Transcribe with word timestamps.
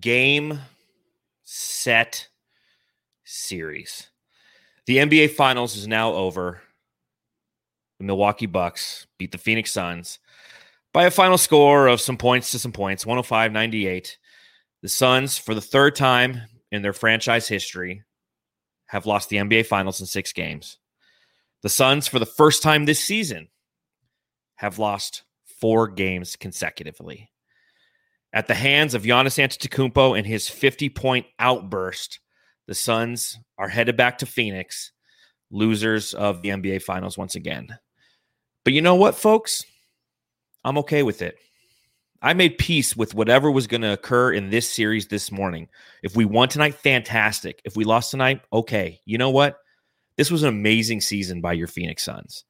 game, 0.00 0.60
set, 1.44 2.28
series. 3.24 4.10
The 4.86 4.98
NBA 4.98 5.30
Finals 5.32 5.76
is 5.76 5.86
now 5.86 6.12
over. 6.12 6.60
The 7.98 8.04
Milwaukee 8.04 8.46
Bucks 8.46 9.06
beat 9.18 9.32
the 9.32 9.38
Phoenix 9.38 9.72
Suns 9.72 10.18
by 10.92 11.04
a 11.04 11.10
final 11.10 11.38
score 11.38 11.88
of 11.88 12.00
some 12.00 12.16
points 12.16 12.50
to 12.50 12.58
some 12.58 12.72
points 12.72 13.06
105 13.06 13.52
98. 13.52 14.18
The 14.82 14.88
Suns, 14.88 15.38
for 15.38 15.54
the 15.54 15.60
third 15.60 15.96
time 15.96 16.42
in 16.70 16.82
their 16.82 16.92
franchise 16.92 17.48
history, 17.48 18.02
have 18.86 19.06
lost 19.06 19.28
the 19.28 19.36
NBA 19.36 19.66
Finals 19.66 20.00
in 20.00 20.06
six 20.06 20.32
games. 20.32 20.78
The 21.62 21.68
Suns, 21.68 22.06
for 22.06 22.18
the 22.18 22.26
first 22.26 22.62
time 22.62 22.84
this 22.84 23.02
season, 23.02 23.48
have 24.56 24.78
lost 24.78 25.24
four 25.60 25.88
games 25.88 26.36
consecutively. 26.36 27.30
At 28.36 28.48
the 28.48 28.54
hands 28.54 28.92
of 28.92 29.04
Giannis 29.04 29.42
Antetokounmpo 29.42 30.14
and 30.14 30.26
his 30.26 30.46
50 30.46 30.90
point 30.90 31.24
outburst, 31.38 32.20
the 32.66 32.74
Suns 32.74 33.38
are 33.56 33.66
headed 33.66 33.96
back 33.96 34.18
to 34.18 34.26
Phoenix, 34.26 34.92
losers 35.50 36.12
of 36.12 36.42
the 36.42 36.50
NBA 36.50 36.82
Finals 36.82 37.16
once 37.16 37.34
again. 37.34 37.68
But 38.62 38.74
you 38.74 38.82
know 38.82 38.94
what, 38.94 39.14
folks? 39.14 39.64
I'm 40.64 40.76
okay 40.76 41.02
with 41.02 41.22
it. 41.22 41.38
I 42.20 42.34
made 42.34 42.58
peace 42.58 42.94
with 42.94 43.14
whatever 43.14 43.50
was 43.50 43.66
going 43.66 43.80
to 43.80 43.94
occur 43.94 44.34
in 44.34 44.50
this 44.50 44.70
series 44.70 45.06
this 45.06 45.32
morning. 45.32 45.68
If 46.02 46.14
we 46.14 46.26
won 46.26 46.50
tonight, 46.50 46.74
fantastic. 46.74 47.62
If 47.64 47.74
we 47.74 47.84
lost 47.84 48.10
tonight, 48.10 48.42
okay. 48.52 49.00
You 49.06 49.16
know 49.16 49.30
what? 49.30 49.56
This 50.18 50.30
was 50.30 50.42
an 50.42 50.50
amazing 50.50 51.00
season 51.00 51.40
by 51.40 51.54
your 51.54 51.68
Phoenix 51.68 52.04
Suns. 52.04 52.44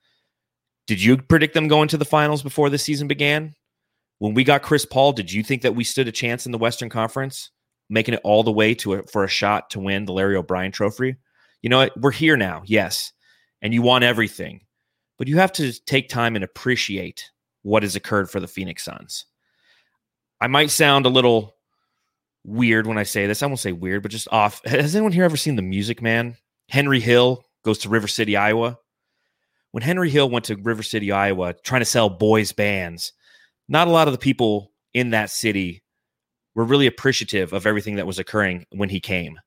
Did 0.89 1.01
you 1.01 1.17
predict 1.17 1.55
them 1.55 1.69
going 1.69 1.87
to 1.91 1.97
the 1.97 2.05
finals 2.05 2.43
before 2.43 2.71
the 2.71 2.79
season 2.79 3.07
began? 3.07 3.55
When 4.19 4.35
we 4.35 4.45
got 4.45 4.63
Chris 4.63 4.85
Paul, 4.85 5.13
did 5.13 5.33
you 5.33 5.43
think 5.43 5.63
that 5.63 5.75
we 5.75 5.85
stood 5.85 6.09
a 6.09 6.13
chance 6.13 6.47
in 6.47 6.53
the 6.53 6.59
Western 6.59 6.89
Conference, 6.89 7.51
making 7.91 8.15
it 8.15 8.21
all 8.25 8.43
the 8.43 8.53
way 8.53 8.75
to 8.77 8.95
a, 8.95 9.03
for 9.05 9.25
a 9.25 9.29
shot 9.29 9.71
to 9.71 9.81
win 9.81 10.05
the 10.05 10.13
Larry 10.13 10.37
O'Brien 10.37 10.73
Trophy? 10.73 11.17
You 11.63 11.71
know? 11.71 11.89
We're 11.97 12.13
here 12.13 12.37
now, 12.37 12.63
yes, 12.65 13.13
and 13.61 13.75
you 13.75 13.83
want 13.83 14.05
everything, 14.05 14.63
but 15.19 15.29
you 15.29 15.37
have 15.39 15.53
to 15.53 15.73
take 15.85 16.09
time 16.09 16.35
and 16.35 16.45
appreciate 16.45 17.31
what 17.63 17.83
has 17.83 17.97
occurred 17.97 18.31
for 18.31 18.41
the 18.41 18.49
Phoenix 18.49 18.85
Suns. 18.85 19.27
I 20.41 20.47
might 20.47 20.71
sound 20.71 21.07
a 21.07 21.11
little 21.11 21.57
weird 22.45 22.87
when 22.87 22.99
I 22.99 23.03
say 23.03 23.27
this. 23.27 23.43
I 23.43 23.47
won't 23.47 23.59
say 23.59 23.73
weird, 23.73 24.03
but 24.03 24.13
just 24.13 24.29
off. 24.31 24.63
Has 24.67 24.95
anyone 24.95 25.13
here 25.13 25.25
ever 25.25 25.37
seen 25.37 25.57
The 25.57 25.63
Music 25.63 26.01
Man? 26.01 26.37
Henry 26.69 27.01
Hill 27.01 27.45
goes 27.65 27.79
to 27.79 27.89
River 27.89 28.09
City, 28.09 28.37
Iowa. 28.37 28.79
When 29.73 29.83
Henry 29.83 30.11
Hill 30.11 30.31
went 30.31 30.47
to 30.47 30.57
River 30.57 30.83
City, 30.83 31.13
Iowa, 31.13 31.55
trying 31.65 31.81
to 31.81 31.87
sell 31.87 32.09
boys' 32.09 32.53
bands, 32.53 33.13
not 33.69 33.89
a 33.89 33.91
lot 33.91 34.09
of 34.09 34.13
the 34.13 34.19
people 34.19 34.73
in 34.95 35.11
that 35.11 35.31
city 35.31 35.83
were 36.55 36.65
really 36.65 36.87
appreciative 36.87 37.53
of 37.53 37.67
everything 37.67 37.97
that 37.97 38.07
was 38.07 38.19
occurring 38.19 38.65
when 38.71 38.89
he 38.89 39.01
came. 39.01 39.39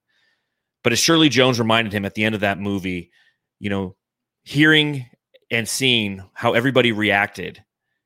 But 0.83 0.93
as 0.93 0.99
Shirley 0.99 1.29
Jones 1.29 1.59
reminded 1.59 1.93
him 1.93 2.05
at 2.05 2.13
the 2.13 2.23
end 2.23 2.35
of 2.35 2.41
that 2.41 2.59
movie, 2.59 3.11
you 3.59 3.69
know, 3.69 3.95
hearing 4.43 5.05
and 5.51 5.67
seeing 5.67 6.23
how 6.33 6.53
everybody 6.53 6.91
reacted 6.91 7.63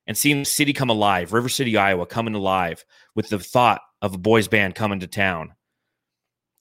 and 0.07 0.17
seeing 0.17 0.39
the 0.39 0.45
city 0.45 0.73
come 0.73 0.89
alive, 0.89 1.33
River 1.33 1.49
City, 1.49 1.77
Iowa, 1.77 2.05
coming 2.05 2.35
alive 2.35 2.83
with 3.15 3.29
the 3.29 3.39
thought 3.39 3.81
of 4.01 4.15
a 4.15 4.17
boys' 4.17 4.47
band 4.47 4.75
coming 4.75 4.99
to 5.01 5.07
town. 5.07 5.53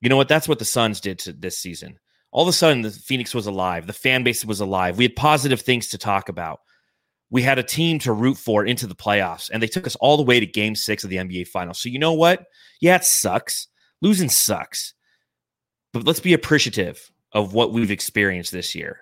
You 0.01 0.09
know 0.09 0.17
what? 0.17 0.29
That's 0.29 0.49
what 0.49 0.59
the 0.59 0.65
Suns 0.65 1.01
did 1.01 1.19
to 1.21 1.33
this 1.33 1.59
season. 1.59 1.99
All 2.33 2.43
of 2.43 2.49
a 2.49 2.53
sudden, 2.53 2.83
the 2.83 2.91
Phoenix 2.91 3.35
was 3.35 3.47
alive. 3.47 3.87
The 3.87 3.93
fan 3.93 4.25
base 4.25 4.45
was 4.45 4.61
alive. 4.61 4.99
We 4.99 5.05
had 5.05 5.17
positive 5.17 5.61
things 5.61 5.89
to 5.89 5.99
talk 5.99 6.29
about. 6.29 6.61
We 7.33 7.43
had 7.43 7.59
a 7.59 7.63
team 7.63 7.99
to 8.01 8.13
root 8.13 8.37
for 8.37 8.67
into 8.67 8.87
the 8.87 8.95
playoffs, 8.95 9.49
and 9.51 9.63
they 9.63 9.67
took 9.67 9.87
us 9.87 9.97
all 9.97 10.19
the 10.19 10.23
way 10.23 10.39
to 10.39 10.45
game 10.45 10.77
six 10.77 11.03
of 11.03 11.09
the 11.09 11.17
NBA 11.17 11.49
Finals. 11.49 11.81
So, 11.81 11.89
you 11.89 11.99
know 11.99 12.13
what? 12.13 12.45
Yeah, 12.83 12.97
it 12.97 13.05
sucks. 13.05 13.69
Losing 14.03 14.29
sucks. 14.29 14.93
But 15.95 16.05
let's 16.05 16.21
be 16.21 16.35
appreciative 16.35 17.11
of 17.33 17.55
what 17.55 17.73
we've 17.73 17.91
experienced 17.91 18.53
this 18.53 18.75
year. 18.75 19.01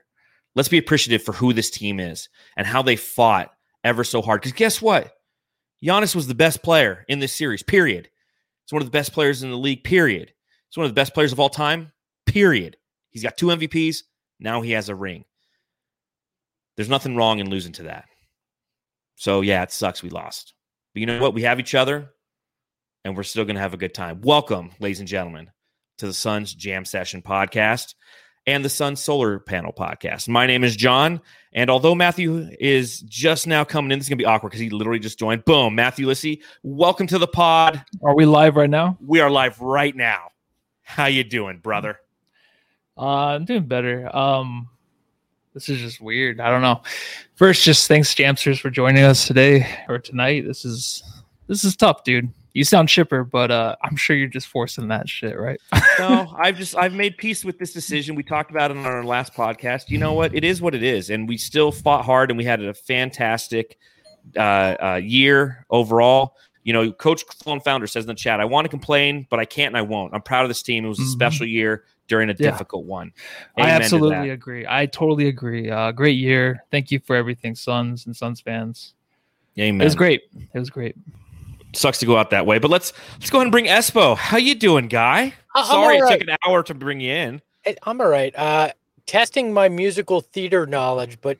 Let's 0.54 0.68
be 0.68 0.78
appreciative 0.78 1.24
for 1.24 1.32
who 1.32 1.52
this 1.52 1.70
team 1.70 1.98
is 1.98 2.28
and 2.56 2.68
how 2.68 2.82
they 2.82 2.94
fought 2.94 3.50
ever 3.82 4.04
so 4.04 4.22
hard. 4.22 4.42
Because 4.42 4.52
guess 4.52 4.80
what? 4.80 5.12
Giannis 5.84 6.14
was 6.14 6.28
the 6.28 6.34
best 6.34 6.62
player 6.62 7.04
in 7.08 7.18
this 7.18 7.32
series, 7.32 7.64
period. 7.64 8.08
He's 8.64 8.72
one 8.72 8.82
of 8.82 8.86
the 8.86 8.96
best 8.96 9.12
players 9.12 9.42
in 9.42 9.50
the 9.50 9.58
league, 9.58 9.82
period. 9.82 10.32
He's 10.68 10.76
one 10.76 10.84
of 10.84 10.90
the 10.90 11.00
best 11.00 11.14
players 11.14 11.32
of 11.32 11.40
all 11.40 11.48
time, 11.48 11.90
period. 12.26 12.76
He's 13.08 13.24
got 13.24 13.36
two 13.36 13.46
MVPs. 13.46 14.04
Now 14.38 14.60
he 14.60 14.70
has 14.70 14.88
a 14.88 14.94
ring. 14.94 15.24
There's 16.76 16.88
nothing 16.88 17.16
wrong 17.16 17.40
in 17.40 17.50
losing 17.50 17.72
to 17.72 17.82
that. 17.84 18.04
So, 19.20 19.42
yeah, 19.42 19.62
it 19.62 19.70
sucks 19.70 20.02
we 20.02 20.08
lost. 20.08 20.54
But 20.94 21.00
you 21.00 21.06
know 21.06 21.20
what? 21.20 21.34
We 21.34 21.42
have 21.42 21.60
each 21.60 21.74
other 21.74 22.08
and 23.04 23.14
we're 23.14 23.22
still 23.22 23.44
going 23.44 23.56
to 23.56 23.60
have 23.60 23.74
a 23.74 23.76
good 23.76 23.92
time. 23.92 24.22
Welcome, 24.22 24.70
ladies 24.80 25.00
and 25.00 25.06
gentlemen, 25.06 25.50
to 25.98 26.06
the 26.06 26.14
Suns 26.14 26.54
Jam 26.54 26.86
Session 26.86 27.20
podcast 27.20 27.96
and 28.46 28.64
the 28.64 28.70
Sun 28.70 28.96
Solar 28.96 29.38
Panel 29.38 29.74
podcast. 29.74 30.26
My 30.26 30.46
name 30.46 30.64
is 30.64 30.74
John, 30.74 31.20
and 31.52 31.68
although 31.68 31.94
Matthew 31.94 32.48
is 32.58 33.00
just 33.00 33.46
now 33.46 33.62
coming 33.62 33.92
in, 33.92 33.98
this 33.98 34.06
is 34.06 34.08
gonna 34.08 34.16
be 34.16 34.24
awkward 34.24 34.52
because 34.52 34.60
he 34.62 34.70
literally 34.70 34.98
just 34.98 35.18
joined. 35.18 35.44
Boom, 35.44 35.74
Matthew 35.74 36.06
Lissy, 36.06 36.40
welcome 36.62 37.06
to 37.08 37.18
the 37.18 37.26
pod. 37.26 37.84
Are 38.02 38.16
we 38.16 38.24
live 38.24 38.56
right 38.56 38.70
now? 38.70 38.96
We 39.02 39.20
are 39.20 39.30
live 39.30 39.60
right 39.60 39.94
now. 39.94 40.30
How 40.80 41.06
you 41.06 41.24
doing, 41.24 41.58
brother? 41.58 42.00
Uh, 42.96 43.34
I'm 43.34 43.44
doing 43.44 43.66
better. 43.66 44.16
Um, 44.16 44.70
this 45.54 45.68
is 45.68 45.78
just 45.78 46.00
weird. 46.00 46.40
I 46.40 46.50
don't 46.50 46.62
know. 46.62 46.82
First, 47.34 47.64
just 47.64 47.88
thanks, 47.88 48.14
Jamsters, 48.14 48.60
for 48.60 48.70
joining 48.70 49.04
us 49.04 49.26
today 49.26 49.66
or 49.88 49.98
tonight. 49.98 50.46
This 50.46 50.64
is 50.64 51.02
this 51.46 51.64
is 51.64 51.76
tough, 51.76 52.04
dude 52.04 52.32
you 52.52 52.64
sound 52.64 52.88
chipper, 52.88 53.24
but 53.24 53.50
uh, 53.50 53.76
I'm 53.82 53.96
sure 53.96 54.16
you're 54.16 54.28
just 54.28 54.48
forcing 54.48 54.88
that 54.88 55.08
shit, 55.08 55.38
right? 55.38 55.60
no, 55.98 56.34
I've 56.38 56.56
just 56.56 56.76
I've 56.76 56.94
made 56.94 57.16
peace 57.16 57.44
with 57.44 57.58
this 57.58 57.72
decision. 57.72 58.14
We 58.14 58.22
talked 58.22 58.50
about 58.50 58.70
it 58.70 58.76
on 58.76 58.84
our 58.84 59.04
last 59.04 59.34
podcast. 59.34 59.88
You 59.88 59.98
know 59.98 60.12
what? 60.12 60.34
It 60.34 60.44
is 60.44 60.60
what 60.60 60.74
it 60.74 60.82
is, 60.82 61.10
and 61.10 61.28
we 61.28 61.36
still 61.36 61.70
fought 61.70 62.04
hard, 62.04 62.30
and 62.30 62.38
we 62.38 62.44
had 62.44 62.62
a 62.62 62.74
fantastic 62.74 63.78
uh, 64.36 64.40
uh, 64.40 65.00
year 65.02 65.64
overall. 65.70 66.36
You 66.64 66.72
know, 66.72 66.92
Coach 66.92 67.26
Clone 67.26 67.60
Founder 67.60 67.86
says 67.86 68.04
in 68.04 68.08
the 68.08 68.14
chat, 68.14 68.40
"I 68.40 68.44
want 68.44 68.64
to 68.64 68.68
complain, 68.68 69.26
but 69.30 69.38
I 69.38 69.44
can't 69.44 69.68
and 69.68 69.78
I 69.78 69.82
won't. 69.82 70.14
I'm 70.14 70.22
proud 70.22 70.42
of 70.42 70.48
this 70.48 70.62
team. 70.62 70.84
It 70.84 70.88
was 70.88 70.98
a 70.98 71.02
mm-hmm. 71.02 71.10
special 71.10 71.46
year 71.46 71.84
during 72.10 72.28
a 72.28 72.34
yeah. 72.38 72.50
difficult 72.50 72.84
one." 72.84 73.12
Amen 73.58 73.70
I 73.70 73.74
absolutely 73.74 74.30
agree. 74.30 74.66
I 74.68 74.84
totally 74.84 75.28
agree. 75.28 75.70
Uh, 75.70 75.92
great 75.92 76.18
year. 76.18 76.62
Thank 76.70 76.90
you 76.90 76.98
for 76.98 77.16
everything, 77.16 77.54
Suns 77.54 78.04
and 78.04 78.14
Suns 78.14 78.42
fans. 78.42 78.92
Amen. 79.58 79.80
It 79.80 79.84
was 79.84 79.94
great. 79.94 80.22
It 80.52 80.58
was 80.58 80.68
great 80.68 80.94
sucks 81.72 81.98
to 81.98 82.06
go 82.06 82.16
out 82.16 82.30
that 82.30 82.46
way. 82.46 82.58
But 82.58 82.70
let's 82.70 82.92
let's 83.14 83.30
go 83.30 83.38
ahead 83.38 83.46
and 83.46 83.52
bring 83.52 83.66
Espo. 83.66 84.16
How 84.16 84.36
you 84.36 84.54
doing, 84.54 84.88
guy? 84.88 85.34
Uh, 85.54 85.64
Sorry 85.64 85.96
it 85.96 86.08
took 86.10 86.28
an 86.28 86.36
hour 86.46 86.62
to 86.64 86.74
bring 86.74 87.00
you 87.00 87.12
in. 87.12 87.42
I'm 87.82 88.00
all 88.00 88.08
right. 88.08 88.36
Uh, 88.36 88.70
testing 89.06 89.52
my 89.52 89.68
musical 89.68 90.20
theater 90.20 90.66
knowledge, 90.66 91.18
but 91.20 91.38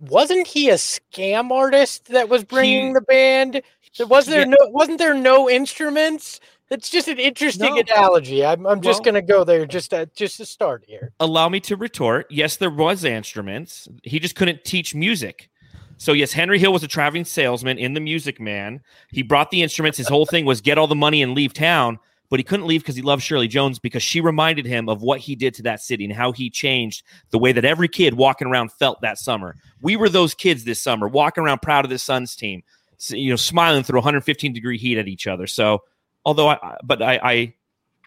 wasn't 0.00 0.46
he 0.46 0.70
a 0.70 0.74
scam 0.74 1.50
artist 1.50 2.06
that 2.06 2.28
was 2.28 2.44
bringing 2.44 2.88
he, 2.88 2.92
the 2.94 3.00
band? 3.00 3.62
Was 4.08 4.26
there 4.26 4.40
yeah. 4.40 4.54
no 4.58 4.68
wasn't 4.68 4.98
there 4.98 5.14
no 5.14 5.48
instruments? 5.48 6.40
It's 6.70 6.88
just 6.88 7.08
an 7.08 7.18
interesting 7.18 7.74
no. 7.74 7.80
analogy. 7.80 8.44
I'm, 8.44 8.66
I'm 8.66 8.80
just 8.80 9.00
well, 9.00 9.12
going 9.12 9.26
to 9.26 9.32
go 9.32 9.44
there 9.44 9.66
just 9.66 9.90
to, 9.90 10.08
just 10.14 10.38
to 10.38 10.46
start 10.46 10.84
here. 10.86 11.12
Allow 11.20 11.48
me 11.48 11.60
to 11.60 11.76
retort. 11.76 12.26
Yes, 12.30 12.56
there 12.56 12.70
was 12.70 13.04
instruments. 13.04 13.86
He 14.02 14.18
just 14.18 14.34
couldn't 14.34 14.64
teach 14.64 14.94
music. 14.94 15.50
So 15.98 16.12
yes, 16.12 16.32
Henry 16.32 16.58
Hill 16.58 16.72
was 16.72 16.82
a 16.82 16.88
traveling 16.88 17.24
salesman 17.24 17.78
in 17.78 17.94
the 17.94 18.00
Music 18.00 18.40
Man. 18.40 18.80
He 19.10 19.22
brought 19.22 19.50
the 19.50 19.62
instruments. 19.62 19.98
His 19.98 20.08
whole 20.08 20.26
thing 20.26 20.44
was 20.44 20.60
get 20.60 20.78
all 20.78 20.86
the 20.86 20.94
money 20.94 21.22
and 21.22 21.34
leave 21.34 21.52
town. 21.52 21.98
But 22.30 22.40
he 22.40 22.44
couldn't 22.44 22.66
leave 22.66 22.80
because 22.80 22.96
he 22.96 23.02
loved 23.02 23.22
Shirley 23.22 23.46
Jones 23.46 23.78
because 23.78 24.02
she 24.02 24.20
reminded 24.20 24.64
him 24.64 24.88
of 24.88 25.02
what 25.02 25.20
he 25.20 25.36
did 25.36 25.54
to 25.54 25.62
that 25.64 25.82
city 25.82 26.04
and 26.04 26.12
how 26.12 26.32
he 26.32 26.50
changed 26.50 27.04
the 27.30 27.38
way 27.38 27.52
that 27.52 27.64
every 27.64 27.86
kid 27.86 28.14
walking 28.14 28.48
around 28.48 28.72
felt 28.72 29.02
that 29.02 29.18
summer. 29.18 29.54
We 29.82 29.94
were 29.94 30.08
those 30.08 30.34
kids 30.34 30.64
this 30.64 30.80
summer, 30.80 31.06
walking 31.06 31.44
around 31.44 31.60
proud 31.62 31.84
of 31.84 31.90
the 31.90 31.98
Suns 31.98 32.34
team, 32.34 32.62
you 33.10 33.30
know, 33.30 33.36
smiling 33.36 33.84
through 33.84 33.98
115 33.98 34.52
degree 34.52 34.78
heat 34.78 34.98
at 34.98 35.06
each 35.06 35.26
other. 35.26 35.46
So, 35.46 35.82
although 36.24 36.48
I, 36.48 36.76
but 36.84 37.02
I, 37.02 37.20
I 37.22 37.54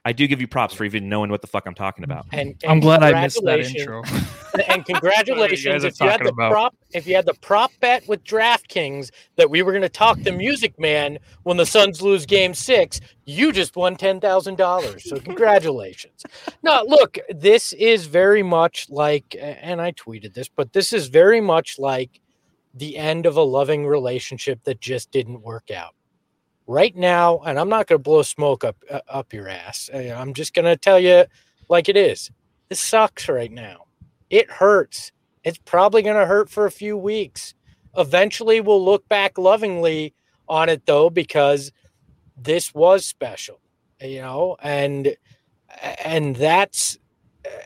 I 0.07 0.13
do 0.13 0.25
give 0.25 0.39
you 0.39 0.47
props 0.47 0.73
for 0.73 0.85
even 0.85 1.09
knowing 1.09 1.29
what 1.29 1.41
the 1.41 1.47
fuck 1.47 1.65
I'm 1.65 1.75
talking 1.75 2.05
about. 2.05 2.27
And, 2.31 2.55
and 2.63 2.71
I'm 2.71 2.79
glad 2.79 3.03
I 3.03 3.21
missed 3.21 3.43
that 3.43 3.59
intro. 3.59 4.03
and 4.69 4.85
congratulations 4.85 5.83
you 5.83 5.89
if 5.89 5.99
you 5.99 6.07
had 6.07 6.21
the 6.21 6.29
about. 6.29 6.49
prop 6.49 6.75
if 6.93 7.05
you 7.05 7.13
had 7.13 7.25
the 7.25 7.33
prop 7.33 7.71
bet 7.81 8.07
with 8.07 8.23
DraftKings 8.23 9.11
that 9.35 9.49
we 9.49 9.61
were 9.63 9.73
going 9.73 9.81
to 9.81 9.89
talk 9.89 10.17
the 10.21 10.31
Music 10.31 10.79
Man 10.79 11.17
when 11.43 11.57
the 11.57 11.65
Suns 11.65 12.01
lose 12.01 12.25
Game 12.25 12.53
Six, 12.53 13.01
you 13.25 13.51
just 13.51 13.75
won 13.75 13.97
ten 13.97 14.21
thousand 14.21 14.55
dollars. 14.55 15.03
So 15.09 15.19
congratulations. 15.19 16.23
no, 16.63 16.85
look, 16.87 17.17
this 17.29 17.73
is 17.73 18.05
very 18.05 18.43
much 18.43 18.89
like, 18.89 19.35
and 19.37 19.81
I 19.81 19.91
tweeted 19.91 20.33
this, 20.33 20.47
but 20.47 20.71
this 20.71 20.93
is 20.93 21.07
very 21.07 21.41
much 21.41 21.79
like 21.79 22.21
the 22.73 22.95
end 22.95 23.25
of 23.25 23.35
a 23.35 23.41
loving 23.41 23.85
relationship 23.85 24.63
that 24.63 24.79
just 24.79 25.11
didn't 25.11 25.41
work 25.41 25.69
out 25.69 25.95
right 26.67 26.95
now, 26.95 27.39
and 27.39 27.59
I'm 27.59 27.69
not 27.69 27.87
going 27.87 27.99
to 27.99 28.03
blow 28.03 28.23
smoke 28.23 28.63
up 28.65 28.77
uh, 28.91 29.01
up 29.09 29.33
your 29.33 29.49
ass. 29.49 29.89
Uh, 29.93 30.15
I'm 30.17 30.33
just 30.33 30.53
going 30.53 30.65
to 30.65 30.77
tell 30.77 30.99
you 30.99 31.25
like 31.69 31.89
it 31.89 31.97
is. 31.97 32.31
This 32.69 32.81
sucks 32.81 33.29
right 33.29 33.51
now. 33.51 33.85
It 34.29 34.51
hurts. 34.51 35.11
It's 35.43 35.59
probably 35.65 36.01
going 36.03 36.17
to 36.19 36.25
hurt 36.27 36.49
for 36.49 36.65
a 36.65 36.71
few 36.71 36.97
weeks. 36.97 37.55
Eventually, 37.97 38.61
we'll 38.61 38.83
look 38.83 39.07
back 39.09 39.37
lovingly 39.37 40.13
on 40.49 40.69
it 40.69 40.85
though, 40.85 41.09
because 41.09 41.71
this 42.37 42.73
was 42.75 43.05
special. 43.05 43.59
you 44.01 44.21
know, 44.21 44.57
and 44.61 45.15
and 46.03 46.35
that's 46.35 46.97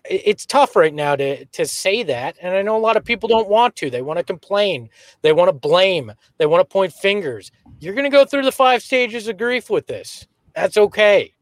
it's 0.06 0.45
tough 0.45 0.75
right 0.75 0.94
now 0.94 1.16
to 1.16 1.45
to 1.45 1.66
say 1.66 2.04
that 2.04 2.36
and 2.42 2.56
i 2.56 2.62
know 2.62 2.75
a 2.75 2.80
lot 2.80 2.98
of 2.98 3.06
people 3.06 3.30
don't 3.30 3.50
want 3.50 3.75
to. 3.75 3.89
They 3.89 4.01
want 4.01 4.18
to 4.18 4.24
complain. 4.24 4.89
They 5.22 5.33
want 5.33 5.50
to 5.50 5.54
blame. 5.54 6.12
They 6.38 6.45
want 6.45 6.62
to 6.62 6.72
point 6.72 6.94
fingers. 6.94 7.51
You're 7.80 7.94
going 7.94 8.10
to 8.10 8.16
go 8.16 8.25
through 8.25 8.44
the 8.44 8.51
five 8.51 8.81
stages 8.81 9.28
of 9.28 9.38
grief 9.38 9.69
with 9.69 9.88
this. 9.88 10.28
That's 10.56 10.78
okay. 10.78 11.33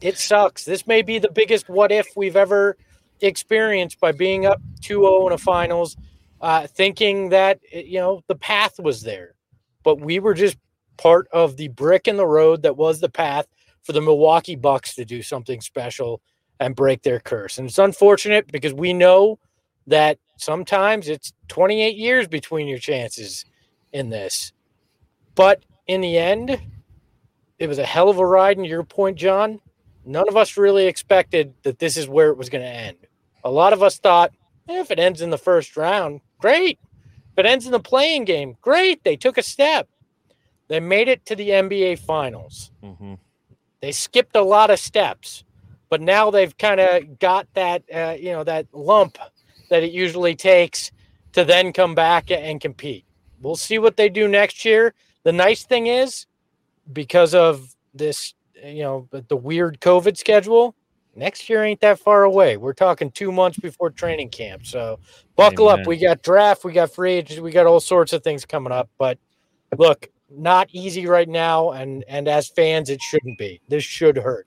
It 0.00 0.18
sucks. 0.18 0.64
This 0.64 0.86
may 0.86 1.02
be 1.02 1.18
the 1.18 1.30
biggest 1.30 1.68
what 1.68 1.92
if 1.92 2.06
we've 2.16 2.36
ever 2.36 2.76
experienced 3.20 4.00
by 4.00 4.12
being 4.12 4.46
up 4.46 4.60
2-0 4.82 5.28
in 5.28 5.32
a 5.32 5.38
finals 5.38 5.96
uh, 6.40 6.66
thinking 6.66 7.30
that 7.30 7.58
you 7.72 7.98
know 7.98 8.22
the 8.26 8.34
path 8.34 8.78
was 8.78 9.02
there. 9.02 9.34
But 9.82 10.00
we 10.00 10.18
were 10.18 10.34
just 10.34 10.56
part 10.96 11.26
of 11.32 11.56
the 11.56 11.68
brick 11.68 12.06
in 12.06 12.16
the 12.16 12.26
road 12.26 12.62
that 12.62 12.76
was 12.76 13.00
the 13.00 13.08
path 13.08 13.46
for 13.82 13.92
the 13.92 14.00
milwaukee 14.00 14.56
bucks 14.56 14.94
to 14.94 15.04
do 15.04 15.22
something 15.22 15.60
special 15.60 16.20
and 16.60 16.76
break 16.76 17.02
their 17.02 17.20
curse. 17.20 17.58
And 17.58 17.68
it's 17.68 17.78
unfortunate 17.78 18.50
because 18.50 18.72
we 18.72 18.92
know 18.92 19.38
that 19.86 20.18
sometimes 20.36 21.08
it's 21.08 21.32
28 21.48 21.96
years 21.96 22.28
between 22.28 22.68
your 22.68 22.78
chances 22.78 23.44
in 23.92 24.10
this. 24.10 24.52
But 25.34 25.64
in 25.86 26.00
the 26.00 26.18
end, 26.18 26.58
it 27.58 27.68
was 27.68 27.78
a 27.78 27.84
hell 27.84 28.08
of 28.08 28.18
a 28.18 28.26
ride. 28.26 28.56
And 28.56 28.66
your 28.66 28.84
point, 28.84 29.16
John, 29.16 29.60
none 30.04 30.28
of 30.28 30.36
us 30.36 30.56
really 30.56 30.86
expected 30.86 31.54
that 31.62 31.78
this 31.78 31.96
is 31.96 32.08
where 32.08 32.30
it 32.30 32.36
was 32.36 32.48
going 32.48 32.64
to 32.64 32.70
end. 32.70 32.96
A 33.42 33.50
lot 33.50 33.72
of 33.72 33.82
us 33.82 33.98
thought, 33.98 34.32
eh, 34.68 34.80
if 34.80 34.90
it 34.90 34.98
ends 34.98 35.20
in 35.20 35.30
the 35.30 35.38
first 35.38 35.76
round, 35.76 36.20
great. 36.38 36.78
If 37.32 37.38
it 37.38 37.46
ends 37.46 37.66
in 37.66 37.72
the 37.72 37.80
play-in 37.80 38.24
game, 38.24 38.56
great. 38.60 39.02
They 39.02 39.16
took 39.16 39.38
a 39.38 39.42
step. 39.42 39.88
They 40.68 40.80
made 40.80 41.08
it 41.08 41.26
to 41.26 41.36
the 41.36 41.50
NBA 41.50 41.98
Finals. 41.98 42.70
Mm-hmm. 42.82 43.14
They 43.80 43.92
skipped 43.92 44.34
a 44.34 44.42
lot 44.42 44.70
of 44.70 44.78
steps 44.78 45.44
but 45.88 46.00
now 46.00 46.30
they've 46.30 46.56
kind 46.56 46.80
of 46.80 47.18
got 47.18 47.46
that 47.54 47.82
uh, 47.92 48.16
you 48.18 48.32
know 48.32 48.44
that 48.44 48.66
lump 48.72 49.18
that 49.70 49.82
it 49.82 49.92
usually 49.92 50.34
takes 50.34 50.90
to 51.32 51.44
then 51.44 51.72
come 51.72 51.94
back 51.94 52.30
and 52.30 52.60
compete. 52.60 53.04
We'll 53.40 53.56
see 53.56 53.78
what 53.78 53.96
they 53.96 54.08
do 54.08 54.28
next 54.28 54.64
year. 54.64 54.94
The 55.24 55.32
nice 55.32 55.64
thing 55.64 55.86
is 55.86 56.26
because 56.92 57.34
of 57.34 57.74
this 57.92 58.34
you 58.62 58.82
know 58.82 59.08
the 59.28 59.36
weird 59.36 59.80
COVID 59.80 60.16
schedule, 60.16 60.74
next 61.14 61.48
year 61.48 61.64
ain't 61.64 61.80
that 61.80 61.98
far 61.98 62.24
away. 62.24 62.56
We're 62.56 62.72
talking 62.72 63.10
two 63.10 63.32
months 63.32 63.58
before 63.58 63.90
training 63.90 64.30
camp. 64.30 64.66
So 64.66 64.98
buckle 65.36 65.68
Amen. 65.68 65.82
up. 65.82 65.86
We 65.86 65.96
got 65.96 66.22
draft, 66.22 66.64
we 66.64 66.72
got 66.72 66.92
free 66.92 67.14
agents, 67.14 67.40
we 67.40 67.50
got 67.50 67.66
all 67.66 67.80
sorts 67.80 68.12
of 68.12 68.22
things 68.22 68.44
coming 68.44 68.72
up. 68.72 68.88
But 68.98 69.18
look, 69.76 70.08
not 70.30 70.68
easy 70.72 71.06
right 71.06 71.28
now, 71.28 71.72
and 71.72 72.04
and 72.08 72.28
as 72.28 72.48
fans, 72.48 72.90
it 72.90 73.02
shouldn't 73.02 73.38
be. 73.38 73.60
This 73.68 73.84
should 73.84 74.16
hurt. 74.16 74.46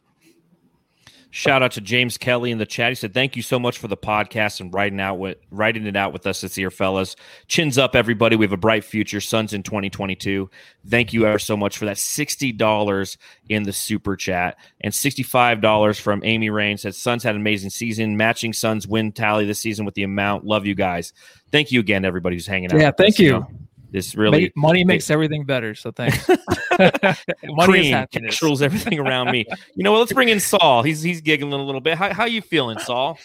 Shout 1.29 1.62
out 1.62 1.74
to 1.74 1.81
James 1.81 2.18
Kelly 2.18 2.51
in 2.51 2.57
the 2.57 2.65
chat. 2.65 2.89
He 2.89 2.95
said, 2.95 3.13
"Thank 3.13 3.35
you 3.35 3.41
so 3.41 3.59
much 3.59 3.77
for 3.77 3.88
the 3.88 3.97
podcast 3.97 4.62
and 4.62 4.74
writing 4.74 5.00
out 5.00 5.15
with 5.15 5.38
writing 5.51 5.85
it 5.85 5.95
out 5.95 6.13
with 6.13 6.25
us 6.25 6.41
this 6.41 6.57
year, 6.57 6.71
fellas. 6.71 7.15
Chins 7.47 7.77
up, 7.77 7.95
everybody. 7.95 8.35
We 8.35 8.45
have 8.45 8.53
a 8.53 8.57
bright 8.57 8.83
future. 8.83 9.19
Suns 9.19 9.53
in 9.53 9.62
2022. 9.62 10.50
Thank 10.88 11.13
you 11.13 11.25
ever 11.25 11.38
so 11.38 11.57
much 11.57 11.77
for 11.77 11.85
that. 11.85 11.97
Sixty 11.97 12.51
dollars 12.51 13.18
in 13.50 13.63
the 13.63 13.74
super 13.74 14.15
chat 14.15 14.57
and 14.81 14.94
sixty 14.94 15.24
five 15.24 15.62
dollars 15.62 16.00
from 16.00 16.21
Amy 16.24 16.50
Rain 16.50 16.77
said, 16.77 16.95
"Suns 16.95 17.24
had 17.24 17.35
an 17.35 17.41
amazing 17.41 17.71
season. 17.71 18.15
Matching 18.15 18.53
Suns 18.53 18.88
win 18.88 19.12
tally 19.12 19.45
this 19.45 19.59
season 19.59 19.85
with 19.85 19.95
the 19.95 20.03
amount. 20.03 20.45
Love 20.45 20.65
you 20.65 20.75
guys. 20.75 21.13
Thank 21.51 21.71
you 21.71 21.79
again, 21.81 22.06
everybody 22.06 22.35
who's 22.35 22.47
hanging 22.47 22.71
out. 22.71 22.79
Yeah, 22.79 22.91
thank 22.91 23.15
us, 23.15 23.19
you. 23.19 23.25
you 23.25 23.33
know? 23.33 23.47
This 23.91 24.15
really 24.15 24.51
money 24.56 24.83
makes 24.83 25.09
it, 25.09 25.13
everything 25.13 25.45
better. 25.45 25.74
So 25.75 25.91
thanks. 25.91 26.29
money 27.44 28.06
controls 28.12 28.62
everything 28.62 29.00
around 29.00 29.31
me. 29.31 29.45
You 29.75 29.83
know 29.83 29.91
what? 29.91 30.00
Let's 30.00 30.13
bring 30.13 30.29
in 30.29 30.39
Saul. 30.39 30.81
He's 30.81 31.01
he's 31.03 31.21
giggling 31.21 31.53
a 31.53 31.63
little 31.63 31.81
bit. 31.81 31.97
How 31.97 32.12
how 32.13 32.25
you 32.25 32.41
feeling, 32.41 32.79
Saul? 32.79 33.19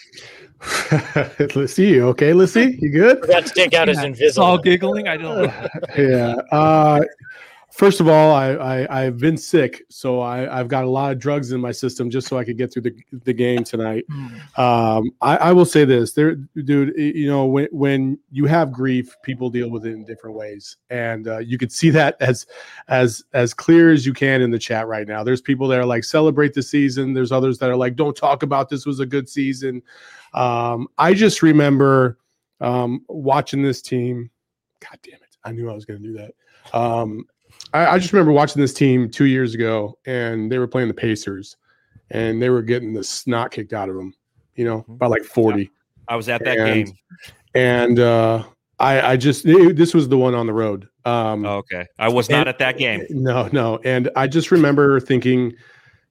let's 1.55 1.73
see 1.73 1.89
you. 1.89 2.07
Okay, 2.09 2.31
let's 2.33 2.53
see. 2.53 2.77
You 2.79 2.89
good? 2.89 3.23
That 3.23 3.47
stick 3.47 3.73
out 3.73 3.89
is 3.89 4.01
invisible. 4.03 4.33
Saul 4.33 4.57
giggling. 4.59 5.07
I 5.07 5.17
don't 5.17 5.47
know. 5.47 5.67
yeah. 5.97 6.35
Uh, 6.51 7.01
First 7.73 7.99
of 7.99 8.07
all, 8.07 8.35
I, 8.35 8.85
I 8.87 9.01
have 9.01 9.17
been 9.17 9.35
sick, 9.35 9.81
so 9.89 10.19
I, 10.19 10.59
I've 10.59 10.67
got 10.67 10.83
a 10.83 10.89
lot 10.89 11.11
of 11.11 11.17
drugs 11.17 11.53
in 11.53 11.59
my 11.59 11.71
system 11.71 12.07
just 12.07 12.27
so 12.27 12.37
I 12.37 12.43
could 12.43 12.55
get 12.55 12.71
through 12.71 12.83
the, 12.83 12.95
the 13.23 13.33
game 13.33 13.63
tonight. 13.63 14.05
Hmm. 14.11 14.61
Um, 14.61 15.11
I, 15.21 15.37
I 15.37 15.51
will 15.53 15.65
say 15.65 15.83
this, 15.83 16.13
there, 16.13 16.35
dude. 16.35 16.93
You 16.95 17.25
know, 17.25 17.45
when 17.45 17.67
when 17.71 18.19
you 18.29 18.45
have 18.45 18.71
grief, 18.71 19.15
people 19.23 19.49
deal 19.49 19.71
with 19.71 19.87
it 19.87 19.93
in 19.93 20.05
different 20.05 20.35
ways, 20.35 20.77
and 20.91 21.27
uh, 21.27 21.39
you 21.39 21.57
could 21.57 21.71
see 21.71 21.89
that 21.89 22.15
as 22.19 22.45
as 22.89 23.23
as 23.33 23.55
clear 23.55 23.91
as 23.91 24.05
you 24.05 24.13
can 24.13 24.43
in 24.43 24.51
the 24.51 24.59
chat 24.59 24.85
right 24.85 25.07
now. 25.07 25.23
There's 25.23 25.41
people 25.41 25.67
that 25.69 25.79
are 25.79 25.85
like 25.85 26.03
celebrate 26.03 26.53
the 26.53 26.61
season. 26.61 27.11
There's 27.11 27.31
others 27.31 27.57
that 27.57 27.71
are 27.71 27.75
like 27.75 27.95
don't 27.95 28.15
talk 28.15 28.43
about 28.43 28.69
this 28.69 28.85
was 28.85 28.99
a 28.99 29.05
good 29.07 29.27
season. 29.27 29.81
Um, 30.35 30.89
I 30.99 31.15
just 31.15 31.41
remember 31.41 32.19
um, 32.61 33.03
watching 33.07 33.63
this 33.63 33.81
team. 33.81 34.29
God 34.79 34.99
damn 35.01 35.15
it! 35.15 35.37
I 35.43 35.53
knew 35.53 35.71
I 35.71 35.73
was 35.73 35.85
going 35.85 36.03
to 36.03 36.07
do 36.07 36.13
that. 36.19 36.33
Um, 36.71 37.25
I, 37.73 37.85
I, 37.87 37.99
just 37.99 38.13
remember 38.13 38.31
watching 38.31 38.61
this 38.61 38.73
team 38.73 39.09
two 39.09 39.25
years 39.25 39.53
ago, 39.53 39.97
and 40.05 40.51
they 40.51 40.57
were 40.57 40.67
playing 40.67 40.87
the 40.87 40.93
Pacers, 40.93 41.57
and 42.09 42.41
they 42.41 42.49
were 42.49 42.61
getting 42.61 42.93
the 42.93 43.03
snot 43.03 43.51
kicked 43.51 43.73
out 43.73 43.89
of 43.89 43.95
them. 43.95 44.13
You 44.55 44.65
know, 44.65 44.85
by 44.87 45.07
like 45.07 45.23
forty. 45.23 45.71
I 46.07 46.15
was 46.15 46.29
at 46.29 46.43
that 46.43 46.57
and, 46.57 46.85
game, 46.85 46.97
and 47.55 47.99
uh, 47.99 48.43
I, 48.79 49.13
I 49.13 49.17
just 49.17 49.45
it, 49.45 49.75
this 49.75 49.93
was 49.93 50.09
the 50.09 50.17
one 50.17 50.35
on 50.35 50.45
the 50.45 50.53
road. 50.53 50.87
Um, 51.05 51.45
oh, 51.45 51.57
okay, 51.57 51.87
I 51.97 52.09
was 52.09 52.29
not 52.29 52.41
and, 52.41 52.49
at 52.49 52.59
that 52.59 52.77
game. 52.77 53.05
No, 53.09 53.49
no, 53.51 53.79
and 53.83 54.09
I 54.15 54.27
just 54.27 54.51
remember 54.51 54.99
thinking, 54.99 55.53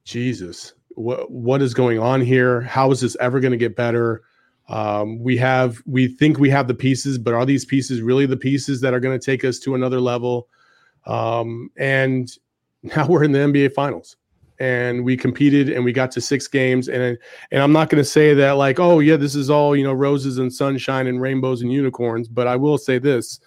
Jesus, 0.05 0.73
what 0.91 1.31
what 1.31 1.63
is 1.63 1.75
going 1.75 1.99
on 1.99 2.21
here? 2.21 2.63
How 2.63 2.91
is 2.91 3.01
this 3.01 3.17
ever 3.21 3.41
going 3.41 3.53
to 3.53 3.59
get 3.59 3.77
better? 3.77 4.23
Um, 4.69 5.19
we 5.19 5.37
have 5.37 5.83
we 5.87 6.09
think 6.09 6.39
we 6.39 6.51
have 6.51 6.69
the 6.69 6.75
pieces, 6.75 7.19
but 7.19 7.35
are 7.35 7.45
these 7.45 7.65
pieces 7.65 8.01
really 8.01 8.27
the 8.27 8.37
pieces 8.37 8.81
that 8.81 8.95
are 8.95 9.01
going 9.01 9.19
to 9.19 9.25
take 9.25 9.45
us 9.45 9.59
to 9.61 9.75
another 9.75 10.01
level? 10.01 10.49
Um, 11.07 11.71
and 11.77 12.31
now 12.83 13.07
we're 13.07 13.25
in 13.25 13.33
the 13.33 13.39
NBA 13.39 13.75
Finals, 13.75 14.17
and 14.59 15.05
we 15.05 15.17
competed 15.17 15.69
and 15.69 15.85
we 15.85 15.93
got 15.93 16.11
to 16.13 16.21
six 16.21 16.47
games. 16.49 16.89
And 16.89 17.19
and 17.51 17.63
I'm 17.63 17.73
not 17.73 17.89
going 17.91 18.03
to 18.03 18.09
say 18.09 18.35
that 18.35 18.53
like, 18.53 18.79
oh 18.81 19.01
yeah, 19.01 19.17
this 19.17 19.35
is 19.35 19.51
all 19.51 19.77
you 19.77 19.85
know, 19.85 19.93
roses 19.93 20.39
and 20.39 20.53
sunshine 20.53 21.07
and 21.07 21.21
rainbows 21.21 21.63
and 21.63 21.73
unicorns. 21.73 22.29
But 22.29 22.47
I 22.47 22.57
will 22.57 22.79
say 22.79 22.99
this: 22.99 23.41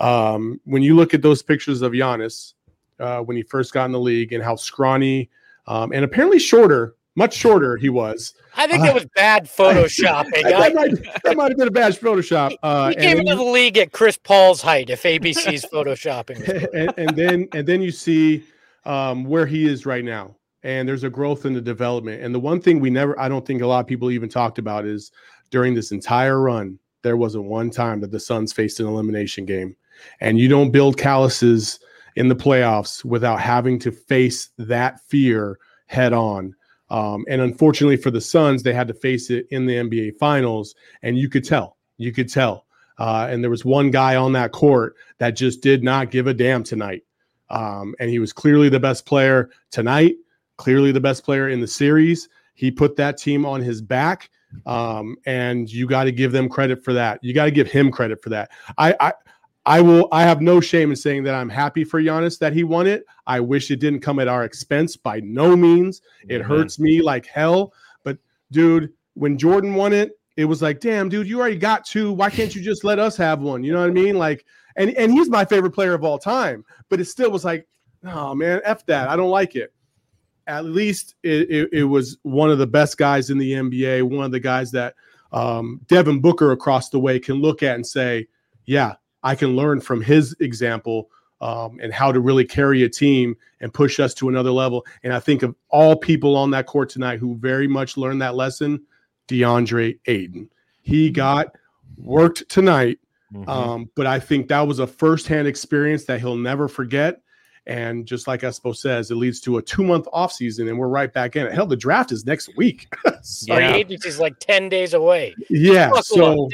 um, 0.00 0.60
when 0.64 0.82
you 0.82 0.94
look 0.96 1.14
at 1.14 1.22
those 1.22 1.42
pictures 1.42 1.82
of 1.82 1.92
Giannis 1.92 2.54
uh, 3.00 3.20
when 3.20 3.36
he 3.36 3.42
first 3.42 3.72
got 3.72 3.86
in 3.86 3.92
the 3.92 4.00
league 4.00 4.32
and 4.32 4.42
how 4.42 4.56
scrawny 4.56 5.30
um, 5.66 5.92
and 5.92 6.04
apparently 6.04 6.38
shorter 6.38 6.94
much 7.18 7.34
shorter 7.34 7.76
he 7.76 7.88
was. 7.88 8.32
I 8.56 8.68
think 8.68 8.82
that 8.84 8.92
uh, 8.92 8.94
was 8.94 9.06
bad 9.16 9.46
photoshopping. 9.46 10.30
that, 10.44 10.72
might, 10.72 11.22
that 11.24 11.36
might 11.36 11.50
have 11.50 11.58
been 11.58 11.66
a 11.66 11.72
bad 11.72 11.94
Photoshop. 11.94 12.54
Uh, 12.62 12.90
he 12.90 12.94
came 12.94 13.18
into 13.18 13.34
the 13.34 13.42
league 13.42 13.76
at 13.76 13.90
Chris 13.92 14.16
Paul's 14.16 14.62
height 14.62 14.88
if 14.88 15.02
ABC's 15.02 15.66
photoshopping. 15.72 16.38
and, 16.72 16.94
and, 16.96 17.16
then 17.16 17.48
and 17.52 17.66
then 17.66 17.82
you 17.82 17.90
see 17.90 18.44
um, 18.84 19.24
where 19.24 19.46
he 19.46 19.66
is 19.66 19.84
right 19.84 20.04
now, 20.04 20.36
and 20.62 20.88
there's 20.88 21.02
a 21.02 21.10
growth 21.10 21.44
in 21.44 21.52
the 21.52 21.60
development. 21.60 22.22
And 22.22 22.32
the 22.32 22.38
one 22.38 22.60
thing 22.60 22.78
we 22.78 22.88
never, 22.88 23.18
I 23.20 23.28
don't 23.28 23.44
think 23.44 23.62
a 23.62 23.66
lot 23.66 23.80
of 23.80 23.88
people 23.88 24.12
even 24.12 24.28
talked 24.28 24.58
about 24.58 24.86
is 24.86 25.10
during 25.50 25.74
this 25.74 25.90
entire 25.90 26.40
run, 26.40 26.78
there 27.02 27.16
wasn't 27.16 27.44
one 27.44 27.68
time 27.68 28.00
that 28.02 28.12
the 28.12 28.20
Suns 28.20 28.52
faced 28.52 28.78
an 28.78 28.86
elimination 28.86 29.44
game, 29.44 29.74
and 30.20 30.38
you 30.38 30.46
don't 30.46 30.70
build 30.70 30.96
calluses 30.96 31.80
in 32.14 32.28
the 32.28 32.36
playoffs 32.36 33.04
without 33.04 33.40
having 33.40 33.76
to 33.80 33.90
face 33.90 34.50
that 34.56 35.00
fear 35.00 35.58
head 35.86 36.12
on 36.12 36.54
um, 36.90 37.24
and 37.28 37.40
unfortunately 37.40 37.96
for 37.96 38.10
the 38.10 38.20
Suns, 38.20 38.62
they 38.62 38.72
had 38.72 38.88
to 38.88 38.94
face 38.94 39.30
it 39.30 39.46
in 39.50 39.66
the 39.66 39.74
NBA 39.74 40.16
Finals, 40.18 40.74
and 41.02 41.18
you 41.18 41.28
could 41.28 41.44
tell. 41.44 41.76
You 41.96 42.12
could 42.12 42.30
tell. 42.30 42.66
Uh, 42.98 43.28
and 43.30 43.42
there 43.42 43.50
was 43.50 43.64
one 43.64 43.90
guy 43.90 44.16
on 44.16 44.32
that 44.32 44.52
court 44.52 44.96
that 45.18 45.32
just 45.32 45.60
did 45.60 45.84
not 45.84 46.10
give 46.10 46.26
a 46.26 46.34
damn 46.34 46.64
tonight. 46.64 47.04
Um, 47.50 47.94
and 48.00 48.10
he 48.10 48.18
was 48.18 48.32
clearly 48.32 48.68
the 48.68 48.80
best 48.80 49.06
player 49.06 49.50
tonight, 49.70 50.16
clearly 50.56 50.92
the 50.92 51.00
best 51.00 51.24
player 51.24 51.48
in 51.48 51.60
the 51.60 51.68
series. 51.68 52.28
He 52.54 52.70
put 52.70 52.96
that 52.96 53.18
team 53.18 53.46
on 53.46 53.62
his 53.62 53.80
back, 53.80 54.30
um, 54.66 55.16
and 55.26 55.70
you 55.70 55.86
got 55.86 56.04
to 56.04 56.12
give 56.12 56.32
them 56.32 56.48
credit 56.48 56.82
for 56.82 56.92
that. 56.94 57.22
You 57.22 57.32
got 57.32 57.44
to 57.44 57.50
give 57.50 57.70
him 57.70 57.90
credit 57.90 58.22
for 58.22 58.30
that. 58.30 58.50
I, 58.76 58.94
I 58.98 59.12
I 59.66 59.80
will. 59.80 60.08
I 60.12 60.22
have 60.22 60.40
no 60.40 60.60
shame 60.60 60.90
in 60.90 60.96
saying 60.96 61.24
that 61.24 61.34
I'm 61.34 61.48
happy 61.48 61.84
for 61.84 62.00
Giannis 62.00 62.38
that 62.38 62.52
he 62.52 62.64
won 62.64 62.86
it. 62.86 63.04
I 63.26 63.40
wish 63.40 63.70
it 63.70 63.80
didn't 63.80 64.00
come 64.00 64.18
at 64.18 64.28
our 64.28 64.44
expense. 64.44 64.96
By 64.96 65.20
no 65.20 65.56
means, 65.56 66.00
it 66.28 66.40
mm-hmm. 66.40 66.48
hurts 66.48 66.78
me 66.78 67.02
like 67.02 67.26
hell. 67.26 67.72
But 68.02 68.18
dude, 68.50 68.92
when 69.14 69.36
Jordan 69.36 69.74
won 69.74 69.92
it, 69.92 70.18
it 70.36 70.44
was 70.44 70.62
like, 70.62 70.80
damn, 70.80 71.08
dude, 71.08 71.28
you 71.28 71.38
already 71.40 71.56
got 71.56 71.84
two. 71.84 72.12
Why 72.12 72.30
can't 72.30 72.54
you 72.54 72.62
just 72.62 72.84
let 72.84 72.98
us 72.98 73.16
have 73.16 73.40
one? 73.40 73.64
You 73.64 73.72
know 73.72 73.80
what 73.80 73.90
I 73.90 73.92
mean? 73.92 74.16
Like, 74.16 74.46
and 74.76 74.90
and 74.90 75.12
he's 75.12 75.28
my 75.28 75.44
favorite 75.44 75.72
player 75.72 75.94
of 75.94 76.04
all 76.04 76.18
time. 76.18 76.64
But 76.88 77.00
it 77.00 77.06
still 77.06 77.30
was 77.30 77.44
like, 77.44 77.66
oh 78.04 78.34
man, 78.34 78.60
f 78.64 78.86
that. 78.86 79.08
I 79.08 79.16
don't 79.16 79.30
like 79.30 79.56
it. 79.56 79.74
At 80.46 80.64
least 80.64 81.16
it, 81.22 81.50
it, 81.50 81.68
it 81.72 81.84
was 81.84 82.16
one 82.22 82.50
of 82.50 82.58
the 82.58 82.66
best 82.66 82.96
guys 82.96 83.28
in 83.28 83.36
the 83.36 83.52
NBA. 83.52 84.02
One 84.02 84.24
of 84.24 84.32
the 84.32 84.40
guys 84.40 84.70
that 84.70 84.94
um, 85.32 85.80
Devin 85.88 86.20
Booker 86.20 86.52
across 86.52 86.88
the 86.88 86.98
way 86.98 87.18
can 87.18 87.36
look 87.36 87.62
at 87.62 87.74
and 87.74 87.86
say, 87.86 88.28
yeah, 88.64 88.94
I 89.22 89.34
can 89.34 89.56
learn 89.56 89.80
from 89.80 90.00
his 90.00 90.34
example 90.40 91.10
um, 91.40 91.78
and 91.82 91.92
how 91.92 92.12
to 92.12 92.20
really 92.20 92.44
carry 92.44 92.82
a 92.82 92.88
team 92.88 93.36
and 93.60 93.72
push 93.72 94.00
us 94.00 94.14
to 94.14 94.28
another 94.28 94.50
level. 94.50 94.84
And 95.02 95.12
I 95.12 95.20
think 95.20 95.42
of 95.42 95.54
all 95.68 95.96
people 95.96 96.36
on 96.36 96.50
that 96.52 96.66
court 96.66 96.88
tonight 96.88 97.18
who 97.18 97.36
very 97.36 97.68
much 97.68 97.96
learned 97.96 98.22
that 98.22 98.34
lesson, 98.34 98.84
DeAndre 99.28 99.98
Ayton. 100.06 100.50
He 100.82 101.08
mm-hmm. 101.08 101.14
got 101.14 101.48
worked 101.96 102.48
tonight, 102.48 102.98
mm-hmm. 103.32 103.48
um, 103.48 103.90
but 103.94 104.06
I 104.06 104.18
think 104.18 104.48
that 104.48 104.66
was 104.66 104.78
a 104.78 104.86
firsthand 104.86 105.46
experience 105.48 106.04
that 106.04 106.20
he'll 106.20 106.36
never 106.36 106.68
forget. 106.68 107.20
And 107.68 108.06
just 108.06 108.26
like 108.26 108.40
Espo 108.40 108.74
says, 108.74 109.10
it 109.10 109.16
leads 109.16 109.40
to 109.42 109.58
a 109.58 109.62
two 109.62 109.84
month 109.84 110.08
off 110.10 110.32
season, 110.32 110.68
and 110.68 110.78
we're 110.78 110.88
right 110.88 111.12
back 111.12 111.36
in 111.36 111.46
it. 111.46 111.52
Hell, 111.52 111.66
the 111.66 111.76
draft 111.76 112.10
is 112.12 112.24
next 112.24 112.56
week. 112.56 112.92
so, 113.22 113.58
yeah, 113.58 113.76
is 113.76 114.18
like 114.18 114.38
ten 114.40 114.70
days 114.70 114.94
away. 114.94 115.34
Yeah, 115.50 115.92
so 116.00 116.48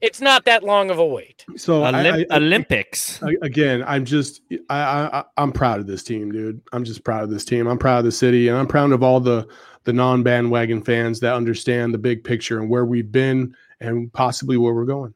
it's 0.00 0.20
not 0.20 0.44
that 0.44 0.62
long 0.62 0.90
of 0.90 1.00
a 1.00 1.06
wait. 1.06 1.44
So 1.56 1.82
Olymp- 1.82 2.26
I, 2.30 2.34
I, 2.34 2.36
Olympics 2.36 3.20
I, 3.24 3.34
again. 3.42 3.82
I'm 3.88 4.04
just 4.04 4.42
I, 4.70 4.80
I 5.12 5.24
I'm 5.36 5.50
proud 5.50 5.80
of 5.80 5.88
this 5.88 6.04
team, 6.04 6.30
dude. 6.30 6.62
I'm 6.72 6.84
just 6.84 7.02
proud 7.02 7.24
of 7.24 7.30
this 7.30 7.44
team. 7.44 7.66
I'm 7.66 7.78
proud 7.78 7.98
of 7.98 8.04
the 8.04 8.12
city, 8.12 8.46
and 8.46 8.56
I'm 8.56 8.68
proud 8.68 8.92
of 8.92 9.02
all 9.02 9.18
the 9.18 9.48
the 9.82 9.92
non 9.92 10.22
bandwagon 10.22 10.82
fans 10.82 11.18
that 11.20 11.34
understand 11.34 11.92
the 11.92 11.98
big 11.98 12.22
picture 12.22 12.60
and 12.60 12.70
where 12.70 12.84
we've 12.84 13.10
been 13.10 13.54
and 13.80 14.12
possibly 14.12 14.56
where 14.56 14.74
we're 14.74 14.84
going. 14.84 15.12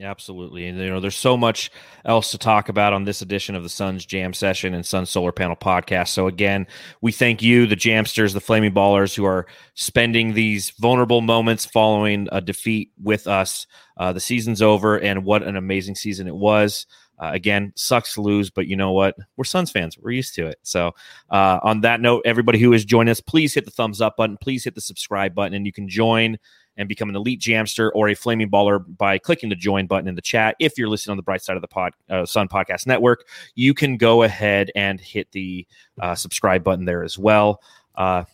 Absolutely. 0.00 0.66
And, 0.66 0.78
you 0.78 0.90
know, 0.90 1.00
there's 1.00 1.16
so 1.16 1.38
much 1.38 1.70
else 2.04 2.30
to 2.32 2.38
talk 2.38 2.68
about 2.68 2.92
on 2.92 3.04
this 3.04 3.22
edition 3.22 3.54
of 3.54 3.62
the 3.62 3.68
Suns 3.70 4.04
Jam 4.04 4.34
Session 4.34 4.74
and 4.74 4.84
Sun 4.84 5.06
Solar 5.06 5.32
Panel 5.32 5.56
podcast. 5.56 6.08
So, 6.08 6.26
again, 6.26 6.66
we 7.00 7.12
thank 7.12 7.40
you, 7.40 7.66
the 7.66 7.76
Jamsters, 7.76 8.34
the 8.34 8.40
Flaming 8.40 8.74
Ballers, 8.74 9.14
who 9.14 9.24
are 9.24 9.46
spending 9.72 10.34
these 10.34 10.70
vulnerable 10.72 11.22
moments 11.22 11.64
following 11.64 12.28
a 12.30 12.42
defeat 12.42 12.90
with 13.02 13.26
us. 13.26 13.66
Uh, 13.96 14.12
the 14.12 14.20
season's 14.20 14.60
over, 14.60 14.98
and 14.98 15.24
what 15.24 15.42
an 15.42 15.56
amazing 15.56 15.94
season 15.94 16.28
it 16.28 16.36
was. 16.36 16.86
Uh, 17.18 17.30
again, 17.32 17.72
sucks 17.74 18.12
to 18.12 18.20
lose, 18.20 18.50
but 18.50 18.66
you 18.66 18.76
know 18.76 18.92
what? 18.92 19.16
We're 19.38 19.44
Suns 19.44 19.70
fans. 19.70 19.96
We're 19.96 20.10
used 20.10 20.34
to 20.34 20.46
it. 20.46 20.58
So, 20.62 20.94
uh, 21.30 21.58
on 21.62 21.80
that 21.80 22.02
note, 22.02 22.20
everybody 22.26 22.58
who 22.58 22.72
has 22.72 22.84
joined 22.84 23.08
us, 23.08 23.22
please 23.22 23.54
hit 23.54 23.64
the 23.64 23.70
thumbs 23.70 24.02
up 24.02 24.18
button. 24.18 24.36
Please 24.36 24.64
hit 24.64 24.74
the 24.74 24.82
subscribe 24.82 25.34
button, 25.34 25.54
and 25.54 25.64
you 25.64 25.72
can 25.72 25.88
join 25.88 26.36
and 26.76 26.88
become 26.88 27.08
an 27.08 27.16
elite 27.16 27.40
jamster 27.40 27.90
or 27.94 28.08
a 28.08 28.14
flaming 28.14 28.50
baller 28.50 28.84
by 28.96 29.18
clicking 29.18 29.48
the 29.48 29.56
join 29.56 29.86
button 29.86 30.08
in 30.08 30.14
the 30.14 30.22
chat. 30.22 30.56
If 30.58 30.78
you're 30.78 30.88
listening 30.88 31.12
on 31.12 31.16
the 31.16 31.22
Bright 31.22 31.42
Side 31.42 31.56
of 31.56 31.62
the 31.62 31.68
Pod 31.68 31.92
uh, 32.10 32.26
Sun 32.26 32.48
Podcast 32.48 32.86
Network, 32.86 33.26
you 33.54 33.74
can 33.74 33.96
go 33.96 34.22
ahead 34.22 34.70
and 34.74 35.00
hit 35.00 35.30
the 35.32 35.66
uh, 36.00 36.14
subscribe 36.14 36.62
button 36.62 36.84
there 36.84 37.02
as 37.02 37.18
well. 37.18 37.62
Uh, 37.94 38.24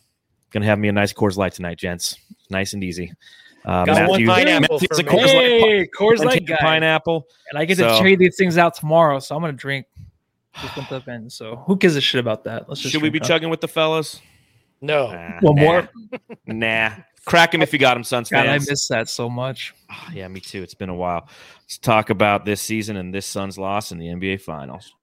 gonna 0.51 0.65
have 0.65 0.79
me 0.79 0.87
a 0.87 0.91
nice 0.91 1.13
Coors 1.13 1.37
Light 1.37 1.53
tonight, 1.53 1.77
gents. 1.77 2.17
Nice 2.49 2.73
and 2.73 2.83
easy. 2.83 3.13
Uh, 3.65 3.85
Got 3.85 3.95
Matthew, 3.95 4.27
one 4.27 4.35
pineapple 4.35 4.79
Matthew's 4.79 4.99
a 4.99 5.03
Coors 5.03 5.25
hey, 5.25 5.79
Light, 5.79 5.89
Coors 5.97 6.23
Light 6.23 6.45
guy. 6.45 6.57
pineapple, 6.59 7.27
and 7.49 7.57
I 7.57 7.65
get 7.65 7.77
so, 7.77 7.87
to 7.87 7.99
trade 7.99 8.19
these 8.19 8.35
things 8.35 8.57
out 8.57 8.75
tomorrow, 8.75 9.19
so 9.19 9.35
I'm 9.35 9.41
gonna 9.41 9.53
drink. 9.53 9.85
Just 10.61 11.07
end. 11.07 11.31
So 11.31 11.55
who 11.65 11.75
gives 11.77 11.95
a 11.95 12.01
shit 12.01 12.19
about 12.19 12.43
that? 12.43 12.69
Let's 12.69 12.81
just 12.81 12.91
should 12.91 13.01
we 13.01 13.09
be 13.09 13.19
up. 13.19 13.25
chugging 13.25 13.49
with 13.49 13.61
the 13.61 13.67
fellas? 13.67 14.21
No. 14.81 15.11
Nah, 15.11 15.39
One 15.39 15.55
nah, 15.55 15.61
more. 15.61 15.89
nah. 16.45 16.91
Crack 17.25 17.53
him 17.53 17.61
if 17.61 17.71
you 17.71 17.79
got 17.79 17.95
him, 17.95 18.03
Suns 18.03 18.29
God, 18.29 18.47
I 18.47 18.59
miss 18.59 18.87
that 18.89 19.07
so 19.07 19.29
much. 19.29 19.73
Oh, 19.89 20.07
yeah, 20.13 20.27
me 20.27 20.39
too. 20.39 20.61
It's 20.61 20.73
been 20.73 20.89
a 20.89 20.95
while. 20.95 21.29
Let's 21.61 21.77
talk 21.77 22.09
about 22.09 22.43
this 22.43 22.61
season 22.61 22.97
and 22.97 23.13
this 23.13 23.25
Suns 23.25 23.57
loss 23.57 23.91
in 23.91 23.97
the 23.97 24.07
NBA 24.07 24.41
Finals. 24.41 24.93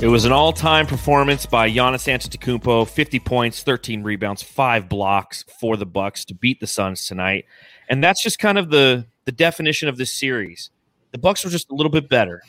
It 0.00 0.06
was 0.06 0.24
an 0.24 0.30
all-time 0.30 0.86
performance 0.86 1.44
by 1.44 1.68
Giannis 1.68 2.06
Antetokounmpo, 2.06 2.88
50 2.88 3.18
points, 3.18 3.64
13 3.64 4.04
rebounds, 4.04 4.44
5 4.44 4.88
blocks 4.88 5.44
for 5.58 5.76
the 5.76 5.86
Bucks 5.86 6.24
to 6.26 6.34
beat 6.34 6.60
the 6.60 6.68
Suns 6.68 7.04
tonight. 7.08 7.46
And 7.88 8.02
that's 8.02 8.22
just 8.22 8.38
kind 8.38 8.58
of 8.58 8.70
the 8.70 9.06
the 9.24 9.32
definition 9.32 9.88
of 9.88 9.98
this 9.98 10.12
series. 10.12 10.70
The 11.10 11.18
Bucks 11.18 11.44
were 11.44 11.50
just 11.50 11.70
a 11.70 11.74
little 11.74 11.90
bit 11.90 12.08
better. 12.08 12.42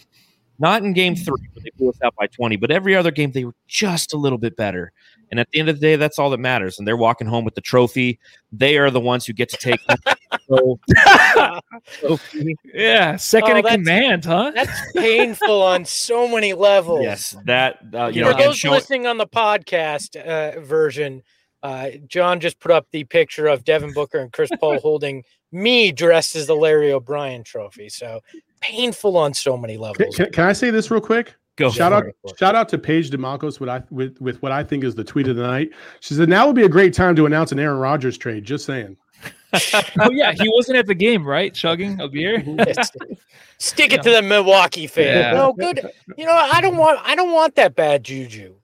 Not 0.59 0.83
in 0.83 0.93
game 0.93 1.15
3 1.15 1.33
when 1.53 1.63
they 1.63 1.71
blew 1.75 1.89
us 1.89 1.97
out 2.03 2.13
by 2.15 2.27
20, 2.27 2.55
but 2.57 2.69
every 2.69 2.95
other 2.95 3.09
game 3.09 3.31
they 3.31 3.45
were 3.45 3.55
just 3.67 4.13
a 4.13 4.17
little 4.17 4.37
bit 4.37 4.55
better. 4.55 4.91
And 5.31 5.39
at 5.39 5.49
the 5.51 5.59
end 5.59 5.69
of 5.69 5.75
the 5.75 5.81
day, 5.81 5.95
that's 5.95 6.17
all 6.17 6.29
that 6.31 6.39
matters. 6.39 6.79
And 6.79 6.87
they're 6.87 6.97
walking 6.97 7.27
home 7.27 7.45
with 7.45 7.55
the 7.55 7.61
trophy. 7.61 8.19
They 8.51 8.77
are 8.77 8.89
the 8.89 8.99
ones 8.99 9.25
who 9.25 9.33
get 9.33 9.49
to 9.49 9.57
take 9.57 9.79
the 9.87 9.99
trophy. 11.99 12.55
Yeah, 12.73 13.15
second 13.15 13.51
oh, 13.51 13.57
in 13.57 13.65
command, 13.65 14.25
huh? 14.25 14.51
That's 14.55 14.91
painful 14.95 15.61
on 15.61 15.85
so 15.85 16.27
many 16.27 16.53
levels. 16.53 17.03
Yes, 17.03 17.35
that 17.45 17.79
uh, 17.93 18.07
you 18.07 18.21
know 18.21 18.31
for 18.31 18.37
know, 18.37 18.45
those 18.45 18.57
show- 18.57 18.71
listening 18.71 19.05
on 19.05 19.17
the 19.17 19.27
podcast 19.27 20.15
uh, 20.15 20.59
version, 20.61 21.21
uh, 21.61 21.89
John 22.07 22.39
just 22.39 22.59
put 22.59 22.71
up 22.71 22.87
the 22.91 23.03
picture 23.03 23.47
of 23.47 23.63
Devin 23.63 23.93
Booker 23.93 24.19
and 24.19 24.31
Chris 24.31 24.49
Paul 24.59 24.79
holding 24.81 25.23
me 25.51 25.91
dressed 25.91 26.35
as 26.35 26.47
the 26.47 26.55
Larry 26.55 26.91
O'Brien 26.91 27.43
trophy. 27.43 27.89
So 27.89 28.21
painful 28.61 29.17
on 29.17 29.33
so 29.33 29.57
many 29.57 29.77
levels. 29.77 30.15
Can, 30.15 30.31
can 30.31 30.45
I 30.45 30.53
say 30.53 30.69
this 30.69 30.91
real 30.91 31.01
quick? 31.01 31.35
Go 31.59 31.69
shout 31.69 31.91
out 31.91 32.05
shout 32.37 32.55
out 32.55 32.69
to 32.69 32.77
Paige 32.77 33.11
DeMalcos 33.11 33.59
with 33.59 33.67
I 33.67 33.83
with, 33.89 34.19
with 34.21 34.41
what 34.41 34.53
I 34.53 34.63
think 34.63 34.85
is 34.85 34.95
the 34.95 35.03
tweet 35.03 35.27
of 35.27 35.35
the 35.35 35.43
night. 35.43 35.71
She 35.99 36.13
said 36.13 36.29
now 36.29 36.47
would 36.47 36.55
be 36.55 36.63
a 36.63 36.69
great 36.69 36.93
time 36.93 37.17
to 37.17 37.25
announce 37.25 37.51
an 37.51 37.59
Aaron 37.59 37.79
Rodgers 37.79 38.17
trade. 38.17 38.45
Just 38.45 38.65
saying. 38.65 38.95
oh 39.99 40.09
yeah, 40.09 40.31
he 40.31 40.49
wasn't 40.53 40.77
at 40.77 40.87
the 40.87 40.95
game, 40.95 41.27
right? 41.27 41.53
Chugging 41.53 41.99
a 41.99 42.07
beer. 42.07 42.37
Stick 43.57 43.91
it 43.91 43.97
yeah. 43.97 44.01
to 44.03 44.09
the 44.11 44.21
Milwaukee 44.21 44.87
fans. 44.87 45.07
Yeah. 45.17 45.33
No 45.33 45.51
good. 45.51 45.91
You 46.17 46.25
know, 46.25 46.31
I 46.31 46.61
don't 46.61 46.77
want 46.77 47.01
I 47.03 47.13
don't 47.13 47.33
want 47.33 47.55
that 47.55 47.75
bad 47.75 48.05
juju. 48.05 48.55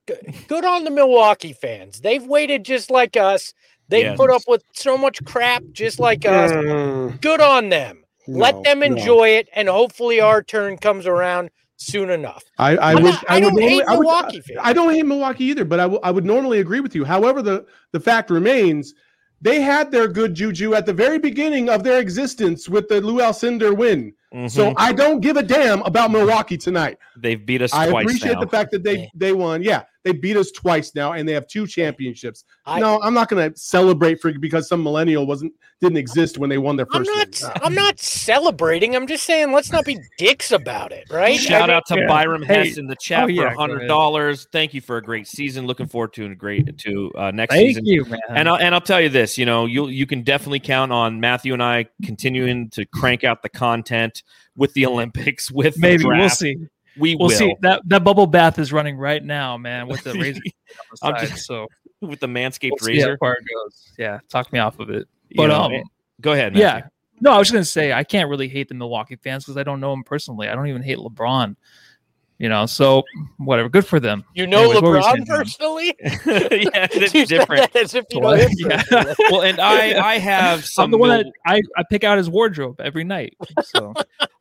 Good 0.47 0.63
on 0.63 0.85
the 0.85 0.91
Milwaukee 0.91 1.51
fans. 1.51 1.99
They've 1.99 2.25
waited 2.25 2.63
just 2.63 2.89
like 2.89 3.17
us. 3.17 3.53
They 3.89 4.03
yes. 4.03 4.15
put 4.15 4.29
up 4.29 4.43
with 4.47 4.63
so 4.71 4.97
much 4.97 5.21
crap 5.25 5.63
just 5.73 5.99
like 5.99 6.25
us. 6.25 6.51
Mm. 6.53 7.19
Good 7.19 7.41
on 7.41 7.67
them. 7.67 8.05
No, 8.25 8.39
Let 8.39 8.63
them 8.63 8.81
enjoy 8.83 9.15
no. 9.15 9.39
it, 9.39 9.49
and 9.53 9.67
hopefully 9.67 10.21
our 10.21 10.41
turn 10.41 10.77
comes 10.77 11.05
around 11.05 11.49
soon 11.77 12.09
enough. 12.09 12.43
I, 12.57 12.77
I 12.77 12.93
would. 12.95 13.03
Not, 13.03 13.25
I, 13.29 13.37
I, 13.37 13.39
would 13.39 13.41
don't 13.41 13.61
hate 13.61 13.83
I 13.87 13.91
would, 13.95 13.99
Milwaukee. 14.01 14.43
I, 14.59 14.69
I 14.69 14.73
don't 14.73 14.93
hate 14.93 15.05
Milwaukee 15.05 15.45
either, 15.45 15.65
but 15.65 15.79
I, 15.79 15.83
w- 15.83 15.99
I 16.03 16.11
would 16.11 16.25
normally 16.25 16.59
agree 16.59 16.79
with 16.79 16.95
you. 16.95 17.03
However, 17.03 17.41
the 17.41 17.65
the 17.91 17.99
fact 17.99 18.29
remains 18.29 18.93
they 19.41 19.61
had 19.61 19.91
their 19.91 20.07
good 20.07 20.33
juju 20.33 20.73
at 20.73 20.85
the 20.85 20.93
very 20.93 21.19
beginning 21.19 21.69
of 21.69 21.83
their 21.83 21.99
existence 21.99 22.67
with 22.69 22.87
the 22.87 23.01
Lew 23.01 23.19
Alcindor 23.19 23.75
win. 23.75 24.13
Mm-hmm. 24.33 24.47
So 24.47 24.73
I 24.77 24.91
don't 24.91 25.19
give 25.19 25.37
a 25.37 25.43
damn 25.43 25.81
about 25.83 26.11
Milwaukee 26.11 26.57
tonight. 26.57 26.97
They've 27.17 27.45
beat 27.45 27.61
us. 27.61 27.73
I 27.73 27.85
appreciate 27.87 28.33
now. 28.33 28.39
the 28.41 28.47
fact 28.47 28.71
that 28.71 28.83
they 28.83 29.09
they 29.13 29.33
won. 29.33 29.61
Yeah, 29.61 29.83
they 30.05 30.13
beat 30.13 30.37
us 30.37 30.51
twice 30.51 30.93
now, 30.93 31.13
and 31.13 31.27
they 31.27 31.33
have 31.33 31.47
two 31.47 31.65
championships. 31.65 32.45
I, 32.65 32.79
no, 32.79 33.01
I'm 33.01 33.15
not 33.15 33.27
going 33.27 33.51
to 33.51 33.59
celebrate 33.59 34.21
for 34.21 34.31
because 34.31 34.69
some 34.69 34.83
millennial 34.83 35.25
wasn't 35.25 35.51
didn't 35.81 35.97
exist 35.97 36.37
when 36.37 36.47
they 36.49 36.59
won 36.59 36.75
their 36.75 36.85
1st 36.85 36.95
I'm 36.95 37.03
not. 37.03 37.63
I'm 37.65 37.73
not 37.73 37.99
celebrating. 37.99 38.95
I'm 38.95 39.07
just 39.07 39.25
saying 39.25 39.51
let's 39.51 39.71
not 39.71 39.83
be 39.83 39.99
dicks 40.19 40.51
about 40.51 40.91
it, 40.91 41.05
right? 41.09 41.39
Shout 41.39 41.63
I 41.63 41.67
mean, 41.67 41.75
out 41.75 41.85
to 41.87 41.99
yeah. 41.99 42.07
Byram 42.07 42.43
hey. 42.43 42.67
Hess 42.67 42.77
in 42.77 42.85
the 42.85 42.95
chat 42.95 43.23
oh, 43.23 43.27
yeah, 43.27 43.49
for 43.49 43.55
hundred 43.55 43.87
dollars. 43.87 44.47
Thank 44.51 44.75
you 44.75 44.81
for 44.81 44.97
a 44.97 45.01
great 45.01 45.27
season. 45.27 45.65
Looking 45.65 45.87
forward 45.87 46.13
to 46.13 46.25
a 46.27 46.35
great 46.35 46.77
to 46.77 47.11
uh, 47.17 47.31
next 47.31 47.55
Thank 47.55 47.69
season. 47.69 47.85
you, 47.85 48.05
man. 48.05 48.19
And 48.29 48.47
I'll, 48.47 48.57
and 48.57 48.75
I'll 48.75 48.81
tell 48.81 49.01
you 49.01 49.09
this. 49.09 49.39
You 49.39 49.47
know, 49.47 49.65
you 49.65 49.87
you 49.87 50.05
can 50.05 50.21
definitely 50.21 50.59
count 50.59 50.91
on 50.91 51.19
Matthew 51.19 51.51
and 51.53 51.63
I 51.63 51.87
continuing 52.03 52.69
to 52.71 52.85
crank 52.85 53.23
out 53.23 53.41
the 53.41 53.49
content 53.49 54.21
with 54.55 54.71
the 54.75 54.85
Olympics. 54.85 55.49
With 55.51 55.79
maybe 55.79 56.05
we'll 56.05 56.29
see. 56.29 56.57
We 56.97 57.15
we'll 57.15 57.29
see. 57.29 57.55
That 57.61 57.81
that 57.85 58.03
bubble 58.03 58.27
bath 58.27 58.59
is 58.59 58.71
running 58.71 58.97
right 58.97 59.23
now, 59.23 59.57
man. 59.57 59.87
With 59.87 60.03
the 60.03 60.13
razor. 60.19 60.41
I'm 61.01 61.25
just, 61.25 61.45
so 61.45 61.67
with 62.01 62.19
the 62.19 62.27
manscaped 62.27 62.71
we'll 62.81 62.89
razor. 62.89 63.17
part 63.17 63.39
goes. 63.39 63.93
Yeah, 63.97 64.19
talk 64.29 64.51
me 64.53 64.59
off 64.59 64.79
of 64.79 64.89
it. 64.89 65.07
But 65.35 65.43
you 65.43 65.47
know, 65.49 65.61
um, 65.61 65.83
go 66.21 66.33
ahead. 66.33 66.53
Matthew. 66.53 66.65
Yeah. 66.65 66.87
No, 67.21 67.31
I 67.31 67.37
was 67.37 67.47
just 67.47 67.53
gonna 67.53 67.65
say 67.65 67.93
I 67.93 68.03
can't 68.03 68.29
really 68.29 68.47
hate 68.47 68.67
the 68.67 68.75
Milwaukee 68.75 69.15
fans 69.15 69.45
because 69.45 69.57
I 69.57 69.63
don't 69.63 69.79
know 69.79 69.91
them 69.91 70.03
personally. 70.03 70.49
I 70.49 70.55
don't 70.55 70.67
even 70.67 70.83
hate 70.83 70.97
LeBron. 70.97 71.55
You 72.37 72.49
know, 72.49 72.65
so 72.65 73.03
whatever. 73.37 73.69
Good 73.69 73.85
for 73.85 74.01
them. 74.01 74.25
You 74.33 74.45
know 74.45 74.69
Anyways, 74.71 74.81
LeBron 74.81 75.25
personally? 75.25 75.95
yeah, 76.01 76.09
it's 76.91 77.29
different. 77.29 77.73
As 77.73 77.95
if 77.95 78.03
you 78.11 78.19
know 78.19 78.33
yeah. 78.33 78.83
well, 79.31 79.43
and 79.43 79.61
I, 79.61 79.97
I 79.97 80.17
have 80.17 80.65
some. 80.65 80.85
I'm 80.85 80.91
the 80.91 80.97
one 80.97 81.09
Mil- 81.11 81.23
that 81.23 81.31
I, 81.45 81.61
I 81.77 81.83
pick 81.89 82.03
out 82.03 82.17
his 82.17 82.29
wardrobe 82.29 82.81
every 82.81 83.05
night. 83.05 83.37
So 83.63 83.93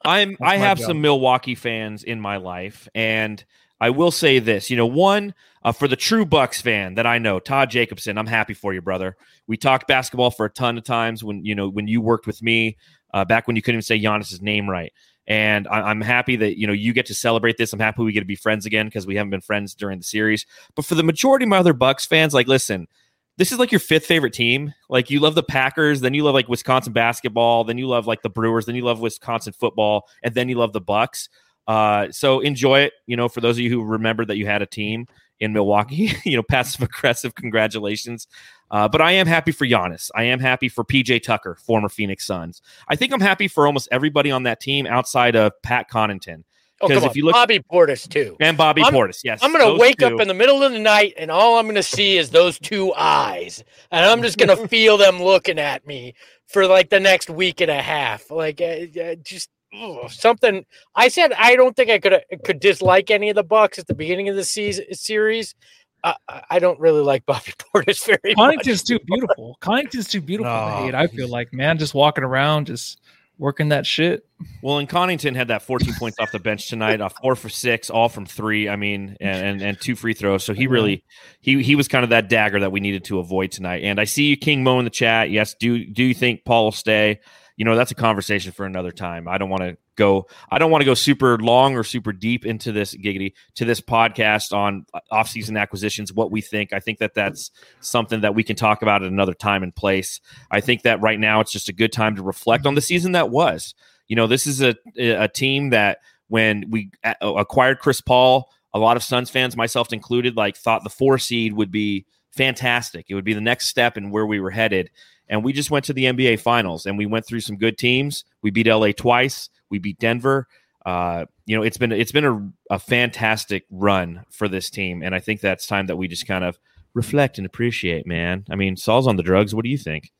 I'm, 0.04 0.36
I 0.40 0.56
have 0.56 0.78
job. 0.78 0.88
some 0.88 1.00
Milwaukee 1.00 1.54
fans 1.54 2.04
in 2.04 2.20
my 2.20 2.36
life, 2.36 2.88
and 2.94 3.42
I 3.80 3.90
will 3.90 4.10
say 4.10 4.38
this. 4.38 4.70
You 4.70 4.76
know, 4.76 4.86
one 4.86 5.34
uh, 5.62 5.72
for 5.72 5.88
the 5.88 5.96
true 5.96 6.24
Bucks 6.24 6.60
fan 6.60 6.94
that 6.94 7.06
I 7.06 7.18
know, 7.18 7.38
Todd 7.38 7.70
Jacobson. 7.70 8.18
I'm 8.18 8.26
happy 8.26 8.54
for 8.54 8.72
you, 8.72 8.82
brother. 8.82 9.16
We 9.46 9.56
talked 9.56 9.88
basketball 9.88 10.30
for 10.30 10.46
a 10.46 10.50
ton 10.50 10.78
of 10.78 10.84
times 10.84 11.24
when 11.24 11.44
you 11.44 11.54
know 11.54 11.68
when 11.68 11.88
you 11.88 12.00
worked 12.00 12.26
with 12.26 12.42
me 12.42 12.76
uh, 13.12 13.24
back 13.24 13.46
when 13.46 13.56
you 13.56 13.62
couldn't 13.62 13.76
even 13.76 13.82
say 13.82 14.00
Giannis's 14.00 14.42
name 14.42 14.68
right. 14.68 14.92
And 15.26 15.66
I, 15.68 15.90
am 15.90 16.02
happy 16.02 16.36
that 16.36 16.58
you 16.58 16.66
know 16.66 16.74
you 16.74 16.92
get 16.92 17.06
to 17.06 17.14
celebrate 17.14 17.56
this. 17.56 17.72
I'm 17.72 17.80
happy 17.80 18.02
we 18.02 18.12
get 18.12 18.20
to 18.20 18.26
be 18.26 18.36
friends 18.36 18.66
again 18.66 18.86
because 18.86 19.06
we 19.06 19.16
haven't 19.16 19.30
been 19.30 19.40
friends 19.40 19.74
during 19.74 19.98
the 19.98 20.04
series. 20.04 20.44
But 20.74 20.84
for 20.84 20.96
the 20.96 21.02
majority 21.02 21.44
of 21.44 21.48
my 21.48 21.58
other 21.58 21.72
Bucks 21.72 22.04
fans, 22.04 22.34
like, 22.34 22.46
listen, 22.46 22.88
this 23.36 23.52
is 23.52 23.58
like 23.58 23.72
your 23.72 23.80
fifth 23.80 24.06
favorite 24.06 24.32
team. 24.32 24.74
Like 24.88 25.10
you 25.10 25.20
love 25.20 25.34
the 25.34 25.42
Packers, 25.42 26.00
then 26.00 26.14
you 26.14 26.22
love 26.22 26.34
like 26.34 26.48
Wisconsin 26.48 26.92
basketball, 26.92 27.64
then 27.64 27.78
you 27.78 27.86
love 27.86 28.06
like 28.06 28.22
the 28.22 28.30
Brewers, 28.30 28.66
then 28.66 28.74
you 28.74 28.82
love 28.82 29.00
Wisconsin 29.00 29.52
football, 29.52 30.08
and 30.22 30.34
then 30.34 30.48
you 30.48 30.56
love 30.56 30.72
the 30.72 30.80
Bucks. 30.80 31.28
Uh, 31.66 32.08
so 32.10 32.40
enjoy 32.40 32.80
it. 32.80 32.92
You 33.06 33.16
know, 33.16 33.28
for 33.28 33.40
those 33.40 33.56
of 33.56 33.60
you 33.60 33.70
who 33.70 33.82
remember 33.82 34.24
that 34.24 34.36
you 34.36 34.46
had 34.46 34.62
a 34.62 34.66
team 34.66 35.06
in 35.40 35.52
Milwaukee, 35.52 36.12
you 36.24 36.36
know, 36.36 36.42
passive 36.42 36.82
aggressive 36.82 37.34
congratulations. 37.34 38.26
Uh, 38.70 38.88
but 38.88 39.00
I 39.00 39.12
am 39.12 39.26
happy 39.26 39.52
for 39.52 39.66
Giannis. 39.66 40.10
I 40.14 40.24
am 40.24 40.40
happy 40.40 40.68
for 40.68 40.84
PJ 40.84 41.22
Tucker, 41.22 41.56
former 41.56 41.88
Phoenix 41.88 42.26
Suns. 42.26 42.62
I 42.88 42.96
think 42.96 43.12
I'm 43.12 43.20
happy 43.20 43.48
for 43.48 43.66
almost 43.66 43.88
everybody 43.90 44.30
on 44.30 44.44
that 44.44 44.60
team 44.60 44.86
outside 44.86 45.36
of 45.36 45.52
Pat 45.62 45.90
Connaughton. 45.90 46.44
Oh, 46.84 47.06
if 47.06 47.16
you 47.16 47.24
look, 47.24 47.34
Bobby 47.34 47.60
Portis 47.60 48.08
too, 48.08 48.36
and 48.40 48.56
Bobby 48.56 48.82
I'm, 48.82 48.92
Portis, 48.92 49.20
yes. 49.24 49.40
I'm 49.42 49.52
going 49.52 49.66
to 49.66 49.80
wake 49.80 49.98
two. 49.98 50.06
up 50.06 50.20
in 50.20 50.28
the 50.28 50.34
middle 50.34 50.62
of 50.62 50.72
the 50.72 50.78
night, 50.78 51.14
and 51.16 51.30
all 51.30 51.58
I'm 51.58 51.66
going 51.66 51.74
to 51.76 51.82
see 51.82 52.16
is 52.16 52.30
those 52.30 52.58
two 52.58 52.92
eyes, 52.94 53.62
and 53.90 54.04
I'm 54.04 54.22
just 54.22 54.38
going 54.38 54.48
to 54.56 54.68
feel 54.68 54.96
them 54.96 55.22
looking 55.22 55.58
at 55.58 55.86
me 55.86 56.14
for 56.46 56.66
like 56.66 56.90
the 56.90 57.00
next 57.00 57.30
week 57.30 57.60
and 57.60 57.70
a 57.70 57.80
half. 57.82 58.30
Like, 58.30 58.60
uh, 58.60 58.86
uh, 59.00 59.14
just 59.22 59.50
oh, 59.74 60.08
something. 60.08 60.64
I 60.94 61.08
said 61.08 61.32
I 61.32 61.56
don't 61.56 61.74
think 61.76 61.90
I 61.90 61.98
could 61.98 62.14
uh, 62.14 62.20
could 62.44 62.60
dislike 62.60 63.10
any 63.10 63.30
of 63.30 63.36
the 63.36 63.44
Bucks 63.44 63.78
at 63.78 63.86
the 63.86 63.94
beginning 63.94 64.28
of 64.28 64.36
the 64.36 64.44
season 64.44 64.86
series. 64.92 65.54
Uh, 66.02 66.14
I 66.50 66.58
don't 66.58 66.78
really 66.78 67.00
like 67.00 67.24
Bobby 67.26 67.52
Portis 67.58 68.04
very 68.04 68.34
Connaughton's 68.34 68.82
much. 68.82 68.84
too 68.84 68.98
beautiful. 69.06 69.56
Connaughton's 69.60 70.08
too 70.08 70.20
beautiful 70.20 70.52
no. 70.52 70.92
I 70.94 71.06
feel 71.06 71.28
like 71.28 71.52
man, 71.52 71.78
just 71.78 71.94
walking 71.94 72.24
around, 72.24 72.66
just 72.66 73.00
working 73.38 73.70
that 73.70 73.86
shit. 73.86 74.26
Well, 74.62 74.78
and 74.78 74.88
Connaughton 74.88 75.34
had 75.34 75.48
that 75.48 75.62
14 75.62 75.94
points 75.94 76.18
off 76.18 76.32
the 76.32 76.38
bench 76.38 76.68
tonight, 76.68 77.00
off 77.00 77.14
four 77.20 77.34
for 77.36 77.48
six, 77.48 77.90
all 77.90 78.08
from 78.08 78.26
three. 78.26 78.68
I 78.68 78.76
mean, 78.76 79.16
and, 79.20 79.46
and, 79.46 79.62
and 79.62 79.80
two 79.80 79.96
free 79.96 80.14
throws. 80.14 80.44
So 80.44 80.52
he 80.54 80.66
really 80.66 81.04
he 81.40 81.62
he 81.62 81.76
was 81.76 81.88
kind 81.88 82.04
of 82.04 82.10
that 82.10 82.28
dagger 82.28 82.60
that 82.60 82.72
we 82.72 82.80
needed 82.80 83.04
to 83.04 83.18
avoid 83.18 83.52
tonight. 83.52 83.82
And 83.84 84.00
I 84.00 84.04
see 84.04 84.24
you, 84.24 84.36
King 84.36 84.62
Mo, 84.62 84.78
in 84.78 84.84
the 84.84 84.90
chat. 84.90 85.30
Yes, 85.30 85.54
do 85.54 85.84
do 85.84 86.04
you 86.04 86.14
think 86.14 86.44
Paul 86.44 86.64
will 86.64 86.72
stay? 86.72 87.20
You 87.56 87.64
know, 87.64 87.76
that's 87.76 87.92
a 87.92 87.94
conversation 87.94 88.50
for 88.50 88.66
another 88.66 88.90
time. 88.90 89.28
I 89.28 89.38
don't 89.38 89.48
want 89.48 89.62
to 89.62 89.76
go 89.96 90.26
I 90.50 90.58
don't 90.58 90.72
want 90.72 90.82
to 90.82 90.86
go 90.86 90.94
super 90.94 91.38
long 91.38 91.76
or 91.76 91.84
super 91.84 92.12
deep 92.12 92.44
into 92.44 92.72
this 92.72 92.94
giggity 92.96 93.34
to 93.54 93.64
this 93.64 93.80
podcast 93.80 94.52
on 94.52 94.86
uh, 94.92 95.00
off-season 95.10 95.56
acquisitions 95.56 96.12
what 96.12 96.32
we 96.32 96.40
think. 96.40 96.72
I 96.72 96.80
think 96.80 96.98
that 96.98 97.14
that's 97.14 97.50
something 97.80 98.22
that 98.22 98.34
we 98.34 98.42
can 98.42 98.56
talk 98.56 98.82
about 98.82 99.02
at 99.02 99.12
another 99.12 99.34
time 99.34 99.62
and 99.62 99.74
place. 99.74 100.20
I 100.50 100.60
think 100.60 100.82
that 100.82 101.00
right 101.00 101.20
now 101.20 101.40
it's 101.40 101.52
just 101.52 101.68
a 101.68 101.72
good 101.72 101.92
time 101.92 102.16
to 102.16 102.22
reflect 102.22 102.66
on 102.66 102.74
the 102.74 102.80
season 102.80 103.12
that 103.12 103.30
was. 103.30 103.74
You 104.08 104.16
know, 104.16 104.26
this 104.26 104.46
is 104.46 104.60
a 104.60 104.74
a 104.98 105.28
team 105.28 105.70
that 105.70 105.98
when 106.28 106.64
we 106.70 106.90
uh, 107.04 107.14
acquired 107.20 107.78
Chris 107.78 108.00
Paul, 108.00 108.50
a 108.72 108.78
lot 108.78 108.96
of 108.96 109.02
Suns 109.02 109.30
fans, 109.30 109.56
myself 109.56 109.92
included, 109.92 110.36
like 110.36 110.56
thought 110.56 110.82
the 110.82 110.90
4 110.90 111.18
seed 111.18 111.52
would 111.52 111.70
be 111.70 112.06
fantastic. 112.32 113.06
It 113.08 113.14
would 113.14 113.24
be 113.24 113.34
the 113.34 113.40
next 113.40 113.68
step 113.68 113.96
in 113.96 114.10
where 114.10 114.26
we 114.26 114.40
were 114.40 114.50
headed. 114.50 114.90
And 115.28 115.42
we 115.42 115.52
just 115.52 115.70
went 115.70 115.86
to 115.86 115.92
the 115.92 116.04
NBA 116.04 116.40
finals 116.40 116.86
and 116.86 116.98
we 116.98 117.06
went 117.06 117.26
through 117.26 117.40
some 117.40 117.56
good 117.56 117.78
teams. 117.78 118.24
We 118.42 118.50
beat 118.50 118.66
LA 118.66 118.92
twice. 118.92 119.48
We 119.70 119.78
beat 119.78 119.98
Denver. 119.98 120.46
Uh, 120.84 121.24
you 121.46 121.56
know, 121.56 121.62
it's 121.62 121.78
been 121.78 121.92
it's 121.92 122.12
been 122.12 122.24
a, 122.24 122.74
a 122.74 122.78
fantastic 122.78 123.64
run 123.70 124.24
for 124.30 124.48
this 124.48 124.68
team, 124.68 125.02
and 125.02 125.14
I 125.14 125.20
think 125.20 125.40
that's 125.40 125.66
time 125.66 125.86
that 125.86 125.96
we 125.96 126.08
just 126.08 126.26
kind 126.26 126.44
of 126.44 126.58
reflect 126.92 127.38
and 127.38 127.46
appreciate. 127.46 128.06
Man, 128.06 128.44
I 128.50 128.56
mean, 128.56 128.76
Saul's 128.76 129.06
on 129.06 129.16
the 129.16 129.22
drugs. 129.22 129.54
What 129.54 129.64
do 129.64 129.70
you 129.70 129.78
think? 129.78 130.12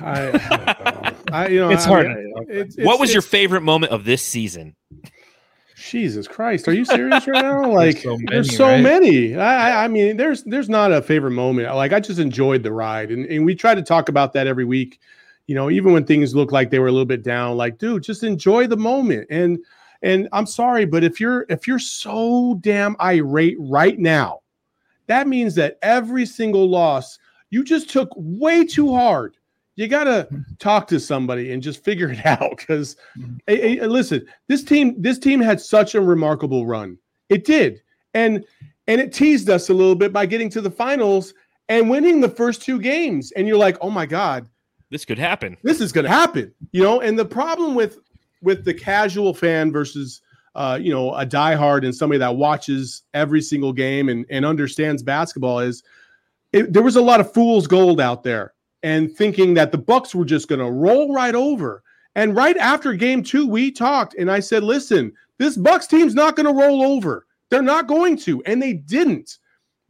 I, 0.00 1.14
I 1.32 1.48
you 1.48 1.60
know, 1.60 1.70
it's 1.70 1.86
I 1.86 1.88
hard. 1.88 2.06
Mean, 2.08 2.34
it's, 2.48 2.76
it's, 2.76 2.84
what 2.84 2.98
was 2.98 3.12
your 3.12 3.22
favorite 3.22 3.62
moment 3.62 3.92
of 3.92 4.04
this 4.04 4.22
season? 4.22 4.74
Jesus 5.82 6.28
Christ, 6.28 6.68
are 6.68 6.72
you 6.72 6.84
serious 6.86 7.26
right 7.26 7.42
now? 7.42 7.70
Like, 7.70 8.02
there's 8.02 8.02
so 8.02 8.16
many. 8.16 8.26
There's 8.30 8.56
so 8.56 8.66
right? 8.68 8.82
many. 8.82 9.36
I, 9.36 9.84
I 9.84 9.88
mean, 9.88 10.16
there's 10.16 10.44
there's 10.44 10.68
not 10.68 10.92
a 10.92 11.02
favorite 11.02 11.32
moment. 11.32 11.74
Like, 11.74 11.92
I 11.92 12.00
just 12.00 12.20
enjoyed 12.20 12.62
the 12.62 12.72
ride, 12.72 13.10
and, 13.10 13.26
and 13.26 13.44
we 13.44 13.54
try 13.54 13.74
to 13.74 13.82
talk 13.82 14.08
about 14.08 14.32
that 14.34 14.46
every 14.46 14.64
week 14.64 15.00
you 15.46 15.54
know, 15.54 15.70
even 15.70 15.92
when 15.92 16.04
things 16.04 16.34
look 16.34 16.52
like 16.52 16.70
they 16.70 16.78
were 16.78 16.86
a 16.86 16.92
little 16.92 17.04
bit 17.04 17.22
down, 17.22 17.56
like, 17.56 17.78
dude, 17.78 18.02
just 18.02 18.22
enjoy 18.22 18.66
the 18.66 18.76
moment. 18.76 19.26
And 19.30 19.58
and 20.02 20.28
I'm 20.32 20.46
sorry, 20.46 20.84
but 20.84 21.04
if 21.04 21.20
you're 21.20 21.46
if 21.48 21.66
you're 21.66 21.78
so 21.78 22.58
damn 22.60 22.96
irate 23.00 23.56
right 23.58 23.98
now, 23.98 24.40
that 25.06 25.28
means 25.28 25.54
that 25.56 25.78
every 25.82 26.26
single 26.26 26.68
loss 26.68 27.18
you 27.50 27.64
just 27.64 27.90
took 27.90 28.08
way 28.16 28.64
too 28.64 28.92
hard. 28.94 29.36
You 29.76 29.88
gotta 29.88 30.28
talk 30.58 30.86
to 30.88 31.00
somebody 31.00 31.52
and 31.52 31.62
just 31.62 31.82
figure 31.82 32.10
it 32.10 32.24
out. 32.26 32.58
Because 32.58 32.96
hey, 33.46 33.76
hey, 33.76 33.86
listen, 33.86 34.26
this 34.48 34.62
team 34.64 35.00
this 35.00 35.18
team 35.18 35.40
had 35.40 35.60
such 35.60 35.94
a 35.94 36.00
remarkable 36.00 36.66
run. 36.66 36.98
It 37.28 37.44
did, 37.44 37.82
and 38.14 38.44
and 38.86 39.00
it 39.00 39.12
teased 39.12 39.48
us 39.48 39.68
a 39.68 39.74
little 39.74 39.94
bit 39.94 40.12
by 40.12 40.26
getting 40.26 40.50
to 40.50 40.60
the 40.60 40.70
finals 40.70 41.34
and 41.68 41.88
winning 41.88 42.20
the 42.20 42.28
first 42.28 42.62
two 42.62 42.80
games. 42.80 43.32
And 43.32 43.46
you're 43.46 43.56
like, 43.56 43.78
oh 43.80 43.90
my 43.90 44.06
god, 44.06 44.46
this 44.90 45.04
could 45.04 45.18
happen. 45.18 45.56
This 45.62 45.80
is 45.80 45.90
going 45.90 46.04
to 46.04 46.10
happen, 46.10 46.52
you 46.72 46.82
know. 46.82 47.00
And 47.00 47.18
the 47.18 47.24
problem 47.24 47.74
with 47.74 47.98
with 48.42 48.64
the 48.64 48.74
casual 48.74 49.32
fan 49.32 49.72
versus 49.72 50.20
uh, 50.54 50.78
you 50.80 50.92
know 50.92 51.14
a 51.14 51.24
diehard 51.24 51.84
and 51.84 51.94
somebody 51.94 52.18
that 52.18 52.36
watches 52.36 53.02
every 53.14 53.40
single 53.40 53.72
game 53.72 54.08
and 54.10 54.26
and 54.28 54.44
understands 54.44 55.02
basketball 55.02 55.60
is 55.60 55.82
it, 56.52 56.72
there 56.72 56.82
was 56.82 56.96
a 56.96 57.00
lot 57.00 57.20
of 57.20 57.32
fool's 57.32 57.66
gold 57.66 58.00
out 58.00 58.22
there 58.22 58.52
and 58.82 59.14
thinking 59.14 59.54
that 59.54 59.72
the 59.72 59.78
Bucks 59.78 60.14
were 60.14 60.24
just 60.24 60.48
going 60.48 60.58
to 60.58 60.70
roll 60.70 61.14
right 61.14 61.34
over. 61.34 61.82
And 62.14 62.36
right 62.36 62.56
after 62.56 62.92
game 62.92 63.22
two, 63.22 63.46
we 63.46 63.70
talked, 63.70 64.14
and 64.14 64.30
I 64.30 64.40
said, 64.40 64.62
"Listen, 64.62 65.12
this 65.38 65.56
Bucks 65.56 65.86
team's 65.86 66.14
not 66.14 66.36
going 66.36 66.46
to 66.46 66.62
roll 66.62 66.82
over. 66.82 67.26
They're 67.48 67.62
not 67.62 67.86
going 67.86 68.16
to," 68.18 68.42
and 68.44 68.62
they 68.62 68.74
didn't 68.74 69.38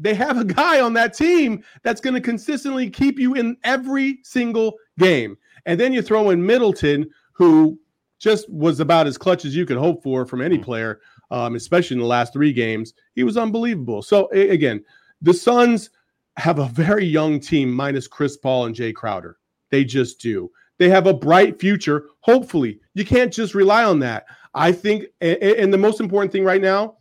they 0.03 0.15
have 0.15 0.37
a 0.37 0.45
guy 0.45 0.81
on 0.81 0.93
that 0.95 1.15
team 1.15 1.63
that's 1.83 2.01
going 2.01 2.15
to 2.15 2.21
consistently 2.21 2.91
keep 2.91 3.19
you 3.19 3.35
in 3.35 3.57
every 3.63 4.19
single 4.25 4.75
game. 4.99 5.37
And 5.65 5.79
then 5.79 5.93
you 5.93 6.03
throw 6.03 6.31
in 6.31 6.45
Middleton, 6.45 7.09
who 7.33 7.79
just 8.19 8.51
was 8.51 8.81
about 8.81 9.07
as 9.07 9.17
clutch 9.17 9.45
as 9.45 9.55
you 9.55 9.65
could 9.65 9.77
hope 9.77 10.03
for 10.03 10.27
from 10.27 10.43
any 10.43 10.57
hmm. 10.57 10.63
player, 10.63 11.01
um, 11.31 11.55
especially 11.55 11.95
in 11.95 12.01
the 12.01 12.07
last 12.07 12.33
three 12.33 12.53
games. 12.53 12.95
He 13.15 13.23
was 13.23 13.37
unbelievable. 13.37 14.03
So, 14.03 14.29
again, 14.31 14.85
the 15.23 15.33
Suns 15.33 15.91
have 16.37 16.59
a 16.59 16.69
very 16.69 17.05
young 17.05 17.41
team 17.41 17.71
minus 17.73 18.09
Chris 18.09 18.37
Paul 18.37 18.67
and 18.67 18.75
Jae 18.75 18.95
Crowder. 18.95 19.39
They 19.71 19.85
just 19.85 20.21
do. 20.21 20.51
They 20.79 20.89
have 20.89 21.07
a 21.07 21.15
bright 21.15 21.61
future, 21.61 22.07
hopefully. 22.21 22.81
You 22.95 23.05
can't 23.05 23.33
just 23.33 23.55
rely 23.55 23.85
on 23.85 23.99
that. 24.01 24.27
I 24.55 24.73
think, 24.73 25.07
and 25.21 25.73
the 25.73 25.79
most 25.79 26.01
important 26.01 26.33
thing 26.33 26.45
right 26.45 26.61
now, 26.61 26.99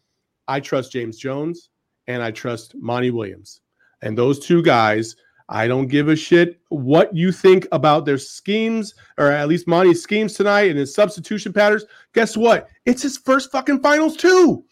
I 0.48 0.60
trust 0.60 0.92
James 0.92 1.18
Jones 1.18 1.70
and 2.08 2.22
I 2.22 2.32
trust 2.32 2.76
Monty 2.76 3.12
Williams. 3.12 3.62
And 4.02 4.18
those 4.18 4.40
two 4.40 4.62
guys, 4.62 5.16
I 5.50 5.68
don't 5.68 5.88
give 5.88 6.08
a 6.08 6.16
shit 6.16 6.62
what 6.70 7.14
you 7.16 7.32
think 7.32 7.68
about 7.72 8.06
their 8.06 8.18
schemes, 8.18 8.96
or 9.18 9.32
at 9.32 9.48
least 9.48 9.68
Monty's 9.68 10.02
schemes 10.02 10.34
tonight 10.34 10.70
and 10.70 10.80
his 10.80 10.94
substitution 10.94 11.52
patterns. 11.52 11.86
Guess 12.14 12.38
what? 12.38 12.70
It's 12.86 13.02
his 13.02 13.18
first 13.18 13.52
fucking 13.52 13.82
finals, 13.82 14.16
too. 14.16 14.64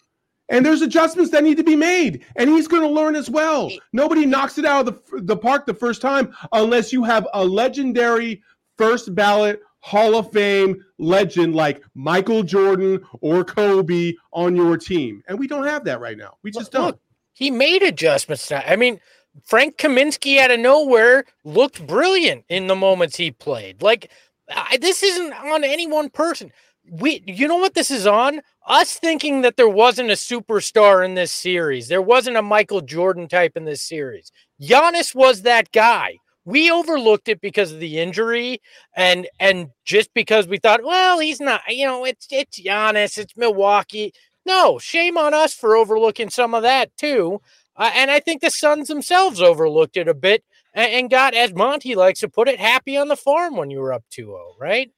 And 0.49 0.65
there's 0.65 0.81
adjustments 0.81 1.31
that 1.31 1.43
need 1.43 1.57
to 1.57 1.63
be 1.63 1.75
made, 1.75 2.25
and 2.35 2.49
he's 2.49 2.67
going 2.67 2.81
to 2.81 2.89
learn 2.89 3.15
as 3.15 3.29
well. 3.29 3.71
Nobody 3.93 4.25
knocks 4.25 4.57
it 4.57 4.65
out 4.65 4.87
of 4.87 5.01
the, 5.11 5.21
the 5.21 5.37
park 5.37 5.65
the 5.65 5.73
first 5.73 6.01
time 6.01 6.35
unless 6.51 6.91
you 6.91 7.03
have 7.03 7.27
a 7.33 7.45
legendary 7.45 8.41
first 8.77 9.13
ballot 9.13 9.61
Hall 9.81 10.15
of 10.15 10.31
Fame 10.31 10.83
legend 10.97 11.55
like 11.55 11.81
Michael 11.95 12.43
Jordan 12.43 13.01
or 13.21 13.43
Kobe 13.43 14.13
on 14.33 14.55
your 14.55 14.77
team. 14.77 15.23
And 15.27 15.39
we 15.39 15.47
don't 15.47 15.65
have 15.65 15.85
that 15.85 15.99
right 15.99 16.17
now. 16.17 16.35
We 16.43 16.51
just 16.51 16.65
look, 16.65 16.71
don't. 16.71 16.85
Look, 16.87 16.99
he 17.33 17.51
made 17.51 17.83
adjustments. 17.83 18.51
I 18.51 18.75
mean, 18.75 18.99
Frank 19.45 19.77
Kaminsky 19.77 20.37
out 20.39 20.51
of 20.51 20.59
nowhere 20.59 21.25
looked 21.43 21.85
brilliant 21.85 22.43
in 22.49 22.67
the 22.67 22.75
moments 22.75 23.15
he 23.15 23.31
played. 23.31 23.81
Like 23.81 24.11
I, 24.49 24.77
this 24.77 25.03
isn't 25.03 25.33
on 25.33 25.63
any 25.63 25.87
one 25.87 26.09
person. 26.09 26.51
We, 26.91 27.23
you 27.25 27.47
know 27.47 27.57
what 27.57 27.73
this 27.73 27.91
is 27.91 28.07
on? 28.07 28.41
Us 28.67 28.95
thinking 28.95 29.41
that 29.41 29.57
there 29.57 29.69
wasn't 29.69 30.11
a 30.11 30.13
superstar 30.13 31.03
in 31.03 31.15
this 31.15 31.31
series. 31.31 31.87
There 31.87 32.01
wasn't 32.01 32.37
a 32.37 32.41
Michael 32.41 32.81
Jordan 32.81 33.27
type 33.27 33.55
in 33.55 33.65
this 33.65 33.81
series. 33.81 34.31
Giannis 34.61 35.15
was 35.15 35.41
that 35.43 35.71
guy. 35.71 36.17
We 36.45 36.71
overlooked 36.71 37.27
it 37.27 37.41
because 37.41 37.71
of 37.71 37.79
the 37.79 37.99
injury 37.99 38.61
and 38.95 39.27
and 39.39 39.69
just 39.85 40.13
because 40.13 40.47
we 40.47 40.57
thought, 40.57 40.83
well, 40.83 41.19
he's 41.19 41.39
not, 41.39 41.61
you 41.67 41.85
know, 41.85 42.05
it's 42.05 42.27
it's 42.31 42.59
Giannis, 42.59 43.17
it's 43.17 43.37
Milwaukee. 43.37 44.13
No, 44.45 44.79
shame 44.79 45.17
on 45.17 45.33
us 45.33 45.53
for 45.53 45.75
overlooking 45.75 46.29
some 46.29 46.53
of 46.53 46.63
that 46.63 46.95
too. 46.97 47.41
Uh, 47.75 47.91
and 47.93 48.09
I 48.09 48.19
think 48.19 48.41
the 48.41 48.49
Suns 48.49 48.87
themselves 48.87 49.41
overlooked 49.41 49.95
it 49.95 50.07
a 50.07 50.13
bit 50.13 50.43
and, 50.73 50.91
and, 50.91 51.09
got, 51.09 51.33
as 51.33 51.53
Monty 51.53 51.95
likes 51.95 52.19
to 52.21 52.29
put 52.29 52.47
it, 52.47 52.59
happy 52.59 52.97
on 52.97 53.07
the 53.07 53.15
farm 53.15 53.55
when 53.55 53.69
you 53.69 53.79
were 53.79 53.93
up 53.93 54.03
2-0, 54.11 54.37
right? 54.59 54.91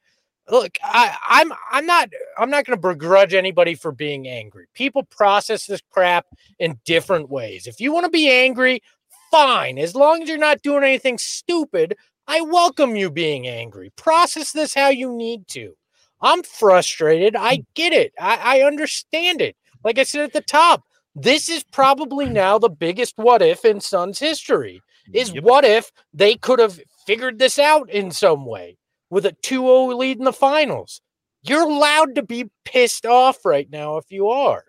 Look, 0.52 0.76
I, 0.84 1.16
I'm 1.30 1.50
I'm 1.70 1.86
not 1.86 2.10
I'm 2.36 2.50
not 2.50 2.66
going 2.66 2.76
to 2.78 2.88
begrudge 2.88 3.32
anybody 3.32 3.74
for 3.74 3.90
being 3.90 4.28
angry. 4.28 4.66
People 4.74 5.02
process 5.04 5.64
this 5.64 5.80
crap 5.90 6.26
in 6.58 6.78
different 6.84 7.30
ways. 7.30 7.66
If 7.66 7.80
you 7.80 7.90
want 7.90 8.04
to 8.04 8.10
be 8.10 8.30
angry, 8.30 8.82
fine. 9.30 9.78
As 9.78 9.94
long 9.94 10.22
as 10.22 10.28
you're 10.28 10.36
not 10.36 10.60
doing 10.60 10.84
anything 10.84 11.16
stupid, 11.16 11.96
I 12.26 12.42
welcome 12.42 12.96
you 12.96 13.10
being 13.10 13.48
angry. 13.48 13.92
Process 13.96 14.52
this 14.52 14.74
how 14.74 14.90
you 14.90 15.10
need 15.10 15.48
to. 15.48 15.72
I'm 16.20 16.42
frustrated. 16.42 17.34
I 17.34 17.56
mm. 17.56 17.66
get 17.74 17.94
it. 17.94 18.12
I, 18.20 18.58
I 18.58 18.66
understand 18.66 19.40
it. 19.40 19.56
Like 19.84 19.98
I 19.98 20.02
said 20.02 20.20
at 20.20 20.34
the 20.34 20.42
top, 20.42 20.84
This 21.14 21.48
is 21.48 21.64
probably 21.64 22.26
mm. 22.26 22.32
now 22.32 22.58
the 22.58 22.68
biggest 22.68 23.14
what 23.16 23.40
if 23.40 23.64
in 23.64 23.80
Suns 23.80 24.18
history. 24.18 24.82
Is 25.14 25.32
yep. 25.32 25.44
what 25.44 25.64
if 25.64 25.90
they 26.12 26.34
could 26.34 26.58
have 26.58 26.78
figured 27.06 27.38
this 27.38 27.58
out 27.58 27.88
in 27.88 28.10
some 28.10 28.44
way 28.44 28.76
with 29.12 29.26
a 29.26 29.32
2-0 29.42 29.94
lead 29.96 30.18
in 30.18 30.24
the 30.24 30.32
finals? 30.32 31.02
You're 31.42 31.68
allowed 31.68 32.14
to 32.14 32.22
be 32.22 32.50
pissed 32.64 33.04
off 33.04 33.44
right 33.44 33.68
now 33.70 33.98
if 33.98 34.10
you 34.10 34.28
are. 34.28 34.64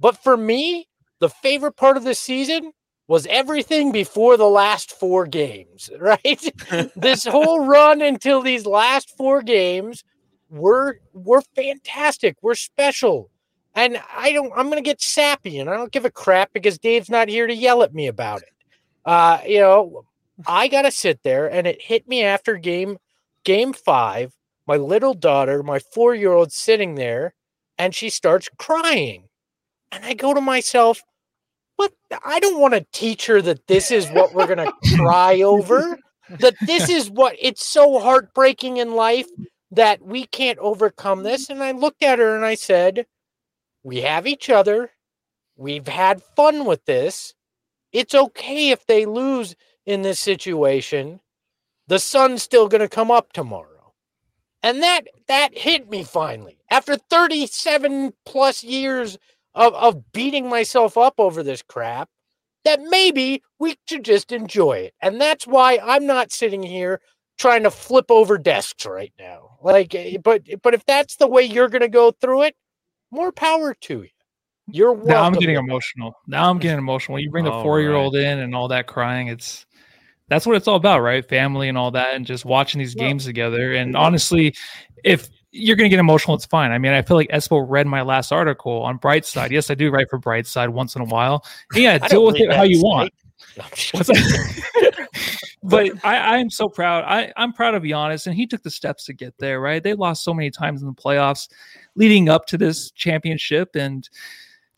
But 0.00 0.16
for 0.16 0.36
me, 0.36 0.88
the 1.18 1.28
favorite 1.28 1.76
part 1.76 1.98
of 1.98 2.04
the 2.04 2.14
season 2.14 2.72
was 3.06 3.26
everything 3.26 3.92
before 3.92 4.38
the 4.38 4.48
last 4.48 4.92
four 4.92 5.26
games, 5.26 5.90
right? 6.00 6.52
this 6.96 7.24
whole 7.26 7.66
run 7.66 8.00
until 8.00 8.40
these 8.40 8.64
last 8.64 9.14
four 9.16 9.42
games 9.42 10.04
were 10.48 10.98
were 11.12 11.42
fantastic. 11.54 12.36
We're 12.40 12.54
special. 12.54 13.30
And 13.74 14.00
I 14.16 14.32
don't 14.32 14.52
I'm 14.56 14.70
gonna 14.70 14.80
get 14.80 15.02
sappy 15.02 15.58
and 15.58 15.68
I 15.68 15.76
don't 15.76 15.92
give 15.92 16.04
a 16.04 16.10
crap 16.10 16.52
because 16.54 16.78
Dave's 16.78 17.10
not 17.10 17.28
here 17.28 17.46
to 17.46 17.54
yell 17.54 17.82
at 17.82 17.94
me 17.94 18.06
about 18.06 18.42
it. 18.42 18.48
Uh, 19.04 19.40
you 19.46 19.60
know, 19.60 20.04
I 20.46 20.68
gotta 20.68 20.90
sit 20.90 21.22
there 21.22 21.50
and 21.50 21.66
it 21.66 21.82
hit 21.82 22.08
me 22.08 22.22
after 22.22 22.56
game 22.56 22.98
game 23.44 23.72
five. 23.72 24.32
My 24.66 24.76
little 24.76 25.14
daughter, 25.14 25.62
my 25.62 25.80
four-year-old 25.80 26.52
sitting 26.52 26.94
there, 26.94 27.34
and 27.78 27.94
she 27.94 28.10
starts 28.10 28.48
crying. 28.58 29.28
And 29.90 30.04
I 30.04 30.14
go 30.14 30.32
to 30.32 30.40
myself, 30.40 31.02
what 31.76 31.92
I 32.24 32.38
don't 32.40 32.60
want 32.60 32.74
to 32.74 32.86
teach 32.92 33.26
her 33.26 33.42
that 33.42 33.66
this 33.66 33.90
is 33.90 34.08
what 34.10 34.34
we're 34.34 34.46
gonna 34.46 34.72
cry 34.96 35.40
over. 35.42 35.98
That 36.38 36.54
this 36.66 36.88
is 36.88 37.10
what 37.10 37.36
it's 37.38 37.66
so 37.66 37.98
heartbreaking 37.98 38.78
in 38.78 38.94
life 38.94 39.26
that 39.72 40.00
we 40.02 40.26
can't 40.26 40.58
overcome 40.60 41.24
this. 41.24 41.50
And 41.50 41.62
I 41.62 41.72
looked 41.72 42.02
at 42.02 42.18
her 42.18 42.36
and 42.36 42.44
I 42.44 42.54
said, 42.54 43.06
We 43.82 44.02
have 44.02 44.26
each 44.26 44.48
other. 44.48 44.90
We've 45.56 45.88
had 45.88 46.22
fun 46.36 46.64
with 46.64 46.84
this. 46.84 47.34
It's 47.92 48.14
okay 48.14 48.70
if 48.70 48.86
they 48.86 49.04
lose 49.04 49.54
in 49.84 50.02
this 50.02 50.20
situation. 50.20 51.20
The 51.88 51.98
sun's 51.98 52.42
still 52.42 52.68
going 52.68 52.80
to 52.80 52.88
come 52.88 53.10
up 53.10 53.32
tomorrow. 53.32 53.92
And 54.62 54.82
that 54.82 55.08
that 55.26 55.56
hit 55.56 55.90
me 55.90 56.04
finally. 56.04 56.58
After 56.70 56.96
37 56.96 58.12
plus 58.24 58.62
years 58.62 59.18
of, 59.54 59.74
of 59.74 60.12
beating 60.12 60.48
myself 60.48 60.96
up 60.96 61.14
over 61.18 61.42
this 61.42 61.62
crap, 61.62 62.08
that 62.64 62.80
maybe 62.80 63.42
we 63.58 63.76
should 63.88 64.04
just 64.04 64.30
enjoy 64.32 64.74
it. 64.78 64.94
And 65.00 65.20
that's 65.20 65.46
why 65.46 65.78
I'm 65.82 66.06
not 66.06 66.30
sitting 66.30 66.62
here 66.62 67.00
trying 67.38 67.64
to 67.64 67.70
flip 67.70 68.06
over 68.08 68.38
desks 68.38 68.86
right 68.86 69.12
now. 69.18 69.58
Like, 69.62 69.94
eh, 69.94 70.18
but 70.22 70.42
but 70.62 70.74
if 70.74 70.84
that's 70.84 71.16
the 71.16 71.26
way 71.26 71.42
you're 71.42 71.68
going 71.68 71.82
to 71.82 71.88
go 71.88 72.12
through 72.12 72.42
it, 72.42 72.56
more 73.10 73.32
power 73.32 73.74
to 73.74 74.02
you. 74.02 74.08
You're 74.68 74.96
now 75.04 75.24
I'm 75.24 75.32
getting 75.32 75.56
emotional. 75.56 76.14
Now 76.28 76.48
I'm 76.48 76.58
getting 76.58 76.78
emotional. 76.78 77.14
When 77.14 77.24
you 77.24 77.30
bring 77.30 77.44
the 77.44 77.50
four 77.50 77.80
year 77.80 77.94
old 77.94 78.14
right. 78.14 78.24
in 78.24 78.38
and 78.38 78.54
all 78.54 78.68
that 78.68 78.86
crying, 78.86 79.26
it's 79.26 79.66
that's 80.32 80.46
what 80.46 80.56
it's 80.56 80.66
all 80.66 80.76
about, 80.76 81.02
right? 81.02 81.28
Family 81.28 81.68
and 81.68 81.76
all 81.76 81.90
that, 81.90 82.14
and 82.14 82.24
just 82.24 82.46
watching 82.46 82.78
these 82.78 82.96
well, 82.96 83.06
games 83.06 83.26
together. 83.26 83.74
And 83.74 83.94
honestly, 83.94 84.54
if 85.04 85.28
you're 85.50 85.76
going 85.76 85.84
to 85.84 85.90
get 85.90 86.00
emotional, 86.00 86.34
it's 86.34 86.46
fine. 86.46 86.70
I 86.70 86.78
mean, 86.78 86.92
I 86.92 87.02
feel 87.02 87.18
like 87.18 87.28
Espo 87.28 87.62
read 87.68 87.86
my 87.86 88.00
last 88.00 88.32
article 88.32 88.80
on 88.80 88.98
Brightside. 88.98 89.50
Yes, 89.50 89.68
I 89.70 89.74
do 89.74 89.90
write 89.90 90.08
for 90.08 90.18
Brightside 90.18 90.70
once 90.70 90.96
in 90.96 91.02
a 91.02 91.04
while. 91.04 91.44
Yeah, 91.74 91.98
deal 92.08 92.24
with 92.24 92.36
it 92.36 92.50
how 92.50 92.62
you 92.62 92.80
want. 92.80 93.12
but 95.62 95.92
I, 96.02 96.16
I 96.16 96.38
am 96.38 96.48
so 96.48 96.66
proud. 96.66 97.04
I, 97.04 97.30
I'm 97.36 97.52
proud 97.52 97.74
of 97.74 97.82
Giannis, 97.82 98.26
and 98.26 98.34
he 98.34 98.46
took 98.46 98.62
the 98.62 98.70
steps 98.70 99.04
to 99.06 99.12
get 99.12 99.36
there. 99.38 99.60
Right? 99.60 99.82
They 99.82 99.92
lost 99.92 100.24
so 100.24 100.32
many 100.32 100.50
times 100.50 100.80
in 100.80 100.88
the 100.88 100.94
playoffs, 100.94 101.50
leading 101.94 102.30
up 102.30 102.46
to 102.46 102.56
this 102.56 102.90
championship, 102.92 103.76
and 103.76 104.08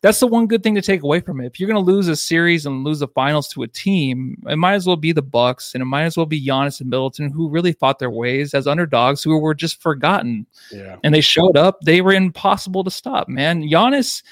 that's 0.04 0.20
the 0.20 0.26
one 0.26 0.46
good 0.46 0.62
thing 0.62 0.74
to 0.74 0.82
take 0.82 1.02
away 1.02 1.20
from 1.20 1.40
it. 1.40 1.46
If 1.46 1.58
you're 1.58 1.66
going 1.66 1.82
to 1.82 1.92
lose 1.92 2.08
a 2.08 2.14
series 2.14 2.66
and 2.66 2.84
lose 2.84 2.98
the 2.98 3.08
finals 3.08 3.48
to 3.48 3.62
a 3.62 3.68
team, 3.68 4.36
it 4.46 4.56
might 4.56 4.74
as 4.74 4.86
well 4.86 4.96
be 4.96 5.12
the 5.12 5.22
Bucks, 5.22 5.74
and 5.74 5.80
it 5.80 5.86
might 5.86 6.02
as 6.02 6.14
well 6.14 6.26
be 6.26 6.46
Giannis 6.46 6.78
and 6.78 6.90
Middleton, 6.90 7.30
who 7.30 7.48
really 7.48 7.72
fought 7.72 8.00
their 8.00 8.10
ways 8.10 8.52
as 8.52 8.66
underdogs, 8.66 9.22
who 9.22 9.38
were 9.38 9.54
just 9.54 9.80
forgotten. 9.80 10.46
Yeah. 10.70 10.96
And 11.02 11.14
they 11.14 11.22
showed 11.22 11.56
up. 11.56 11.80
They 11.80 12.02
were 12.02 12.12
impossible 12.12 12.84
to 12.84 12.90
stop. 12.90 13.30
Man, 13.30 13.62
Giannis. 13.62 14.22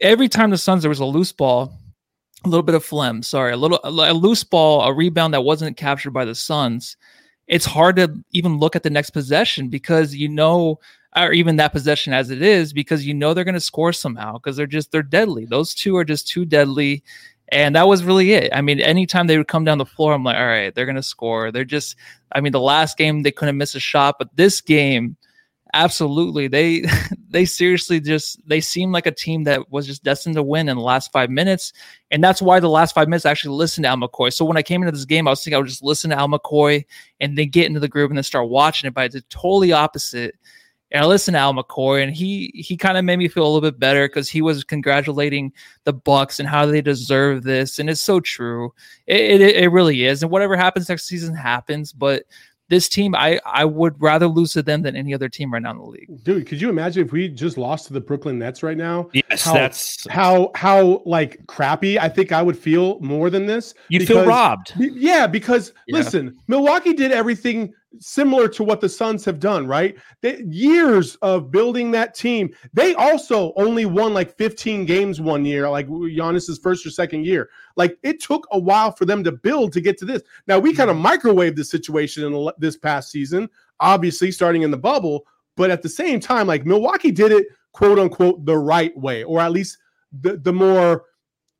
Every 0.00 0.26
time 0.26 0.48
the 0.48 0.56
Suns 0.56 0.82
there 0.82 0.88
was 0.88 1.00
a 1.00 1.04
loose 1.04 1.32
ball, 1.32 1.70
a 2.46 2.48
little 2.48 2.62
bit 2.62 2.74
of 2.74 2.82
phlegm. 2.82 3.22
Sorry, 3.22 3.52
a 3.52 3.58
little 3.58 3.78
a 3.84 4.14
loose 4.14 4.42
ball, 4.42 4.80
a 4.80 4.94
rebound 4.94 5.34
that 5.34 5.42
wasn't 5.42 5.76
captured 5.76 6.12
by 6.12 6.24
the 6.24 6.34
Suns. 6.34 6.96
It's 7.46 7.66
hard 7.66 7.96
to 7.96 8.24
even 8.30 8.56
look 8.56 8.74
at 8.74 8.84
the 8.84 8.88
next 8.88 9.10
possession 9.10 9.68
because 9.68 10.14
you 10.14 10.30
know, 10.30 10.80
or 11.16 11.32
even 11.32 11.56
that 11.56 11.72
possession 11.72 12.12
as 12.12 12.30
it 12.30 12.42
is, 12.42 12.72
because 12.72 13.06
you 13.06 13.14
know 13.14 13.34
they're 13.34 13.44
going 13.44 13.54
to 13.54 13.60
score 13.60 13.92
somehow 13.92 14.34
because 14.34 14.56
they're 14.56 14.66
just 14.66 14.92
they're 14.92 15.02
deadly. 15.02 15.44
Those 15.44 15.74
two 15.74 15.96
are 15.96 16.04
just 16.04 16.28
too 16.28 16.44
deadly, 16.44 17.02
and 17.48 17.74
that 17.74 17.88
was 17.88 18.04
really 18.04 18.32
it. 18.32 18.52
I 18.54 18.60
mean, 18.60 18.80
anytime 18.80 19.26
they 19.26 19.38
would 19.38 19.48
come 19.48 19.64
down 19.64 19.78
the 19.78 19.86
floor, 19.86 20.12
I'm 20.12 20.24
like, 20.24 20.36
all 20.36 20.46
right, 20.46 20.74
they're 20.74 20.86
going 20.86 20.96
to 20.96 21.02
score. 21.02 21.50
They're 21.50 21.64
just, 21.64 21.96
I 22.32 22.40
mean, 22.40 22.52
the 22.52 22.60
last 22.60 22.96
game 22.96 23.22
they 23.22 23.32
couldn't 23.32 23.56
miss 23.56 23.74
a 23.74 23.80
shot, 23.80 24.16
but 24.18 24.34
this 24.36 24.60
game 24.60 25.16
absolutely 25.74 26.48
they 26.48 26.84
they 27.30 27.44
seriously 27.44 28.00
just 28.00 28.40
they 28.48 28.60
seem 28.60 28.92
like 28.92 29.06
a 29.06 29.12
team 29.12 29.44
that 29.44 29.70
was 29.70 29.86
just 29.86 30.02
destined 30.02 30.34
to 30.34 30.42
win 30.42 30.68
in 30.68 30.76
the 30.76 30.82
last 30.82 31.12
five 31.12 31.30
minutes 31.30 31.72
and 32.10 32.22
that's 32.22 32.42
why 32.42 32.58
the 32.58 32.68
last 32.68 32.94
five 32.94 33.08
minutes 33.08 33.24
I 33.24 33.30
actually 33.30 33.56
listened 33.56 33.84
to 33.84 33.88
al 33.88 33.96
mccoy 33.96 34.32
so 34.32 34.44
when 34.44 34.56
i 34.56 34.62
came 34.62 34.82
into 34.82 34.92
this 34.92 35.04
game 35.04 35.28
i 35.28 35.30
was 35.30 35.42
thinking 35.42 35.54
i 35.54 35.58
would 35.58 35.68
just 35.68 35.82
listen 35.82 36.10
to 36.10 36.18
al 36.18 36.28
mccoy 36.28 36.84
and 37.20 37.36
then 37.36 37.48
get 37.50 37.66
into 37.66 37.80
the 37.80 37.88
group 37.88 38.10
and 38.10 38.16
then 38.16 38.24
start 38.24 38.48
watching 38.48 38.88
it 38.88 38.94
but 38.94 39.02
i 39.02 39.08
did 39.08 39.28
totally 39.30 39.72
opposite 39.72 40.34
and 40.92 41.04
I 41.04 41.06
listened 41.06 41.34
to 41.34 41.38
Al 41.38 41.54
McCoy, 41.54 42.02
and 42.02 42.14
he 42.14 42.50
he 42.54 42.76
kind 42.76 42.98
of 42.98 43.04
made 43.04 43.18
me 43.18 43.28
feel 43.28 43.44
a 43.44 43.50
little 43.50 43.60
bit 43.60 43.78
better 43.78 44.08
because 44.08 44.28
he 44.28 44.42
was 44.42 44.64
congratulating 44.64 45.52
the 45.84 45.92
Bucks 45.92 46.40
and 46.40 46.48
how 46.48 46.66
they 46.66 46.80
deserve 46.80 47.44
this, 47.44 47.78
and 47.78 47.88
it's 47.88 48.00
so 48.00 48.20
true. 48.20 48.72
It, 49.06 49.40
it, 49.40 49.56
it 49.56 49.68
really 49.68 50.04
is, 50.04 50.22
and 50.22 50.30
whatever 50.30 50.56
happens 50.56 50.88
next 50.88 51.06
season 51.06 51.34
happens. 51.34 51.92
But 51.92 52.24
this 52.70 52.88
team, 52.88 53.14
I 53.14 53.40
I 53.44 53.64
would 53.64 54.00
rather 54.00 54.26
lose 54.26 54.52
to 54.54 54.62
them 54.62 54.82
than 54.82 54.96
any 54.96 55.12
other 55.12 55.28
team 55.28 55.52
right 55.52 55.62
now 55.62 55.72
in 55.72 55.78
the 55.78 55.84
league. 55.84 56.24
Dude, 56.24 56.46
could 56.46 56.60
you 56.60 56.70
imagine 56.70 57.04
if 57.04 57.12
we 57.12 57.28
just 57.28 57.58
lost 57.58 57.86
to 57.88 57.92
the 57.92 58.00
Brooklyn 58.00 58.38
Nets 58.38 58.62
right 58.62 58.76
now? 58.76 59.10
Yes, 59.12 59.44
how, 59.44 59.54
that's 59.54 60.08
how 60.08 60.50
how 60.54 61.02
like 61.04 61.46
crappy 61.46 61.98
I 61.98 62.08
think 62.08 62.32
I 62.32 62.42
would 62.42 62.58
feel 62.58 62.98
more 63.00 63.30
than 63.30 63.46
this. 63.46 63.74
You'd 63.88 64.08
feel 64.08 64.24
robbed. 64.24 64.72
Yeah, 64.76 65.26
because 65.26 65.72
yeah. 65.86 65.98
listen, 65.98 66.38
Milwaukee 66.48 66.94
did 66.94 67.12
everything 67.12 67.74
similar 67.98 68.48
to 68.48 68.62
what 68.62 68.80
the 68.80 68.88
Suns 68.88 69.24
have 69.24 69.40
done, 69.40 69.66
right? 69.66 69.96
They, 70.20 70.42
years 70.48 71.16
of 71.16 71.50
building 71.50 71.90
that 71.90 72.14
team. 72.14 72.54
They 72.72 72.94
also 72.94 73.52
only 73.56 73.84
won 73.84 74.14
like 74.14 74.36
15 74.36 74.84
games 74.84 75.20
one 75.20 75.44
year, 75.44 75.68
like 75.68 75.88
Giannis's 75.88 76.58
first 76.58 76.86
or 76.86 76.90
second 76.90 77.26
year. 77.26 77.50
Like 77.76 77.98
it 78.02 78.20
took 78.20 78.46
a 78.52 78.58
while 78.58 78.92
for 78.92 79.04
them 79.04 79.24
to 79.24 79.32
build 79.32 79.72
to 79.72 79.80
get 79.80 79.98
to 79.98 80.04
this. 80.04 80.22
Now 80.46 80.58
we 80.58 80.74
kind 80.74 80.90
of 80.90 80.96
mm-hmm. 80.96 81.06
microwaved 81.06 81.56
the 81.56 81.64
situation 81.64 82.24
in 82.24 82.50
this 82.58 82.76
past 82.76 83.10
season, 83.10 83.48
obviously 83.80 84.30
starting 84.30 84.62
in 84.62 84.70
the 84.70 84.78
bubble, 84.78 85.26
but 85.56 85.70
at 85.70 85.82
the 85.82 85.88
same 85.88 86.20
time, 86.20 86.46
like 86.46 86.64
Milwaukee 86.64 87.10
did 87.10 87.32
it 87.32 87.46
quote 87.72 87.98
unquote 87.98 88.44
the 88.44 88.56
right 88.56 88.96
way, 88.96 89.24
or 89.24 89.40
at 89.40 89.52
least 89.52 89.78
the 90.20 90.36
the 90.36 90.52
more 90.52 91.04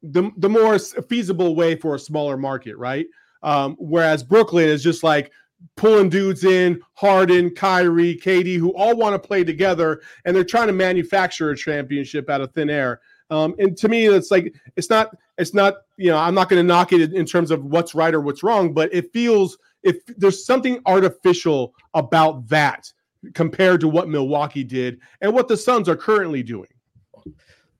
the, 0.02 0.30
the 0.38 0.48
more 0.48 0.78
feasible 0.78 1.54
way 1.54 1.76
for 1.76 1.94
a 1.94 1.98
smaller 1.98 2.36
market, 2.36 2.76
right? 2.78 3.06
Um, 3.42 3.76
whereas 3.78 4.22
Brooklyn 4.22 4.68
is 4.68 4.82
just 4.82 5.02
like 5.02 5.32
pulling 5.76 6.08
dudes 6.08 6.44
in, 6.44 6.80
Harden, 6.94 7.54
Kyrie, 7.54 8.16
KD, 8.16 8.56
who 8.56 8.74
all 8.74 8.96
want 8.96 9.14
to 9.14 9.26
play 9.26 9.44
together, 9.44 10.02
and 10.24 10.34
they're 10.34 10.44
trying 10.44 10.66
to 10.66 10.72
manufacture 10.72 11.50
a 11.50 11.56
championship 11.56 12.28
out 12.28 12.40
of 12.40 12.52
thin 12.52 12.70
air. 12.70 13.00
Um, 13.30 13.54
and 13.58 13.76
to 13.78 13.88
me, 13.88 14.06
it's 14.06 14.30
like 14.30 14.54
it's 14.76 14.90
not 14.90 15.16
it's 15.38 15.54
not 15.54 15.74
you 15.96 16.10
know 16.10 16.18
I'm 16.18 16.34
not 16.34 16.48
going 16.48 16.62
to 16.62 16.66
knock 16.66 16.92
it 16.92 17.12
in 17.12 17.24
terms 17.24 17.50
of 17.50 17.64
what's 17.64 17.94
right 17.94 18.14
or 18.14 18.20
what's 18.20 18.42
wrong, 18.42 18.74
but 18.74 18.92
it 18.92 19.12
feels 19.12 19.56
if 19.82 20.04
there's 20.16 20.44
something 20.44 20.80
artificial 20.86 21.74
about 21.94 22.46
that 22.48 22.92
compared 23.34 23.80
to 23.80 23.88
what 23.88 24.08
Milwaukee 24.08 24.64
did 24.64 24.98
and 25.20 25.32
what 25.32 25.48
the 25.48 25.56
Suns 25.56 25.88
are 25.88 25.96
currently 25.96 26.42
doing. 26.42 26.68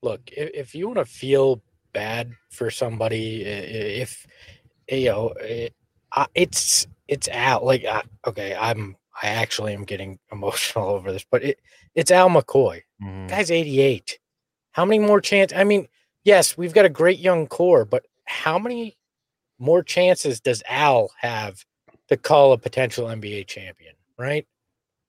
Look, 0.02 0.20
if 0.32 0.74
you 0.74 0.86
want 0.86 0.98
to 0.98 1.04
feel 1.04 1.62
bad 1.92 2.32
for 2.50 2.70
somebody, 2.70 3.42
if 3.42 4.26
you 4.90 5.06
know, 5.06 5.34
it's 6.34 6.86
it's 7.10 7.28
Al. 7.28 7.64
Like, 7.66 7.84
uh, 7.84 8.02
okay, 8.26 8.56
I'm 8.58 8.96
I 9.22 9.26
actually 9.26 9.74
am 9.74 9.84
getting 9.84 10.18
emotional 10.32 10.88
over 10.88 11.12
this, 11.12 11.26
but 11.30 11.42
it 11.42 11.60
it's 11.94 12.10
Al 12.10 12.30
McCoy. 12.30 12.82
Mm. 13.02 13.28
Guy's 13.28 13.50
88. 13.50 14.18
How 14.72 14.84
many 14.84 15.00
more 15.00 15.20
chance? 15.20 15.52
I 15.52 15.64
mean, 15.64 15.88
yes, 16.24 16.56
we've 16.56 16.72
got 16.72 16.84
a 16.84 16.90
great 16.90 17.18
young 17.18 17.48
core, 17.48 17.84
but 17.84 18.06
how 18.24 18.58
many 18.58 18.96
more 19.58 19.82
chances 19.82 20.40
does 20.40 20.62
Al 20.68 21.10
have 21.18 21.64
to 22.08 22.16
call 22.16 22.52
a 22.52 22.58
potential 22.58 23.08
NBA 23.08 23.48
champion? 23.48 23.94
Right? 24.16 24.46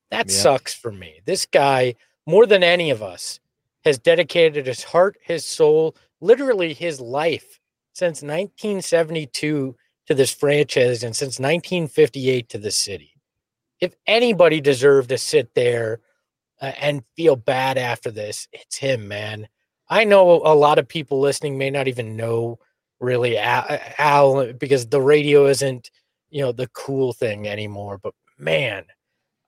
That 0.10 0.30
yeah. 0.30 0.36
sucks 0.36 0.74
for 0.74 0.92
me. 0.92 1.22
This 1.26 1.46
guy, 1.46 1.96
more 2.26 2.48
than 2.48 2.64
any 2.64 2.90
of 2.90 3.04
us, 3.04 3.40
has 3.86 4.00
dedicated 4.00 4.66
his 4.66 4.84
heart, 4.84 5.18
his 5.22 5.46
soul, 5.46 5.96
literally 6.20 6.74
his 6.74 7.00
life 7.00 7.60
since 7.94 8.22
1972 8.22 9.76
to 10.12 10.16
this 10.16 10.34
franchise 10.34 11.04
and 11.04 11.16
since 11.16 11.40
1958 11.40 12.50
to 12.50 12.58
the 12.58 12.72
city. 12.72 13.14
If 13.80 13.96
anybody 14.06 14.60
deserved 14.60 15.10
to 15.10 15.18
sit 15.18 15.56
there 15.56 16.02
uh, 16.62 16.74
and 16.80 17.04
feel 17.16 17.38
bad 17.38 17.78
after 17.78 18.12
this, 18.12 18.48
it's 18.52 18.78
him, 18.78 19.08
man. 19.08 19.48
I 19.90 20.04
know 20.04 20.42
a 20.44 20.54
lot 20.54 20.80
of 20.80 20.88
people 20.88 21.20
listening 21.20 21.58
may 21.58 21.70
not 21.70 21.88
even 21.88 22.16
know 22.18 22.60
really 23.00 23.38
Al 23.38 24.54
because 24.54 24.88
the 24.88 25.02
radio 25.02 25.48
isn't, 25.48 25.90
you 26.30 26.42
know, 26.42 26.52
the 26.52 26.68
cool 26.68 27.14
thing 27.14 27.48
anymore. 27.48 27.98
But 27.98 28.14
man, 28.38 28.86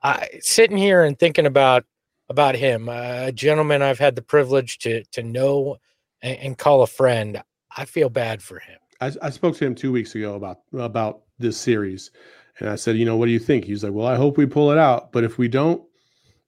I 0.01 0.29
sitting 0.41 0.77
here 0.77 1.03
and 1.03 1.19
thinking 1.19 1.45
about 1.45 1.85
about 2.29 2.55
him, 2.55 2.89
a 2.89 3.31
gentleman 3.31 3.81
I've 3.81 3.99
had 3.99 4.15
the 4.15 4.21
privilege 4.21 4.79
to 4.79 5.03
to 5.11 5.23
know 5.23 5.77
and, 6.21 6.37
and 6.39 6.57
call 6.57 6.81
a 6.81 6.87
friend. 6.87 7.43
I 7.75 7.85
feel 7.85 8.09
bad 8.09 8.41
for 8.41 8.59
him. 8.59 8.79
I, 9.03 9.11
I 9.21 9.29
spoke 9.29 9.55
to 9.57 9.65
him 9.65 9.75
two 9.75 9.91
weeks 9.91 10.15
ago 10.15 10.35
about 10.35 10.59
about 10.73 11.21
this 11.39 11.57
series, 11.57 12.11
and 12.59 12.69
I 12.69 12.75
said, 12.75 12.97
you 12.97 13.05
know, 13.05 13.17
what 13.17 13.25
do 13.25 13.31
you 13.31 13.39
think? 13.39 13.65
He's 13.65 13.83
like, 13.83 13.93
well, 13.93 14.07
I 14.07 14.15
hope 14.15 14.37
we 14.37 14.45
pull 14.45 14.71
it 14.71 14.77
out, 14.77 15.11
but 15.11 15.23
if 15.23 15.37
we 15.37 15.47
don't, 15.47 15.83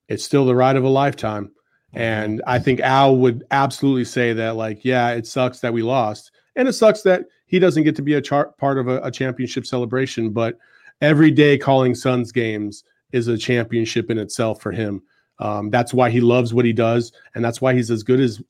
it's 0.07 0.23
still 0.23 0.45
the 0.45 0.55
ride 0.55 0.75
of 0.75 0.83
a 0.83 0.89
lifetime. 0.89 1.47
Mm-hmm. 1.47 1.97
And 1.97 2.41
I 2.47 2.59
think 2.59 2.79
Al 2.79 3.17
would 3.17 3.43
absolutely 3.51 4.05
say 4.05 4.33
that, 4.33 4.55
like, 4.55 4.85
yeah, 4.85 5.09
it 5.11 5.27
sucks 5.27 5.59
that 5.59 5.73
we 5.73 5.81
lost, 5.81 6.31
and 6.55 6.67
it 6.67 6.73
sucks 6.73 7.01
that 7.01 7.25
he 7.47 7.59
doesn't 7.59 7.83
get 7.83 7.95
to 7.97 8.01
be 8.01 8.13
a 8.13 8.21
char- 8.21 8.53
part 8.57 8.77
of 8.77 8.87
a, 8.87 8.99
a 9.01 9.11
championship 9.11 9.65
celebration. 9.65 10.31
But 10.31 10.57
every 11.01 11.31
day 11.31 11.57
calling 11.57 11.95
Suns 11.95 12.31
games 12.31 12.83
is 13.11 13.27
a 13.27 13.37
championship 13.37 14.09
in 14.09 14.17
itself 14.17 14.61
for 14.61 14.71
him. 14.71 15.01
Um, 15.39 15.69
that's 15.69 15.93
why 15.93 16.09
he 16.09 16.21
loves 16.21 16.53
what 16.53 16.65
he 16.65 16.71
does, 16.71 17.11
and 17.33 17.43
that's 17.43 17.61
why 17.61 17.73
he's 17.73 17.91
as 17.91 18.03
good 18.03 18.21
as 18.21 18.41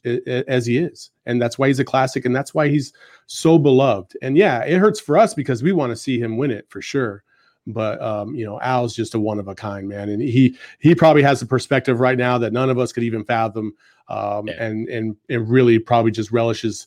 as 0.47 0.65
he 0.67 0.77
is, 0.77 1.09
and 1.25 1.41
that's 1.41 1.57
why 1.57 1.67
he's 1.67 1.79
a 1.79 1.85
classic, 1.85 2.25
and 2.25 2.35
that's 2.35 2.53
why 2.53 2.67
he's 2.67 2.93
so 3.25 3.57
beloved. 3.57 4.15
And 4.21 4.37
yeah, 4.37 4.63
it 4.63 4.77
hurts 4.77 4.99
for 4.99 5.17
us 5.17 5.33
because 5.33 5.63
we 5.63 5.71
want 5.71 5.91
to 5.91 5.95
see 5.95 6.19
him 6.19 6.37
win 6.37 6.51
it 6.51 6.67
for 6.69 6.81
sure. 6.81 7.23
But 7.65 7.99
um, 8.01 8.35
you 8.35 8.45
know, 8.45 8.61
Al's 8.61 8.95
just 8.95 9.15
a 9.15 9.19
one 9.19 9.39
of 9.39 9.47
a 9.47 9.55
kind 9.55 9.89
man, 9.89 10.09
and 10.09 10.21
he 10.21 10.57
he 10.77 10.93
probably 10.93 11.23
has 11.23 11.41
a 11.41 11.47
perspective 11.47 11.99
right 11.99 12.17
now 12.17 12.37
that 12.37 12.53
none 12.53 12.69
of 12.69 12.77
us 12.77 12.91
could 12.91 13.03
even 13.03 13.23
fathom, 13.23 13.73
um, 14.07 14.47
yeah. 14.47 14.63
and 14.63 14.87
and 14.87 15.15
and 15.27 15.49
really 15.49 15.79
probably 15.79 16.11
just 16.11 16.31
relishes 16.31 16.85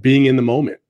being 0.00 0.26
in 0.26 0.34
the 0.34 0.42
moment. 0.42 0.80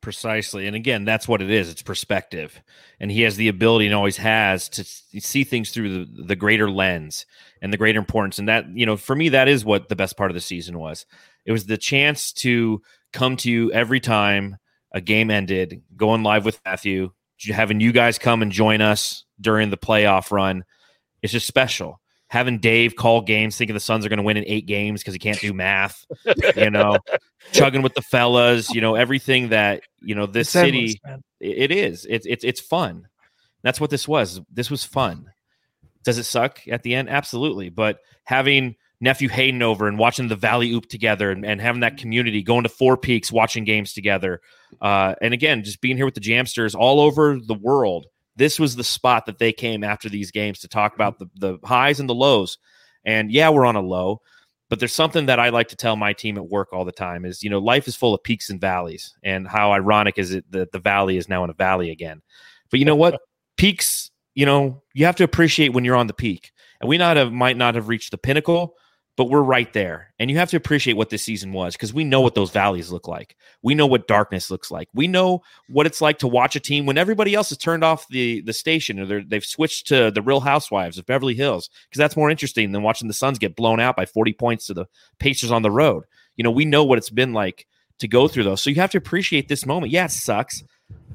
Precisely. 0.00 0.68
And 0.68 0.76
again, 0.76 1.04
that's 1.04 1.26
what 1.26 1.42
it 1.42 1.50
is. 1.50 1.68
It's 1.68 1.82
perspective. 1.82 2.62
And 3.00 3.10
he 3.10 3.22
has 3.22 3.36
the 3.36 3.48
ability 3.48 3.86
and 3.86 3.94
always 3.94 4.18
has 4.18 4.68
to 4.68 4.84
see 4.84 5.42
things 5.42 5.70
through 5.70 6.04
the, 6.04 6.22
the 6.22 6.36
greater 6.36 6.70
lens 6.70 7.26
and 7.66 7.72
the 7.72 7.76
greater 7.76 7.98
importance. 7.98 8.38
And 8.38 8.48
that, 8.48 8.64
you 8.72 8.86
know, 8.86 8.96
for 8.96 9.16
me, 9.16 9.30
that 9.30 9.48
is 9.48 9.64
what 9.64 9.88
the 9.88 9.96
best 9.96 10.16
part 10.16 10.30
of 10.30 10.34
the 10.34 10.40
season 10.40 10.78
was. 10.78 11.04
It 11.44 11.52
was 11.52 11.66
the 11.66 11.76
chance 11.76 12.32
to 12.34 12.80
come 13.12 13.36
to 13.38 13.50
you 13.50 13.72
every 13.72 13.98
time 13.98 14.58
a 14.92 15.00
game 15.00 15.30
ended, 15.30 15.82
going 15.96 16.22
live 16.22 16.44
with 16.44 16.60
Matthew, 16.64 17.10
having 17.52 17.80
you 17.80 17.90
guys 17.90 18.18
come 18.18 18.40
and 18.40 18.52
join 18.52 18.80
us 18.80 19.24
during 19.40 19.70
the 19.70 19.76
playoff 19.76 20.30
run. 20.30 20.64
It's 21.22 21.32
just 21.32 21.48
special 21.48 22.00
having 22.28 22.58
Dave 22.58 22.96
call 22.96 23.20
games, 23.20 23.56
thinking 23.56 23.74
the 23.74 23.80
Suns 23.80 24.04
are 24.04 24.08
going 24.08 24.18
to 24.18 24.22
win 24.22 24.36
in 24.36 24.44
eight 24.46 24.66
games 24.66 25.00
because 25.00 25.14
he 25.14 25.18
can't 25.18 25.40
do 25.40 25.52
math, 25.52 26.04
you 26.56 26.70
know, 26.70 26.98
chugging 27.52 27.82
with 27.82 27.94
the 27.94 28.02
fellas, 28.02 28.70
you 28.74 28.80
know, 28.80 28.94
everything 28.94 29.50
that 29.50 29.82
you 30.00 30.14
know 30.14 30.26
this 30.26 30.48
it's 30.48 30.52
city. 30.52 31.00
Endless, 31.04 31.22
it 31.40 31.70
is. 31.70 32.06
It's 32.08 32.26
it's 32.26 32.44
it's 32.44 32.60
fun. 32.60 33.08
That's 33.62 33.80
what 33.80 33.90
this 33.90 34.06
was. 34.06 34.40
This 34.52 34.70
was 34.70 34.84
fun. 34.84 35.30
Does 36.06 36.16
it 36.16 36.24
suck 36.24 36.60
at 36.68 36.82
the 36.82 36.94
end? 36.94 37.10
Absolutely. 37.10 37.68
But 37.68 37.98
having 38.24 38.76
nephew 39.02 39.28
Hayden 39.28 39.60
over 39.60 39.86
and 39.86 39.98
watching 39.98 40.28
the 40.28 40.36
Valley 40.36 40.72
Oop 40.72 40.88
together 40.88 41.30
and, 41.30 41.44
and 41.44 41.60
having 41.60 41.82
that 41.82 41.98
community, 41.98 42.42
going 42.42 42.62
to 42.62 42.70
Four 42.70 42.96
Peaks, 42.96 43.30
watching 43.30 43.64
games 43.64 43.92
together, 43.92 44.40
uh, 44.80 45.14
and 45.20 45.34
again, 45.34 45.62
just 45.62 45.82
being 45.82 45.98
here 45.98 46.06
with 46.06 46.14
the 46.14 46.20
Jamsters 46.20 46.74
all 46.74 47.00
over 47.00 47.38
the 47.38 47.54
world 47.54 48.06
this 48.36 48.60
was 48.60 48.76
the 48.76 48.84
spot 48.84 49.26
that 49.26 49.38
they 49.38 49.52
came 49.52 49.82
after 49.82 50.08
these 50.08 50.30
games 50.30 50.60
to 50.60 50.68
talk 50.68 50.94
about 50.94 51.18
the, 51.18 51.26
the 51.36 51.58
highs 51.64 51.98
and 51.98 52.08
the 52.08 52.14
lows. 52.14 52.58
And 53.04 53.32
yeah, 53.32 53.48
we're 53.48 53.66
on 53.66 53.76
a 53.76 53.80
low, 53.80 54.20
but 54.68 54.78
there's 54.78 54.94
something 54.94 55.26
that 55.26 55.40
I 55.40 55.48
like 55.48 55.68
to 55.68 55.76
tell 55.76 55.96
my 55.96 56.12
team 56.12 56.36
at 56.36 56.48
work 56.48 56.72
all 56.72 56.84
the 56.84 56.92
time 56.92 57.24
is, 57.24 57.42
you 57.42 57.50
know, 57.50 57.58
life 57.58 57.88
is 57.88 57.96
full 57.96 58.14
of 58.14 58.22
peaks 58.22 58.50
and 58.50 58.60
valleys. 58.60 59.14
And 59.22 59.48
how 59.48 59.72
ironic 59.72 60.18
is 60.18 60.32
it 60.32 60.44
that 60.52 60.72
the 60.72 60.78
valley 60.78 61.16
is 61.16 61.28
now 61.28 61.44
in 61.44 61.50
a 61.50 61.54
valley 61.54 61.90
again? 61.90 62.22
But 62.70 62.78
you 62.78 62.86
know 62.86 62.96
what? 62.96 63.18
peaks, 63.56 64.10
you 64.36 64.46
know, 64.46 64.82
you 64.94 65.06
have 65.06 65.16
to 65.16 65.24
appreciate 65.24 65.70
when 65.70 65.84
you're 65.84 65.96
on 65.96 66.06
the 66.06 66.14
peak. 66.14 66.52
And 66.80 66.88
we 66.88 66.98
not 66.98 67.16
have 67.16 67.32
might 67.32 67.56
not 67.56 67.74
have 67.74 67.88
reached 67.88 68.10
the 68.10 68.18
pinnacle, 68.18 68.76
but 69.16 69.30
we're 69.30 69.40
right 69.40 69.72
there. 69.72 70.12
And 70.18 70.30
you 70.30 70.36
have 70.36 70.50
to 70.50 70.58
appreciate 70.58 70.92
what 70.92 71.08
this 71.08 71.22
season 71.22 71.54
was 71.54 71.74
because 71.74 71.94
we 71.94 72.04
know 72.04 72.20
what 72.20 72.34
those 72.34 72.50
valleys 72.50 72.92
look 72.92 73.08
like. 73.08 73.34
We 73.62 73.74
know 73.74 73.86
what 73.86 74.06
darkness 74.06 74.50
looks 74.50 74.70
like. 74.70 74.88
We 74.92 75.08
know 75.08 75.40
what 75.70 75.86
it's 75.86 76.02
like 76.02 76.18
to 76.18 76.28
watch 76.28 76.54
a 76.54 76.60
team 76.60 76.84
when 76.84 76.98
everybody 76.98 77.34
else 77.34 77.48
has 77.48 77.56
turned 77.56 77.82
off 77.82 78.06
the 78.08 78.42
the 78.42 78.52
station 78.52 79.00
or 79.00 79.24
they've 79.24 79.42
switched 79.42 79.86
to 79.88 80.10
the 80.10 80.20
Real 80.20 80.40
Housewives 80.40 80.98
of 80.98 81.06
Beverly 81.06 81.34
Hills 81.34 81.70
because 81.88 81.98
that's 81.98 82.16
more 82.16 82.30
interesting 82.30 82.72
than 82.72 82.82
watching 82.82 83.08
the 83.08 83.14
Suns 83.14 83.38
get 83.38 83.56
blown 83.56 83.80
out 83.80 83.96
by 83.96 84.04
40 84.04 84.34
points 84.34 84.66
to 84.66 84.74
the 84.74 84.86
Pacers 85.18 85.50
on 85.50 85.62
the 85.62 85.70
road. 85.70 86.04
You 86.36 86.44
know, 86.44 86.50
we 86.50 86.66
know 86.66 86.84
what 86.84 86.98
it's 86.98 87.08
been 87.08 87.32
like 87.32 87.66
to 88.00 88.06
go 88.06 88.28
through 88.28 88.44
those. 88.44 88.60
So 88.60 88.68
you 88.68 88.76
have 88.76 88.90
to 88.90 88.98
appreciate 88.98 89.48
this 89.48 89.64
moment. 89.64 89.92
Yeah, 89.92 90.04
it 90.04 90.10
sucks. 90.10 90.62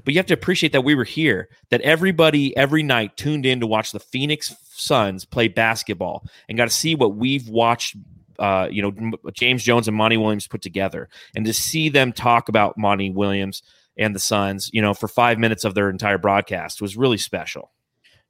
But 0.04 0.14
you 0.14 0.20
have 0.20 0.26
to 0.28 0.34
appreciate 0.34 0.74
that 0.74 0.84
we 0.84 0.96
were 0.96 1.04
here, 1.04 1.50
that 1.70 1.82
everybody 1.82 2.56
every 2.58 2.84
night 2.84 3.18
tuned 3.18 3.46
in 3.46 3.60
to 3.60 3.68
watch 3.68 3.92
the 3.92 4.00
Phoenix 4.00 4.56
Suns 4.70 5.26
play 5.26 5.48
basketball 5.48 6.26
and 6.48 6.58
got 6.58 6.66
to 6.66 6.74
see 6.74 6.96
what 6.96 7.16
we've 7.16 7.48
watched 7.50 7.96
uh, 8.40 8.68
you 8.72 8.82
know, 8.82 9.12
James 9.34 9.64
Jones 9.64 9.88
and 9.88 9.96
Monty 9.96 10.18
Williams 10.18 10.48
put 10.48 10.64
together, 10.64 11.10
and 11.36 11.46
to 11.46 11.54
see 11.54 11.90
them 11.90 12.12
talk 12.12 12.50
about 12.50 12.76
Monty 12.76 13.12
Williams 13.12 13.62
and 13.98 14.16
the 14.16 14.20
Suns, 14.20 14.70
you 14.74 14.82
know, 14.82 14.96
for 14.96 15.08
five 15.08 15.38
minutes 15.38 15.64
of 15.64 15.76
their 15.76 15.90
entire 15.90 16.18
broadcast 16.18 16.82
was 16.82 16.98
really 16.98 17.18
special. 17.18 17.72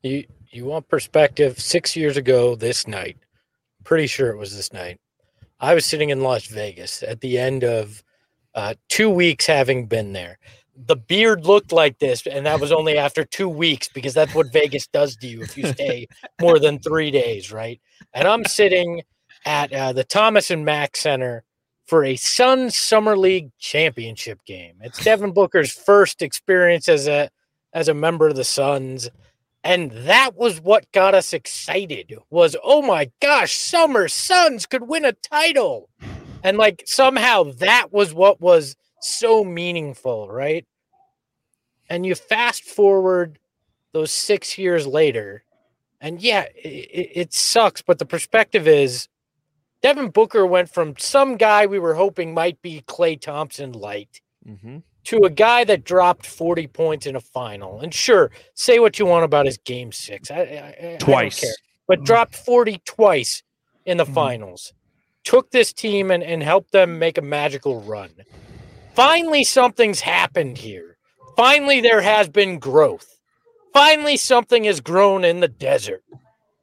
You 0.03 0.25
you 0.49 0.65
want 0.65 0.89
perspective? 0.89 1.59
Six 1.59 1.95
years 1.95 2.17
ago, 2.17 2.55
this 2.55 2.87
night, 2.87 3.17
pretty 3.85 4.07
sure 4.07 4.29
it 4.31 4.37
was 4.37 4.55
this 4.55 4.73
night. 4.73 4.99
I 5.61 5.73
was 5.73 5.85
sitting 5.85 6.09
in 6.09 6.21
Las 6.21 6.47
Vegas 6.47 7.03
at 7.03 7.21
the 7.21 7.37
end 7.37 7.63
of 7.63 8.03
uh, 8.53 8.73
two 8.89 9.09
weeks 9.09 9.45
having 9.45 9.85
been 9.85 10.11
there, 10.11 10.39
the 10.85 10.95
beard 10.95 11.45
looked 11.45 11.71
like 11.71 11.99
this, 11.99 12.25
and 12.25 12.45
that 12.45 12.59
was 12.59 12.71
only 12.71 12.97
after 12.97 13.23
two 13.23 13.49
weeks 13.49 13.89
because 13.89 14.13
that's 14.13 14.33
what 14.33 14.51
Vegas 14.51 14.87
does 14.87 15.15
to 15.17 15.27
you 15.27 15.41
if 15.41 15.57
you 15.57 15.67
stay 15.67 16.07
more 16.41 16.59
than 16.59 16.79
three 16.79 17.11
days, 17.11 17.51
right? 17.51 17.79
And 18.13 18.27
I'm 18.27 18.45
sitting 18.45 19.03
at 19.45 19.71
uh, 19.73 19.93
the 19.93 20.03
Thomas 20.03 20.51
and 20.51 20.65
Mack 20.65 20.95
Center 20.95 21.43
for 21.85 22.03
a 22.03 22.15
Suns 22.15 22.77
Summer 22.77 23.17
League 23.17 23.51
championship 23.59 24.39
game. 24.45 24.75
It's 24.81 25.03
Devin 25.03 25.33
Booker's 25.33 25.71
first 25.71 26.21
experience 26.21 26.87
as 26.87 27.07
a 27.07 27.29
as 27.73 27.87
a 27.87 27.93
member 27.93 28.27
of 28.27 28.35
the 28.35 28.43
Suns. 28.43 29.09
And 29.63 29.91
that 29.91 30.31
was 30.35 30.59
what 30.59 30.91
got 30.91 31.13
us 31.13 31.33
excited 31.33 32.17
was, 32.29 32.55
oh 32.63 32.81
my 32.81 33.11
gosh, 33.21 33.53
Summer 33.53 34.07
Suns 34.07 34.65
could 34.65 34.87
win 34.87 35.05
a 35.05 35.13
title. 35.13 35.89
And 36.43 36.57
like 36.57 36.83
somehow 36.87 37.43
that 37.59 37.91
was 37.91 38.13
what 38.13 38.41
was 38.41 38.75
so 39.01 39.43
meaningful, 39.43 40.29
right? 40.29 40.65
And 41.91 42.05
you 42.05 42.15
fast 42.15 42.63
forward 42.63 43.37
those 43.91 44.11
six 44.11 44.57
years 44.57 44.87
later, 44.87 45.43
and 45.99 46.21
yeah, 46.21 46.45
it, 46.55 47.11
it, 47.13 47.33
sucks, 47.33 47.81
but 47.81 47.99
the 47.99 48.05
perspective 48.05 48.67
is 48.67 49.09
Devin 49.81 50.09
Booker 50.09 50.45
went 50.45 50.69
from 50.69 50.95
some 50.97 51.35
guy 51.35 51.65
we 51.65 51.79
were 51.79 51.93
hoping 51.93 52.33
might 52.33 52.61
be 52.61 52.81
Klay 52.87 53.19
Thompson 53.19 53.73
light 53.73 54.21
mm-hmm. 54.47 54.77
to 55.03 55.17
a 55.17 55.29
guy 55.29 55.65
that 55.65 55.83
dropped 55.83 56.25
40 56.25 56.67
points 56.67 57.05
in 57.05 57.17
a 57.17 57.21
final. 57.21 57.81
And 57.81 57.93
sure, 57.93 58.31
say 58.53 58.79
what 58.79 58.97
you 58.97 59.05
want 59.05 59.25
about 59.25 59.45
his 59.45 59.57
game 59.57 59.91
six. 59.91 60.31
I, 60.31 60.39
I, 60.39 60.97
twice. 60.97 61.43
I 61.43 61.47
but 61.87 61.97
mm-hmm. 61.97 62.05
dropped 62.05 62.35
40 62.37 62.81
twice 62.85 63.43
in 63.85 63.97
the 63.97 64.05
mm-hmm. 64.05 64.13
finals. 64.13 64.73
Took 65.25 65.51
this 65.51 65.73
team 65.73 66.09
and, 66.09 66.23
and 66.23 66.41
helped 66.41 66.71
them 66.71 66.97
make 66.97 67.17
a 67.17 67.21
magical 67.21 67.81
run 67.81 68.11
finally 68.93 69.43
something's 69.43 70.01
happened 70.01 70.57
here. 70.57 70.90
Finally, 71.35 71.81
there 71.81 72.01
has 72.01 72.29
been 72.29 72.59
growth. 72.59 73.19
Finally, 73.73 74.17
something 74.17 74.65
has 74.65 74.79
grown 74.79 75.23
in 75.23 75.39
the 75.39 75.47
desert. 75.47 76.03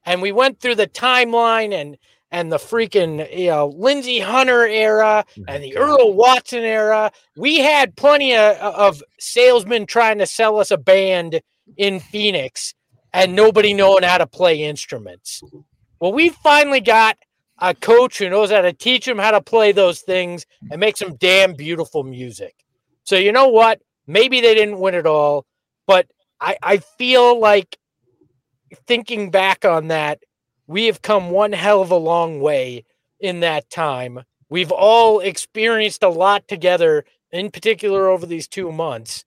And 0.05 0.23
we 0.23 0.33
went 0.33 0.61
through 0.61 0.77
the 0.77 0.87
timeline 0.87 1.73
and 1.73 1.97
and 2.31 2.53
the 2.53 2.59
freaking 2.59 3.27
you 3.37 3.49
know 3.49 3.69
Lindsey 3.69 4.19
Hunter 4.21 4.67
era 4.67 5.25
oh 5.27 5.43
and 5.49 5.63
the 5.63 5.77
Earl 5.77 6.13
Watson 6.13 6.63
era. 6.63 7.11
We 7.37 7.59
had 7.59 7.97
plenty 7.97 8.35
of, 8.35 8.57
of 8.57 9.03
salesmen 9.19 9.87
trying 9.87 10.19
to 10.19 10.27
sell 10.27 10.59
us 10.59 10.71
a 10.71 10.77
band 10.77 11.41
in 11.77 12.01
Phoenix 12.01 12.75
and 13.13 13.35
nobody 13.35 13.73
knowing 13.73 14.03
how 14.03 14.19
to 14.19 14.27
play 14.27 14.63
instruments. 14.63 15.43
Well, 16.01 16.13
we 16.13 16.29
finally 16.29 16.81
got 16.81 17.19
a 17.59 17.75
coach 17.75 18.19
who 18.19 18.29
knows 18.29 18.51
how 18.51 18.61
to 18.61 18.73
teach 18.73 19.07
them 19.07 19.19
how 19.19 19.33
to 19.33 19.41
play 19.41 19.73
those 19.73 20.01
things 20.01 20.47
and 20.71 20.81
make 20.81 20.97
some 20.97 21.17
damn 21.17 21.55
beautiful 21.55 22.05
music. 22.05 22.55
So 23.05 23.17
you 23.17 23.33
know 23.33 23.49
what? 23.49 23.81
Maybe 24.09 24.41
they 24.41 24.55
didn't 24.55 24.81
win 24.81 24.95
it 24.95 25.07
all, 25.07 25.45
but 25.87 26.07
I, 26.41 26.57
I 26.63 26.79
feel 26.79 27.39
like 27.39 27.79
thinking 28.87 29.31
back 29.31 29.65
on 29.65 29.89
that, 29.89 30.21
we 30.67 30.87
have 30.87 31.03
come 31.03 31.31
one 31.31 31.53
hell 31.53 31.83
of 31.83 31.91
a 31.91 31.97
long 31.97 32.41
way 32.41 32.85
in 33.21 33.41
that 33.41 33.71
time. 33.71 34.21
We've 34.49 34.73
all 34.73 35.21
experienced 35.21 36.03
a 36.03 36.09
lot 36.09 36.49
together, 36.49 37.05
in 37.33 37.51
particular 37.51 38.09
over 38.09 38.25
these 38.27 38.49
two 38.49 38.73
months. 38.73 39.25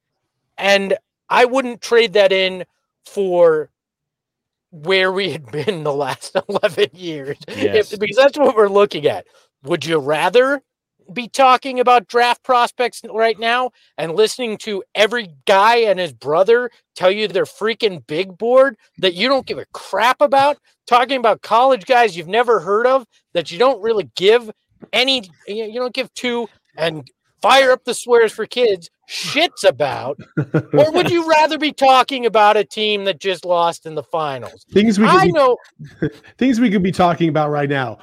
And 0.57 0.97
I 1.29 1.45
wouldn't 1.45 1.81
trade 1.81 2.13
that 2.13 2.31
in 2.31 2.65
for 3.05 3.69
where 4.71 5.11
we 5.11 5.31
had 5.31 5.51
been 5.51 5.83
the 5.83 5.93
last 5.93 6.35
11 6.49 6.89
years 6.93 7.37
yes. 7.47 7.93
if, 7.93 7.99
because 7.99 8.17
that's 8.17 8.37
what 8.37 8.55
we're 8.55 8.67
looking 8.67 9.05
at. 9.05 9.27
Would 9.63 9.85
you 9.85 9.99
rather 9.99 10.61
be 11.13 11.27
talking 11.27 11.79
about 11.79 12.07
draft 12.07 12.43
prospects 12.43 13.01
right 13.13 13.39
now 13.39 13.71
and 13.97 14.15
listening 14.15 14.57
to 14.59 14.83
every 14.95 15.29
guy 15.45 15.77
and 15.77 15.99
his 15.99 16.13
brother 16.13 16.71
tell 16.95 17.11
you 17.11 17.27
their 17.27 17.45
freaking 17.45 18.05
big 18.07 18.37
board 18.37 18.77
that 18.97 19.13
you 19.13 19.27
don't 19.27 19.45
give 19.45 19.57
a 19.57 19.65
crap 19.73 20.21
about? 20.21 20.57
Talking 20.87 21.17
about 21.17 21.41
college 21.41 21.85
guys 21.85 22.15
you've 22.15 22.27
never 22.27 22.59
heard 22.59 22.87
of 22.87 23.05
that 23.33 23.51
you 23.51 23.57
don't 23.57 23.81
really 23.81 24.09
give 24.15 24.51
any, 24.93 25.23
you 25.47 25.73
don't 25.73 25.93
give 25.93 26.13
two 26.13 26.47
and 26.77 27.07
fire 27.41 27.71
up 27.71 27.83
the 27.83 27.93
swears 27.93 28.31
for 28.31 28.45
kids 28.45 28.89
shits 29.09 29.67
about, 29.67 30.17
or 30.73 30.91
would 30.91 31.09
you 31.09 31.27
rather 31.29 31.57
be 31.57 31.73
talking 31.73 32.25
about 32.25 32.55
a 32.55 32.63
team 32.63 33.03
that 33.05 33.19
just 33.19 33.43
lost 33.43 33.85
in 33.85 33.95
the 33.95 34.03
finals? 34.03 34.65
Things 34.71 34.97
we 34.97 35.05
I 35.05 35.25
be, 35.25 35.31
know 35.33 35.57
things 36.37 36.59
we 36.59 36.69
could 36.69 36.83
be 36.83 36.91
talking 36.91 37.29
about 37.29 37.49
right 37.49 37.69
now. 37.69 37.99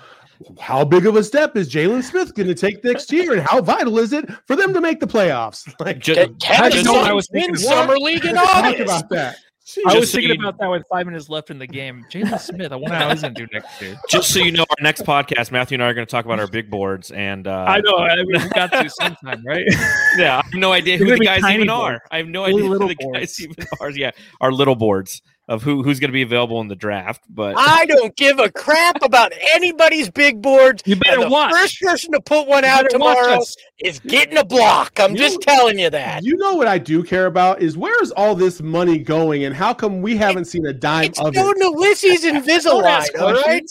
How 0.60 0.84
big 0.84 1.06
of 1.06 1.16
a 1.16 1.24
step 1.24 1.56
is 1.56 1.72
Jalen 1.72 2.02
Smith 2.02 2.34
going 2.34 2.46
to 2.46 2.54
take 2.54 2.82
next 2.84 3.12
year, 3.12 3.32
and 3.32 3.42
how 3.42 3.60
vital 3.60 3.98
is 3.98 4.12
it 4.12 4.30
for 4.46 4.54
them 4.54 4.72
to 4.72 4.80
make 4.80 5.00
the 5.00 5.06
playoffs? 5.06 5.68
Like, 5.80 6.00
just, 6.00 6.18
can, 6.18 6.34
can 6.38 6.88
I 6.88 7.12
was 7.12 7.28
thinking 7.28 7.54
summer 7.56 7.96
league 7.96 8.24
in 8.24 8.36
August. 8.38 8.80
About 8.82 9.08
that. 9.10 9.36
I 9.86 9.98
was 9.98 10.10
thinking 10.10 10.34
so 10.34 10.48
about 10.48 10.58
that 10.58 10.68
with 10.70 10.82
five 10.90 11.06
minutes 11.06 11.28
left 11.28 11.50
in 11.50 11.58
the 11.58 11.66
game. 11.66 12.04
Jalen 12.10 12.40
Smith, 12.40 12.72
I 12.72 12.76
wonder 12.76 12.96
how 12.96 13.10
he's 13.10 13.20
going 13.20 13.34
to 13.34 13.46
do 13.46 13.52
next 13.52 13.80
year. 13.80 13.96
Just 14.08 14.32
so 14.32 14.40
you 14.40 14.50
know, 14.50 14.62
our 14.62 14.82
next 14.82 15.02
podcast, 15.02 15.50
Matthew 15.50 15.76
and 15.76 15.82
I 15.82 15.88
are 15.88 15.94
going 15.94 16.06
to 16.06 16.10
talk 16.10 16.24
about 16.24 16.40
our 16.40 16.46
big 16.46 16.70
boards. 16.70 17.10
And 17.10 17.46
uh, 17.46 17.64
I 17.68 17.80
know 17.80 17.98
I 17.98 18.16
mean, 18.16 18.26
we 18.26 18.48
got 18.50 18.72
to 18.72 18.88
sometime, 18.88 19.44
right? 19.46 19.66
yeah, 20.16 20.38
I 20.38 20.44
have 20.44 20.54
no 20.54 20.72
idea 20.72 20.96
who 20.96 21.04
the 21.04 21.18
guys 21.18 21.44
even 21.44 21.66
boards. 21.68 21.70
are. 21.70 22.02
I 22.10 22.16
have 22.18 22.28
no 22.28 22.46
really 22.46 22.64
idea 22.64 22.68
who 22.70 22.88
the 22.88 22.96
boards. 22.98 23.18
guys 23.18 23.40
even 23.40 23.56
are. 23.80 23.90
Yeah, 23.90 24.10
our 24.40 24.52
little 24.52 24.76
boards 24.76 25.22
of 25.48 25.62
who 25.62 25.82
who's 25.82 25.98
going 25.98 26.10
to 26.10 26.12
be 26.12 26.22
available 26.22 26.60
in 26.60 26.68
the 26.68 26.76
draft. 26.76 27.24
But 27.28 27.54
I 27.58 27.86
don't 27.86 28.14
give 28.16 28.38
a 28.38 28.50
crap 28.50 29.02
about 29.02 29.32
anybody's 29.54 30.10
big 30.10 30.42
boards. 30.42 30.82
You 30.86 30.96
better 30.96 31.22
the 31.22 31.28
watch. 31.28 31.52
First 31.52 31.80
person 31.80 32.12
to 32.12 32.20
put 32.20 32.46
one 32.46 32.64
out 32.64 32.88
tomorrow 32.90 33.40
is 33.78 33.98
getting 34.00 34.36
a 34.36 34.44
block. 34.44 35.00
I'm 35.00 35.12
you 35.12 35.18
just 35.18 35.40
telling 35.40 35.78
you 35.78 35.90
that. 35.90 36.22
You 36.22 36.36
know 36.36 36.54
what 36.54 36.68
I 36.68 36.78
do 36.78 37.02
care 37.02 37.26
about 37.26 37.62
is 37.62 37.76
where's 37.76 38.10
all 38.12 38.34
this 38.34 38.60
money 38.60 38.98
going, 38.98 39.44
and 39.44 39.54
how 39.54 39.72
come 39.72 40.02
we 40.02 40.16
haven't 40.16 40.44
seen 40.44 40.66
a 40.66 40.72
dime 40.72 41.06
it's 41.06 41.20
of 41.20 41.34
going 41.34 41.56
it? 41.56 41.60
to 41.60 41.74
Ulysses 41.76 42.24
Invisalign, 42.24 43.08
all 43.20 43.32
right? 43.32 43.62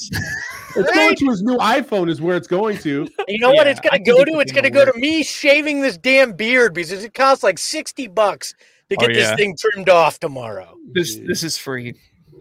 It's 0.76 0.92
going 0.92 1.16
to 1.16 1.30
his 1.30 1.42
new 1.44 1.58
iPhone, 1.58 2.10
is 2.10 2.22
where 2.22 2.36
it's 2.36 2.48
going 2.48 2.78
to. 2.80 3.08
You 3.28 3.40
know 3.40 3.52
yeah, 3.52 3.58
what 3.58 3.68
it's 3.68 3.80
going 3.80 4.04
to 4.04 4.12
go 4.12 4.24
to? 4.24 4.40
It's 4.40 4.52
going 4.52 4.64
to 4.64 4.70
go 4.70 4.86
to 4.86 4.98
me 4.98 5.24
shaving 5.24 5.82
this 5.82 5.98
damn 5.98 6.34
beard 6.34 6.74
because 6.74 7.04
it 7.04 7.14
costs 7.14 7.44
like 7.44 7.60
sixty 7.60 8.08
bucks 8.08 8.56
to 8.90 8.96
oh, 8.98 9.00
get 9.00 9.10
oh, 9.10 9.14
yeah. 9.14 9.30
this 9.30 9.36
thing 9.36 9.56
trimmed 9.58 9.90
off 9.90 10.20
tomorrow. 10.20 10.76
This 10.92 11.18
this 11.18 11.44
is 11.44 11.58
free. 11.58 11.96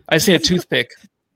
I 0.08 0.18
see 0.18 0.34
a 0.34 0.38
toothpick. 0.38 0.92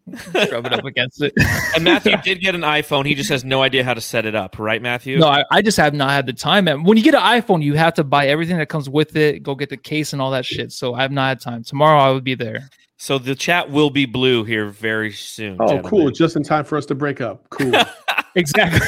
Rub 0.35 0.66
it 0.66 0.73
up 0.73 0.85
against 0.85 1.23
it. 1.23 1.33
and 1.75 1.85
Matthew 1.85 2.16
did 2.23 2.40
get 2.40 2.55
an 2.55 2.62
iPhone. 2.62 3.07
He 3.07 3.14
just 3.14 3.31
has 3.31 3.44
no 3.44 3.62
idea 3.62 3.85
how 3.85 3.94
to 3.94 4.01
set 4.01 4.27
it 4.27 4.35
up, 4.35 4.59
right, 4.59 4.83
Matthew? 4.83 5.18
No, 5.18 5.29
I, 5.29 5.44
I 5.53 5.62
just 5.62 5.77
have 5.77 5.94
not 5.94 6.11
had 6.11 6.27
the 6.27 6.33
time. 6.33 6.66
And 6.66 6.85
when 6.85 6.96
you 6.96 7.05
get 7.05 7.14
an 7.14 7.20
iPhone, 7.20 7.62
you 7.62 7.75
have 7.75 7.94
to 7.94 8.05
buy 8.05 8.27
everything 8.27 8.59
that 8.59 8.68
comes 8.68 8.88
with 8.88 9.14
it, 9.14 9.42
go 9.42 9.55
get 9.55 9.68
the 9.68 9.77
case 9.77 10.12
and 10.12 10.20
all 10.20 10.33
that 10.33 10.44
shit. 10.44 10.73
So 10.73 10.94
I 10.94 11.03
have 11.03 11.12
not 11.12 11.29
had 11.29 11.40
time. 11.40 11.62
Tomorrow 11.62 12.01
I 12.01 12.11
would 12.11 12.25
be 12.25 12.35
there. 12.35 12.68
So 12.96 13.18
the 13.18 13.35
chat 13.35 13.70
will 13.70 13.90
be 13.90 14.05
blue 14.05 14.44
here 14.44 14.66
very 14.66 15.12
soon. 15.12 15.57
Oh, 15.61 15.66
gentlemen. 15.68 15.90
cool. 15.90 16.11
Just 16.11 16.37
in 16.37 16.42
time 16.42 16.64
for 16.64 16.77
us 16.77 16.87
to 16.87 16.94
break 16.94 17.20
up. 17.20 17.49
Cool. 17.51 17.73
exactly. 18.35 18.87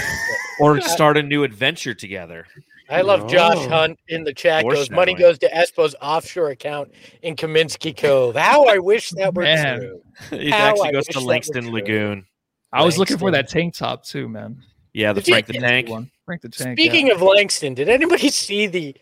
or 0.61 0.81
start 0.83 1.17
a 1.17 1.23
new 1.23 1.45
adventure 1.45 1.95
together. 1.95 2.47
I 2.93 3.01
love 3.01 3.29
Josh 3.29 3.57
oh. 3.57 3.69
Hunt 3.69 3.99
in 4.09 4.25
the 4.25 4.35
chat. 4.35 4.65
Goes 4.65 4.91
money 4.91 5.15
goes 5.15 5.39
to 5.39 5.49
Espo's 5.49 5.95
offshore 6.03 6.51
account 6.51 6.93
in 7.23 7.37
Kaminsky 7.37 7.97
Cove. 7.97 8.37
How 8.37 8.65
I 8.65 8.79
wish 8.79 9.11
that 9.11 9.35
were 9.35 9.43
man. 9.43 9.79
true. 9.81 10.03
It 10.31 10.53
actually 10.53 10.91
I 10.91 10.93
goes 10.93 11.07
to 11.09 11.21
Langston 11.21 11.73
Lagoon. 11.73 12.27
I 12.73 12.85
was 12.85 12.99
looking 12.99 13.19
for 13.19 13.31
that 13.31 13.49
tank 13.49 13.75
top 13.75 14.05
too, 14.05 14.29
man. 14.29 14.63
Yeah, 14.93 15.13
the 15.15 15.23
Frank 15.23 15.47
the 15.47 15.55
Tank 15.55 15.89
one. 15.89 16.11
Frank 16.27 16.43
the 16.43 16.51
Tank. 16.51 16.79
Speaking 16.79 17.07
yeah. 17.07 17.15
of 17.15 17.23
Langston, 17.23 17.75
did 17.75 17.89
anybody 17.89 18.29
see 18.29 18.67
the 18.67 18.95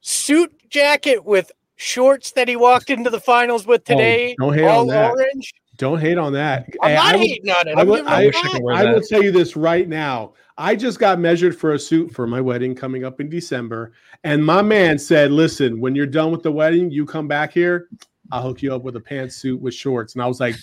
suit 0.00 0.52
jacket 0.70 1.24
with 1.24 1.50
shorts 1.76 2.32
that 2.32 2.46
he 2.46 2.54
walked 2.54 2.90
into 2.90 3.10
the 3.10 3.20
finals 3.20 3.66
with 3.66 3.82
oh, 3.88 3.94
today? 3.94 4.36
Oh, 4.40 4.50
don't 4.50 4.58
hate 4.58 4.64
on 4.64 4.86
that. 4.88 5.10
orange. 5.10 5.52
Don't 5.82 5.98
hate 5.98 6.16
on 6.16 6.32
that. 6.34 6.68
I'm 6.80 6.90
hey, 6.90 6.94
not 6.94 7.14
I 7.16 7.18
hating 7.18 7.50
on 7.50 7.66
it. 7.66 7.76
I, 7.76 7.82
will, 7.82 8.08
I, 8.08 8.30
I, 8.32 8.82
I 8.82 8.92
will 8.92 9.00
tell 9.00 9.20
you 9.20 9.32
this 9.32 9.56
right 9.56 9.88
now. 9.88 10.34
I 10.56 10.76
just 10.76 11.00
got 11.00 11.18
measured 11.18 11.58
for 11.58 11.72
a 11.72 11.78
suit 11.78 12.14
for 12.14 12.24
my 12.24 12.40
wedding 12.40 12.76
coming 12.76 13.04
up 13.04 13.20
in 13.20 13.28
December. 13.28 13.92
And 14.22 14.46
my 14.46 14.62
man 14.62 14.96
said, 14.96 15.32
Listen, 15.32 15.80
when 15.80 15.96
you're 15.96 16.06
done 16.06 16.30
with 16.30 16.44
the 16.44 16.52
wedding, 16.52 16.88
you 16.92 17.04
come 17.04 17.26
back 17.26 17.52
here. 17.52 17.88
I'll 18.30 18.42
hook 18.42 18.62
you 18.62 18.72
up 18.72 18.84
with 18.84 18.94
a 18.94 19.00
pantsuit 19.00 19.58
with 19.58 19.74
shorts. 19.74 20.14
And 20.14 20.22
I 20.22 20.28
was 20.28 20.38
like, 20.38 20.54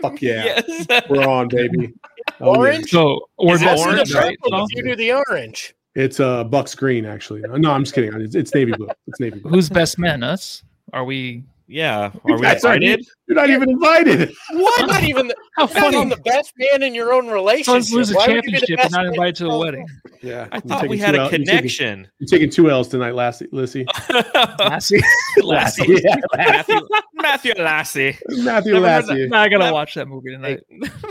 Fuck 0.00 0.22
yeah. 0.22 0.62
yes. 0.68 0.86
We're 1.10 1.26
on, 1.26 1.48
baby. 1.48 1.92
Oh, 2.40 2.54
orange? 2.56 2.92
Yeah. 2.92 3.00
So, 3.00 3.28
or 3.36 3.58
orange, 3.58 4.14
right? 4.14 4.36
You 4.70 4.82
do 4.84 4.94
the 4.94 5.12
orange. 5.12 5.74
It's 5.96 6.20
a 6.20 6.26
uh, 6.26 6.44
Bucks 6.44 6.74
green, 6.74 7.04
actually. 7.04 7.40
No, 7.40 7.72
I'm 7.72 7.82
just 7.82 7.94
kidding. 7.96 8.12
It's, 8.20 8.36
it's 8.36 8.54
navy 8.54 8.72
blue. 8.72 8.90
It's 9.08 9.18
navy 9.18 9.40
blue. 9.40 9.50
Who's 9.50 9.68
best 9.68 9.98
man? 9.98 10.22
Us? 10.22 10.62
Are 10.92 11.04
we 11.04 11.42
yeah. 11.68 12.10
Are 12.24 12.38
we 12.38 12.46
invited? 12.46 13.06
You're 13.26 13.36
not 13.36 13.50
even 13.50 13.68
invited. 13.70 14.34
What? 14.52 14.86
not 14.86 15.04
even 15.04 15.28
the, 15.28 15.36
How 15.56 15.66
funny. 15.66 15.96
Even 15.96 16.08
the 16.08 16.16
best 16.16 16.54
man 16.56 16.82
in 16.82 16.94
your 16.94 17.12
own 17.12 17.28
relationship. 17.28 17.74
Let's 17.74 17.92
lose 17.92 18.10
a 18.10 18.14
Why 18.14 18.26
championship 18.26 18.80
and 18.80 18.90
not 18.90 19.06
invited 19.06 19.36
to 19.36 19.48
a 19.48 19.58
wedding. 19.58 19.86
Yeah. 20.22 20.48
I 20.50 20.60
thought 20.60 20.88
we 20.88 20.96
had 20.96 21.14
a 21.14 21.20
L- 21.20 21.28
connection. 21.28 22.08
You're 22.18 22.26
taking, 22.26 22.40
you're 22.40 22.40
taking, 22.40 22.50
two 22.50 22.70
L's 22.70 22.88
tonight, 22.88 23.14
Lassie. 23.14 23.48
Lissy. 23.52 23.86
Lassie. 24.58 25.00
Lassie. 25.42 26.00
yeah, 26.02 26.16
Matthew, 26.34 26.80
Matthew 27.14 27.54
Lassie. 27.58 28.18
Matthew 28.28 28.78
Lassie. 28.78 29.30
I 29.30 29.48
gotta 29.48 29.72
watch 29.72 29.94
that 29.94 30.08
movie 30.08 30.30
tonight. 30.30 30.60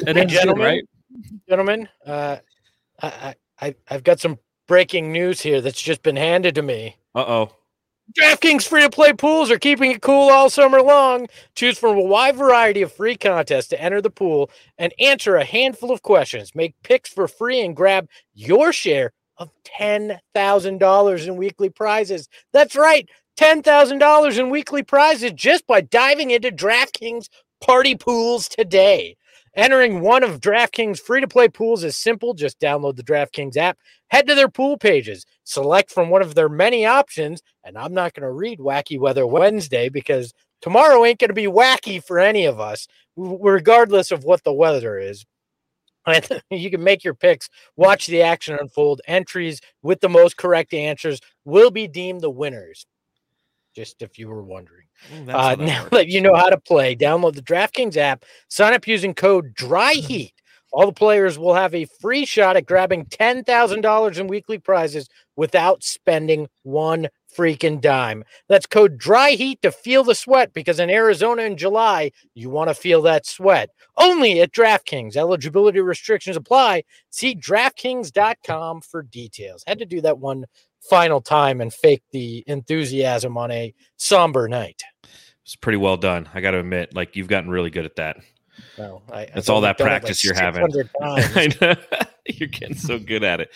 Hey, 0.05 0.25
gentlemen, 0.25 0.65
right? 0.65 0.83
Gentlemen, 1.47 1.87
uh, 2.05 2.37
I, 3.01 3.35
I, 3.61 3.75
I've 3.89 4.03
got 4.03 4.19
some 4.19 4.39
breaking 4.67 5.11
news 5.11 5.41
here 5.41 5.61
that's 5.61 5.81
just 5.81 6.03
been 6.03 6.17
handed 6.17 6.55
to 6.55 6.61
me. 6.61 6.97
Uh 7.15 7.25
oh. 7.27 7.56
DraftKings 8.13 8.65
free 8.67 8.83
to 8.83 8.89
play 8.89 9.11
pools 9.11 9.51
are 9.51 9.59
keeping 9.59 9.91
it 9.91 10.01
cool 10.01 10.29
all 10.29 10.49
summer 10.49 10.81
long. 10.81 11.27
Choose 11.55 11.77
from 11.77 11.97
a 11.97 12.01
wide 12.01 12.37
variety 12.37 12.81
of 12.81 12.91
free 12.93 13.17
contests 13.17 13.67
to 13.69 13.81
enter 13.81 14.01
the 14.01 14.09
pool 14.09 14.49
and 14.77 14.93
answer 14.99 15.35
a 15.35 15.43
handful 15.43 15.91
of 15.91 16.03
questions. 16.03 16.55
Make 16.55 16.73
picks 16.83 17.09
for 17.09 17.27
free 17.27 17.59
and 17.59 17.75
grab 17.75 18.07
your 18.33 18.71
share 18.71 19.11
of 19.37 19.51
$10,000 19.77 21.27
in 21.27 21.35
weekly 21.35 21.69
prizes. 21.69 22.29
That's 22.53 22.77
right, 22.77 23.07
$10,000 23.37 24.39
in 24.39 24.49
weekly 24.49 24.83
prizes 24.83 25.33
just 25.33 25.67
by 25.67 25.81
diving 25.81 26.31
into 26.31 26.49
DraftKings 26.49 27.27
party 27.59 27.95
pools 27.95 28.47
today. 28.47 29.16
Entering 29.57 30.01
one 30.01 30.21
of 30.21 30.39
DraftKings 30.39 30.99
free 30.99 31.19
to 31.19 31.27
play 31.27 31.47
pools 31.47 31.83
is 31.83 31.97
simple. 31.97 32.35
Just 32.35 32.59
download 32.59 32.95
the 32.95 33.03
DraftKings 33.03 33.57
app, 33.57 33.79
head 34.09 34.27
to 34.27 34.35
their 34.35 34.49
pool 34.49 34.77
pages, 34.77 35.25
select 35.45 35.89
from 35.89 36.11
one 36.11 36.21
of 36.21 36.35
their 36.35 36.47
many 36.47 36.85
options. 36.85 37.41
And 37.63 37.75
I'm 37.75 37.91
not 37.91 38.13
going 38.13 38.21
to 38.21 38.31
read 38.31 38.59
Wacky 38.59 38.99
Weather 38.99 39.25
Wednesday 39.25 39.89
because 39.89 40.31
tomorrow 40.61 41.03
ain't 41.03 41.19
going 41.19 41.29
to 41.29 41.33
be 41.33 41.47
wacky 41.47 42.03
for 42.03 42.19
any 42.19 42.45
of 42.45 42.59
us, 42.59 42.87
regardless 43.15 44.11
of 44.11 44.23
what 44.23 44.43
the 44.43 44.53
weather 44.53 44.99
is. 44.99 45.25
you 46.51 46.69
can 46.69 46.83
make 46.83 47.03
your 47.03 47.15
picks, 47.15 47.49
watch 47.75 48.05
the 48.05 48.21
action 48.21 48.57
unfold. 48.61 49.01
Entries 49.07 49.59
with 49.81 50.01
the 50.01 50.09
most 50.09 50.37
correct 50.37 50.71
answers 50.75 51.19
will 51.45 51.71
be 51.71 51.87
deemed 51.87 52.21
the 52.21 52.29
winners. 52.29 52.85
Just 53.75 54.03
if 54.03 54.19
you 54.19 54.27
were 54.27 54.43
wondering. 54.43 54.86
Uh, 55.27 55.55
now 55.59 55.83
works. 55.83 55.89
that 55.91 56.07
you 56.07 56.21
know 56.21 56.35
how 56.35 56.49
to 56.49 56.57
play, 56.57 56.95
download 56.95 57.35
the 57.35 57.41
DraftKings 57.41 57.97
app, 57.97 58.25
sign 58.49 58.73
up 58.73 58.87
using 58.87 59.13
code 59.13 59.53
DRYHEAT. 59.55 60.33
All 60.73 60.85
the 60.85 60.91
players 60.91 61.39
will 61.39 61.55
have 61.55 61.73
a 61.73 61.85
free 62.01 62.25
shot 62.25 62.57
at 62.57 62.65
grabbing 62.65 63.05
$10,000 63.05 64.19
in 64.19 64.27
weekly 64.27 64.57
prizes 64.57 65.07
without 65.35 65.83
spending 65.83 66.49
one 66.63 67.07
freaking 67.35 67.79
dime. 67.79 68.23
That's 68.49 68.65
code 68.65 68.97
dry 68.97 69.31
heat 69.31 69.61
to 69.61 69.71
feel 69.71 70.03
the 70.03 70.15
sweat 70.15 70.53
because 70.53 70.79
in 70.79 70.89
Arizona 70.89 71.43
in 71.43 71.55
July, 71.57 72.11
you 72.33 72.49
want 72.49 72.69
to 72.69 72.73
feel 72.73 73.01
that 73.03 73.25
sweat. 73.25 73.69
Only 73.95 74.41
at 74.41 74.51
DraftKings. 74.51 75.15
Eligibility 75.15 75.79
restrictions 75.79 76.35
apply. 76.35 76.83
See 77.11 77.35
DraftKings.com 77.35 78.81
for 78.81 79.03
details. 79.03 79.63
Had 79.65 79.79
to 79.79 79.85
do 79.85 80.01
that 80.01 80.19
one 80.19 80.45
final 80.89 81.21
time 81.21 81.61
and 81.61 81.73
fake 81.73 82.03
the 82.11 82.43
enthusiasm 82.47 83.37
on 83.37 83.51
a 83.51 83.73
somber 83.97 84.47
night. 84.47 84.81
It's 85.43 85.55
pretty 85.55 85.77
well 85.77 85.97
done. 85.97 86.27
I 86.33 86.41
got 86.41 86.51
to 86.51 86.59
admit, 86.59 86.93
like 86.93 87.15
you've 87.15 87.27
gotten 87.27 87.49
really 87.49 87.69
good 87.69 87.85
at 87.85 87.95
that. 87.95 88.17
Well, 88.77 89.03
I, 89.11 89.27
That's 89.33 89.49
all 89.49 89.61
that 89.61 89.77
practice 89.77 90.23
like 90.23 90.35
you're 90.35 90.43
having. 90.43 90.67
you're 92.27 92.49
getting 92.49 92.75
so 92.75 92.99
good 92.99 93.23
at 93.23 93.39
it. 93.39 93.51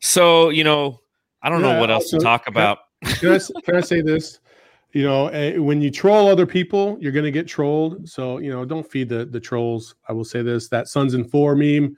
So 0.00 0.48
you 0.50 0.64
know, 0.64 1.00
I 1.42 1.48
don't 1.48 1.62
yeah, 1.62 1.74
know 1.74 1.80
what 1.80 1.90
else 1.90 2.10
to 2.10 2.18
talk 2.18 2.48
about. 2.48 2.78
Can 3.04 3.32
I, 3.32 3.38
can 3.64 3.76
I 3.76 3.80
say 3.80 4.00
this? 4.00 4.40
You 4.92 5.04
know, 5.04 5.62
when 5.62 5.82
you 5.82 5.90
troll 5.90 6.28
other 6.28 6.46
people, 6.46 6.96
you're 7.00 7.12
going 7.12 7.24
to 7.24 7.30
get 7.30 7.46
trolled. 7.46 8.08
So 8.08 8.38
you 8.38 8.50
know, 8.50 8.64
don't 8.64 8.88
feed 8.90 9.08
the 9.08 9.24
the 9.24 9.40
trolls. 9.40 9.94
I 10.08 10.12
will 10.12 10.24
say 10.24 10.42
this: 10.42 10.68
that 10.68 10.88
Suns 10.88 11.14
and 11.14 11.30
four 11.30 11.54
meme 11.54 11.96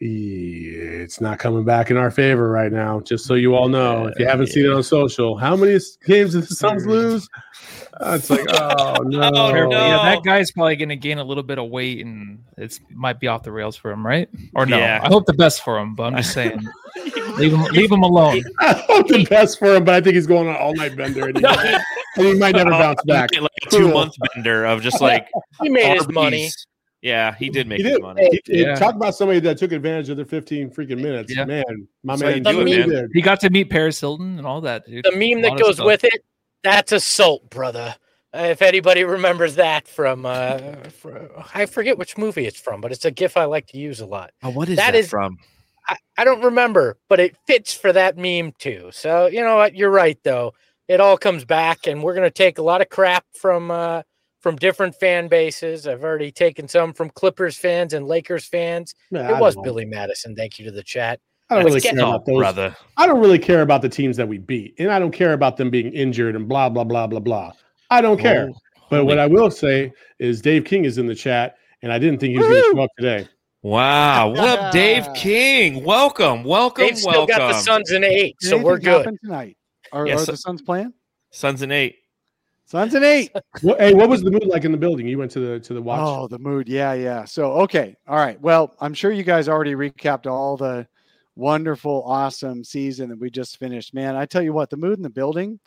it's 0.00 1.20
not 1.20 1.38
coming 1.38 1.64
back 1.64 1.90
in 1.90 1.96
our 1.96 2.10
favor 2.10 2.48
right 2.48 2.72
now. 2.72 3.00
Just 3.00 3.26
so 3.26 3.34
you 3.34 3.54
all 3.54 3.68
know, 3.68 4.06
if 4.06 4.18
you 4.18 4.26
haven't 4.26 4.46
seen 4.46 4.64
it 4.64 4.72
on 4.72 4.82
social, 4.82 5.36
how 5.36 5.56
many 5.56 5.78
games 6.06 6.32
did 6.32 6.44
the 6.44 6.54
Suns 6.54 6.86
lose? 6.86 7.28
Uh, 8.00 8.16
it's 8.18 8.30
like, 8.30 8.46
oh 8.48 8.94
no. 9.04 9.30
oh 9.34 9.52
no. 9.52 9.70
Yeah, 9.70 10.02
that 10.02 10.22
guy's 10.24 10.50
probably 10.52 10.76
going 10.76 10.88
to 10.88 10.96
gain 10.96 11.18
a 11.18 11.24
little 11.24 11.42
bit 11.42 11.58
of 11.58 11.68
weight, 11.68 12.04
and 12.04 12.42
it 12.56 12.78
might 12.90 13.20
be 13.20 13.28
off 13.28 13.42
the 13.42 13.52
rails 13.52 13.76
for 13.76 13.90
him, 13.90 14.06
right? 14.06 14.28
Or 14.54 14.64
no? 14.64 14.78
Yeah. 14.78 15.00
I 15.02 15.08
hope 15.08 15.26
the 15.26 15.34
best 15.34 15.62
for 15.62 15.78
him, 15.78 15.94
but 15.94 16.04
I'm 16.04 16.16
just 16.16 16.32
saying. 16.32 16.66
leave 17.36 17.52
him, 17.52 17.62
leave 17.64 17.92
him 17.92 18.02
alone. 18.02 18.42
I 18.60 18.72
hope 18.72 19.08
the 19.08 19.24
best 19.26 19.58
for 19.58 19.74
him, 19.74 19.84
but 19.84 19.94
I 19.94 20.00
think 20.00 20.14
he's 20.14 20.26
going 20.26 20.48
on 20.48 20.56
all 20.56 20.74
night 20.74 20.96
bender, 20.96 21.28
and 21.28 21.36
he, 21.36 21.42
might, 21.42 21.80
and 22.16 22.26
he 22.26 22.34
might 22.34 22.54
never 22.54 22.70
bounce 22.70 23.02
back. 23.04 23.30
Like 23.38 23.50
a 23.66 23.70
two 23.70 23.92
month 23.92 24.14
bender 24.34 24.64
of 24.64 24.80
just 24.80 25.00
like 25.02 25.28
he 25.60 25.68
made 25.68 25.96
his 25.96 26.08
money. 26.08 26.50
Yeah, 27.02 27.34
he 27.34 27.48
did 27.48 27.66
make 27.66 27.78
He 27.78 27.84
his 27.84 27.92
did. 27.94 28.02
money. 28.02 28.28
He- 28.44 28.52
he- 28.56 28.62
Yeah. 28.62 28.74
Talk 28.74 28.94
about 28.94 29.14
somebody 29.14 29.40
that 29.40 29.56
took 29.56 29.72
advantage 29.72 30.10
of 30.10 30.16
their 30.16 30.26
15 30.26 30.70
freaking 30.70 31.00
minutes. 31.00 31.34
Yeah. 31.34 31.44
Man, 31.46 31.64
my 32.02 32.14
That's 32.16 32.22
how 32.22 32.28
you 32.28 32.42
man, 32.42 32.54
do 32.66 32.72
it, 32.72 32.88
man. 32.88 33.10
He 33.14 33.22
got 33.22 33.40
to 33.40 33.50
meet 33.50 33.70
Paris 33.70 33.98
Hilton 34.00 34.36
and 34.38 34.46
all 34.46 34.60
that, 34.62 34.84
dude. 34.86 35.04
The 35.04 35.12
meme 35.12 35.40
that 35.42 35.58
goes 35.58 35.76
stuff. 35.76 35.86
with 35.86 36.04
it, 36.04 36.22
that's 36.62 36.92
assault, 36.92 37.48
brother. 37.48 37.96
Uh, 38.34 38.48
if 38.50 38.62
anybody 38.62 39.02
remembers 39.02 39.56
that 39.56 39.88
from, 39.88 40.24
uh, 40.26 40.58
fr- 40.90 41.16
I 41.54 41.66
forget 41.66 41.96
which 41.98 42.16
movie 42.18 42.46
it's 42.46 42.60
from, 42.60 42.80
but 42.80 42.92
it's 42.92 43.04
a 43.04 43.10
GIF 43.10 43.36
I 43.36 43.44
like 43.46 43.66
to 43.68 43.78
use 43.78 44.00
a 44.00 44.06
lot. 44.06 44.30
Oh, 44.42 44.50
what 44.50 44.68
is 44.68 44.76
That 44.76 44.92
that, 44.92 44.98
is- 44.98 45.08
from? 45.08 45.36
I, 45.88 45.96
I 46.18 46.24
don't 46.24 46.42
remember, 46.44 46.98
but 47.08 47.18
it 47.18 47.34
fits 47.46 47.72
for 47.74 47.92
that 47.94 48.16
meme 48.18 48.52
too. 48.58 48.90
So 48.92 49.26
you 49.26 49.40
know 49.40 49.56
what? 49.56 49.74
You're 49.74 49.90
right, 49.90 50.18
though. 50.22 50.52
It 50.86 51.00
all 51.00 51.16
comes 51.16 51.44
back, 51.44 51.86
and 51.86 52.02
we're 52.02 52.14
gonna 52.14 52.30
take 52.30 52.58
a 52.58 52.62
lot 52.62 52.82
of 52.82 52.88
crap 52.90 53.24
from 53.32 53.70
uh, 53.70 54.02
from 54.40 54.56
different 54.56 54.94
fan 54.96 55.28
bases. 55.28 55.86
I've 55.86 56.02
already 56.02 56.32
taken 56.32 56.66
some 56.68 56.92
from 56.92 57.10
Clippers 57.10 57.56
fans 57.56 57.92
and 57.94 58.06
Lakers 58.06 58.44
fans. 58.44 58.94
Man, 59.10 59.30
It 59.34 59.38
was 59.40 59.56
know. 59.56 59.62
Billy 59.62 59.84
Madison. 59.84 60.34
Thank 60.34 60.58
you 60.58 60.64
to 60.66 60.70
the 60.70 60.82
chat. 60.82 61.20
I 61.48 61.56
don't 61.56 61.64
really 61.64 61.74
Let's 61.74 61.86
care 61.86 61.94
get- 61.94 62.02
about 62.04 62.26
those. 62.26 62.38
brother. 62.38 62.76
I 62.96 63.06
don't 63.06 63.20
really 63.20 63.38
care 63.38 63.62
about 63.62 63.82
the 63.82 63.88
teams 63.88 64.16
that 64.16 64.28
we 64.28 64.38
beat, 64.38 64.74
and 64.78 64.90
I 64.90 64.98
don't 64.98 65.10
care 65.10 65.32
about 65.32 65.56
them 65.56 65.68
being 65.70 65.92
injured 65.92 66.36
and 66.36 66.48
blah 66.48 66.68
blah 66.68 66.84
blah 66.84 67.06
blah 67.06 67.20
blah. 67.20 67.52
I 67.90 68.00
don't 68.00 68.18
oh, 68.20 68.22
care. 68.22 68.48
Oh, 68.50 68.56
But 68.88 69.04
what 69.04 69.18
holy- 69.18 69.20
I 69.22 69.26
will 69.26 69.50
say 69.50 69.92
is 70.20 70.40
Dave 70.40 70.64
King 70.64 70.84
is 70.84 70.96
in 70.98 71.06
the 71.06 71.14
chat, 71.14 71.56
and 71.82 71.92
I 71.92 71.98
didn't 71.98 72.20
think 72.20 72.32
he 72.32 72.38
was 72.38 72.46
going 72.46 72.62
to 72.62 72.70
show 72.76 72.82
up 72.82 72.90
today. 72.96 73.28
Wow. 73.62 74.30
What 74.30 74.38
up, 74.58 74.72
Dave 74.72 75.06
King? 75.14 75.84
Welcome. 75.84 76.44
Welcome. 76.44 76.86
They've 76.86 76.96
still 76.98 77.26
got 77.26 77.38
the 77.52 77.52
Suns 77.60 77.90
in 77.90 78.04
eight, 78.04 78.36
Did 78.40 78.48
so 78.50 78.56
we're 78.58 78.74
anything 78.76 78.84
good. 78.92 78.98
happen 79.04 79.18
tonight. 79.22 79.56
Are, 79.92 80.06
Yes, 80.06 80.22
are 80.22 80.24
so- 80.26 80.32
the 80.32 80.38
Suns 80.38 80.62
playing? 80.62 80.92
Suns 81.32 81.62
and 81.62 81.72
eight. 81.72 81.96
Suns 82.70 82.94
and 82.94 83.04
eight. 83.04 83.32
What, 83.62 83.80
hey, 83.80 83.94
what 83.94 84.08
was 84.08 84.22
the 84.22 84.30
mood 84.30 84.46
like 84.46 84.64
in 84.64 84.70
the 84.70 84.78
building? 84.78 85.06
You 85.06 85.18
went 85.18 85.32
to 85.32 85.40
the 85.40 85.60
to 85.60 85.74
the 85.74 85.82
watch. 85.82 86.00
Oh, 86.02 86.28
the 86.28 86.38
mood. 86.38 86.68
Yeah, 86.68 86.94
yeah. 86.94 87.24
So, 87.24 87.52
okay. 87.62 87.96
All 88.06 88.16
right. 88.16 88.40
Well, 88.40 88.74
I'm 88.80 88.94
sure 88.94 89.10
you 89.10 89.24
guys 89.24 89.48
already 89.48 89.74
recapped 89.74 90.26
all 90.26 90.56
the 90.56 90.86
wonderful, 91.34 92.04
awesome 92.06 92.62
season 92.62 93.08
that 93.08 93.18
we 93.18 93.28
just 93.28 93.58
finished. 93.58 93.92
Man, 93.92 94.14
I 94.14 94.24
tell 94.24 94.40
you 94.40 94.52
what, 94.52 94.70
the 94.70 94.76
mood 94.76 94.98
in 94.98 95.02
the 95.02 95.10
building, 95.10 95.58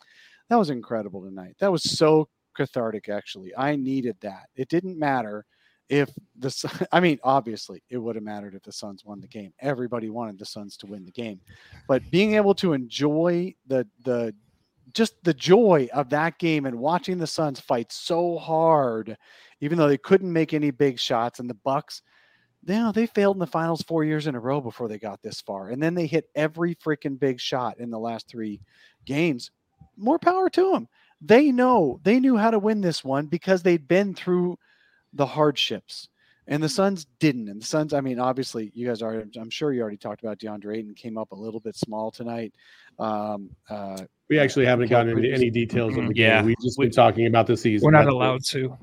that 0.48 0.56
was 0.56 0.70
incredible 0.70 1.22
tonight. 1.22 1.56
That 1.60 1.70
was 1.70 1.82
so 1.82 2.28
cathartic, 2.56 3.08
actually. 3.08 3.52
I 3.56 3.76
needed 3.76 4.16
that. 4.22 4.48
It 4.56 4.68
didn't 4.68 4.98
matter 4.98 5.44
if 5.90 6.10
the, 6.38 6.88
I 6.92 7.00
mean, 7.00 7.18
obviously, 7.22 7.82
it 7.90 7.98
would 7.98 8.16
have 8.16 8.24
mattered 8.24 8.54
if 8.54 8.62
the 8.62 8.72
Suns 8.72 9.04
won 9.04 9.20
the 9.20 9.28
game. 9.28 9.52
Everybody 9.60 10.08
wanted 10.08 10.38
the 10.38 10.46
Suns 10.46 10.76
to 10.78 10.86
win 10.86 11.04
the 11.04 11.12
game. 11.12 11.40
But 11.86 12.10
being 12.10 12.34
able 12.34 12.54
to 12.56 12.72
enjoy 12.72 13.54
the, 13.66 13.86
the, 14.04 14.34
just 14.94 15.22
the 15.24 15.34
joy 15.34 15.88
of 15.92 16.08
that 16.10 16.38
game 16.38 16.66
and 16.66 16.78
watching 16.78 17.18
the 17.18 17.26
Suns 17.26 17.60
fight 17.60 17.92
so 17.92 18.38
hard, 18.38 19.16
even 19.60 19.76
though 19.76 19.88
they 19.88 19.98
couldn't 19.98 20.32
make 20.32 20.54
any 20.54 20.70
big 20.70 20.98
shots, 20.98 21.40
and 21.40 21.50
the 21.50 21.54
Bucks, 21.54 22.02
you 22.66 22.74
know, 22.74 22.92
they 22.92 23.06
failed 23.06 23.36
in 23.36 23.40
the 23.40 23.46
finals 23.46 23.82
four 23.82 24.04
years 24.04 24.26
in 24.26 24.34
a 24.34 24.40
row 24.40 24.60
before 24.60 24.88
they 24.88 24.98
got 24.98 25.22
this 25.22 25.40
far, 25.40 25.68
and 25.68 25.82
then 25.82 25.94
they 25.94 26.06
hit 26.06 26.30
every 26.34 26.74
freaking 26.76 27.18
big 27.18 27.40
shot 27.40 27.78
in 27.78 27.90
the 27.90 27.98
last 27.98 28.28
three 28.28 28.60
games. 29.04 29.50
More 29.96 30.18
power 30.18 30.48
to 30.50 30.72
them. 30.72 30.88
They 31.20 31.52
know 31.52 32.00
they 32.02 32.20
knew 32.20 32.36
how 32.36 32.50
to 32.50 32.58
win 32.58 32.80
this 32.80 33.04
one 33.04 33.26
because 33.26 33.62
they'd 33.62 33.88
been 33.88 34.14
through 34.14 34.58
the 35.12 35.26
hardships. 35.26 36.08
And 36.46 36.62
the 36.62 36.68
Suns 36.68 37.06
didn't. 37.20 37.48
And 37.48 37.60
the 37.60 37.64
Suns, 37.64 37.94
I 37.94 38.02
mean, 38.02 38.18
obviously, 38.18 38.70
you 38.74 38.86
guys 38.86 39.00
are, 39.00 39.24
I'm 39.40 39.48
sure 39.48 39.72
you 39.72 39.80
already 39.80 39.96
talked 39.96 40.22
about 40.22 40.38
DeAndre 40.38 40.76
Ayton 40.76 40.94
came 40.94 41.16
up 41.16 41.32
a 41.32 41.36
little 41.36 41.60
bit 41.60 41.74
small 41.74 42.10
tonight. 42.10 42.52
Um, 42.98 43.48
uh, 43.70 44.02
we 44.28 44.38
actually 44.38 44.66
haven't 44.66 44.88
gotten 44.88 45.16
into 45.16 45.30
any 45.32 45.50
details 45.50 45.96
of 45.96 46.08
the 46.08 46.14
Yeah. 46.14 46.38
game. 46.38 46.46
We've 46.46 46.60
just 46.62 46.78
been 46.78 46.90
talking 46.90 47.26
about 47.26 47.46
the 47.46 47.56
season. 47.56 47.84
We're 47.84 47.92
not 47.92 48.04
That's 48.04 48.08
it. 48.08 48.14
allowed 48.14 48.44
to. 48.44 48.78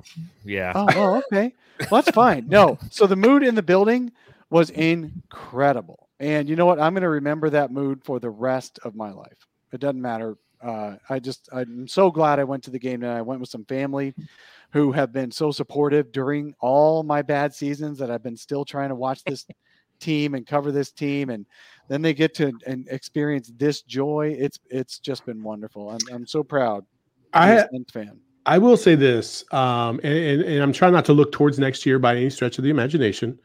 Yeah. 0.45 0.71
Oh, 0.75 0.85
well, 0.95 1.23
okay. 1.31 1.53
Well, 1.89 2.01
that's 2.01 2.13
fine. 2.15 2.47
No. 2.47 2.77
So 2.91 3.07
the 3.07 3.15
mood 3.15 3.43
in 3.43 3.55
the 3.55 3.63
building 3.63 4.11
was 4.51 4.69
incredible. 4.69 6.09
And 6.19 6.47
you 6.47 6.55
know 6.55 6.65
what? 6.65 6.79
I'm 6.79 6.93
going 6.93 7.01
to 7.03 7.09
remember 7.09 7.49
that 7.49 7.71
mood 7.71 8.03
for 8.03 8.19
the 8.19 8.29
rest 8.29 8.79
of 8.83 8.95
my 8.95 9.11
life. 9.11 9.47
It 9.71 9.79
doesn't 9.79 10.01
matter. 10.01 10.37
Uh, 10.61 10.97
I 11.09 11.17
just, 11.19 11.49
I'm 11.51 11.87
so 11.87 12.11
glad 12.11 12.37
I 12.37 12.43
went 12.43 12.63
to 12.65 12.69
the 12.71 12.77
game 12.77 13.01
and 13.01 13.11
I 13.11 13.21
went 13.23 13.39
with 13.41 13.49
some 13.49 13.65
family 13.65 14.13
who 14.71 14.91
have 14.91 15.11
been 15.11 15.31
so 15.31 15.51
supportive 15.51 16.11
during 16.11 16.53
all 16.59 17.01
my 17.01 17.23
bad 17.23 17.53
seasons 17.55 17.97
that 17.97 18.11
I've 18.11 18.21
been 18.23 18.37
still 18.37 18.63
trying 18.63 18.89
to 18.89 18.95
watch 18.95 19.23
this 19.23 19.45
team 20.01 20.35
and 20.35 20.45
cover 20.45 20.71
this 20.71 20.91
team. 20.91 21.29
And 21.29 21.45
then 21.87 22.01
they 22.01 22.13
get 22.13 22.33
to 22.35 22.51
and 22.67 22.87
experience 22.89 23.51
this 23.57 23.81
joy. 23.83 24.35
It's, 24.37 24.59
it's 24.69 24.99
just 24.99 25.25
been 25.25 25.41
wonderful. 25.43 25.89
I'm, 25.89 25.99
I'm 26.11 26.27
so 26.27 26.43
proud. 26.43 26.85
to 27.33 27.39
be 27.39 27.45
a 27.45 27.65
I 27.65 27.67
fan. 27.93 28.19
I 28.45 28.57
will 28.57 28.75
say 28.77 28.95
this, 28.95 29.45
um, 29.53 29.99
and, 30.03 30.13
and, 30.17 30.41
and 30.41 30.63
I'm 30.63 30.73
trying 30.73 30.93
not 30.93 31.05
to 31.05 31.13
look 31.13 31.31
towards 31.31 31.59
next 31.59 31.85
year 31.85 31.99
by 31.99 32.15
any 32.15 32.29
stretch 32.31 32.57
of 32.57 32.63
the 32.63 32.71
imagination, 32.71 33.37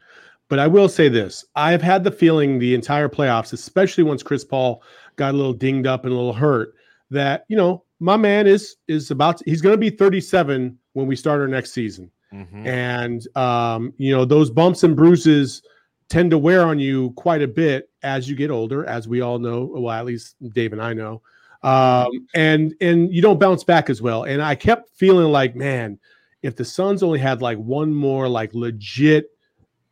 but 0.49 0.57
I 0.57 0.65
will 0.65 0.89
say 0.89 1.07
this: 1.07 1.45
I've 1.55 1.83
had 1.83 2.03
the 2.03 2.09
feeling 2.11 2.57
the 2.57 2.73
entire 2.73 3.07
playoffs, 3.07 3.53
especially 3.53 4.03
once 4.03 4.23
Chris 4.23 4.43
Paul 4.43 4.81
got 5.15 5.35
a 5.35 5.37
little 5.37 5.53
dinged 5.53 5.85
up 5.85 6.03
and 6.05 6.11
a 6.13 6.15
little 6.15 6.33
hurt, 6.33 6.73
that 7.11 7.45
you 7.47 7.55
know 7.55 7.83
my 7.99 8.17
man 8.17 8.47
is 8.47 8.77
is 8.87 9.11
about 9.11 9.37
to, 9.37 9.43
he's 9.45 9.61
going 9.61 9.73
to 9.73 9.77
be 9.79 9.91
37 9.91 10.75
when 10.93 11.05
we 11.05 11.15
start 11.15 11.41
our 11.41 11.47
next 11.47 11.73
season, 11.73 12.09
Mhm. 12.33 12.65
and 12.65 13.37
um, 13.37 13.93
you 13.97 14.11
know 14.11 14.25
those 14.25 14.49
bumps 14.49 14.83
and 14.83 14.95
bruises 14.95 15.61
tend 16.09 16.31
to 16.31 16.37
wear 16.37 16.63
on 16.63 16.79
you 16.79 17.11
quite 17.11 17.41
a 17.41 17.47
bit 17.47 17.89
as 18.03 18.29
you 18.29 18.35
get 18.35 18.51
older, 18.51 18.85
as 18.85 19.07
we 19.07 19.21
all 19.21 19.39
know. 19.39 19.69
Well, 19.73 19.91
at 19.91 20.05
least 20.05 20.35
Dave 20.53 20.73
and 20.73 20.81
I 20.81 20.93
know 20.93 21.21
um, 21.63 22.27
and 22.33 22.73
and 22.81 23.13
you 23.13 23.21
don't 23.21 23.39
bounce 23.39 23.63
back 23.63 23.89
as 23.89 24.01
well. 24.01 24.23
And 24.23 24.41
I 24.41 24.55
kept 24.55 24.89
feeling 24.95 25.31
like, 25.31 25.55
man, 25.55 25.99
if 26.41 26.55
the 26.55 26.65
Suns 26.65 27.03
only 27.03 27.19
had 27.19 27.41
like 27.41 27.57
one 27.57 27.93
more 27.93 28.27
like 28.27 28.53
legit 28.53 29.31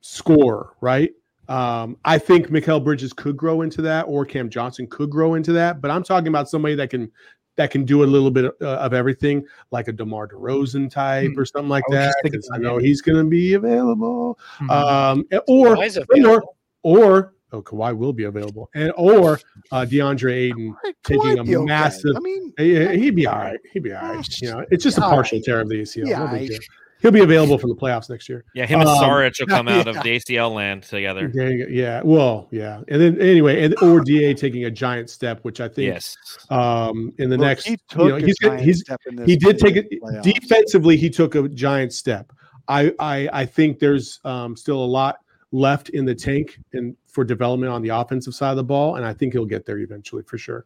score, 0.02 0.76
right? 0.82 1.12
Um, 1.48 1.98
I 2.04 2.18
think 2.18 2.48
Mikal 2.48 2.84
Bridges 2.84 3.14
could 3.14 3.38
grow 3.38 3.62
into 3.62 3.82
that, 3.84 4.04
or 4.04 4.26
Cam 4.26 4.50
Johnson 4.50 4.88
could 4.88 5.10
grow 5.10 5.36
into 5.36 5.54
that. 5.54 5.82
But 5.82 5.92
I'm 5.92 6.04
talking 6.04 6.28
about 6.28 6.50
somebody 6.50 6.76
that 6.76 6.90
can 6.90 7.12
that 7.58 7.72
can 7.72 7.86
do 7.86 8.04
a 8.04 8.06
little 8.06 8.32
bit 8.32 8.46
uh, 8.62 8.66
of 8.66 8.94
everything, 8.94 9.46
like 9.72 9.88
a 9.88 9.92
DeMar 9.94 10.28
DeRozan 10.28 10.90
type 10.90 11.32
Hmm. 11.34 11.40
or 11.40 11.46
something 11.46 11.70
like 11.70 11.84
I 11.92 11.96
that. 11.96 12.06
just 12.08 12.18
thinking 12.24 12.42
'cause 12.42 12.50
I 12.54 12.58
know 12.58 12.78
he's 12.78 13.02
going 13.02 13.18
to 13.18 13.30
be 13.30 13.54
available. 13.54 14.38
Mhm. 14.60 14.70
Um, 14.70 15.26
or 15.48 15.76
Kawhi's 15.76 15.98
or 15.98 16.06
available. 16.12 16.56
or 16.84 17.34
oh, 17.54 17.62
Kawhi 17.62 17.96
will 17.98 18.12
be 18.12 18.26
available, 18.26 18.70
and 18.76 18.92
or 18.98 19.40
uh, 19.72 19.86
DeAndre 19.90 20.52
Right, 20.84 20.96
taking 21.06 21.40
a 21.40 21.44
be 21.44 21.56
okay. 21.56 21.66
massive- 21.66 22.16
I 22.16 22.20
mean, 22.20 22.54
he, 22.58 22.98
he'd 22.98 23.16
be 23.16 23.26
all 23.28 23.38
right. 23.38 23.60
He'd 23.72 23.84
be 23.84 23.94
all 23.94 24.16
right. 24.16 24.26
You 24.42 24.52
know, 24.52 24.66
it's 24.72 24.84
just 24.84 24.98
a 24.98 25.02
partial 25.02 25.38
right. 25.38 25.46
tear 25.46 25.62
of 25.62 25.70
the 25.70 25.76
ACL. 25.82 26.08
Yeah, 26.08 26.20
No 26.20 26.28
big 26.28 26.42
I- 26.42 26.48
deal. 26.48 26.60
He'll 27.06 27.12
be 27.12 27.22
available 27.22 27.60
for 27.60 27.68
the 27.68 27.76
playoffs 27.76 28.10
next 28.10 28.28
year. 28.28 28.46
Yeah, 28.56 28.66
him 28.66 28.80
and 28.80 28.90
Um, 28.90 28.98
Saric 28.98 29.40
will 29.40 29.46
come 29.46 29.68
out 29.68 29.88
of 29.88 29.94
the 30.04 30.16
ACL 30.18 30.52
land 30.52 30.82
together. 30.82 31.32
Yeah, 31.34 31.66
yeah. 31.70 32.02
Well, 32.04 32.48
yeah. 32.50 32.82
And 32.88 33.00
then 33.00 33.22
anyway, 33.22 33.64
and 33.64 33.76
or 33.84 34.02
Da 34.02 34.34
taking 34.34 34.66
a 34.66 34.72
giant 34.72 35.12
step, 35.12 35.40
which 35.44 35.62
I 35.62 35.68
think 35.68 35.94
Yes. 35.94 36.18
um 36.50 37.14
in 37.20 37.30
the 37.30 37.38
look, 37.38 37.46
next 37.46 37.68
he 37.68 37.78
took 37.90 38.02
you 38.02 38.10
know, 38.10 38.16
a 38.16 38.20
he's 38.22 38.38
giant 38.40 38.62
he's 38.62 38.80
step 38.82 39.00
in 39.06 39.18
this 39.18 39.28
he 39.28 39.36
did 39.36 39.60
take 39.60 39.76
it 39.76 39.88
defensively 40.24 40.98
he 40.98 41.10
took 41.12 41.36
a 41.36 41.48
giant 41.50 41.94
step. 41.94 42.32
I 42.68 42.92
I 42.98 43.30
I 43.32 43.46
think 43.46 43.78
there's 43.78 44.20
um 44.24 44.56
still 44.56 44.84
a 44.84 44.86
lot 45.00 45.20
left 45.52 45.90
in 45.90 46.06
the 46.06 46.16
tank 46.16 46.58
and 46.74 46.96
for 47.08 47.24
development 47.24 47.72
on 47.72 47.84
the 47.84 47.90
offensive 47.90 48.34
side 48.34 48.50
of 48.50 48.58
the 48.58 48.64
ball 48.64 48.96
and 48.96 49.06
I 49.06 49.14
think 49.14 49.34
he'll 49.34 49.46
get 49.46 49.66
there 49.68 49.78
eventually 49.78 50.24
for 50.24 50.40
sure. 50.40 50.66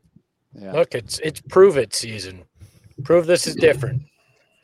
Yeah. 0.54 0.72
Look, 0.72 0.96
it's 0.96 1.20
it's 1.20 1.42
prove 1.42 1.78
it 1.78 1.94
season. 1.94 2.46
Prove 3.04 3.28
this 3.28 3.46
is 3.46 3.56
different. 3.56 4.02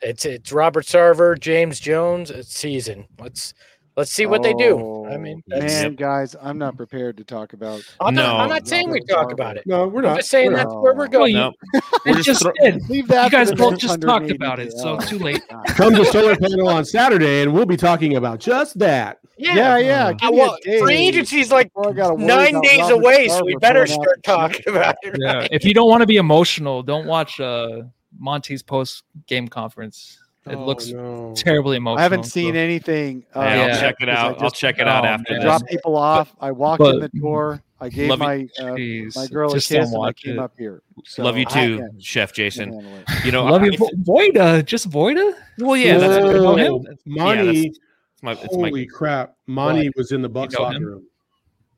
It's 0.06 0.24
it's 0.24 0.52
Robert 0.52 0.84
Sarver, 0.84 1.38
James 1.38 1.80
Jones. 1.80 2.30
It's 2.30 2.54
season. 2.56 3.06
Let's 3.18 3.54
let's 3.96 4.12
see 4.12 4.26
what 4.26 4.42
they 4.42 4.54
do. 4.54 4.78
I 5.08 5.14
Oh, 5.14 5.18
mean, 5.18 5.42
man, 5.48 5.94
guys, 5.94 6.36
I'm 6.40 6.58
not 6.58 6.76
prepared 6.76 7.16
to 7.16 7.24
talk 7.24 7.52
about. 7.54 7.80
I'm 8.00 8.14
not. 8.14 8.40
I'm 8.40 8.48
not 8.48 8.68
saying 8.68 8.90
we 8.90 9.00
Robert 9.08 9.08
talk 9.12 9.32
about 9.32 9.56
it. 9.56 9.64
No, 9.66 9.88
we're 9.88 10.00
I'm 10.00 10.04
not. 10.10 10.16
just 10.18 10.30
saying 10.30 10.50
We're 10.50 10.56
that's 10.58 10.72
not. 10.72 10.82
where 10.82 10.92
we're 10.94 11.08
Well, 11.08 11.08
going. 11.08 11.32
you- 11.34 11.38
No. 11.40 11.52
It 11.74 11.82
We're 12.06 12.14
just 12.14 12.26
just 12.26 12.42
thro- 12.42 12.52
did. 12.62 12.88
Leave 12.88 13.08
that. 13.08 13.24
You 13.24 13.30
guys 13.30 13.52
both 13.54 13.78
just 13.78 14.00
talked 14.00 14.30
about 14.30 14.60
it, 14.60 14.72
so 14.72 14.96
days. 14.98 15.08
too 15.08 15.18
late. 15.18 15.42
Oh, 15.50 15.62
Come 15.68 15.94
to 15.96 16.04
solar 16.04 16.36
panel 16.36 16.68
on 16.68 16.84
Saturday 16.84 17.42
and 17.42 17.52
we'll 17.52 17.66
be 17.66 17.76
talking 17.76 18.16
about 18.16 18.38
just 18.38 18.78
that. 18.78 19.18
yeah, 19.38 19.76
yeah. 19.78 20.06
Uh, 20.06 20.12
give 20.12 20.28
Uh, 20.28 20.30
me 20.32 20.38
well, 20.38 20.56
free 20.80 20.94
agency's 21.08 21.50
like 21.50 21.72
before 21.74 21.90
I 21.90 21.92
gotta 21.94 22.14
worry 22.14 22.26
nine 22.26 22.60
days 22.60 22.78
Robert 22.80 22.94
away, 22.94 23.28
so 23.28 23.44
we 23.44 23.56
better 23.56 23.86
start 23.88 24.22
talking 24.22 24.62
about 24.68 24.94
it. 25.02 25.16
Yeah. 25.20 25.48
If 25.50 25.64
you 25.64 25.74
don't 25.74 25.88
want 25.88 26.02
to 26.02 26.06
be 26.06 26.16
emotional, 26.16 26.82
don't 26.84 27.06
watch 27.06 27.40
uh, 27.40 27.82
Monty's 28.18 28.62
post 28.62 29.04
game 29.26 29.48
conference. 29.48 30.18
It 30.48 30.54
Oh, 30.54 30.64
looks 30.64 30.88
no. 30.92 31.34
terribly 31.36 31.76
emotional. 31.76 31.98
I 31.98 32.02
haven't 32.02 32.22
seen 32.24 32.54
so- 32.54 32.58
anything. 32.60 33.24
Uh, 33.34 33.40
Yeah, 33.40 33.46
I'll 33.46 33.56
Yeah. 33.68 33.80
check 33.80 33.94
it 33.94 33.98
because 34.00 34.16
I 34.18 34.20
out. 34.28 34.42
I'll 34.42 34.50
check 34.50 34.78
it 34.78 34.86
out 34.86 35.04
Oh, 35.04 35.08
after 35.08 35.32
I 35.32 35.36
man. 35.38 35.40
this. 35.40 35.44
dropped 35.44 35.66
people 35.68 35.96
off. 35.96 36.36
I 36.40 36.52
walked 36.52 36.78
but- 36.78 36.94
in 36.94 37.00
the 37.00 37.08
door. 37.08 37.62
I 37.78 37.90
gave 37.90 38.08
Love 38.08 38.20
my 38.20 38.46
uh, 38.58 38.74
my 39.16 39.26
girl 39.26 39.50
a 39.52 39.56
kiss, 39.56 39.70
and 39.70 40.02
I 40.02 40.12
came 40.14 40.34
it. 40.34 40.38
up 40.38 40.52
here. 40.56 40.82
So 41.04 41.22
Love 41.22 41.36
you 41.36 41.44
too, 41.44 41.78
can't- 41.78 42.02
Chef 42.02 42.32
Jason. 42.32 42.72
You 43.22 43.32
know, 43.32 43.44
Love 43.44 43.62
I- 43.62 43.66
you, 43.66 43.76
Vo- 43.76 43.90
Voida. 44.02 44.64
Just 44.64 44.88
Voida. 44.88 45.34
well, 45.58 45.76
yeah, 45.76 45.98
that's, 45.98 46.16
Whoa. 46.24 46.32
that's, 46.32 46.42
know 46.42 46.52
Oh, 46.52 46.56
him? 46.78 46.82
that's 46.84 47.02
Monty, 47.04 47.72
my, 48.22 48.32
it's 48.32 48.44
my 48.44 48.68
holy 48.68 48.86
crap. 48.86 49.34
Monty 49.46 49.90
was 49.94 50.10
in 50.12 50.22
the 50.22 50.28
Bucks 50.30 50.54
know 50.54 50.62
locker 50.62 50.76
him? 50.76 50.84
room. 50.84 51.06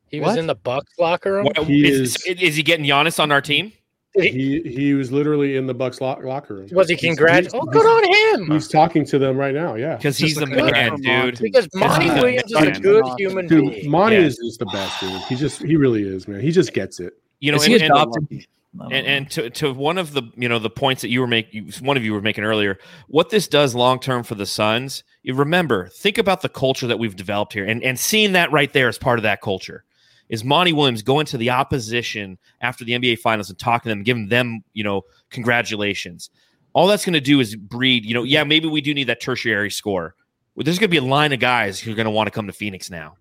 He 0.09 0.21
was 0.21 0.37
in 0.37 0.47
the 0.47 0.55
Bucks 0.55 0.93
locker 1.01 1.33
room. 1.33 1.47
What- 1.47 1.59
He 1.67 1.89
is, 1.89 2.15
is- 2.25 2.41
is 2.41 2.55
he 2.57 2.63
getting 2.63 2.85
Giannis 2.87 3.19
on 3.19 3.33
our 3.33 3.41
team? 3.41 3.73
He 4.21 4.61
he 4.65 4.95
was 4.95 5.11
literally 5.13 5.57
in 5.57 5.67
the 5.67 5.75
Bucks 5.75 6.01
lock, 6.01 6.23
locker 6.23 6.55
room. 6.55 6.69
Was 6.73 6.89
he 6.89 6.95
He's- 6.97 7.15
congratulated? 7.17 7.53
Oh, 7.55 7.65
good 7.67 7.87
on 7.87 8.41
him. 8.43 8.51
He's 8.51 8.69
talking 8.69 9.05
to 9.07 9.19
them 9.19 9.37
right 9.37 9.55
now. 9.55 9.75
Yeah, 9.75 9.97
Because 9.97 10.19
he's 10.19 10.35
the 10.37 10.47
man, 10.47 10.97
dude. 10.97 11.05
Monty. 11.07 11.43
Because 11.43 11.69
Monty 11.75 12.07
Yeah. 12.07 12.15
Williams 12.21 12.53
is 12.53 12.79
a 12.79 12.81
good 12.81 13.05
human 13.19 13.47
dude. 13.47 13.71
being. 13.75 13.91
Monty 13.91 14.17
Yeah. 14.17 14.23
is, 14.23 14.37
just 14.45 14.59
the 14.59 14.67
best, 14.67 15.01
dude. 15.01 15.21
He 15.23 15.35
just 15.37 15.63
he 15.63 15.77
really 15.77 16.03
is, 16.03 16.27
man. 16.29 16.41
He 16.41 16.51
just 16.51 16.73
gets 16.75 17.01
it. 17.01 17.15
You 17.41 17.53
know, 17.53 17.57
Is 17.57 17.65
and, 17.67 17.75
and- 17.75 17.83
adopted? 17.85 18.23
Lucky. 18.23 18.47
I 18.79 18.83
don't 18.83 18.93
and, 18.93 19.07
and 19.07 19.31
to, 19.31 19.51
to 19.51 19.73
one 19.73 19.97
of 19.97 20.13
the 20.13 20.23
you 20.37 20.49
know 20.49 20.59
the 20.59 20.69
points 20.71 21.01
that 21.03 21.09
you 21.09 21.21
were 21.21 21.27
making 21.27 21.73
one 21.81 21.97
of 21.97 22.05
you 22.05 22.13
were 22.13 22.21
making 22.21 22.45
earlier 22.45 22.79
what 23.09 23.31
this 23.31 23.49
does 23.49 23.75
long 23.75 23.99
term 23.99 24.23
for 24.23 24.35
the 24.35 24.45
suns 24.45 25.03
you 25.23 25.33
remember 25.35 25.89
think 25.89 26.19
about 26.19 26.43
the 26.43 26.51
culture 26.51 26.87
that 26.87 26.99
we've 26.99 27.17
developed 27.17 27.55
here 27.55 27.65
and, 27.65 27.83
and 27.83 27.99
seeing 27.99 28.33
that 28.33 28.53
right 28.53 28.75
there 28.75 28.87
as 28.87 28.99
part 28.99 29.19
of 29.19 29.23
that 29.23 29.41
culture 29.41 29.85
is 30.29 30.45
monty 30.45 30.73
williams 30.73 31.03
going 31.03 31.27
to 31.27 31.37
the 31.37 31.51
opposition 31.51 32.39
after 32.61 32.85
the 32.85 32.93
nba 32.93 33.19
finals 33.19 33.49
and 33.49 33.59
talking 33.59 33.89
to 33.91 33.95
them 33.95 34.03
giving 34.03 34.29
them 34.29 34.63
you 34.73 34.85
know 34.85 35.03
congratulations 35.31 36.31
all 36.73 36.87
that's 36.87 37.05
going 37.05 37.15
to 37.15 37.21
do 37.21 37.41
is 37.41 37.57
breed 37.57 38.05
you 38.05 38.15
know 38.15 38.23
yeah 38.23 38.45
maybe 38.45 38.69
we 38.69 38.81
do 38.81 38.95
need 38.95 39.05
that 39.05 39.21
tertiary 39.21 39.71
score 39.71 40.15
Well, 40.55 40.65
there's 40.65 40.79
going 40.79 40.91
to 40.91 41.01
be 41.01 41.05
a 41.05 41.09
line 41.09 41.33
of 41.33 41.41
guys 41.41 41.81
who 41.81 41.93
are 41.93 41.97
going 41.97 42.07
to 42.07 42.11
want 42.11 42.27
to 42.27 42.31
come 42.31 42.47
to 42.47 42.53
phoenix 42.53 42.91
now 42.91 43.17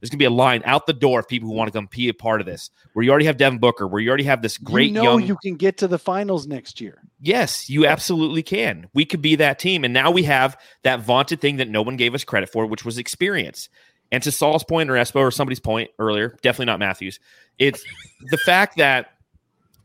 there's 0.00 0.08
going 0.08 0.18
to 0.18 0.22
be 0.22 0.24
a 0.24 0.30
line 0.30 0.62
out 0.64 0.86
the 0.86 0.94
door 0.94 1.20
of 1.20 1.28
people 1.28 1.48
who 1.48 1.54
want 1.54 1.68
to 1.68 1.72
come 1.72 1.86
be 1.90 2.08
a 2.08 2.14
part 2.14 2.40
of 2.40 2.46
this 2.46 2.70
where 2.94 3.04
you 3.04 3.10
already 3.10 3.26
have 3.26 3.36
devin 3.36 3.58
booker 3.58 3.86
where 3.86 4.00
you 4.00 4.08
already 4.08 4.24
have 4.24 4.42
this 4.42 4.56
great 4.58 4.88
you 4.88 4.94
know 4.94 5.02
young 5.02 5.22
you 5.22 5.36
can 5.42 5.56
get 5.56 5.76
to 5.78 5.88
the 5.88 5.98
finals 5.98 6.46
next 6.46 6.80
year. 6.80 7.02
Yes, 7.20 7.68
you 7.68 7.86
absolutely 7.86 8.42
can. 8.42 8.88
We 8.94 9.04
could 9.04 9.20
be 9.20 9.36
that 9.36 9.58
team. 9.58 9.84
And 9.84 9.92
now 9.92 10.10
we 10.10 10.22
have 10.22 10.58
that 10.84 11.00
vaunted 11.00 11.40
thing 11.40 11.58
that 11.58 11.68
no 11.68 11.82
one 11.82 11.96
gave 11.96 12.14
us 12.14 12.24
credit 12.24 12.48
for, 12.48 12.64
which 12.66 12.84
was 12.84 12.96
experience. 12.96 13.68
And 14.12 14.22
to 14.24 14.32
Saul's 14.32 14.64
point 14.64 14.90
or 14.90 14.94
Espo 14.94 15.16
or 15.16 15.30
somebody's 15.30 15.60
point 15.60 15.90
earlier, 15.98 16.36
definitely 16.42 16.66
not 16.66 16.80
Matthews, 16.80 17.20
it's 17.58 17.84
the 18.30 18.38
fact 18.38 18.78
that 18.78 19.12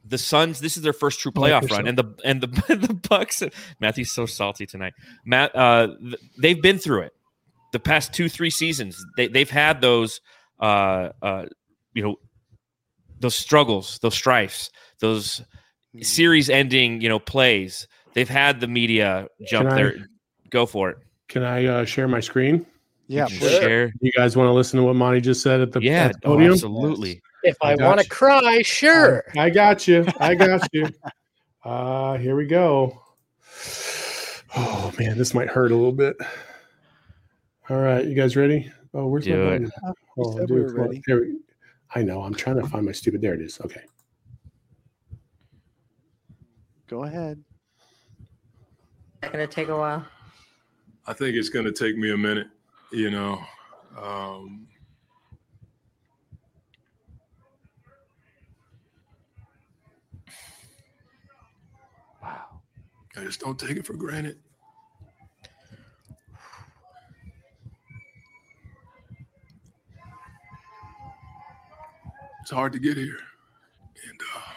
the 0.07 0.17
Suns, 0.17 0.59
this 0.59 0.77
is 0.77 0.83
their 0.83 0.93
first 0.93 1.19
true 1.19 1.31
playoff 1.31 1.69
run, 1.69 1.87
and 1.87 1.97
the 1.97 2.05
and 2.23 2.41
the 2.41 2.47
the 2.75 2.93
Bucks. 3.09 3.43
Matthew's 3.79 4.11
so 4.11 4.25
salty 4.25 4.65
tonight. 4.65 4.93
Matt, 5.25 5.55
uh, 5.55 5.89
they've 6.37 6.61
been 6.61 6.77
through 6.77 7.01
it. 7.01 7.13
The 7.71 7.79
past 7.79 8.13
two, 8.13 8.29
three 8.29 8.49
seasons, 8.49 9.03
they 9.17 9.27
they've 9.27 9.49
had 9.49 9.81
those, 9.81 10.21
uh, 10.59 11.09
uh, 11.21 11.45
you 11.93 12.03
know, 12.03 12.15
those 13.19 13.35
struggles, 13.35 13.99
those 13.99 14.15
strifes, 14.15 14.69
those 14.99 15.41
series 16.01 16.49
ending, 16.49 17.01
you 17.01 17.09
know, 17.09 17.19
plays. 17.19 17.87
They've 18.13 18.29
had 18.29 18.59
the 18.59 18.67
media 18.67 19.27
jump 19.47 19.69
Can 19.69 19.77
I- 19.77 19.81
there. 19.83 19.95
Go 20.51 20.65
for 20.65 20.91
it. 20.91 20.97
Can 21.27 21.43
I 21.43 21.65
uh, 21.65 21.85
share 21.85 22.07
my 22.07 22.19
screen? 22.19 22.65
Yeah, 23.07 23.27
You 23.27 23.37
please. 23.39 23.51
share. 23.59 23.93
You 24.01 24.11
guys 24.11 24.35
want 24.35 24.47
to 24.47 24.51
listen 24.53 24.79
to 24.79 24.83
what 24.85 24.95
Monty 24.95 25.21
just 25.21 25.41
said 25.41 25.61
at 25.61 25.71
the, 25.71 25.81
Yeah, 25.81 26.05
at 26.05 26.21
the 26.21 26.27
oh, 26.27 26.31
podium? 26.33 26.53
absolutely. 26.53 27.21
If 27.43 27.55
I 27.61 27.73
I 27.73 27.75
want 27.75 27.99
to 28.01 28.09
cry, 28.09 28.61
sure. 28.63 29.23
I 29.37 29.49
got 29.51 29.87
you. 29.87 30.05
I 30.19 30.33
got 30.33 30.67
you. 30.73 30.87
Uh, 31.63 32.17
here 32.17 32.35
we 32.35 32.45
go. 32.47 32.99
Oh 34.55 34.91
man, 34.97 35.17
this 35.17 35.33
might 35.33 35.47
hurt 35.49 35.71
a 35.71 35.75
little 35.75 35.91
bit. 35.91 36.15
All 37.69 37.77
right, 37.77 38.03
you 38.05 38.15
guys 38.15 38.35
ready? 38.35 38.71
Oh, 38.93 39.07
where's 39.07 39.25
Do 39.25 39.35
my 39.35 39.53
it. 39.55 39.61
button? 39.71 39.71
We 40.17 40.23
Oh, 40.25 40.37
said 40.37 40.47
dude, 40.47 40.57
we 40.57 40.61
were 40.63 40.69
come 40.71 40.79
on. 40.81 40.87
ready. 40.87 41.03
Here 41.05 41.19
we- 41.21 41.39
I 41.93 42.01
know. 42.01 42.21
I'm 42.23 42.33
trying 42.33 42.59
to 42.61 42.67
find 42.67 42.85
my 42.85 42.91
stupid. 42.91 43.21
There 43.21 43.33
it 43.35 43.41
is. 43.41 43.59
Okay. 43.61 43.81
Go 46.87 47.03
ahead. 47.03 47.43
It's 49.23 49.31
gonna 49.31 49.47
take 49.47 49.69
a 49.69 49.77
while. 49.77 50.05
I 51.07 51.13
think 51.13 51.35
it's 51.35 51.49
going 51.49 51.65
to 51.65 51.71
take 51.71 51.95
me 51.97 52.11
a 52.11 52.17
minute, 52.17 52.47
you 52.91 53.11
know. 53.11 53.39
Um, 54.01 54.67
Wow. 62.21 62.61
I 63.15 63.23
just 63.23 63.39
don't 63.39 63.59
take 63.59 63.77
it 63.77 63.85
for 63.85 63.93
granted. 63.93 64.37
It's 72.41 72.51
hard 72.51 72.73
to 72.73 72.79
get 72.79 72.97
here. 72.97 73.19
And 74.09 74.21
uh, 74.35 74.51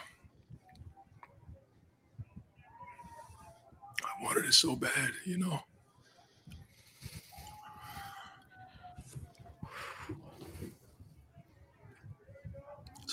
I 4.03 4.23
wanted 4.23 4.45
it 4.45 4.53
so 4.53 4.75
bad, 4.75 5.11
you 5.25 5.37
know. 5.37 5.59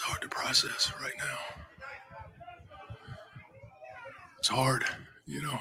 Hard 0.07 0.23
to 0.23 0.29
process 0.29 0.93
right 1.03 1.13
now. 1.19 1.39
It's 4.39 4.49
hard, 4.49 4.85
you 5.27 5.43
know. 5.43 5.59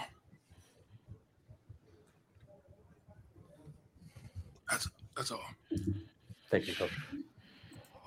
That's 4.69 4.87
that's 5.17 5.31
all. 5.31 5.41
Thank 6.51 6.67
you, 6.67 6.75
Coach. 6.75 6.91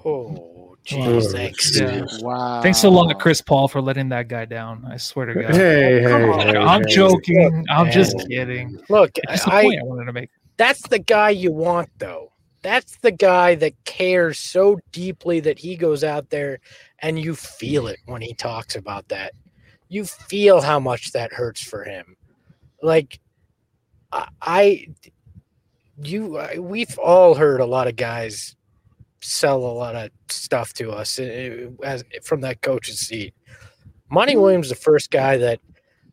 Oh, 0.04 0.76
Wow. 0.92 1.08
jeez, 1.08 1.32
thanks. 1.32 1.76
Yeah. 1.78 2.06
Wow. 2.20 2.62
Thanks 2.62 2.84
a 2.84 2.88
lot, 2.88 3.08
to 3.08 3.14
Chris 3.16 3.40
Paul, 3.40 3.66
for 3.66 3.80
letting 3.80 4.08
that 4.10 4.28
guy 4.28 4.44
down. 4.44 4.86
I 4.88 4.96
swear 4.96 5.26
to 5.26 5.34
God. 5.34 5.54
Hey, 5.54 6.00
hey, 6.00 6.02
hey, 6.02 6.56
I'm 6.56 6.82
hey. 6.82 6.94
joking. 6.94 7.66
I'm 7.68 7.90
just 7.90 8.16
kidding. 8.28 8.78
Look, 8.88 9.10
That's 9.26 9.44
the 9.44 9.52
I, 9.52 9.62
point 9.64 9.80
I 9.80 9.84
wanted 9.84 10.04
to 10.04 10.12
make. 10.12 10.30
that's 10.56 10.86
the 10.88 11.00
guy 11.00 11.30
you 11.30 11.50
want, 11.52 11.90
though. 11.98 12.30
That's 12.62 12.96
the 12.98 13.12
guy 13.12 13.54
that 13.56 13.84
cares 13.84 14.38
so 14.38 14.80
deeply 14.92 15.40
that 15.40 15.58
he 15.58 15.76
goes 15.76 16.02
out 16.02 16.30
there 16.30 16.58
and 17.00 17.18
you 17.18 17.34
feel 17.34 17.86
it 17.86 18.00
when 18.06 18.22
he 18.22 18.34
talks 18.34 18.74
about 18.74 19.08
that. 19.08 19.32
You 19.88 20.04
feel 20.04 20.60
how 20.60 20.80
much 20.80 21.12
that 21.12 21.32
hurts 21.32 21.62
for 21.62 21.84
him. 21.84 22.16
Like, 22.82 23.20
I, 24.12 24.88
you, 26.02 26.38
I, 26.38 26.58
we've 26.58 26.98
all 26.98 27.34
heard 27.34 27.60
a 27.60 27.66
lot 27.66 27.88
of 27.88 27.96
guys 27.96 28.56
sell 29.20 29.58
a 29.58 29.72
lot 29.72 29.94
of 29.96 30.10
stuff 30.28 30.72
to 30.74 30.90
us 30.90 31.18
uh, 31.18 31.70
as 31.82 32.04
from 32.22 32.40
that 32.42 32.62
coach's 32.62 33.00
seat. 33.00 33.34
Monty 34.10 34.36
Williams, 34.36 34.68
the 34.68 34.74
first 34.74 35.10
guy 35.10 35.36
that 35.36 35.60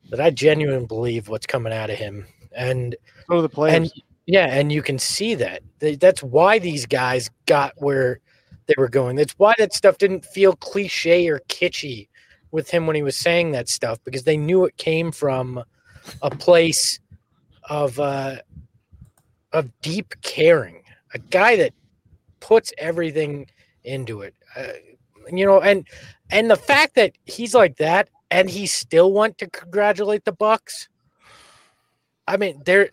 that 0.10 0.22
I 0.22 0.30
genuinely 0.30 0.86
believe 0.86 1.30
what's 1.30 1.46
coming 1.48 1.74
out 1.74 1.90
of 1.90 1.98
him, 1.98 2.28
and 2.56 2.96
to 3.32 3.42
the 3.42 3.50
players. 3.50 3.76
and 3.76 3.92
yeah, 4.26 4.48
and 4.48 4.72
you 4.72 4.82
can 4.82 4.98
see 5.00 5.36
that. 5.36 5.62
That's 5.80 6.24
why 6.24 6.60
these 6.60 6.86
guys 6.86 7.30
got 7.46 7.74
where 7.78 8.20
they 8.68 8.74
were 8.78 8.90
going. 8.90 9.16
That's 9.16 9.34
why 9.34 9.54
that 9.58 9.74
stuff 9.74 9.98
didn't 9.98 10.26
feel 10.26 10.56
cliche 10.56 11.28
or 11.28 11.42
kitschy 11.48 12.08
with 12.52 12.70
him 12.70 12.88
when 12.88 12.96
he 12.96 13.04
was 13.04 13.16
saying 13.16 13.52
that 13.52 13.70
stuff 13.70 14.00
because 14.04 14.24
they 14.24 14.38
knew 14.38 14.66
it 14.66 14.78
came 14.78 15.12
from 15.12 15.64
a 16.22 16.30
place 16.30 17.00
of 17.70 18.00
uh, 18.00 18.38
of 19.54 19.70
deep 19.82 20.14
caring. 20.22 20.82
A 21.14 21.20
guy 21.20 21.56
that 21.58 21.74
puts 22.40 22.74
everything 22.78 23.48
into 23.84 24.22
it. 24.22 24.34
Uh, 24.56 24.74
you 25.32 25.46
know, 25.46 25.62
and 25.62 25.88
and 26.32 26.50
the 26.50 26.56
fact 26.56 26.96
that 26.96 27.14
he's 27.26 27.54
like 27.54 27.78
that 27.78 28.10
and 28.32 28.50
he 28.50 28.66
still 28.66 29.12
want 29.14 29.38
to 29.38 29.50
congratulate 29.50 30.26
the 30.26 30.32
Bucks. 30.32 30.90
I 32.28 32.38
mean, 32.38 32.62
there 32.66 32.90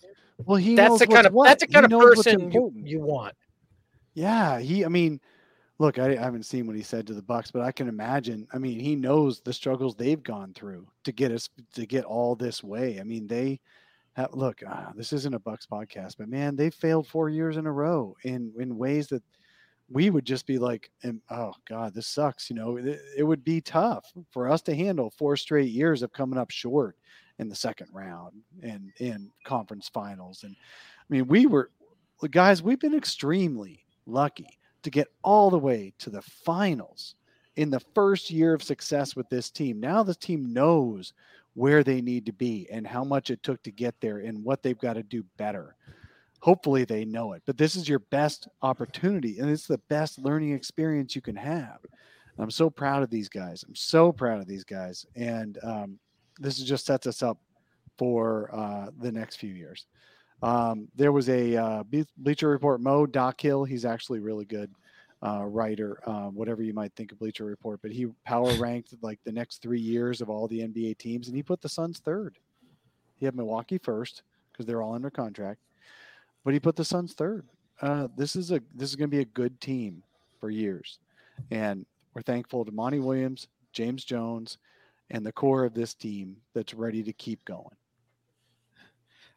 well, 0.47 0.57
he 0.57 0.75
that's 0.75 0.99
the 0.99 1.07
kind 1.07 1.27
of 1.27 1.33
what. 1.33 1.47
that's 1.47 1.63
the 1.63 1.69
He 1.69 1.73
kind 1.73 1.85
of 1.85 1.91
person 2.01 2.51
you, 2.51 2.73
you 2.75 3.01
want. 3.01 3.35
Yeah, 4.15 4.59
he. 4.59 4.85
I 4.85 4.89
mean, 4.89 5.21
look, 5.79 5.99
I, 5.99 6.13
I 6.13 6.17
haven't 6.17 6.45
seen 6.45 6.67
what 6.67 6.77
he 6.77 6.83
said 6.83 7.07
to 7.07 7.15
the 7.15 7.23
Bucks, 7.23 7.51
but 7.51 7.63
I 7.63 7.73
can 7.73 7.89
imagine. 7.89 8.47
I 8.53 8.59
mean, 8.59 8.79
he 8.79 8.95
knows 8.95 9.41
the 9.41 9.53
struggles 9.53 9.95
they've 9.95 10.23
gone 10.23 10.53
through 10.55 10.87
to 11.05 11.13
get 11.13 11.33
us 11.33 11.49
to 11.75 11.87
get 11.87 12.05
all 12.05 12.35
this 12.35 12.63
way. 12.63 13.01
I 13.01 13.05
mean, 13.05 13.27
they 13.27 13.61
have, 14.15 14.33
look. 14.33 14.63
Uh, 14.63 14.93
this 14.95 15.13
isn't 15.13 15.35
a 15.35 15.41
Bucks 15.41 15.67
podcast, 15.71 16.17
but 16.19 16.29
man, 16.29 16.57
they 16.57 16.71
failed 16.71 17.07
four 17.07 17.29
years 17.29 17.57
in 17.57 17.67
a 17.67 17.73
row 17.73 18.15
in 18.25 18.53
in 18.59 18.77
ways 18.77 19.09
that 19.09 19.23
we 19.91 20.11
would 20.11 20.25
just 20.25 20.47
be 20.47 20.59
like, 20.59 20.91
"Oh 21.31 21.53
God, 21.69 21.95
this 21.95 22.07
sucks." 22.07 22.49
You 22.51 22.57
know, 22.57 22.77
it, 22.77 23.01
it 23.17 23.23
would 23.23 23.45
be 23.45 23.61
tough 23.61 24.05
for 24.31 24.49
us 24.49 24.63
to 24.63 24.75
handle 24.75 25.11
four 25.11 25.37
straight 25.37 25.71
years 25.71 26.03
of 26.03 26.13
coming 26.13 26.39
up 26.39 26.51
short 26.51 26.97
in 27.39 27.49
the 27.49 27.55
second 27.55 27.89
round 27.93 28.33
and 28.63 28.93
in 28.99 29.31
conference 29.45 29.91
finals. 29.93 30.45
And 30.45 30.55
I 30.57 31.05
mean, 31.09 31.27
we 31.27 31.47
were 31.47 31.71
guys. 32.31 32.63
We've 32.63 32.81
been 32.81 32.95
extremely 32.95 33.85
lucky 34.07 34.59
to 34.83 34.91
get 34.91 35.09
all 35.23 35.51
the 35.51 35.59
way 35.59 35.93
to 35.99 36.11
the 36.11 36.23
finals 36.23 37.15
in 37.57 37.71
the 37.71 37.81
first 37.95 38.31
year 38.31 38.55
of 38.55 38.63
success 38.63 39.15
with 39.15 39.29
this 39.29 39.51
team. 39.51 39.81
Now 39.81 40.03
this 40.03 40.17
team 40.17 40.53
knows 40.53 41.13
where 41.55 41.85
they 41.85 42.01
need 42.01 42.27
to 42.27 42.33
be 42.33 42.67
and 42.71 42.87
how 42.87 43.05
much 43.05 43.31
it 43.31 43.43
took 43.43 43.63
to 43.63 43.71
get 43.71 43.95
there 44.01 44.19
and 44.19 44.43
what 44.43 44.63
they've 44.63 44.79
got 44.79 44.95
to 44.95 45.03
do 45.03 45.25
better. 45.37 45.77
Hopefully 46.41 46.85
they 46.85 47.05
know 47.05 47.35
it, 47.35 47.43
but 47.47 47.57
this 47.57 47.77
is 47.77 47.89
your 47.89 48.01
best 48.01 48.49
opportunity 48.63 49.39
and 49.39 49.51
it's 49.51 49.67
the 49.67 49.79
best 49.89 50.19
learning 50.19 50.53
experience 50.53 51.15
you 51.15 51.23
can 51.23 51.37
have. 51.37 51.79
I'm 52.39 52.51
so 52.51 52.71
proud 52.71 53.03
of 53.03 53.11
these 53.11 53.29
guys. 53.29 53.63
I'm 53.69 53.77
so 53.77 54.11
proud 54.11 54.41
of 54.41 54.47
these 54.47 54.65
guys. 54.65 55.05
And 55.15 55.59
um, 55.63 55.99
this 56.43 56.59
is 56.59 56.65
just 56.65 56.87
sets 56.87 57.07
us 57.07 57.23
up 57.23 57.39
for 57.99 58.51
uh, 58.55 58.87
the 59.01 59.13
next 59.13 59.37
few 59.37 59.53
years. 59.53 59.87
Um, 60.43 60.89
there 60.97 61.13
was 61.13 61.29
a 61.29 61.57
uh, 61.57 61.83
Bleacher 62.17 62.49
Report 62.49 62.81
Mo 62.81 63.07
Dakhil. 63.07 63.67
He's 63.69 63.85
actually 63.85 64.19
really 64.21 64.45
good. 64.45 64.71
uh, 65.23 65.45
writer, 65.45 66.01
uh, 66.07 66.29
whatever 66.29 66.63
you 66.63 66.75
might 66.75 66.93
think 66.95 67.13
of 67.13 67.19
Bleacher 67.19 67.45
Report, 67.45 67.81
but 67.81 67.93
he 67.93 68.07
power 68.25 68.53
ranked 68.59 68.95
like 69.03 69.21
the 69.25 69.33
next 69.33 69.63
three 69.63 69.81
years 69.81 70.21
of 70.21 70.29
all 70.29 70.49
the 70.49 70.61
NBA 70.61 70.99
teams, 70.99 71.29
and 71.29 71.37
he 71.37 71.43
put 71.43 71.61
the 71.61 71.69
Suns 71.69 72.01
third. 72.01 72.39
He 73.19 73.25
had 73.25 73.37
Milwaukee 73.37 73.79
first 73.79 74.23
because 74.51 74.67
they're 74.67 74.83
all 74.83 74.95
under 74.95 75.11
contract, 75.11 75.61
but 76.45 76.55
he 76.55 76.61
put 76.61 76.75
the 76.75 76.85
Suns 76.85 77.15
third. 77.15 77.47
Uh, 77.81 78.09
this 78.17 78.35
is 78.37 78.51
a 78.51 78.61
this 78.75 78.91
is 78.91 78.97
going 78.97 79.11
to 79.11 79.17
be 79.17 79.23
a 79.23 79.27
good 79.27 79.61
team 79.61 80.03
for 80.41 80.51
years, 80.51 80.99
and 81.51 81.87
we're 82.15 82.23
thankful 82.23 82.65
to 82.65 82.73
Monty 82.73 82.99
Williams, 82.99 83.47
James 83.73 84.05
Jones, 84.05 84.59
and 85.13 85.25
the 85.25 85.33
core 85.33 85.65
of 85.65 85.75
this 85.75 85.95
team 85.95 86.39
that's 86.55 86.75
ready 86.75 87.03
to 87.05 87.13
keep 87.13 87.45
going. 87.45 87.77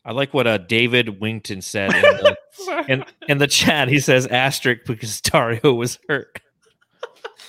I 0.03 0.11
like 0.11 0.33
what 0.33 0.47
uh, 0.47 0.59
David 0.59 1.19
Wington 1.19 1.61
said 1.61 1.93
in 1.93 2.01
the, 2.01 2.37
in, 2.87 3.05
in 3.27 3.37
the 3.39 3.47
chat. 3.47 3.87
He 3.87 3.99
says 3.99 4.27
asterisk 4.27 4.81
because 4.85 5.19
Dario 5.21 5.73
was 5.73 5.99
hurt. 6.07 6.39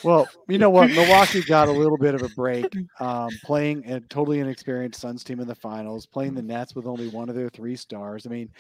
Well, 0.03 0.29
you 0.49 0.59
know 0.59 0.70
what? 0.70 0.91
Milwaukee 0.91 1.43
got 1.43 1.68
a 1.68 1.72
little 1.72 1.99
bit 1.99 2.14
of 2.14 2.22
a 2.22 2.29
break 2.31 2.66
um, 3.01 3.31
playing 3.45 3.91
a 3.91 4.01
totally 4.01 4.41
inexperienced 4.41 5.01
Suns 5.01 5.24
team 5.24 5.41
in 5.41 5.49
the 5.49 5.55
finals, 5.55 6.07
playing 6.07 6.35
the 6.35 6.43
Nets 6.43 6.74
with 6.74 6.87
only 6.87 7.09
one 7.09 7.29
of 7.29 7.35
their 7.35 7.49
three 7.49 7.77
stars. 7.77 8.27
I 8.27 8.31
mean, 8.31 8.51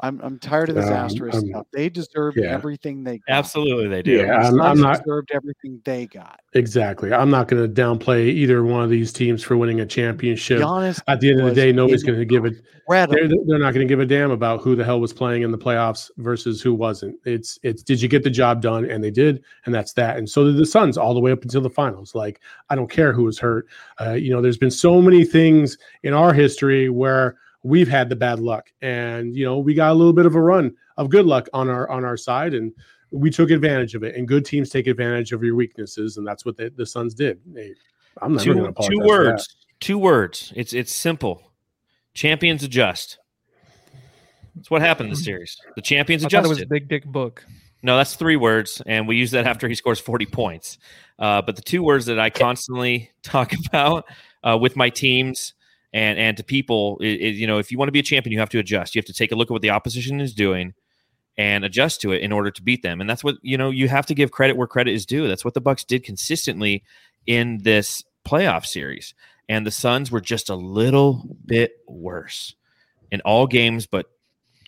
I'm 0.00 0.20
I'm 0.20 0.38
tired 0.38 0.68
of 0.68 0.74
this 0.74 0.86
um, 0.86 0.92
asterisk 0.92 1.38
um, 1.38 1.46
stuff. 1.48 1.66
They 1.72 1.88
deserved 1.88 2.36
yeah. 2.36 2.52
everything 2.52 3.02
they 3.02 3.18
got. 3.18 3.28
Absolutely, 3.28 3.88
they 3.88 4.02
do. 4.02 4.12
Yeah, 4.12 4.46
I'm, 4.46 4.60
I'm, 4.60 4.80
not 4.80 5.02
deserved 5.02 5.30
everything 5.32 5.80
they 5.84 6.06
got. 6.06 6.40
Exactly. 6.52 7.14
I'm 7.14 7.30
not 7.30 7.48
going 7.48 7.62
to 7.62 7.82
downplay 7.82 8.26
either 8.28 8.62
one 8.62 8.82
of 8.82 8.90
these 8.90 9.10
teams 9.10 9.42
for 9.42 9.56
winning 9.56 9.80
a 9.80 9.86
championship. 9.86 10.60
Giannis 10.60 11.00
At 11.08 11.20
the 11.20 11.30
end 11.30 11.40
of 11.40 11.46
the 11.46 11.54
day, 11.54 11.72
nobody's 11.72 12.02
going 12.02 12.18
to 12.18 12.26
give 12.26 12.44
it. 12.44 12.62
They're, 12.88 13.06
they're 13.06 13.58
not 13.58 13.74
going 13.74 13.86
to 13.86 13.86
give 13.86 14.00
a 14.00 14.06
damn 14.06 14.30
about 14.30 14.60
who 14.60 14.76
the 14.76 14.84
hell 14.84 15.00
was 15.00 15.12
playing 15.12 15.42
in 15.42 15.50
the 15.50 15.58
playoffs 15.58 16.10
versus 16.18 16.60
who 16.60 16.74
wasn't. 16.74 17.16
It's 17.24 17.58
it's 17.62 17.82
did 17.82 18.02
you 18.02 18.08
get 18.08 18.22
the 18.22 18.30
job 18.30 18.60
done? 18.60 18.84
And 18.84 19.02
they 19.02 19.10
did, 19.10 19.42
and 19.64 19.74
that's 19.74 19.94
that. 19.94 20.18
And 20.18 20.28
so 20.28 20.44
did 20.44 20.58
the 20.58 20.66
Suns 20.66 20.98
all 20.98 21.14
the 21.14 21.20
way 21.20 21.32
up 21.32 21.42
until 21.42 21.62
the 21.62 21.70
finals. 21.70 22.14
Like 22.14 22.40
I 22.68 22.74
don't 22.74 22.90
care 22.90 23.14
who 23.14 23.24
was 23.24 23.38
hurt. 23.38 23.66
Uh, 23.98 24.12
you 24.12 24.30
know, 24.30 24.42
there's 24.42 24.58
been 24.58 24.70
so 24.70 25.00
many 25.00 25.24
things 25.24 25.78
in 26.02 26.12
our 26.12 26.34
history 26.34 26.90
where 26.90 27.38
we've 27.66 27.88
had 27.88 28.08
the 28.08 28.16
bad 28.16 28.38
luck. 28.38 28.70
And 28.80 29.34
you 29.36 29.44
know 29.44 29.58
we 29.58 29.74
got 29.74 29.90
a 29.90 29.94
little 29.94 30.12
bit 30.12 30.26
of 30.26 30.34
a 30.34 30.40
run 30.40 30.74
of 30.96 31.10
good 31.10 31.26
luck 31.26 31.48
on 31.52 31.68
our 31.68 31.88
on 31.90 32.04
our 32.04 32.16
side 32.16 32.54
and 32.54 32.72
we 33.10 33.30
took 33.30 33.50
advantage 33.50 33.94
of 33.94 34.02
it. 34.02 34.14
And 34.14 34.26
good 34.26 34.44
teams 34.44 34.70
take 34.70 34.86
advantage 34.86 35.32
of 35.32 35.42
your 35.42 35.54
weaknesses 35.54 36.16
and 36.16 36.26
that's 36.26 36.44
what 36.44 36.56
the, 36.56 36.72
the 36.76 36.86
suns 36.86 37.14
did. 37.14 37.40
They, 37.46 37.74
i'm 38.22 38.34
never 38.34 38.72
two, 38.72 38.88
two 38.88 39.00
words 39.00 39.56
two 39.80 39.98
words. 39.98 40.52
It's 40.56 40.72
it's 40.72 40.94
simple. 40.94 41.52
Champions 42.14 42.62
adjust. 42.62 43.18
That's 44.54 44.70
what 44.70 44.80
happened 44.80 45.08
in 45.08 45.14
the 45.14 45.20
series. 45.20 45.54
The 45.74 45.82
champions 45.82 46.24
adjusted 46.24 46.46
it 46.46 46.48
was 46.48 46.62
a 46.62 46.66
big 46.66 46.88
dick 46.88 47.04
book. 47.04 47.44
No 47.82 47.96
that's 47.96 48.16
three 48.16 48.36
words 48.36 48.82
and 48.86 49.06
we 49.06 49.16
use 49.16 49.32
that 49.32 49.46
after 49.46 49.68
he 49.68 49.74
scores 49.74 50.00
40 50.00 50.26
points. 50.26 50.78
Uh, 51.18 51.42
but 51.42 51.56
the 51.56 51.62
two 51.62 51.82
words 51.82 52.06
that 52.06 52.18
i 52.18 52.30
constantly 52.30 53.10
talk 53.22 53.52
about 53.66 54.06
uh, 54.42 54.56
with 54.58 54.76
my 54.76 54.88
teams 54.88 55.54
and 55.96 56.18
and 56.18 56.36
to 56.36 56.44
people, 56.44 56.98
it, 57.00 57.06
it, 57.06 57.34
you 57.36 57.46
know, 57.46 57.56
if 57.56 57.72
you 57.72 57.78
want 57.78 57.88
to 57.88 57.92
be 57.92 58.00
a 58.00 58.02
champion, 58.02 58.30
you 58.30 58.38
have 58.38 58.50
to 58.50 58.58
adjust. 58.58 58.94
You 58.94 58.98
have 58.98 59.06
to 59.06 59.14
take 59.14 59.32
a 59.32 59.34
look 59.34 59.50
at 59.50 59.52
what 59.52 59.62
the 59.62 59.70
opposition 59.70 60.20
is 60.20 60.34
doing 60.34 60.74
and 61.38 61.64
adjust 61.64 62.02
to 62.02 62.12
it 62.12 62.20
in 62.20 62.32
order 62.32 62.50
to 62.50 62.62
beat 62.62 62.82
them. 62.82 63.00
And 63.00 63.08
that's 63.08 63.24
what 63.24 63.36
you 63.40 63.56
know. 63.56 63.70
You 63.70 63.88
have 63.88 64.04
to 64.06 64.14
give 64.14 64.30
credit 64.30 64.58
where 64.58 64.66
credit 64.66 64.92
is 64.92 65.06
due. 65.06 65.26
That's 65.26 65.42
what 65.42 65.54
the 65.54 65.60
Bucks 65.62 65.84
did 65.84 66.04
consistently 66.04 66.84
in 67.26 67.62
this 67.62 68.04
playoff 68.28 68.66
series. 68.66 69.14
And 69.48 69.66
the 69.66 69.70
Suns 69.70 70.10
were 70.10 70.20
just 70.20 70.50
a 70.50 70.54
little 70.54 71.34
bit 71.46 71.72
worse 71.88 72.54
in 73.10 73.22
all 73.22 73.46
games, 73.46 73.86
but 73.86 74.04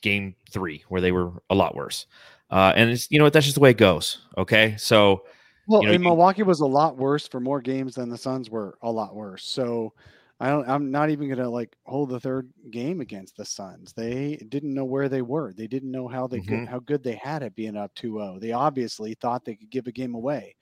game 0.01 0.35
three 0.51 0.83
where 0.89 1.03
they 1.03 1.13
were 1.13 1.43
a 1.51 1.55
lot 1.55 1.75
worse. 1.75 2.07
Uh, 2.51 2.73
and 2.75 2.89
it's 2.89 3.07
you 3.11 3.19
know 3.19 3.29
that's 3.29 3.45
just 3.45 3.57
the 3.57 3.61
way 3.61 3.71
it 3.71 3.77
goes. 3.77 4.25
Okay, 4.39 4.77
so 4.79 5.25
well, 5.67 5.83
you 5.83 5.93
know, 5.93 5.99
Milwaukee 5.99 6.43
was 6.43 6.61
a 6.61 6.67
lot 6.67 6.97
worse 6.97 7.29
for 7.29 7.39
more 7.39 7.61
games 7.61 7.97
than 7.97 8.09
the 8.09 8.17
Suns 8.17 8.49
were 8.49 8.79
a 8.81 8.91
lot 8.91 9.15
worse. 9.15 9.45
So 9.45 9.93
I 10.41 10.51
don't. 10.51 10.69
I'm 10.69 10.91
not 10.91 11.11
even 11.11 11.29
gonna 11.29 11.49
like 11.49 11.77
hold 11.85 12.11
the 12.11 12.21
third 12.21 12.49
game 12.71 13.01
against 13.01 13.37
the 13.37 13.45
Suns. 13.45 13.93
They 13.93 14.37
didn't 14.49 14.73
know 14.73 14.85
where 14.85 15.09
they 15.09 15.23
were. 15.23 15.53
They 15.53 15.67
didn't 15.67 15.91
know 15.91 16.07
how 16.07 16.29
they 16.29 16.39
mm-hmm. 16.39 16.61
could, 16.61 16.69
how 16.69 16.79
good 16.79 17.03
they 17.03 17.17
had 17.17 17.43
it 17.43 17.57
being 17.57 17.77
up 17.77 17.93
2-0. 17.97 18.41
They 18.41 18.53
obviously 18.53 19.15
thought 19.15 19.45
they 19.45 19.57
could 19.57 19.71
give 19.71 19.89
a 19.89 19.93
game 19.93 20.15
away, 20.15 20.55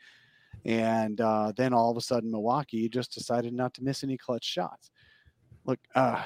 and 0.64 1.20
uh, 1.20 1.52
then 1.56 1.74
all 1.74 1.90
of 1.90 1.96
a 1.98 2.00
sudden 2.00 2.30
Milwaukee 2.30 2.88
just 2.88 3.12
decided 3.12 3.52
not 3.52 3.74
to 3.74 3.84
miss 3.84 4.02
any 4.02 4.16
clutch 4.16 4.44
shots. 4.44 4.90
Look, 5.66 5.80
uh, 5.94 6.22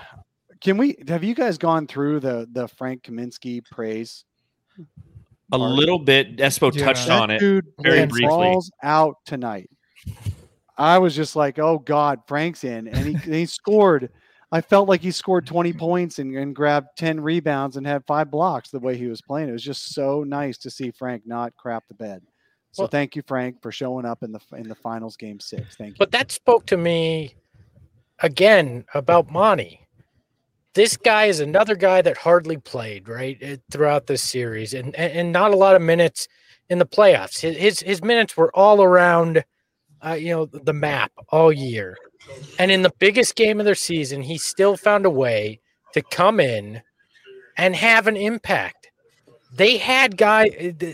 can 0.60 0.76
we? 0.76 0.96
Have 1.08 1.24
you 1.24 1.34
guys 1.34 1.58
gone 1.58 1.88
through 1.88 2.20
the 2.20 2.48
the 2.52 2.68
Frank 2.68 3.02
Kaminsky 3.02 3.64
praise? 3.64 4.24
A 5.52 5.58
little 5.58 5.98
bit. 5.98 6.36
Espo 6.36 6.72
yeah. 6.72 6.84
touched 6.84 7.08
that 7.08 7.20
on 7.20 7.30
it 7.30 7.40
very 7.80 8.06
briefly. 8.06 8.28
Balls 8.28 8.70
out 8.82 9.16
tonight. 9.26 9.68
I 10.80 10.96
was 10.98 11.14
just 11.14 11.36
like, 11.36 11.58
oh 11.58 11.78
God, 11.78 12.20
Frank's 12.26 12.64
in. 12.64 12.88
And 12.88 13.06
he, 13.06 13.14
he 13.30 13.46
scored. 13.46 14.10
I 14.50 14.62
felt 14.62 14.88
like 14.88 15.02
he 15.02 15.10
scored 15.10 15.46
20 15.46 15.74
points 15.74 16.18
and, 16.18 16.34
and 16.34 16.56
grabbed 16.56 16.88
10 16.96 17.20
rebounds 17.20 17.76
and 17.76 17.86
had 17.86 18.04
five 18.06 18.30
blocks 18.30 18.70
the 18.70 18.80
way 18.80 18.96
he 18.96 19.06
was 19.06 19.20
playing. 19.20 19.50
It 19.50 19.52
was 19.52 19.62
just 19.62 19.94
so 19.94 20.24
nice 20.24 20.56
to 20.58 20.70
see 20.70 20.90
Frank 20.90 21.24
not 21.26 21.54
crap 21.56 21.86
the 21.86 21.94
bed. 21.94 22.22
So 22.72 22.84
well, 22.84 22.88
thank 22.88 23.14
you, 23.14 23.22
Frank, 23.26 23.60
for 23.60 23.72
showing 23.72 24.06
up 24.06 24.22
in 24.22 24.30
the 24.30 24.40
in 24.56 24.68
the 24.68 24.76
finals 24.76 25.16
game 25.16 25.40
six. 25.40 25.74
Thank 25.74 25.90
you. 25.90 25.96
But 25.98 26.12
that 26.12 26.30
spoke 26.30 26.66
to 26.66 26.76
me 26.76 27.34
again 28.20 28.84
about 28.94 29.28
Monty. 29.28 29.88
This 30.74 30.96
guy 30.96 31.24
is 31.24 31.40
another 31.40 31.74
guy 31.74 32.00
that 32.00 32.16
hardly 32.16 32.58
played 32.58 33.08
right 33.08 33.36
eh, 33.40 33.56
throughout 33.72 34.06
this 34.06 34.22
series, 34.22 34.72
and 34.72 34.94
and, 34.94 35.12
and 35.12 35.32
not 35.32 35.50
a 35.50 35.56
lot 35.56 35.74
of 35.74 35.82
minutes 35.82 36.28
in 36.68 36.78
the 36.78 36.86
playoffs. 36.86 37.40
His 37.40 37.56
his, 37.56 37.80
his 37.80 38.04
minutes 38.04 38.36
were 38.36 38.56
all 38.56 38.82
around– 38.82 39.44
uh, 40.04 40.12
you 40.12 40.30
know, 40.30 40.46
the 40.46 40.72
map 40.72 41.12
all 41.28 41.52
year. 41.52 41.96
And 42.58 42.70
in 42.70 42.82
the 42.82 42.92
biggest 42.98 43.34
game 43.34 43.60
of 43.60 43.66
their 43.66 43.74
season, 43.74 44.22
he 44.22 44.38
still 44.38 44.76
found 44.76 45.06
a 45.06 45.10
way 45.10 45.60
to 45.94 46.02
come 46.02 46.40
in 46.40 46.82
and 47.56 47.74
have 47.74 48.06
an 48.06 48.16
impact. 48.16 48.90
They 49.52 49.76
had 49.76 50.16
guys 50.16 50.52
uh, 50.54 50.92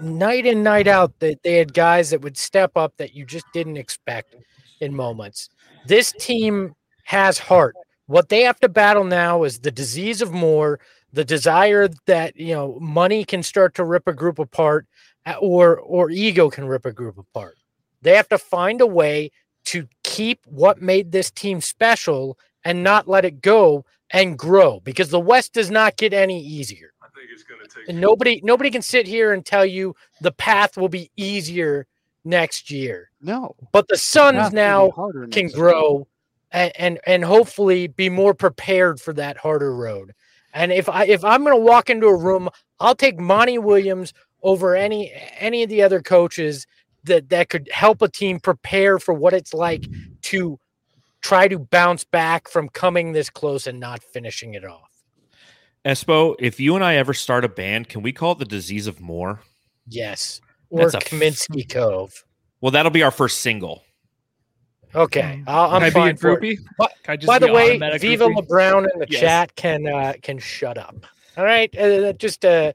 night 0.00 0.46
in 0.46 0.62
night 0.62 0.86
out 0.88 1.18
that 1.20 1.42
they 1.42 1.56
had 1.56 1.72
guys 1.72 2.10
that 2.10 2.22
would 2.22 2.36
step 2.36 2.72
up 2.76 2.96
that 2.96 3.14
you 3.14 3.24
just 3.24 3.46
didn't 3.52 3.76
expect 3.76 4.34
in 4.80 4.94
moments. 4.94 5.48
This 5.86 6.12
team 6.18 6.74
has 7.04 7.38
heart. 7.38 7.76
What 8.06 8.28
they 8.28 8.42
have 8.42 8.60
to 8.60 8.68
battle 8.68 9.04
now 9.04 9.44
is 9.44 9.60
the 9.60 9.70
disease 9.70 10.22
of 10.22 10.32
more, 10.32 10.80
the 11.12 11.24
desire 11.24 11.88
that 12.06 12.36
you 12.36 12.54
know 12.54 12.78
money 12.80 13.24
can 13.24 13.42
start 13.42 13.74
to 13.74 13.84
rip 13.84 14.06
a 14.06 14.12
group 14.12 14.38
apart, 14.38 14.86
uh, 15.24 15.34
or 15.40 15.78
or 15.78 16.10
ego 16.10 16.50
can 16.50 16.66
rip 16.66 16.84
a 16.84 16.92
group 16.92 17.18
apart. 17.18 17.56
They 18.06 18.14
have 18.14 18.28
to 18.28 18.38
find 18.38 18.80
a 18.80 18.86
way 18.86 19.32
to 19.64 19.88
keep 20.04 20.46
what 20.46 20.80
made 20.80 21.10
this 21.10 21.28
team 21.28 21.60
special 21.60 22.38
and 22.64 22.84
not 22.84 23.08
let 23.08 23.24
it 23.24 23.42
go 23.42 23.84
and 24.10 24.38
grow 24.38 24.78
because 24.78 25.10
the 25.10 25.18
West 25.18 25.54
does 25.54 25.72
not 25.72 25.96
get 25.96 26.12
any 26.12 26.40
easier. 26.40 26.92
I 27.02 27.08
think 27.08 27.30
it's 27.32 27.42
going 27.42 27.62
to 27.62 27.66
take 27.66 27.88
and 27.88 28.00
nobody 28.00 28.40
nobody 28.44 28.70
can 28.70 28.80
sit 28.80 29.08
here 29.08 29.32
and 29.32 29.44
tell 29.44 29.66
you 29.66 29.96
the 30.20 30.30
path 30.30 30.76
will 30.76 30.88
be 30.88 31.10
easier 31.16 31.88
next 32.24 32.70
year. 32.70 33.10
No. 33.20 33.56
But 33.72 33.88
the 33.88 33.96
Suns 33.96 34.52
now 34.52 34.92
can 35.32 35.48
grow 35.48 36.06
and, 36.52 36.72
and 36.78 37.00
and 37.08 37.24
hopefully 37.24 37.88
be 37.88 38.08
more 38.08 38.34
prepared 38.34 39.00
for 39.00 39.14
that 39.14 39.36
harder 39.36 39.74
road. 39.74 40.14
And 40.54 40.70
if 40.70 40.88
I 40.88 41.06
if 41.06 41.24
I'm 41.24 41.42
going 41.42 41.56
to 41.56 41.64
walk 41.64 41.90
into 41.90 42.06
a 42.06 42.16
room, 42.16 42.50
I'll 42.78 42.94
take 42.94 43.18
Monty 43.18 43.58
Williams 43.58 44.12
over 44.44 44.76
any 44.76 45.12
any 45.40 45.64
of 45.64 45.70
the 45.70 45.82
other 45.82 46.00
coaches 46.00 46.68
that 47.06 47.28
that 47.30 47.48
could 47.48 47.68
help 47.72 48.02
a 48.02 48.08
team 48.08 48.38
prepare 48.40 48.98
for 48.98 49.14
what 49.14 49.32
it's 49.32 49.54
like 49.54 49.86
to 50.22 50.58
try 51.22 51.48
to 51.48 51.58
bounce 51.58 52.04
back 52.04 52.48
from 52.48 52.68
coming 52.68 53.12
this 53.12 53.30
close 53.30 53.66
and 53.66 53.80
not 53.80 54.02
finishing 54.02 54.54
it 54.54 54.64
off. 54.64 54.90
Espo, 55.84 56.34
if 56.38 56.58
you 56.58 56.74
and 56.74 56.84
I 56.84 56.96
ever 56.96 57.14
start 57.14 57.44
a 57.44 57.48
band, 57.48 57.88
can 57.88 58.02
we 58.02 58.12
call 58.12 58.32
it 58.32 58.38
the 58.38 58.44
disease 58.44 58.86
of 58.86 59.00
more? 59.00 59.40
Yes. 59.86 60.40
Or 60.68 60.90
That's 60.90 61.04
Kaminsky 61.04 61.62
f- 61.62 61.68
Cove. 61.68 62.24
Well, 62.60 62.72
that'll 62.72 62.90
be 62.90 63.02
our 63.02 63.10
first 63.10 63.38
single. 63.38 63.84
Okay, 64.94 65.42
i 65.46 65.84
am 65.84 65.92
fine 65.92 66.16
for 66.16 66.38
it. 66.42 66.58
By, 66.78 67.16
by 67.26 67.38
the 67.38 67.52
way, 67.52 67.78
Viva 67.98 68.28
LeBron 68.28 68.88
in 68.92 68.98
the 68.98 69.06
yes. 69.10 69.20
chat 69.20 69.54
can 69.54 69.86
uh, 69.86 70.14
can 70.22 70.38
shut 70.38 70.78
up. 70.78 71.04
All 71.36 71.44
right, 71.44 71.76
uh, 71.76 72.14
just 72.14 72.46
uh, 72.46 72.72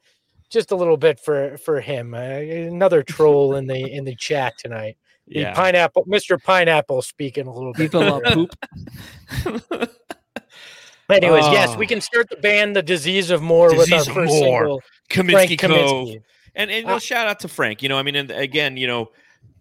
just 0.51 0.71
a 0.71 0.75
little 0.75 0.97
bit 0.97 1.19
for 1.19 1.57
for 1.57 1.81
him. 1.81 2.13
Uh, 2.13 2.17
another 2.17 3.03
troll 3.07 3.55
in 3.55 3.67
the 3.67 3.91
in 3.91 4.05
the 4.05 4.15
chat 4.15 4.57
tonight. 4.57 4.97
Yeah. 5.27 5.51
The 5.51 5.55
pineapple, 5.55 6.05
Mr. 6.05 6.41
Pineapple, 6.41 7.01
speaking 7.03 7.47
a 7.47 7.53
little 7.53 7.73
bit. 7.73 7.91
People 7.91 8.01
love 8.01 8.23
poop. 8.23 8.53
Anyways, 11.09 11.45
oh. 11.45 11.51
yes, 11.51 11.75
we 11.75 11.87
can 11.87 12.01
start 12.01 12.29
the 12.29 12.37
band 12.37 12.75
"The 12.75 12.83
Disease 12.83 13.31
of 13.31 13.41
More" 13.41 13.69
Disease 13.69 13.89
with 13.89 13.93
our 13.93 14.13
first 14.13 14.33
more. 14.33 14.59
single, 14.59 14.81
Kaminsky 15.09 15.59
Cove. 15.59 16.17
And 16.55 16.71
and 16.71 16.85
uh, 16.87 16.99
shout 16.99 17.27
out 17.27 17.39
to 17.41 17.47
Frank. 17.47 17.81
You 17.81 17.89
know, 17.89 17.97
I 17.97 18.03
mean, 18.03 18.15
and 18.15 18.31
again, 18.31 18.77
you 18.77 18.87
know, 18.87 19.11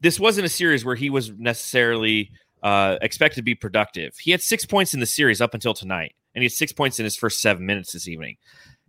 this 0.01 0.19
wasn't 0.19 0.47
a 0.47 0.49
series 0.49 0.85
where 0.85 0.97
he 0.97 1.11
was 1.11 1.31
necessarily 1.33 2.31
uh, 2.63 2.97
expected 3.03 3.37
to 3.37 3.43
be 3.43 3.55
productive. 3.55 4.17
He 4.19 4.31
had 4.31 4.43
six 4.43 4.65
points 4.65 4.95
in 4.95 5.01
the 5.01 5.07
series 5.07 5.41
up 5.41 5.55
until 5.55 5.75
tonight, 5.75 6.15
and 6.35 6.43
he 6.43 6.47
had 6.47 6.53
six 6.53 6.73
points 6.73 6.99
in 6.99 7.05
his 7.05 7.17
first 7.17 7.41
seven 7.41 7.67
minutes 7.67 7.93
this 7.93 8.09
evening. 8.09 8.37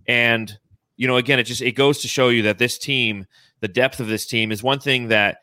And 0.08 0.58
you 1.02 1.08
know, 1.08 1.18
again, 1.18 1.40
it 1.40 1.46
just 1.46 1.64
it 1.64 1.72
goes 1.72 1.98
to 2.04 2.08
show 2.08 2.30
you 2.30 2.44
that 2.44 2.60
this 2.60 2.78
team, 2.78 3.26
the 3.60 3.68
depth 3.68 4.00
of 4.00 4.06
this 4.06 4.28
team, 4.28 4.52
is 4.52 4.62
one 4.62 4.80
thing 4.80 5.08
that 5.08 5.40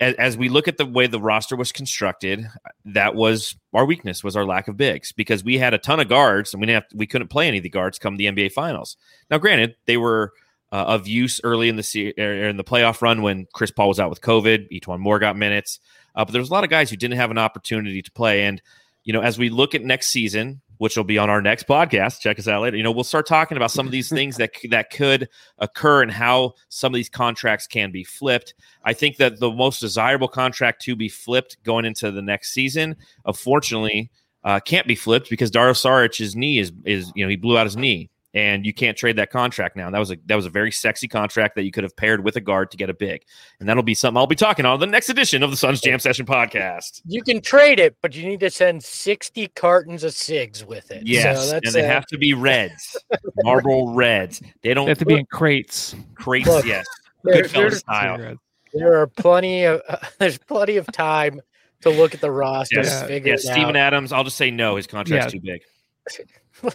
as, 0.00 0.14
as, 0.14 0.36
we 0.36 0.48
look 0.48 0.68
at 0.68 0.76
the 0.76 0.86
way 0.86 1.08
the 1.08 1.18
roster 1.18 1.56
was 1.56 1.72
constructed, 1.72 2.46
that 2.84 3.16
was 3.16 3.56
our 3.74 3.84
weakness 3.84 4.22
was 4.22 4.36
our 4.36 4.44
lack 4.44 4.68
of 4.68 4.76
bigs 4.76 5.10
because 5.10 5.42
we 5.42 5.58
had 5.58 5.74
a 5.74 5.78
ton 5.78 5.98
of 5.98 6.08
guards 6.08 6.54
and 6.54 6.60
we 6.60 6.68
didn't 6.68 6.84
have, 6.84 6.84
we 6.94 7.04
couldn't 7.08 7.26
play 7.26 7.48
any 7.48 7.56
of 7.56 7.64
the 7.64 7.68
guards 7.68 7.98
come 7.98 8.16
the 8.16 8.26
NBA 8.26 8.52
finals. 8.52 8.96
Now, 9.28 9.38
granted, 9.38 9.74
they 9.86 9.96
were 9.96 10.32
uh, 10.70 10.84
of 10.84 11.08
use 11.08 11.40
early 11.42 11.68
in 11.68 11.74
the 11.74 12.14
er, 12.16 12.48
in 12.48 12.56
the 12.56 12.62
playoff 12.62 13.02
run 13.02 13.22
when 13.22 13.48
Chris 13.54 13.72
Paul 13.72 13.88
was 13.88 13.98
out 13.98 14.08
with 14.08 14.20
COVID. 14.20 14.70
E'Twaun 14.70 15.00
Moore 15.00 15.18
got 15.18 15.36
minutes, 15.36 15.80
uh, 16.14 16.24
but 16.24 16.30
there 16.30 16.40
was 16.40 16.50
a 16.50 16.52
lot 16.52 16.62
of 16.62 16.70
guys 16.70 16.90
who 16.90 16.96
didn't 16.96 17.16
have 17.16 17.32
an 17.32 17.38
opportunity 17.38 18.02
to 18.02 18.12
play. 18.12 18.44
And 18.44 18.62
you 19.02 19.12
know, 19.12 19.20
as 19.20 19.36
we 19.36 19.50
look 19.50 19.74
at 19.74 19.82
next 19.82 20.10
season, 20.10 20.60
which 20.78 20.96
will 20.96 21.04
be 21.04 21.18
on 21.18 21.30
our 21.30 21.42
next 21.42 21.66
podcast. 21.66 22.20
Check 22.20 22.38
us 22.38 22.48
out 22.48 22.62
later. 22.62 22.76
You 22.76 22.82
know, 22.82 22.90
we'll 22.90 23.04
start 23.04 23.26
talking 23.26 23.56
about 23.56 23.70
some 23.70 23.86
of 23.86 23.92
these 23.92 24.08
things 24.08 24.36
that 24.36 24.52
that 24.70 24.90
could 24.90 25.28
occur 25.58 26.02
and 26.02 26.10
how 26.10 26.54
some 26.68 26.92
of 26.92 26.96
these 26.96 27.08
contracts 27.08 27.66
can 27.66 27.90
be 27.90 28.04
flipped. 28.04 28.54
I 28.84 28.92
think 28.92 29.16
that 29.16 29.40
the 29.40 29.50
most 29.50 29.80
desirable 29.80 30.28
contract 30.28 30.82
to 30.82 30.96
be 30.96 31.08
flipped 31.08 31.62
going 31.62 31.84
into 31.84 32.10
the 32.10 32.22
next 32.22 32.52
season, 32.52 32.96
unfortunately, 33.24 34.10
uh, 34.44 34.60
can't 34.60 34.86
be 34.86 34.94
flipped 34.94 35.30
because 35.30 35.50
Dario 35.50 35.72
Saric's 35.72 36.34
knee 36.34 36.58
is 36.58 36.72
is 36.84 37.12
you 37.14 37.24
know 37.24 37.28
he 37.28 37.36
blew 37.36 37.58
out 37.58 37.66
his 37.66 37.76
knee 37.76 38.10
and 38.36 38.66
you 38.66 38.74
can't 38.74 38.98
trade 38.98 39.16
that 39.16 39.30
contract 39.30 39.76
now. 39.76 39.86
And 39.86 39.94
that 39.94 39.98
was 39.98 40.10
a 40.10 40.18
that 40.26 40.36
was 40.36 40.44
a 40.44 40.50
very 40.50 40.70
sexy 40.70 41.08
contract 41.08 41.54
that 41.56 41.62
you 41.62 41.72
could 41.72 41.84
have 41.84 41.96
paired 41.96 42.22
with 42.22 42.36
a 42.36 42.40
guard 42.40 42.70
to 42.70 42.76
get 42.76 42.90
a 42.90 42.94
big, 42.94 43.24
and 43.58 43.68
that'll 43.68 43.82
be 43.82 43.94
something 43.94 44.18
I'll 44.18 44.26
be 44.26 44.36
talking 44.36 44.66
on 44.66 44.78
the 44.78 44.86
next 44.86 45.08
edition 45.08 45.42
of 45.42 45.50
the 45.50 45.56
Suns 45.56 45.80
Jam 45.80 45.98
Session 45.98 46.26
podcast. 46.26 47.00
You 47.06 47.22
can 47.22 47.40
trade 47.40 47.80
it, 47.80 47.96
but 48.02 48.14
you 48.14 48.28
need 48.28 48.40
to 48.40 48.50
send 48.50 48.84
sixty 48.84 49.48
cartons 49.48 50.04
of 50.04 50.12
cigs 50.12 50.64
with 50.64 50.90
it. 50.90 51.06
Yes, 51.06 51.48
so 51.48 51.56
and 51.64 51.72
they 51.72 51.84
uh, 51.84 51.88
have 51.88 52.04
to 52.06 52.18
be 52.18 52.34
reds, 52.34 52.96
Marlboro 53.42 53.94
reds. 53.94 54.42
They 54.62 54.74
don't 54.74 54.84
they 54.84 54.90
have 54.90 54.98
to 54.98 55.06
be 55.06 55.14
in 55.14 55.26
crates. 55.26 55.96
Crates, 56.14 56.46
look, 56.46 56.66
yes, 56.66 56.84
good 57.24 57.72
style. 57.72 58.36
There 58.74 59.00
are 59.00 59.06
plenty 59.06 59.64
of 59.64 59.80
uh, 59.88 59.96
there's 60.18 60.36
plenty 60.36 60.76
of 60.76 60.86
time 60.92 61.40
to 61.80 61.88
look 61.88 62.14
at 62.14 62.20
the 62.20 62.30
roster. 62.30 62.82
Yes, 62.82 63.08
yes. 63.24 63.42
Steven 63.44 63.76
Adams. 63.76 64.12
I'll 64.12 64.24
just 64.24 64.36
say 64.36 64.50
no. 64.50 64.76
His 64.76 64.86
contract's 64.86 65.32
yeah. 65.32 65.40
too 65.40 65.44
big. 65.44 65.62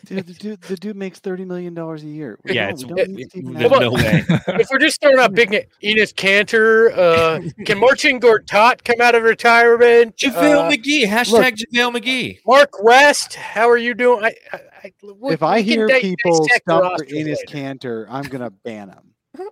Dude, 0.05 0.27
the 0.27 0.33
dude, 0.33 0.61
the 0.61 0.75
dude 0.75 0.95
makes 0.95 1.19
thirty 1.19 1.45
million 1.45 1.73
dollars 1.73 2.03
a 2.03 2.07
year. 2.07 2.39
Yeah, 2.45 2.69
it's, 2.69 2.83
it, 2.83 3.31
there's 3.33 3.71
no 3.71 3.91
way. 3.91 4.23
if 4.47 4.67
we're 4.71 4.79
just 4.79 5.01
throwing 5.01 5.19
out 5.19 5.33
big 5.33 5.49
name, 5.51 5.63
Enes 5.83 6.13
Kanter, 6.13 6.95
uh, 6.97 7.39
can 7.65 7.79
Marcin 7.79 8.19
Gortat 8.19 8.83
come 8.83 9.01
out 9.01 9.15
of 9.15 9.23
retirement? 9.23 10.15
JaVale 10.17 10.67
uh, 10.67 10.71
McGee, 10.71 11.05
hashtag 11.05 11.31
look, 11.31 11.55
JaVale 11.55 11.97
McGee. 11.97 12.39
Mark 12.45 12.83
West, 12.83 13.35
how 13.35 13.69
are 13.69 13.77
you 13.77 13.93
doing? 13.93 14.23
I, 14.23 14.33
I, 14.51 14.59
I, 14.83 14.91
if 15.23 15.43
I 15.43 15.61
hear 15.61 15.87
people 15.87 16.45
stump 16.45 16.97
for 16.97 17.05
Enes 17.05 17.37
Kanter, 17.47 18.05
I'm 18.09 18.23
gonna 18.23 18.51
ban 18.51 18.89
him. 18.89 19.47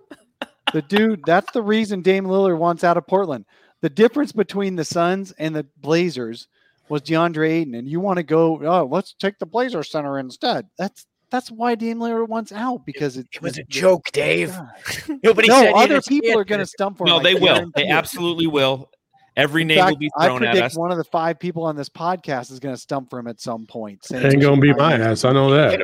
the 0.72 0.82
dude, 0.82 1.22
that's 1.24 1.50
the 1.52 1.62
reason 1.62 2.02
Dame 2.02 2.26
Lillard 2.26 2.58
wants 2.58 2.84
out 2.84 2.96
of 2.96 3.06
Portland. 3.06 3.44
The 3.80 3.90
difference 3.90 4.32
between 4.32 4.76
the 4.76 4.84
Suns 4.84 5.32
and 5.32 5.56
the 5.56 5.66
Blazers 5.78 6.48
was 6.90 7.02
DeAndre 7.02 7.48
Ayton, 7.48 7.74
and 7.74 7.88
you 7.88 8.00
want 8.00 8.18
to 8.18 8.22
go, 8.22 8.60
oh, 8.62 8.84
let's 8.90 9.14
take 9.14 9.38
the 9.38 9.46
Blazer 9.46 9.82
Center 9.82 10.18
instead. 10.18 10.66
That's 10.76 11.06
that's 11.30 11.50
why 11.50 11.76
Dame 11.76 12.00
Lillard 12.00 12.28
wants 12.28 12.50
out 12.50 12.84
because 12.84 13.16
it, 13.16 13.28
it 13.32 13.40
was 13.40 13.56
a 13.56 13.62
joke, 13.64 14.06
Dave. 14.12 14.58
Nobody 15.22 15.48
no, 15.48 15.60
said 15.60 15.72
other 15.74 16.02
people 16.02 16.36
are 16.36 16.44
going 16.44 16.58
to 16.58 16.66
stump 16.66 16.98
for 16.98 17.04
him. 17.04 17.10
No, 17.10 17.16
him. 17.18 17.22
they 17.22 17.34
will. 17.34 17.70
They 17.76 17.86
absolutely 17.86 18.48
will. 18.48 18.90
Every 19.36 19.62
name 19.64 19.78
fact, 19.78 19.92
will 19.92 19.98
be 19.98 20.10
thrown 20.20 20.44
I 20.44 20.50
predict 20.50 20.76
One 20.76 20.90
of 20.90 20.98
the 20.98 21.04
five 21.04 21.38
people 21.38 21.62
on 21.62 21.76
this 21.76 21.88
podcast 21.88 22.50
is 22.50 22.58
going 22.58 22.74
to 22.74 22.80
stump 22.80 23.10
for 23.10 23.20
him 23.20 23.28
at 23.28 23.40
some 23.40 23.64
point. 23.64 24.04
Ain't 24.12 24.40
going 24.40 24.56
to 24.56 24.60
be 24.60 24.74
my 24.74 24.94
ass. 24.94 25.24
I 25.24 25.32
know 25.32 25.50
that. 25.50 25.80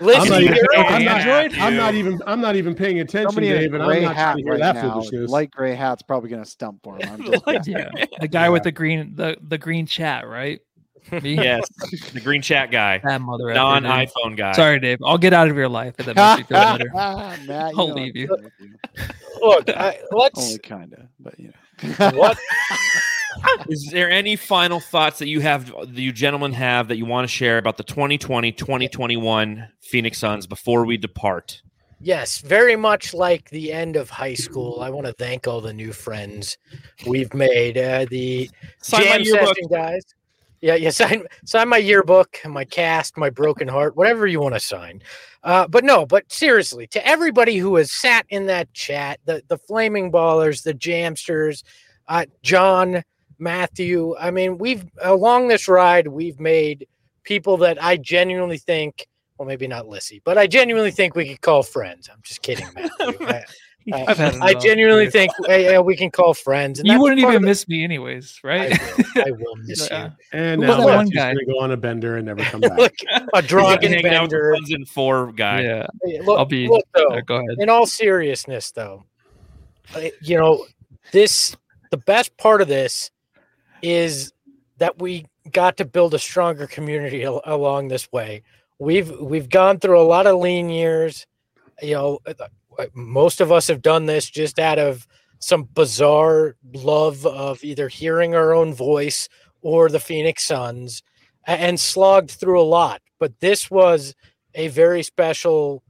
I'm 0.00 0.28
not, 0.28 0.42
even, 0.42 0.58
I'm, 0.76 1.04
not, 1.04 1.58
I'm 1.58 1.76
not, 1.76 1.94
even. 1.94 2.20
I'm 2.26 2.40
not 2.40 2.56
even 2.56 2.74
paying 2.74 3.00
attention, 3.00 3.30
Somebody 3.30 3.48
Dave, 3.48 3.72
and 3.72 3.82
I'm 3.82 4.02
not 4.02 4.14
trying 4.14 4.36
to 4.36 4.42
hear 4.42 4.52
right 4.52 4.60
that 4.60 4.74
now, 4.76 4.92
foolishness. 4.92 5.30
Light 5.30 5.50
gray 5.50 5.74
hat's 5.74 6.02
probably 6.02 6.28
going 6.28 6.42
to 6.42 6.48
stump 6.48 6.82
for 6.82 6.96
him. 6.96 7.24
Just, 7.24 7.44
yeah. 7.66 7.90
the 8.20 8.28
guy 8.28 8.44
yeah. 8.44 8.48
with 8.48 8.64
the 8.64 8.72
green, 8.72 9.14
the 9.14 9.36
the 9.40 9.58
green 9.58 9.86
chat, 9.86 10.28
right? 10.28 10.60
Me? 11.10 11.34
Yes, 11.34 11.66
the 12.12 12.20
green 12.20 12.42
chat 12.42 12.70
guy, 12.70 12.98
that 13.04 13.20
mother 13.22 13.52
non 13.54 13.84
iPhone 13.84 14.36
guy. 14.36 14.52
Sorry, 14.52 14.78
Dave. 14.78 14.98
I'll 15.04 15.18
get 15.18 15.32
out 15.32 15.48
of 15.48 15.56
your 15.56 15.68
life 15.68 15.94
if 15.98 16.06
that 16.06 16.16
makes 16.16 16.38
you 16.38 16.44
feel 16.44 16.58
better. 16.58 16.90
Matt, 17.46 17.72
I'll 17.76 17.92
leave 17.92 18.14
you. 18.14 18.28
Look, 19.40 19.70
I, 19.70 19.98
let's 20.10 20.38
only 20.38 20.58
kind 20.58 20.92
of, 20.92 21.06
but 21.18 21.38
you 21.40 21.52
know 21.82 22.10
what. 22.10 22.38
Is 23.68 23.88
there 23.92 24.10
any 24.10 24.36
final 24.36 24.80
thoughts 24.80 25.18
that 25.18 25.28
you 25.28 25.40
have, 25.40 25.66
that 25.66 26.00
you 26.00 26.12
gentlemen 26.12 26.52
have, 26.54 26.88
that 26.88 26.96
you 26.96 27.04
want 27.04 27.24
to 27.24 27.32
share 27.32 27.58
about 27.58 27.76
the 27.76 27.84
2020 27.84 28.52
2021 28.52 29.68
Phoenix 29.80 30.18
Suns 30.18 30.46
before 30.46 30.84
we 30.84 30.96
depart? 30.96 31.62
Yes, 32.00 32.38
very 32.38 32.76
much 32.76 33.12
like 33.12 33.50
the 33.50 33.72
end 33.72 33.96
of 33.96 34.08
high 34.08 34.34
school. 34.34 34.80
I 34.80 34.90
want 34.90 35.06
to 35.06 35.12
thank 35.14 35.48
all 35.48 35.60
the 35.60 35.72
new 35.72 35.92
friends 35.92 36.56
we've 37.06 37.34
made. 37.34 37.76
Uh, 37.76 38.06
the 38.08 38.48
sign 38.80 39.24
jam 39.24 39.24
session 39.24 39.68
guys. 39.68 40.02
Yeah, 40.60 40.74
yeah. 40.74 40.90
Sign 40.90 41.24
sign 41.44 41.68
my 41.68 41.76
yearbook, 41.76 42.38
my 42.44 42.64
cast, 42.64 43.16
my 43.16 43.30
broken 43.30 43.68
heart, 43.68 43.96
whatever 43.96 44.26
you 44.26 44.40
want 44.40 44.54
to 44.54 44.60
sign. 44.60 45.02
Uh, 45.42 45.68
but 45.68 45.84
no, 45.84 46.04
but 46.04 46.30
seriously, 46.32 46.86
to 46.88 47.06
everybody 47.06 47.56
who 47.56 47.76
has 47.76 47.92
sat 47.92 48.26
in 48.28 48.46
that 48.46 48.72
chat, 48.74 49.20
the 49.24 49.42
the 49.48 49.58
flaming 49.58 50.10
ballers, 50.10 50.62
the 50.62 50.74
jamsters, 50.74 51.62
uh, 52.08 52.26
John, 52.42 53.02
Matthew. 53.38 54.16
I 54.18 54.30
mean, 54.30 54.58
we've 54.58 54.84
along 55.02 55.48
this 55.48 55.68
ride, 55.68 56.08
we've 56.08 56.40
made 56.40 56.86
people 57.24 57.58
that 57.58 57.82
I 57.82 57.96
genuinely 57.96 58.58
think, 58.58 59.06
well, 59.38 59.46
maybe 59.46 59.66
not 59.66 59.86
Lissy, 59.86 60.20
but 60.24 60.38
I 60.38 60.46
genuinely 60.46 60.90
think 60.90 61.14
we 61.14 61.28
could 61.28 61.40
call 61.40 61.62
friends. 61.62 62.08
I'm 62.12 62.20
just 62.22 62.42
kidding, 62.42 62.66
Matthew. 62.74 63.26
I, 63.26 63.44
I, 63.92 64.38
I 64.42 64.54
genuinely 64.54 65.10
think 65.10 65.32
hey, 65.46 65.78
we 65.78 65.96
can 65.96 66.10
call 66.10 66.34
friends. 66.34 66.80
you 66.84 67.00
wouldn't 67.00 67.20
even 67.20 67.42
miss 67.42 67.66
me, 67.68 67.84
anyways, 67.84 68.38
right? 68.44 68.72
I 68.72 68.96
will, 68.96 69.04
I 69.26 69.30
will 69.30 69.56
miss 69.56 69.88
you. 69.90 70.12
And 70.32 70.60
now 70.60 70.84
one 70.84 71.08
guy 71.08 71.32
going 71.32 71.38
to 71.38 71.52
go 71.52 71.60
on 71.60 71.70
a 71.70 71.76
bender 71.76 72.16
and 72.16 72.26
never 72.26 72.42
come 72.42 72.60
back. 72.60 72.76
look, 72.76 72.94
a 73.32 73.40
drunken 73.40 74.02
bender. 74.02 74.52
and 74.52 74.88
four 74.88 75.32
guy. 75.32 75.62
Yeah, 75.62 75.86
look, 76.22 76.38
I'll 76.38 76.44
be. 76.44 76.68
Look, 76.68 76.84
though, 76.94 77.20
go 77.22 77.36
ahead. 77.36 77.56
In 77.58 77.70
all 77.70 77.86
seriousness, 77.86 78.72
though, 78.72 79.04
you 80.20 80.36
know 80.36 80.66
this. 81.12 81.56
The 81.90 81.96
best 81.96 82.36
part 82.36 82.60
of 82.60 82.68
this 82.68 83.10
is 83.82 84.32
that 84.78 85.00
we 85.00 85.26
got 85.50 85.76
to 85.78 85.84
build 85.84 86.14
a 86.14 86.18
stronger 86.18 86.66
community 86.66 87.24
al- 87.24 87.42
along 87.44 87.88
this 87.88 88.10
way. 88.12 88.42
We've 88.78 89.10
we've 89.20 89.48
gone 89.48 89.80
through 89.80 90.00
a 90.00 90.02
lot 90.02 90.26
of 90.26 90.38
lean 90.38 90.68
years. 90.68 91.26
You 91.82 91.94
know, 91.94 92.18
uh, 92.26 92.34
uh, 92.78 92.86
most 92.94 93.40
of 93.40 93.50
us 93.50 93.66
have 93.68 93.82
done 93.82 94.06
this 94.06 94.28
just 94.28 94.58
out 94.58 94.78
of 94.78 95.06
some 95.40 95.64
bizarre 95.74 96.56
love 96.74 97.24
of 97.26 97.62
either 97.62 97.88
hearing 97.88 98.34
our 98.34 98.52
own 98.52 98.74
voice 98.74 99.28
or 99.62 99.88
the 99.88 100.00
Phoenix 100.00 100.44
Suns 100.44 101.02
and 101.46 101.78
slogged 101.78 102.30
through 102.30 102.60
a 102.60 102.62
lot. 102.62 103.00
But 103.18 103.40
this 103.40 103.70
was 103.70 104.14
a 104.54 104.68
very 104.68 105.02
special 105.02 105.82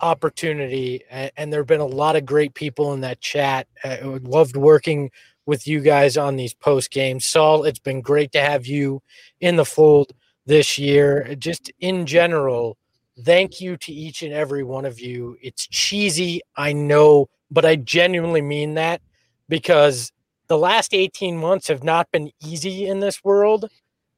opportunity. 0.00 1.02
And 1.10 1.52
there 1.52 1.60
have 1.60 1.66
been 1.66 1.80
a 1.80 1.86
lot 1.86 2.16
of 2.16 2.26
great 2.26 2.54
people 2.54 2.92
in 2.92 3.00
that 3.02 3.20
chat. 3.20 3.66
I 3.84 4.00
loved 4.02 4.56
working 4.56 5.10
with 5.46 5.66
you 5.66 5.80
guys 5.80 6.16
on 6.16 6.36
these 6.36 6.54
post 6.54 6.90
games. 6.90 7.26
Saul, 7.26 7.64
it's 7.64 7.78
been 7.78 8.00
great 8.00 8.32
to 8.32 8.40
have 8.40 8.66
you 8.66 9.02
in 9.40 9.56
the 9.56 9.64
fold 9.64 10.12
this 10.46 10.78
year. 10.78 11.34
Just 11.38 11.72
in 11.80 12.06
general, 12.06 12.76
thank 13.24 13.60
you 13.60 13.76
to 13.78 13.92
each 13.92 14.22
and 14.22 14.32
every 14.32 14.62
one 14.62 14.84
of 14.84 15.00
you. 15.00 15.36
It's 15.42 15.66
cheesy, 15.66 16.40
I 16.56 16.72
know, 16.72 17.28
but 17.50 17.64
I 17.64 17.76
genuinely 17.76 18.42
mean 18.42 18.74
that 18.74 19.00
because 19.48 20.12
the 20.48 20.58
last 20.58 20.94
18 20.94 21.36
months 21.36 21.68
have 21.68 21.82
not 21.82 22.10
been 22.12 22.30
easy 22.44 22.86
in 22.86 23.00
this 23.00 23.24
world 23.24 23.68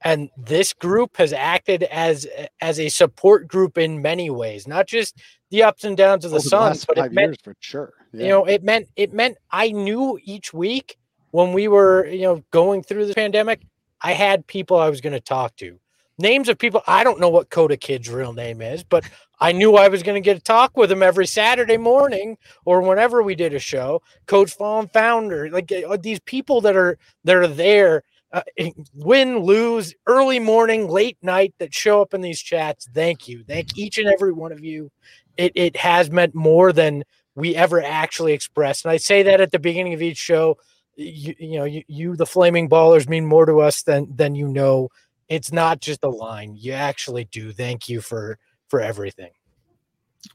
and 0.07 0.29
this 0.37 0.75
group 0.75 1.17
has 1.17 1.33
acted 1.33 1.85
as 1.85 2.27
as 2.61 2.79
a 2.79 2.91
support 2.91 3.49
group 3.49 3.79
in 3.79 4.03
many 4.03 4.29
ways 4.29 4.69
not 4.69 4.87
just 4.87 5.17
the 5.55 5.63
ups 5.63 5.85
and 5.85 5.97
downs 5.97 6.25
of 6.25 6.33
the 6.33 6.41
Suns, 6.41 6.85
but 6.85 6.99
it 6.99 7.13
meant 7.13 7.41
for 7.41 7.55
sure. 7.61 7.93
Yeah. 8.13 8.23
You 8.23 8.29
know, 8.31 8.45
it 8.45 8.65
meant 8.65 8.89
it 8.97 9.13
meant 9.13 9.39
I 9.53 9.71
knew 9.71 10.19
each 10.25 10.53
week 10.53 10.97
when 11.35 11.53
we 11.53 11.67
were, 11.67 12.07
you 12.07 12.23
know, 12.23 12.45
going 12.53 12.81
through 12.81 13.07
the 13.07 13.13
pandemic, 13.13 13.61
I 14.01 14.13
had 14.13 14.47
people 14.47 14.77
I 14.79 14.89
was 14.89 15.01
going 15.01 15.15
to 15.15 15.21
talk 15.21 15.57
to. 15.57 15.81
Names 16.17 16.49
of 16.49 16.59
people 16.59 16.81
I 16.87 17.03
don't 17.03 17.19
know 17.19 17.29
what 17.29 17.51
Coda 17.51 17.77
Kid's 17.77 18.09
real 18.09 18.33
name 18.33 18.63
is, 18.63 18.85
but 18.85 19.05
I 19.41 19.51
knew 19.51 19.75
I 19.75 19.89
was 19.89 20.05
going 20.05 20.15
to 20.15 20.25
get 20.25 20.37
a 20.37 20.41
talk 20.41 20.77
with 20.77 20.93
him 20.93 21.03
every 21.03 21.27
Saturday 21.27 21.77
morning 21.77 22.39
or 22.65 22.83
whenever 22.83 23.21
we 23.21 23.35
did 23.35 23.53
a 23.53 23.59
show. 23.59 24.01
Coach 24.27 24.53
Fallen 24.53 24.87
Founder, 24.87 25.51
like 25.51 25.73
uh, 25.73 25.97
these 26.01 26.21
people 26.21 26.61
that 26.61 26.77
are 26.77 26.99
that 27.25 27.35
are 27.35 27.49
there, 27.49 28.05
uh, 28.33 28.43
win, 28.95 29.39
lose, 29.39 29.93
early 30.07 30.39
morning, 30.39 30.89
late 30.89 31.19
night 31.21 31.53
that 31.59 31.75
show 31.75 32.01
up 32.01 32.15
in 32.15 32.21
these 32.21 32.41
chats. 32.41 32.89
Thank 32.95 33.27
you, 33.27 33.43
thank 33.43 33.77
each 33.77 33.99
and 33.99 34.07
every 34.07 34.33
one 34.33 34.53
of 34.53 34.63
you. 34.63 34.93
It 35.37 35.51
it 35.57 35.77
has 35.79 36.13
meant 36.13 36.33
more 36.33 36.73
than 36.73 37.03
we 37.35 37.57
ever 37.57 37.83
actually 37.83 38.35
expressed, 38.35 38.85
and 38.85 38.93
I 38.93 38.99
say 38.99 39.25
that 39.25 39.41
at 39.41 39.51
the 39.51 39.59
beginning 39.59 39.95
of 39.95 40.01
each 40.01 40.19
show 40.19 40.59
you, 40.97 41.35
you 41.39 41.59
know, 41.59 41.65
you, 41.65 41.83
you, 41.87 42.17
the 42.17 42.27
flaming 42.27 42.69
ballers 42.69 43.09
mean 43.09 43.27
more 43.27 43.47
to 43.47 43.61
us 43.61 43.83
than 43.83 44.15
than 44.15 44.35
you 44.35 44.49
know. 44.49 44.89
It's 45.29 45.53
not 45.53 45.81
just 45.81 46.05
a 46.05 46.09
line. 46.09 46.55
You 46.57 46.73
actually 46.73 47.25
do. 47.25 47.53
Thank 47.53 47.89
you 47.89 48.01
for 48.01 48.39
for 48.69 48.81
everything. 48.81 49.31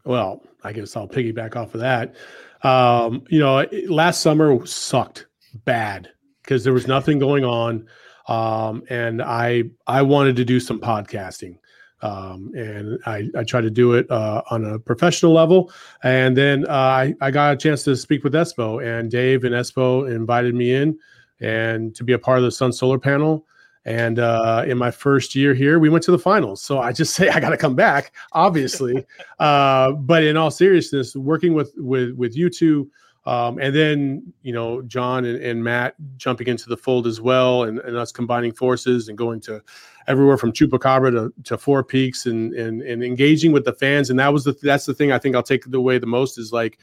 Well, 0.05 0.43
I 0.63 0.73
guess 0.73 0.95
I'll 0.95 1.07
piggyback 1.07 1.55
off 1.55 1.73
of 1.73 1.81
that. 1.81 2.15
Um, 2.63 3.23
you 3.29 3.39
know, 3.39 3.65
last 3.87 4.21
summer 4.21 4.65
sucked 4.65 5.27
bad 5.65 6.09
because 6.43 6.63
there 6.63 6.73
was 6.73 6.87
nothing 6.87 7.19
going 7.19 7.43
on, 7.43 7.87
um, 8.27 8.83
and 8.89 9.21
I 9.21 9.63
I 9.87 10.01
wanted 10.01 10.35
to 10.37 10.45
do 10.45 10.59
some 10.59 10.79
podcasting. 10.79 11.57
Um, 12.01 12.51
and 12.55 12.99
I, 13.05 13.29
I 13.37 13.43
try 13.43 13.61
to 13.61 13.69
do 13.69 13.93
it 13.93 14.09
uh, 14.09 14.41
on 14.49 14.65
a 14.65 14.79
professional 14.79 15.33
level. 15.33 15.71
And 16.03 16.35
then 16.35 16.65
uh, 16.67 16.73
I, 16.73 17.15
I 17.21 17.31
got 17.31 17.53
a 17.53 17.57
chance 17.57 17.83
to 17.83 17.95
speak 17.95 18.23
with 18.23 18.33
Espo, 18.33 18.83
and 18.83 19.11
Dave 19.11 19.43
and 19.43 19.53
Espo 19.53 20.09
invited 20.09 20.55
me 20.55 20.73
in 20.73 20.97
and 21.41 21.95
to 21.95 22.03
be 22.03 22.13
a 22.13 22.19
part 22.19 22.37
of 22.37 22.43
the 22.43 22.51
Sun 22.51 22.73
Solar 22.73 22.99
Panel. 22.99 23.45
And 23.85 24.19
uh, 24.19 24.65
in 24.67 24.77
my 24.77 24.91
first 24.91 25.35
year 25.35 25.53
here, 25.53 25.79
we 25.79 25.89
went 25.89 26.03
to 26.03 26.11
the 26.11 26.19
finals. 26.19 26.61
So 26.61 26.79
I 26.79 26.91
just 26.91 27.13
say 27.15 27.29
I 27.29 27.39
got 27.39 27.49
to 27.49 27.57
come 27.57 27.75
back, 27.75 28.13
obviously. 28.33 29.05
uh, 29.39 29.93
but 29.93 30.23
in 30.23 30.37
all 30.37 30.51
seriousness, 30.51 31.15
working 31.15 31.53
with 31.53 31.73
with 31.77 32.13
with 32.15 32.35
you 32.35 32.49
two, 32.49 32.89
um, 33.25 33.59
and 33.59 33.75
then 33.75 34.33
you 34.41 34.53
know 34.53 34.81
John 34.83 35.25
and, 35.25 35.41
and, 35.41 35.63
Matt 35.63 35.95
jumping 36.17 36.47
into 36.47 36.69
the 36.69 36.77
fold 36.77 37.05
as 37.05 37.19
well, 37.19 37.63
and, 37.63 37.79
and, 37.79 37.97
us 37.97 38.11
combining 38.11 38.53
forces 38.53 39.09
and 39.09 39.17
going 39.17 39.41
to 39.41 39.61
everywhere 40.07 40.37
from 40.37 40.53
Chupacabra 40.53 41.11
to, 41.11 41.33
to 41.43 41.57
Four 41.57 41.83
Peaks 41.83 42.25
and, 42.25 42.53
and 42.53 42.81
and 42.81 43.03
engaging 43.03 43.51
with 43.51 43.65
the 43.65 43.73
fans. 43.73 44.09
And 44.09 44.19
that 44.19 44.31
was 44.31 44.45
the 44.45 44.57
that's 44.63 44.85
the 44.85 44.93
thing 44.93 45.11
I 45.11 45.19
think 45.19 45.35
I'll 45.35 45.43
take 45.43 45.65
away 45.73 45.97
the 45.97 46.05
most 46.05 46.37
is 46.37 46.53
like 46.53 46.79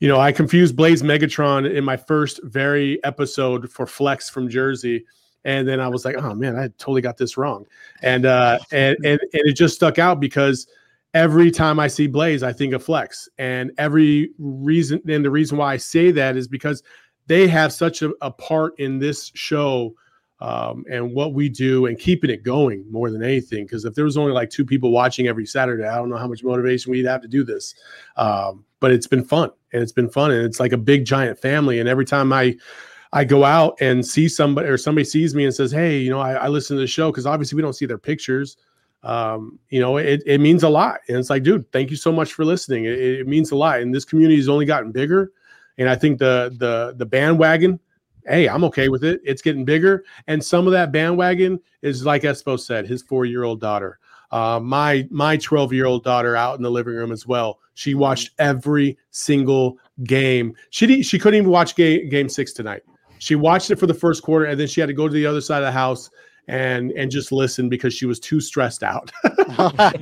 you 0.00 0.08
know, 0.08 0.18
I 0.18 0.32
confused 0.32 0.76
Blaze 0.76 1.02
Megatron 1.02 1.70
in 1.70 1.84
my 1.84 1.96
first 1.96 2.40
very 2.42 3.02
episode 3.04 3.70
for 3.70 3.86
Flex 3.86 4.30
from 4.30 4.48
Jersey. 4.48 5.04
And 5.44 5.68
then 5.68 5.78
I 5.78 5.88
was 5.88 6.06
like, 6.06 6.16
oh 6.16 6.34
man, 6.34 6.56
I 6.56 6.68
totally 6.78 7.02
got 7.02 7.18
this 7.18 7.36
wrong. 7.36 7.66
And 8.02 8.24
uh 8.24 8.58
and 8.72 8.96
and, 9.04 9.20
and 9.20 9.42
it 9.48 9.52
just 9.52 9.74
stuck 9.74 9.98
out 9.98 10.18
because 10.18 10.66
every 11.14 11.50
time 11.50 11.80
I 11.80 11.88
see 11.88 12.06
Blaze, 12.06 12.42
I 12.42 12.52
think 12.52 12.72
of 12.72 12.84
Flex. 12.84 13.28
And 13.38 13.72
every 13.78 14.30
reason 14.38 15.00
and 15.08 15.24
the 15.24 15.30
reason 15.30 15.58
why 15.58 15.74
I 15.74 15.76
say 15.76 16.10
that 16.12 16.36
is 16.36 16.48
because 16.48 16.82
they 17.26 17.48
have 17.48 17.72
such 17.72 18.02
a, 18.02 18.12
a 18.20 18.30
part 18.30 18.78
in 18.78 18.98
this 18.98 19.30
show 19.34 19.94
um, 20.40 20.84
and 20.90 21.12
what 21.14 21.34
we 21.34 21.48
do 21.48 21.86
and 21.86 21.98
keeping 21.98 22.30
it 22.30 22.42
going 22.42 22.84
more 22.90 23.10
than 23.10 23.22
anything. 23.22 23.64
Because 23.64 23.84
if 23.84 23.94
there 23.94 24.04
was 24.04 24.16
only 24.16 24.32
like 24.32 24.50
two 24.50 24.64
people 24.64 24.90
watching 24.90 25.26
every 25.26 25.46
Saturday, 25.46 25.86
I 25.86 25.96
don't 25.96 26.08
know 26.08 26.16
how 26.16 26.28
much 26.28 26.42
motivation 26.42 26.90
we'd 26.90 27.04
have 27.04 27.20
to 27.22 27.28
do 27.28 27.44
this. 27.44 27.74
Um, 28.16 28.64
but 28.80 28.90
it's 28.90 29.06
been 29.06 29.24
fun 29.24 29.50
and 29.72 29.82
it's 29.82 29.92
been 29.92 30.08
fun 30.08 30.30
and 30.30 30.44
it's 30.44 30.58
like 30.58 30.72
a 30.72 30.78
big 30.78 31.04
giant 31.04 31.38
family. 31.38 31.78
And 31.78 31.88
every 31.88 32.06
time 32.06 32.32
I 32.32 32.56
I 33.12 33.24
go 33.24 33.44
out 33.44 33.76
and 33.80 34.06
see 34.06 34.28
somebody 34.28 34.68
or 34.68 34.78
somebody 34.78 35.04
sees 35.04 35.34
me 35.34 35.44
and 35.44 35.54
says, 35.54 35.72
Hey, 35.72 35.98
you 35.98 36.10
know, 36.10 36.20
I, 36.20 36.34
I 36.34 36.48
listen 36.48 36.76
to 36.76 36.80
the 36.80 36.86
show 36.86 37.10
because 37.10 37.26
obviously 37.26 37.56
we 37.56 37.62
don't 37.62 37.72
see 37.72 37.86
their 37.86 37.98
pictures. 37.98 38.56
Um, 39.02 39.58
you 39.70 39.80
know, 39.80 39.96
it, 39.96 40.22
it 40.26 40.40
means 40.40 40.62
a 40.62 40.68
lot. 40.68 41.00
And 41.08 41.16
it's 41.16 41.30
like, 41.30 41.42
dude, 41.42 41.70
thank 41.72 41.90
you 41.90 41.96
so 41.96 42.12
much 42.12 42.32
for 42.32 42.44
listening. 42.44 42.84
It, 42.84 42.98
it 42.98 43.26
means 43.26 43.50
a 43.50 43.56
lot. 43.56 43.80
And 43.80 43.94
this 43.94 44.04
community 44.04 44.36
has 44.36 44.48
only 44.48 44.66
gotten 44.66 44.92
bigger. 44.92 45.32
And 45.78 45.88
I 45.88 45.94
think 45.96 46.18
the 46.18 46.54
the 46.58 46.94
the 46.96 47.06
bandwagon 47.06 47.80
hey, 48.26 48.48
I'm 48.48 48.64
okay 48.64 48.88
with 48.88 49.04
it. 49.04 49.20
It's 49.24 49.42
getting 49.42 49.64
bigger. 49.64 50.04
And 50.26 50.42
some 50.42 50.66
of 50.66 50.72
that 50.72 50.92
bandwagon 50.92 51.60
is 51.82 52.04
like 52.04 52.22
Espo 52.22 52.58
said, 52.58 52.86
his 52.86 53.02
four-year-old 53.02 53.60
daughter. 53.60 53.98
Uh, 54.30 54.60
my 54.62 55.06
my 55.10 55.36
12-year-old 55.36 56.04
daughter 56.04 56.36
out 56.36 56.56
in 56.56 56.62
the 56.62 56.70
living 56.70 56.94
room 56.94 57.10
as 57.10 57.26
well. 57.26 57.58
She 57.74 57.90
mm-hmm. 57.90 58.00
watched 58.00 58.30
every 58.38 58.96
single 59.10 59.78
game. 60.04 60.54
She 60.70 61.02
she 61.02 61.18
couldn't 61.18 61.38
even 61.38 61.50
watch 61.50 61.74
game, 61.74 62.08
game 62.08 62.28
six 62.28 62.52
tonight. 62.52 62.82
She 63.18 63.34
watched 63.34 63.70
it 63.70 63.76
for 63.76 63.86
the 63.86 63.94
first 63.94 64.22
quarter, 64.22 64.46
and 64.46 64.58
then 64.58 64.68
she 64.68 64.80
had 64.80 64.86
to 64.86 64.94
go 64.94 65.08
to 65.08 65.12
the 65.12 65.26
other 65.26 65.40
side 65.40 65.58
of 65.58 65.66
the 65.66 65.72
house 65.72 66.10
and 66.50 66.90
and 66.92 67.10
just 67.10 67.30
listen 67.30 67.68
because 67.68 67.94
she 67.94 68.06
was 68.06 68.18
too 68.18 68.40
stressed 68.40 68.82
out. 68.82 69.12
you 69.24 69.34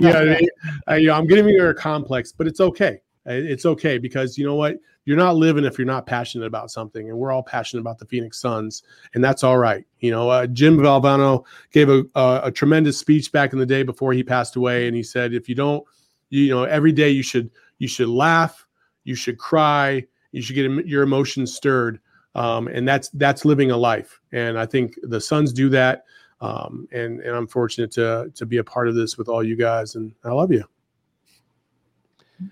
know, 0.01 0.21
I 0.21 0.25
mean? 0.25 0.49
uh, 0.89 0.95
you 0.95 1.09
know, 1.09 1.15
I'm 1.15 1.27
giving 1.27 1.57
her 1.59 1.71
a 1.71 1.75
complex, 1.75 2.33
but 2.33 2.47
it's 2.47 2.61
okay. 2.61 3.01
It's 3.27 3.67
okay 3.67 3.99
because 3.99 4.39
you 4.39 4.47
know 4.47 4.55
what? 4.55 4.79
You're 5.05 5.19
not 5.19 5.37
living 5.37 5.65
if 5.65 5.79
you're 5.79 5.87
not 5.87 6.07
passionate 6.07 6.47
about 6.47 6.71
something, 6.71 7.11
and 7.11 7.19
we're 7.19 7.31
all 7.31 7.43
passionate 7.43 7.83
about 7.83 7.99
the 7.99 8.07
Phoenix 8.07 8.41
Suns, 8.41 8.83
and 9.15 9.23
that's 9.23 9.45
all 9.45 9.59
right. 9.59 9.85
You 10.01 10.11
know, 10.11 10.31
uh, 10.31 10.47
Jim 10.47 10.79
Valvano 10.79 11.45
gave 11.71 11.91
a, 11.91 12.05
a, 12.15 12.41
a 12.45 12.51
tremendous 12.51 12.99
speech 12.99 13.31
back 13.31 13.53
in 13.53 13.59
the 13.59 13.67
day 13.67 13.83
before 13.83 14.15
he 14.15 14.23
passed 14.23 14.57
away, 14.57 14.87
and 14.87 14.97
he 14.97 15.03
said, 15.03 15.35
if 15.35 15.49
you 15.49 15.55
don't, 15.55 15.85
you 16.31 16.49
know, 16.51 16.65
every 16.65 16.93
day 16.93 17.11
you 17.11 17.23
should 17.23 17.51
you 17.79 17.89
should 17.89 18.09
laugh, 18.09 18.67
you 19.05 19.15
should 19.15 19.39
cry, 19.39 20.05
you 20.33 20.41
should 20.41 20.55
get 20.55 20.87
your 20.87 21.03
emotions 21.03 21.55
stirred, 21.55 22.01
um, 22.35 22.69
and 22.69 22.89
that's 22.89 23.11
that's 23.11 23.45
living 23.45 23.71
a 23.71 23.77
life. 23.77 24.21
And 24.33 24.59
I 24.59 24.65
think 24.65 24.95
the 25.03 25.21
Suns 25.21 25.53
do 25.53 25.69
that, 25.71 26.05
um, 26.41 26.89
and 26.93 27.21
and 27.21 27.37
I'm 27.37 27.47
fortunate 27.47 27.91
to 27.93 28.31
to 28.35 28.47
be 28.47 28.59
a 28.59 28.65
part 28.65 28.89
of 28.89 28.95
this 28.95 29.19
with 29.19 29.29
all 29.29 29.43
you 29.43 29.57
guys, 29.57 29.95
and 29.95 30.15
I 30.25 30.31
love 30.31 30.53
you. 30.53 30.65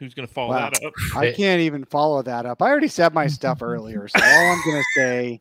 Who's 0.01 0.15
going 0.15 0.27
to 0.27 0.35
follow 0.35 0.51
wow. 0.51 0.71
that 0.71 0.85
up? 0.85 0.93
I 1.15 1.31
can't 1.31 1.61
even 1.61 1.85
follow 1.85 2.21
that 2.23 2.45
up. 2.45 2.61
I 2.61 2.67
already 2.67 2.89
said 2.89 3.15
my 3.15 3.29
stuff 3.29 3.59
earlier, 3.63 4.09
so 4.09 4.21
all 4.21 4.53
I'm 4.53 4.61
going 4.65 4.83
to 4.83 5.01
say 5.01 5.41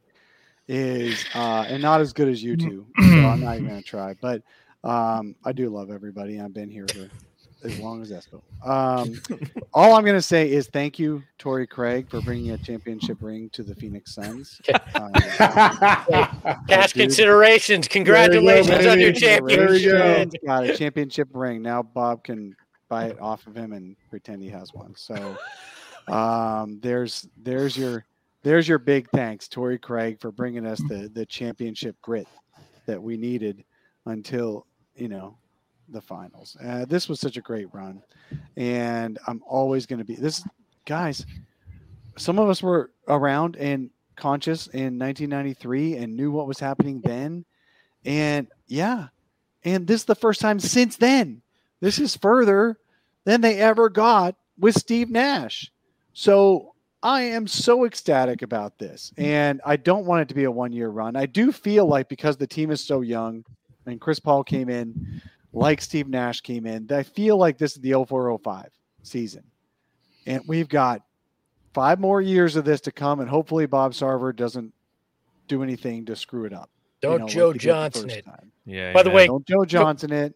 is, 0.67 1.25
uh, 1.33 1.65
and 1.67 1.81
not 1.81 2.01
as 2.01 2.13
good 2.13 2.27
as 2.27 2.43
you 2.43 2.55
two, 2.55 2.85
so 2.99 3.03
I'm 3.03 3.41
not 3.41 3.55
even 3.55 3.67
going 3.67 3.81
to 3.81 3.87
try. 3.87 4.13
But 4.21 4.43
um, 4.83 5.35
I 5.43 5.51
do 5.51 5.69
love 5.69 5.89
everybody. 5.89 6.39
I've 6.39 6.53
been 6.53 6.69
here 6.69 6.85
for 6.87 7.09
as 7.65 7.79
long 7.79 8.01
as 8.01 8.11
Espo. 8.11 8.41
Um, 8.65 9.21
all 9.73 9.95
I'm 9.95 10.03
going 10.03 10.15
to 10.15 10.21
say 10.21 10.51
is 10.51 10.67
thank 10.67 10.99
you, 10.99 11.23
Torrey 11.37 11.67
Craig, 11.67 12.09
for 12.09 12.21
bringing 12.21 12.51
a 12.51 12.57
championship 12.57 13.17
ring 13.21 13.49
to 13.51 13.63
the 13.63 13.75
Phoenix 13.75 14.13
Suns. 14.13 14.61
Um, 14.95 15.11
Cash 16.69 16.93
considerations. 16.93 17.87
Congratulations 17.87 18.83
go, 18.83 18.91
on 18.91 18.99
your 18.99 19.11
championship. 19.11 20.31
Got 20.45 20.63
a 20.63 20.77
championship 20.77 21.27
ring. 21.33 21.61
Now 21.61 21.83
Bob 21.83 22.23
can 22.23 22.55
buy 22.87 23.05
it 23.05 23.19
off 23.19 23.45
of 23.47 23.57
him 23.57 23.73
and 23.73 23.95
pretend 24.09 24.41
he 24.41 24.49
has 24.49 24.73
one. 24.73 24.93
So 24.95 25.37
um, 26.07 26.79
there's 26.81 27.27
there's 27.37 27.75
your 27.75 28.05
there's 28.43 28.67
your 28.67 28.79
big 28.79 29.09
thanks, 29.09 29.47
Torrey 29.47 29.79
Craig, 29.79 30.19
for 30.19 30.31
bringing 30.31 30.65
us 30.65 30.79
the 30.87 31.09
the 31.13 31.25
championship 31.25 31.95
grit 32.01 32.27
that 32.85 33.01
we 33.01 33.17
needed 33.17 33.63
until 34.05 34.65
you 34.95 35.09
know 35.09 35.37
the 35.89 36.01
finals. 36.01 36.57
Uh, 36.63 36.85
this 36.85 37.07
was 37.07 37.19
such 37.19 37.37
a 37.37 37.41
great 37.41 37.73
run, 37.73 38.01
and 38.57 39.19
I'm 39.27 39.41
always 39.47 39.85
going 39.85 39.99
to 39.99 40.05
be 40.05 40.15
this 40.15 40.43
guys. 40.85 41.25
Some 42.17 42.39
of 42.39 42.49
us 42.49 42.63
were 42.63 42.91
around 43.07 43.57
and 43.57 43.89
conscious 44.15 44.67
in 44.67 44.97
1993 44.97 45.97
and 45.97 46.15
knew 46.15 46.31
what 46.31 46.47
was 46.47 46.59
happening 46.59 47.01
then, 47.01 47.45
and 48.05 48.47
yeah, 48.67 49.07
and 49.63 49.85
this 49.85 50.01
is 50.01 50.05
the 50.05 50.15
first 50.15 50.41
time 50.41 50.59
since 50.59 50.95
then 50.97 51.41
this 51.81 51.99
is 51.99 52.15
further 52.15 52.79
than 53.25 53.41
they 53.41 53.59
ever 53.59 53.89
got 53.89 54.35
with 54.57 54.75
Steve 54.75 55.09
Nash. 55.09 55.71
So 56.13 56.73
I 57.03 57.21
am 57.21 57.47
so 57.47 57.85
ecstatic 57.85 58.41
about 58.41 58.79
this. 58.79 59.13
And 59.17 59.61
I 59.65 59.75
don't 59.75 60.05
want 60.05 60.23
it 60.23 60.27
to 60.29 60.33
be 60.35 60.45
a 60.45 60.51
one 60.51 60.71
year 60.71 60.89
run. 60.89 61.15
I 61.15 61.25
do 61.25 61.51
feel 61.51 61.85
like 61.85 62.09
because 62.09 62.37
the 62.37 62.47
team 62.47 62.71
is 62.71 62.83
so 62.83 63.01
young 63.01 63.43
and 63.85 64.01
Chris 64.01 64.19
Paul 64.19 64.43
came 64.43 64.69
in, 64.69 65.21
like 65.55 65.81
Steve 65.81 66.07
Nash 66.07 66.41
came 66.41 66.65
in, 66.65 66.91
I 66.91 67.03
feel 67.03 67.37
like 67.37 67.57
this 67.57 67.75
is 67.75 67.81
the 67.81 67.93
0405 67.93 68.69
season. 69.03 69.43
And 70.27 70.43
we've 70.47 70.69
got 70.69 71.01
five 71.73 71.99
more 71.99 72.21
years 72.21 72.55
of 72.55 72.65
this 72.65 72.81
to 72.81 72.91
come. 72.91 73.19
And 73.19 73.29
hopefully 73.29 73.65
Bob 73.65 73.93
Sarver 73.93 74.35
doesn't 74.35 74.73
do 75.47 75.63
anything 75.63 76.05
to 76.05 76.15
screw 76.15 76.45
it 76.45 76.53
up. 76.53 76.69
Don't 77.01 77.13
you 77.13 77.19
know, 77.19 77.27
Joe 77.27 77.49
like 77.49 77.57
Johnson 77.59 78.09
it. 78.09 78.25
Time. 78.25 78.51
Yeah. 78.65 78.93
By 78.93 78.99
yeah. 78.99 79.03
the 79.03 79.09
way, 79.11 79.27
don't 79.27 79.45
Joe 79.45 79.65
Johnson 79.65 80.11
it. 80.11 80.35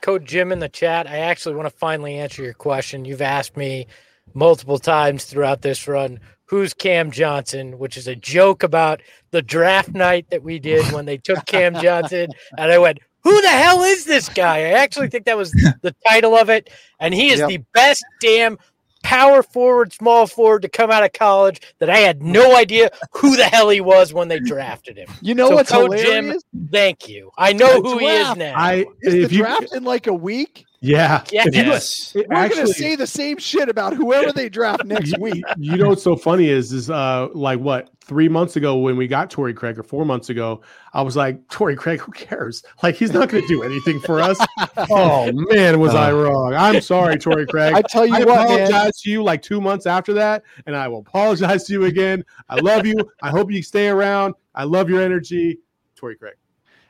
Code 0.00 0.24
Jim 0.24 0.50
in 0.50 0.58
the 0.58 0.68
chat. 0.68 1.06
I 1.06 1.18
actually 1.18 1.54
want 1.54 1.66
to 1.66 1.76
finally 1.76 2.18
answer 2.18 2.42
your 2.42 2.54
question. 2.54 3.04
You've 3.04 3.22
asked 3.22 3.56
me 3.56 3.86
multiple 4.34 4.78
times 4.78 5.24
throughout 5.24 5.62
this 5.62 5.86
run 5.86 6.20
who's 6.46 6.72
Cam 6.72 7.10
Johnson, 7.10 7.78
which 7.78 7.96
is 7.96 8.08
a 8.08 8.16
joke 8.16 8.62
about 8.62 9.02
the 9.32 9.42
draft 9.42 9.90
night 9.90 10.30
that 10.30 10.42
we 10.42 10.58
did 10.58 10.90
when 10.92 11.04
they 11.04 11.18
took 11.18 11.44
Cam 11.44 11.74
Johnson. 11.82 12.30
And 12.56 12.72
I 12.72 12.78
went, 12.78 12.98
Who 13.28 13.42
the 13.42 13.48
hell 13.48 13.82
is 13.82 14.06
this 14.06 14.26
guy? 14.30 14.56
I 14.56 14.70
actually 14.70 15.08
think 15.08 15.26
that 15.26 15.36
was 15.36 15.50
the 15.82 15.94
title 16.06 16.34
of 16.34 16.48
it. 16.48 16.70
And 16.98 17.12
he 17.12 17.28
is 17.28 17.40
yep. 17.40 17.48
the 17.50 17.58
best 17.74 18.02
damn 18.22 18.56
power 19.02 19.42
forward, 19.42 19.92
small 19.92 20.26
forward 20.26 20.62
to 20.62 20.68
come 20.70 20.90
out 20.90 21.04
of 21.04 21.12
college 21.12 21.60
that 21.78 21.90
I 21.90 21.98
had 21.98 22.22
no 22.22 22.56
idea 22.56 22.90
who 23.12 23.36
the 23.36 23.44
hell 23.44 23.68
he 23.68 23.82
was 23.82 24.14
when 24.14 24.28
they 24.28 24.40
drafted 24.40 24.96
him. 24.96 25.10
You 25.20 25.34
know 25.34 25.50
so 25.50 25.54
what's 25.56 25.70
Coach 25.70 26.00
hilarious? 26.00 26.42
Jim, 26.54 26.68
thank 26.72 27.06
you. 27.06 27.30
I 27.36 27.52
know 27.52 27.82
who 27.82 27.98
he 27.98 28.06
is 28.06 28.34
now. 28.36 28.54
I, 28.56 28.86
is 29.02 29.28
the 29.28 29.34
you, 29.34 29.42
draft 29.42 29.74
in 29.74 29.84
like 29.84 30.06
a 30.06 30.14
week? 30.14 30.64
Yeah. 30.80 31.24
Yes. 31.32 32.12
We're 32.14 32.48
going 32.48 32.66
to 32.66 32.72
say 32.72 32.94
the 32.94 33.06
same 33.06 33.38
shit 33.38 33.68
about 33.68 33.94
whoever 33.94 34.32
they 34.32 34.48
draft 34.48 34.84
next 34.86 35.18
week. 35.18 35.44
You 35.56 35.76
know 35.76 35.88
what's 35.88 36.02
so 36.02 36.16
funny 36.16 36.48
is 36.48 36.72
is 36.72 36.88
uh 36.88 37.28
like 37.34 37.58
what 37.58 37.90
three 38.00 38.28
months 38.28 38.56
ago 38.56 38.76
when 38.76 38.96
we 38.96 39.06
got 39.06 39.28
Torrey 39.28 39.52
Craig 39.52 39.78
or 39.78 39.82
four 39.82 40.04
months 40.04 40.30
ago, 40.30 40.62
I 40.94 41.02
was 41.02 41.14
like, 41.16 41.46
Torrey 41.48 41.76
Craig, 41.76 42.00
who 42.00 42.12
cares? 42.12 42.62
Like 42.82 42.94
he's 42.94 43.12
not 43.12 43.28
going 43.28 43.42
to 43.42 43.48
do 43.48 43.62
anything 43.62 44.00
for 44.00 44.20
us. 44.20 44.38
oh 44.90 45.30
man, 45.32 45.80
was 45.80 45.94
uh, 45.94 45.98
I 45.98 46.12
wrong? 46.12 46.54
I'm 46.54 46.80
sorry, 46.80 47.18
Torrey 47.18 47.46
Craig. 47.46 47.74
I 47.74 47.82
tell 47.82 48.06
you 48.06 48.14
I 48.14 48.24
what, 48.24 48.40
apologize 48.40 48.70
man. 48.70 48.92
to 49.02 49.10
you 49.10 49.22
like 49.22 49.42
two 49.42 49.60
months 49.60 49.86
after 49.86 50.12
that, 50.14 50.44
and 50.66 50.76
I 50.76 50.86
will 50.88 51.00
apologize 51.00 51.64
to 51.64 51.72
you 51.72 51.84
again. 51.84 52.24
I 52.48 52.56
love 52.60 52.86
you. 52.86 52.96
I 53.22 53.30
hope 53.30 53.50
you 53.50 53.62
stay 53.62 53.88
around. 53.88 54.34
I 54.54 54.64
love 54.64 54.88
your 54.88 55.02
energy, 55.02 55.58
Torrey 55.96 56.16
Craig. 56.16 56.36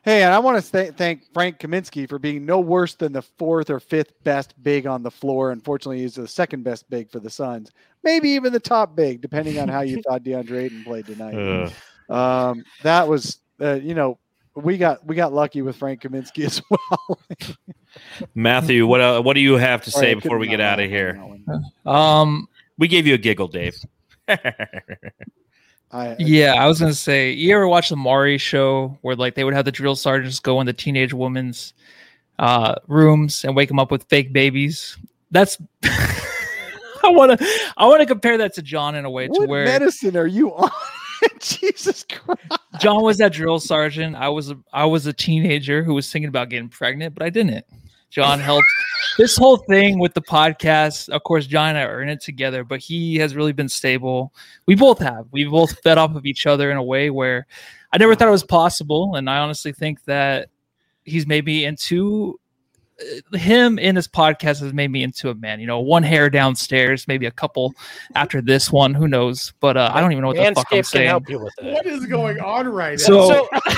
Hey, 0.04 0.22
and 0.22 0.32
I 0.32 0.38
want 0.38 0.64
to 0.64 0.72
th- 0.72 0.94
thank 0.94 1.32
Frank 1.34 1.58
Kaminsky 1.58 2.08
for 2.08 2.18
being 2.18 2.46
no 2.46 2.60
worse 2.60 2.94
than 2.94 3.12
the 3.12 3.22
fourth 3.22 3.68
or 3.68 3.80
fifth 3.80 4.12
best 4.24 4.54
big 4.62 4.86
on 4.86 5.02
the 5.02 5.10
floor. 5.10 5.50
Unfortunately, 5.50 6.00
he's 6.00 6.14
the 6.14 6.28
second 6.28 6.62
best 6.62 6.88
big 6.88 7.10
for 7.10 7.20
the 7.20 7.28
Suns. 7.30 7.70
Maybe 8.04 8.30
even 8.30 8.52
the 8.52 8.60
top 8.60 8.94
big, 8.94 9.20
depending 9.20 9.58
on 9.58 9.68
how 9.68 9.80
you 9.80 10.00
thought 10.08 10.22
DeAndre 10.22 10.64
Ayton 10.64 10.84
played 10.84 11.06
tonight. 11.06 11.72
Um, 12.08 12.64
that 12.82 13.06
was, 13.06 13.38
uh, 13.60 13.74
you 13.74 13.94
know, 13.94 14.18
we 14.54 14.78
got 14.78 15.04
we 15.06 15.14
got 15.14 15.32
lucky 15.32 15.62
with 15.62 15.76
Frank 15.76 16.02
Kaminsky 16.02 16.44
as 16.46 16.62
well. 16.70 17.20
Matthew, 18.34 18.86
what 18.86 19.00
uh, 19.00 19.20
what 19.20 19.34
do 19.34 19.40
you 19.40 19.54
have 19.54 19.82
to 19.82 19.90
say 19.90 20.14
right, 20.14 20.22
before 20.22 20.38
we 20.38 20.46
get 20.48 20.60
out 20.60 20.80
of 20.80 20.88
here? 20.88 21.18
on 21.20 21.44
that 21.46 21.62
one. 21.84 21.96
Um, 21.96 22.48
We 22.78 22.88
gave 22.88 23.06
you 23.06 23.14
a 23.14 23.18
giggle, 23.18 23.48
Dave. 23.48 23.76
I, 25.90 26.16
yeah, 26.18 26.54
I 26.54 26.66
was 26.66 26.80
gonna 26.80 26.92
say, 26.92 27.32
you 27.32 27.54
ever 27.54 27.66
watch 27.66 27.88
the 27.88 27.96
Maury 27.96 28.36
show 28.36 28.98
where 29.00 29.16
like 29.16 29.34
they 29.34 29.44
would 29.44 29.54
have 29.54 29.64
the 29.64 29.72
drill 29.72 29.96
sergeants 29.96 30.38
go 30.38 30.60
in 30.60 30.66
the 30.66 30.72
teenage 30.72 31.14
women's 31.14 31.72
uh, 32.38 32.74
rooms 32.88 33.44
and 33.44 33.56
wake 33.56 33.68
them 33.68 33.78
up 33.78 33.90
with 33.90 34.04
fake 34.04 34.32
babies? 34.32 34.98
That's 35.30 35.56
I 35.84 37.10
want 37.10 37.38
to 37.38 37.48
I 37.76 37.86
want 37.86 38.00
to 38.00 38.06
compare 38.06 38.36
that 38.38 38.54
to 38.54 38.62
John 38.62 38.94
in 38.96 39.04
a 39.04 39.10
way 39.10 39.28
to 39.28 39.46
where 39.46 39.64
medicine 39.64 40.16
are 40.16 40.26
you 40.26 40.54
on? 40.54 40.70
Jesus 41.40 42.04
Christ! 42.04 42.60
John 42.80 43.02
was 43.02 43.16
that 43.18 43.32
drill 43.32 43.58
sergeant. 43.58 44.14
I 44.14 44.28
was 44.28 44.50
a, 44.50 44.58
I 44.72 44.84
was 44.84 45.06
a 45.06 45.12
teenager 45.12 45.82
who 45.82 45.94
was 45.94 46.12
thinking 46.12 46.28
about 46.28 46.50
getting 46.50 46.68
pregnant, 46.68 47.14
but 47.14 47.22
I 47.22 47.30
didn't. 47.30 47.64
John 48.10 48.40
helped 48.40 48.66
this 49.18 49.36
whole 49.36 49.58
thing 49.58 49.98
with 49.98 50.14
the 50.14 50.22
podcast. 50.22 51.08
Of 51.08 51.22
course, 51.24 51.46
John 51.46 51.70
and 51.70 51.78
I 51.78 51.82
are 51.82 52.00
in 52.00 52.08
it 52.08 52.20
together, 52.20 52.64
but 52.64 52.80
he 52.80 53.16
has 53.16 53.34
really 53.34 53.52
been 53.52 53.68
stable. 53.68 54.32
We 54.66 54.74
both 54.74 54.98
have. 55.00 55.26
We 55.30 55.44
both 55.44 55.78
fed 55.82 55.98
off 55.98 56.14
of 56.14 56.24
each 56.24 56.46
other 56.46 56.70
in 56.70 56.76
a 56.76 56.82
way 56.82 57.10
where 57.10 57.46
I 57.92 57.98
never 57.98 58.14
thought 58.14 58.28
it 58.28 58.32
was 58.32 58.44
possible, 58.44 59.16
and 59.16 59.28
I 59.28 59.38
honestly 59.38 59.72
think 59.72 60.04
that 60.04 60.48
he's 61.04 61.26
made 61.26 61.44
me 61.44 61.64
into 61.64 62.38
him 63.32 63.78
in 63.78 63.96
his 63.96 64.08
podcast 64.08 64.60
has 64.60 64.72
made 64.72 64.90
me 64.90 65.02
into 65.02 65.30
a 65.30 65.34
man. 65.34 65.60
You 65.60 65.66
know, 65.66 65.80
one 65.80 66.02
hair 66.02 66.28
downstairs, 66.30 67.06
maybe 67.08 67.26
a 67.26 67.30
couple 67.30 67.74
after 68.14 68.40
this 68.40 68.72
one. 68.72 68.94
Who 68.94 69.06
knows? 69.08 69.52
But 69.60 69.76
uh, 69.76 69.90
I 69.94 70.00
don't 70.00 70.12
even 70.12 70.22
know 70.22 70.28
what 70.28 70.36
the 70.36 70.44
fuck 70.54 70.66
I'm 70.70 70.78
Manscaped 70.78 70.82
can 70.82 70.84
saying. 70.84 71.08
help 71.08 71.28
you 71.28 71.38
with 71.38 71.52
that. 71.58 71.72
What 71.72 71.86
is 71.86 72.06
going 72.06 72.40
on 72.40 72.68
right 72.68 72.92
now? 72.98 73.04
So- 73.04 73.28
So, 73.28 73.48
so 73.52 73.60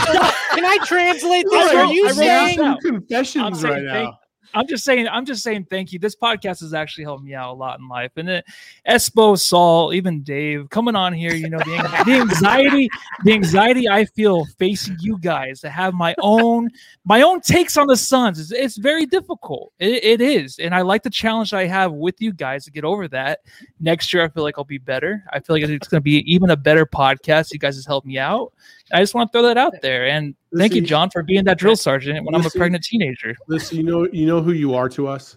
can 0.54 0.64
I 0.64 0.78
translate 0.84 1.44
this? 1.50 1.74
Are 1.74 1.84
you 1.92 2.08
I 2.08 2.12
saying 2.12 2.58
down 2.58 2.66
I'm 2.74 2.78
confessions 2.80 3.60
saying 3.60 3.74
right 3.74 3.86
thank- 3.92 4.10
now? 4.10 4.18
I'm 4.54 4.66
just 4.66 4.84
saying, 4.84 5.08
I'm 5.08 5.24
just 5.24 5.42
saying 5.42 5.66
thank 5.70 5.92
you. 5.92 5.98
This 5.98 6.16
podcast 6.16 6.60
has 6.60 6.74
actually 6.74 7.04
helped 7.04 7.24
me 7.24 7.34
out 7.34 7.52
a 7.52 7.54
lot 7.54 7.78
in 7.78 7.88
life. 7.88 8.12
And 8.16 8.28
it, 8.28 8.44
Espo, 8.88 9.38
Saul, 9.38 9.92
even 9.92 10.22
Dave 10.22 10.68
coming 10.70 10.96
on 10.96 11.12
here, 11.12 11.34
you 11.34 11.48
know, 11.48 11.58
the, 11.58 12.02
the 12.06 12.12
anxiety, 12.12 12.88
the 13.24 13.32
anxiety 13.32 13.88
I 13.88 14.04
feel 14.04 14.44
facing 14.58 14.96
you 15.00 15.18
guys 15.18 15.60
to 15.60 15.70
have 15.70 15.94
my 15.94 16.14
own, 16.20 16.70
my 17.04 17.22
own 17.22 17.40
takes 17.40 17.76
on 17.76 17.86
the 17.86 17.96
Suns. 17.96 18.38
It's, 18.38 18.52
it's 18.52 18.76
very 18.76 19.06
difficult. 19.06 19.72
It, 19.78 20.04
it 20.04 20.20
is. 20.20 20.58
And 20.58 20.74
I 20.74 20.82
like 20.82 21.02
the 21.02 21.10
challenge 21.10 21.54
I 21.54 21.66
have 21.66 21.92
with 21.92 22.20
you 22.20 22.32
guys 22.32 22.64
to 22.64 22.70
get 22.70 22.84
over 22.84 23.08
that. 23.08 23.40
Next 23.78 24.12
year, 24.12 24.24
I 24.24 24.28
feel 24.28 24.42
like 24.42 24.56
I'll 24.58 24.64
be 24.64 24.78
better. 24.78 25.22
I 25.32 25.40
feel 25.40 25.56
like 25.56 25.62
it's 25.62 25.88
going 25.88 26.00
to 26.00 26.04
be 26.04 26.18
even 26.32 26.50
a 26.50 26.56
better 26.56 26.86
podcast. 26.86 27.52
You 27.52 27.58
guys 27.58 27.76
has 27.76 27.86
helped 27.86 28.06
me 28.06 28.18
out. 28.18 28.52
I 28.92 29.00
just 29.00 29.14
want 29.14 29.30
to 29.32 29.38
throw 29.38 29.46
that 29.46 29.56
out 29.58 29.74
there. 29.82 30.06
And 30.06 30.34
thank 30.56 30.74
you, 30.74 30.80
John, 30.82 31.10
for 31.10 31.22
being 31.22 31.44
that 31.44 31.58
drill 31.58 31.76
sergeant 31.76 32.24
when 32.24 32.34
I'm 32.34 32.44
a 32.44 32.50
pregnant 32.50 32.84
teenager. 32.84 33.34
Listen, 33.48 33.76
you 33.78 33.84
know, 33.84 34.08
you 34.12 34.26
know 34.26 34.40
who 34.42 34.52
you 34.52 34.74
are 34.74 34.88
to 34.90 35.06
us. 35.08 35.36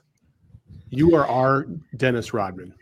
You 0.90 1.16
are 1.16 1.26
our 1.28 1.66
Dennis 1.98 2.34
Rodman. 2.34 2.74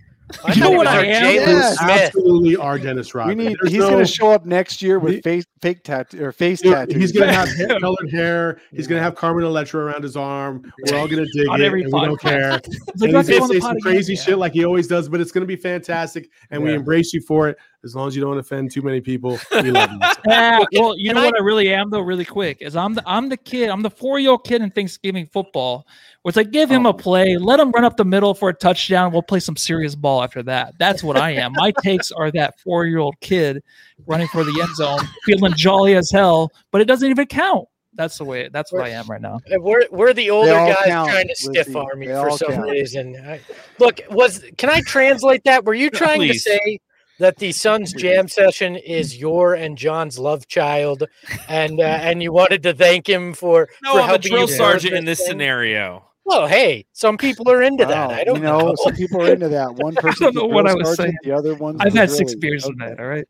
I 0.45 0.53
You 0.53 0.61
know 0.61 0.71
what 0.71 0.87
I 0.87 1.03
am? 1.05 1.23
Yes. 1.35 1.77
Absolutely, 1.81 2.55
our 2.55 2.79
Dennis 2.79 3.13
We 3.13 3.19
Rodman. 3.19 3.37
need. 3.37 3.57
There's 3.61 3.73
he's 3.73 3.81
no- 3.81 3.89
going 3.89 4.05
to 4.05 4.09
show 4.09 4.31
up 4.31 4.45
next 4.45 4.81
year 4.81 4.97
with 4.97 5.15
He- 5.15 5.21
face, 5.21 5.43
fake 5.61 5.83
tattoo 5.83 6.23
or 6.23 6.31
face 6.31 6.61
Dude, 6.61 6.71
tattoos. 6.73 6.95
He's 6.95 7.11
gonna 7.11 7.33
have 7.33 7.49
hair, 7.53 7.67
colored 7.81 8.09
hair. 8.11 8.61
He's 8.73 8.87
gonna 8.87 9.01
have 9.01 9.15
Carmen 9.15 9.43
Electra 9.43 9.81
around 9.83 10.03
his 10.03 10.15
arm. 10.15 10.63
We're 10.89 10.97
all 10.97 11.07
gonna 11.09 11.25
dig 11.33 11.47
it, 11.49 11.61
every 11.61 11.83
and 11.83 11.91
we 11.91 11.99
don't 12.05 12.19
care. 12.19 12.61
It's 12.63 12.67
And 13.01 13.03
he's 13.03 13.11
gonna 13.11 13.23
say 13.25 13.39
pod 13.39 13.49
some 13.61 13.71
again. 13.71 13.81
crazy 13.81 14.13
Yeah. 14.13 14.21
shit 14.21 14.37
like 14.37 14.53
he 14.53 14.63
always 14.63 14.87
does, 14.87 15.09
but 15.09 15.19
it's 15.19 15.33
gonna 15.33 15.45
be 15.45 15.57
fantastic, 15.57 16.29
and 16.49 16.63
we 16.63 16.73
embrace 16.73 17.11
you 17.13 17.21
for 17.27 17.49
it. 17.49 17.57
As 17.83 17.95
long 17.95 18.07
as 18.07 18.15
you 18.15 18.21
don't 18.21 18.37
offend 18.37 18.71
too 18.71 18.83
many 18.83 19.01
people, 19.01 19.39
we 19.51 19.71
love 19.71 19.91
you. 19.91 19.99
Yeah, 20.27 20.59
Well, 20.73 20.95
you 20.97 21.09
can 21.09 21.15
know 21.15 21.21
I- 21.23 21.25
what 21.25 21.39
I 21.39 21.43
really 21.43 21.73
am 21.73 21.89
though, 21.89 22.01
really 22.01 22.25
quick, 22.25 22.57
is 22.61 22.75
I'm 22.75 22.93
the 22.93 23.03
I'm 23.07 23.27
the 23.29 23.37
kid, 23.37 23.69
I'm 23.69 23.81
the 23.81 23.89
four 23.89 24.19
year 24.19 24.31
old 24.31 24.43
kid 24.45 24.61
in 24.61 24.69
Thanksgiving 24.69 25.25
football. 25.25 25.87
Where 26.21 26.29
it's 26.29 26.37
like 26.37 26.51
give 26.51 26.69
him 26.69 26.85
Oh. 26.85 26.89
a 26.91 26.93
play, 26.93 27.37
let 27.37 27.59
him 27.59 27.71
run 27.71 27.83
up 27.83 27.97
the 27.97 28.05
middle 28.05 28.35
for 28.35 28.49
a 28.49 28.53
touchdown. 28.53 29.11
We'll 29.11 29.23
play 29.23 29.39
some 29.39 29.55
serious 29.55 29.95
ball 29.95 30.21
after 30.23 30.43
that. 30.43 30.75
That's 30.77 31.03
what 31.03 31.17
I 31.17 31.31
am. 31.31 31.53
My 31.55 31.71
takes 31.81 32.11
are 32.11 32.29
that 32.33 32.59
four 32.59 32.85
year 32.85 32.99
old 32.99 33.19
kid 33.21 33.63
running 34.05 34.27
for 34.27 34.43
the 34.43 34.59
end 34.61 34.75
zone, 34.75 34.99
feeling 35.25 35.53
jolly 35.55 35.95
as 35.95 36.11
hell, 36.11 36.51
but 36.71 36.81
it 36.81 36.85
doesn't 36.85 37.09
even 37.09 37.25
count. 37.25 37.67
That's 37.95 38.17
the 38.19 38.23
way. 38.25 38.47
That's 38.53 38.71
what 38.71 38.83
I 38.83 38.89
am 38.89 39.05
right 39.07 39.19
now. 39.19 39.39
We're 39.57 39.85
we're 39.91 40.13
the 40.13 40.29
older 40.29 40.53
all 40.55 40.67
guys 40.67 40.85
count, 40.85 41.09
trying 41.09 41.25
to 41.27 41.35
Lizzie. 41.47 41.63
stiff 41.63 41.75
arm 41.75 41.99
me 41.99 42.07
for 42.07 42.31
some 42.37 42.53
count. 42.53 42.69
reason. 42.69 43.15
I, 43.25 43.41
look, 43.79 43.99
was 44.11 44.45
can 44.59 44.69
I 44.69 44.81
translate 44.81 45.43
that? 45.45 45.65
Were 45.65 45.73
you 45.73 45.89
trying 45.89 46.19
Please. 46.19 46.43
to 46.43 46.51
say 46.51 46.79
that 47.21 47.37
the 47.37 47.51
Suns 47.51 47.93
Jam 47.93 48.27
session 48.27 48.75
is 48.75 49.17
your 49.17 49.53
and 49.53 49.77
John's 49.77 50.19
love 50.19 50.47
child, 50.47 51.03
and 51.47 51.79
uh, 51.79 51.83
and 51.83 52.21
you 52.21 52.31
wanted 52.33 52.61
to 52.63 52.73
thank 52.73 53.07
him 53.07 53.33
for 53.33 53.69
No, 53.83 53.93
for 53.93 53.99
I'm 53.99 54.03
a 54.03 54.07
helping 54.07 54.31
drill 54.31 54.41
you 54.49 54.55
sergeant 54.55 54.93
in 54.93 55.05
this 55.05 55.19
thing? 55.19 55.27
scenario. 55.29 56.05
Well, 56.23 56.47
hey, 56.47 56.85
some 56.93 57.17
people 57.17 57.49
are 57.49 57.61
into 57.63 57.83
that. 57.85 58.09
Wow, 58.09 58.15
I 58.15 58.23
don't 58.23 58.35
you 58.37 58.43
know, 58.43 58.59
know. 58.59 58.75
some 58.83 58.93
people 58.93 59.21
are 59.23 59.31
into 59.33 59.49
that. 59.49 59.73
One 59.75 59.95
person, 59.95 60.33
know 60.33 60.45
what 60.45 60.67
I 60.67 60.73
was 60.75 60.95
saying. 60.95 61.15
The 61.23 61.31
other 61.31 61.55
one, 61.55 61.77
I've 61.79 61.93
had 61.93 62.11
six 62.11 62.35
beers 62.35 62.65
of 62.65 62.77
that. 62.77 62.99
All 62.99 63.07
right. 63.07 63.25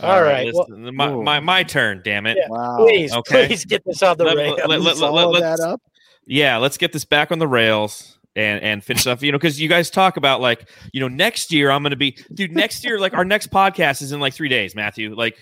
All 0.00 0.22
right, 0.22 0.52
well- 0.52 0.66
listen, 0.68 0.94
my, 0.96 1.10
my 1.14 1.40
my 1.40 1.62
turn. 1.62 2.02
Damn 2.04 2.26
it. 2.26 2.36
Yeah. 2.38 2.48
Wow. 2.48 2.76
Please, 2.78 3.12
Okay. 3.14 3.46
please 3.46 3.64
get 3.64 3.82
this 3.84 4.02
on 4.02 4.16
the 4.18 4.24
Let- 4.24 4.36
rails. 4.36 4.58
let- 4.58 4.68
let- 4.68 4.76
Can 4.78 4.80
you 4.82 4.88
let- 4.88 4.96
follow 4.98 5.30
let's- 5.30 5.60
that 5.60 5.66
up. 5.66 5.80
yeah, 6.26 6.56
let's 6.58 6.76
get 6.76 6.92
this 6.92 7.04
back 7.04 7.30
on 7.32 7.38
the 7.38 7.48
rails 7.48 8.18
and 8.36 8.62
and 8.62 8.84
finish 8.84 9.06
up. 9.06 9.22
You 9.22 9.32
know, 9.32 9.38
because 9.38 9.60
you 9.60 9.68
guys 9.68 9.90
talk 9.90 10.16
about 10.16 10.40
like, 10.40 10.68
you 10.92 11.00
know, 11.00 11.08
next 11.08 11.52
year 11.52 11.70
I'm 11.70 11.82
going 11.82 11.90
to 11.90 11.96
be, 11.96 12.16
dude. 12.32 12.52
Next 12.52 12.84
year, 12.84 12.98
like 12.98 13.14
our 13.14 13.24
next 13.24 13.50
podcast 13.50 14.02
is 14.02 14.12
in 14.12 14.20
like 14.20 14.34
three 14.34 14.48
days, 14.48 14.74
Matthew. 14.74 15.14
Like, 15.14 15.36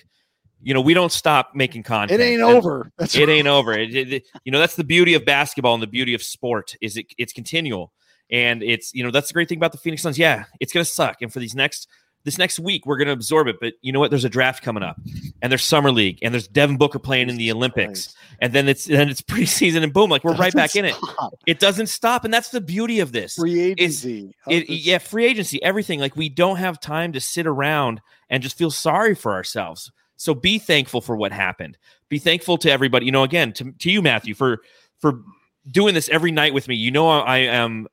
you 0.62 0.74
know, 0.74 0.80
we 0.80 0.94
don't 0.94 1.12
stop 1.12 1.50
making 1.54 1.82
content. 1.84 2.20
It 2.20 2.24
ain't 2.24 2.42
And 2.42 2.50
over. 2.50 2.90
That's 2.98 3.14
It 3.14 3.28
ain't 3.28 3.46
over. 3.46 3.72
It- 3.74 3.94
it- 3.94 4.12
it- 4.12 4.22
you 4.44 4.50
know, 4.52 4.58
that's 4.58 4.74
the 4.76 4.84
beauty 4.84 5.14
of 5.14 5.24
basketball 5.24 5.74
and 5.74 5.82
the 5.82 5.86
beauty 5.86 6.14
of 6.14 6.22
sport 6.22 6.74
is 6.80 6.96
it 6.96 7.06
it's 7.18 7.32
continual. 7.32 7.92
And 8.30 8.62
it's 8.62 8.92
you 8.92 9.02
know 9.04 9.10
that's 9.10 9.28
the 9.28 9.34
great 9.34 9.48
thing 9.48 9.58
about 9.58 9.72
the 9.72 9.78
Phoenix 9.78 10.02
Suns. 10.02 10.18
Yeah, 10.18 10.44
it's 10.60 10.72
gonna 10.72 10.84
suck. 10.84 11.22
And 11.22 11.32
for 11.32 11.38
these 11.38 11.54
next 11.54 11.88
this 12.28 12.38
next 12.38 12.58
week, 12.58 12.86
we're 12.86 12.98
gonna 12.98 13.12
absorb 13.12 13.48
it. 13.48 13.56
But 13.60 13.74
you 13.80 13.92
know 13.92 14.00
what? 14.00 14.10
There's 14.10 14.24
a 14.24 14.28
draft 14.28 14.62
coming 14.62 14.82
up, 14.82 15.00
and 15.42 15.50
there's 15.50 15.64
summer 15.64 15.90
league, 15.90 16.18
and 16.22 16.32
there's 16.32 16.46
Devin 16.46 16.76
Booker 16.76 16.98
playing 16.98 17.28
in 17.28 17.36
the 17.36 17.50
Olympics 17.50 18.14
and 18.40 18.52
then 18.52 18.68
it's 18.68 18.84
then 18.84 19.08
it's 19.08 19.20
preseason 19.22 19.82
and 19.82 19.92
boom 19.92 20.10
like 20.10 20.24
we're 20.24 20.34
right 20.34 20.54
back 20.54 20.76
in 20.76 20.84
it. 20.84 20.94
it 21.46 21.58
doesn't 21.58 21.88
stop 21.88 22.24
and 22.24 22.32
that's 22.32 22.50
the 22.50 22.60
beauty 22.60 23.00
of 23.00 23.12
this. 23.12 23.34
Free 23.34 23.60
agency. 23.60 24.34
it, 24.48 24.68
yeah 24.68 24.98
free 24.98 25.26
agency 25.26 25.62
everything. 25.62 26.00
Like 26.00 26.16
we 26.16 26.28
don't 26.28 26.56
have 26.56 26.80
time 26.80 27.12
to 27.12 27.20
sit 27.20 27.46
around 27.46 28.00
and 28.30 28.42
just 28.42 28.56
feel 28.56 28.70
sorry 28.70 29.14
for 29.14 29.32
ourselves. 29.32 29.90
So 30.16 30.34
be 30.34 30.58
thankful 30.58 31.00
for 31.00 31.16
what 31.16 31.32
happened. 31.32 31.78
Be 32.08 32.18
thankful 32.18 32.58
to 32.58 32.70
everybody. 32.70 33.06
You 33.06 33.12
know 33.12 33.24
again 33.24 33.52
to, 33.54 33.72
to 33.72 33.90
you 33.90 34.02
matthew 34.02 34.34
for 34.34 34.58
for 35.00 35.22
doing 35.70 35.94
this 35.94 36.08
every 36.08 36.30
night 36.30 36.54
with 36.54 36.68
me. 36.68 36.76
You 36.76 36.90
know 36.90 37.08
i, 37.08 37.34
I 37.34 37.38
am 37.38 37.88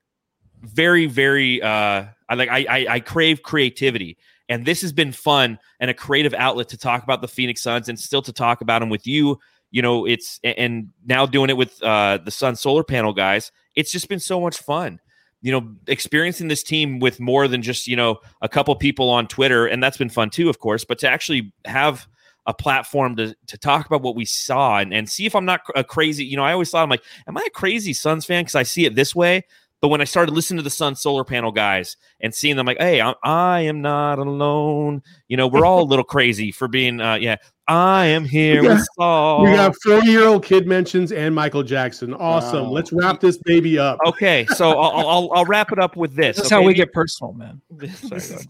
very 0.61 1.05
very 1.05 1.61
uh 1.61 2.05
i 2.29 2.35
like 2.35 2.49
I, 2.49 2.65
I 2.69 2.85
i 2.89 2.99
crave 2.99 3.41
creativity. 3.43 4.17
And 4.47 4.63
this 4.63 4.81
has 4.81 4.93
been 4.93 5.11
fun 5.11 5.57
and 5.79 5.89
a 5.89 5.93
creative 5.93 6.35
outlet 6.35 6.69
to 6.69 6.77
talk 6.77 7.01
about 7.01 7.21
the 7.21 7.27
phoenix 7.27 7.63
suns 7.63 7.89
and 7.89 7.99
still 7.99 8.21
to 8.21 8.31
talk 8.31 8.61
about 8.61 8.79
them 8.79 8.89
with 8.89 9.07
you. 9.07 9.39
You 9.71 9.81
know 9.81 10.05
it's 10.05 10.39
and 10.43 10.89
now 11.05 11.25
doing 11.25 11.49
it 11.49 11.57
with 11.57 11.81
uh 11.83 12.19
the 12.23 12.31
sun 12.31 12.55
solar 12.55 12.83
panel 12.83 13.13
guys 13.13 13.51
it's 13.75 13.91
just 13.91 14.07
been 14.07 14.19
so 14.19 14.39
much 14.39 14.57
fun. 14.57 14.99
You 15.41 15.51
know 15.51 15.75
experiencing 15.87 16.47
this 16.47 16.63
team 16.63 16.99
with 16.99 17.19
more 17.19 17.47
than 17.47 17.61
just 17.61 17.87
you 17.87 17.95
know 17.95 18.19
a 18.41 18.49
couple 18.49 18.75
people 18.75 19.09
on 19.09 19.27
twitter 19.27 19.67
and 19.67 19.83
that's 19.83 19.97
been 19.97 20.09
fun 20.09 20.29
too 20.29 20.49
of 20.49 20.59
course 20.59 20.85
but 20.85 20.97
to 20.99 21.09
actually 21.09 21.53
have 21.65 22.07
a 22.47 22.53
platform 22.53 23.15
to 23.15 23.35
to 23.47 23.57
talk 23.57 23.85
about 23.85 24.01
what 24.01 24.15
we 24.15 24.25
saw 24.25 24.77
and, 24.77 24.93
and 24.93 25.09
see 25.09 25.25
if 25.25 25.35
i'm 25.35 25.45
not 25.45 25.61
a 25.75 25.83
crazy. 25.83 26.25
You 26.25 26.37
know 26.37 26.43
i 26.43 26.51
always 26.51 26.69
thought 26.69 26.83
i'm 26.83 26.89
like 26.89 27.03
am 27.27 27.37
i 27.37 27.43
a 27.45 27.49
crazy 27.49 27.93
suns 27.93 28.25
fan? 28.25 28.43
Because 28.43 28.55
i 28.55 28.63
see 28.63 28.85
it 28.85 28.95
this 28.95 29.15
way 29.15 29.43
but 29.81 29.89
when 29.89 30.01
I 30.01 30.05
started 30.05 30.33
listening 30.33 30.57
to 30.57 30.63
the 30.63 30.69
Sun 30.69 30.95
Solar 30.95 31.23
Panel 31.23 31.51
guys 31.51 31.97
and 32.21 32.33
seeing 32.33 32.55
them, 32.55 32.65
like, 32.65 32.79
hey, 32.79 33.01
I, 33.01 33.13
I 33.23 33.59
am 33.61 33.81
not 33.81 34.19
alone. 34.19 35.03
You 35.27 35.37
know, 35.37 35.47
we're 35.47 35.65
all 35.65 35.83
a 35.83 35.85
little 35.85 36.03
crazy 36.05 36.51
for 36.51 36.67
being, 36.67 36.99
uh, 37.01 37.15
yeah, 37.15 37.35
I 37.67 38.05
am 38.07 38.25
here 38.25 38.61
We 38.61 38.67
got- 38.67 38.77
with 38.77 38.87
Saul. 38.97 39.43
We 39.43 39.51
got 39.51 39.75
four-year-old 39.83 40.43
kid 40.43 40.67
mentions 40.67 41.11
and 41.11 41.33
Michael 41.35 41.63
Jackson. 41.63 42.13
Awesome. 42.13 42.65
Wow. 42.65 42.71
Let's 42.71 42.91
wrap 42.93 43.19
this 43.19 43.37
baby 43.39 43.77
up. 43.77 43.99
okay, 44.07 44.45
so 44.55 44.71
I'll, 44.79 45.07
I'll 45.07 45.33
I'll 45.33 45.45
wrap 45.45 45.71
it 45.71 45.79
up 45.79 45.95
with 45.95 46.15
this. 46.15 46.37
That's 46.37 46.47
okay? 46.47 46.55
how 46.55 46.61
we 46.63 46.73
get 46.73 46.93
personal, 46.93 47.33
man. 47.33 47.61
Sorry, 47.95 48.43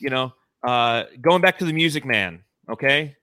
you 0.00 0.10
know, 0.10 0.32
uh, 0.66 1.04
going 1.20 1.40
back 1.40 1.58
to 1.58 1.64
the 1.64 1.72
Music 1.72 2.04
Man. 2.04 2.42
Okay, 2.68 3.16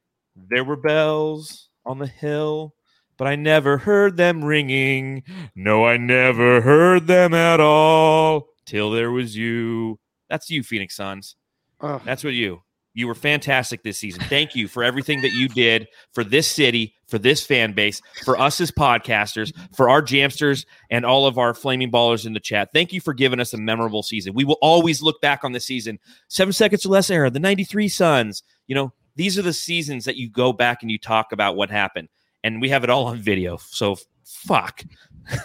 there 0.50 0.64
were 0.64 0.78
bells 0.78 1.70
on 1.86 2.00
the 2.00 2.08
hill, 2.08 2.74
but 3.18 3.28
I 3.28 3.36
never 3.36 3.78
heard 3.78 4.18
them 4.18 4.44
ringing. 4.44 5.24
No, 5.56 5.86
I 5.86 5.98
never 5.98 6.62
heard 6.62 7.08
them 7.08 7.34
at 7.34 7.60
all 7.60 8.50
till 8.66 8.92
there 8.92 9.12
was 9.12 9.36
you. 9.36 10.00
That's 10.30 10.50
you, 10.50 10.64
Phoenix 10.64 10.96
Suns. 10.96 11.36
Ugh. 11.82 12.02
That's 12.04 12.24
what 12.24 12.34
you. 12.34 12.62
You 12.96 13.08
were 13.08 13.16
fantastic 13.16 13.84
this 13.84 13.98
season. 13.98 14.24
Thank 14.30 14.56
you 14.56 14.70
for 14.70 14.82
everything 14.82 15.22
that 15.22 15.34
you 15.34 15.50
did 15.50 15.88
for 16.14 16.24
this 16.24 16.48
city, 16.48 16.96
for 17.08 17.20
this 17.20 17.46
fan 17.46 17.74
base, 17.74 18.02
for 18.24 18.40
us 18.40 18.62
as 18.62 18.72
podcasters, 18.72 19.54
for 19.76 19.90
our 19.90 20.02
jamsters, 20.02 20.66
and 20.90 21.06
all 21.06 21.28
of 21.28 21.38
our 21.38 21.54
flaming 21.54 21.92
ballers 21.92 22.26
in 22.26 22.32
the 22.32 22.40
chat. 22.40 22.70
Thank 22.74 22.94
you 22.94 23.02
for 23.02 23.14
giving 23.14 23.42
us 23.42 23.54
a 23.54 23.58
memorable 23.58 24.02
season. 24.02 24.34
We 24.34 24.46
will 24.46 24.58
always 24.62 25.02
look 25.02 25.20
back 25.20 25.44
on 25.44 25.52
the 25.52 25.60
season. 25.60 26.00
Seven 26.30 26.54
seconds 26.54 26.86
or 26.86 26.90
less 26.90 27.10
era, 27.10 27.30
the 27.30 27.40
93 27.40 27.90
Suns. 27.90 28.44
You 28.66 28.76
know, 28.76 28.94
these 29.18 29.38
are 29.38 29.42
the 29.44 29.54
seasons 29.54 30.06
that 30.06 30.16
you 30.16 30.30
go 30.30 30.54
back 30.54 30.82
and 30.82 30.90
you 30.90 30.98
talk 30.98 31.34
about 31.34 31.58
what 31.58 31.70
happened. 31.70 32.08
And 32.46 32.62
we 32.62 32.70
have 32.70 32.84
it 32.84 32.92
all 32.92 33.08
on 33.08 33.18
video. 33.18 33.58
So 33.58 33.98
fuck. 34.24 34.84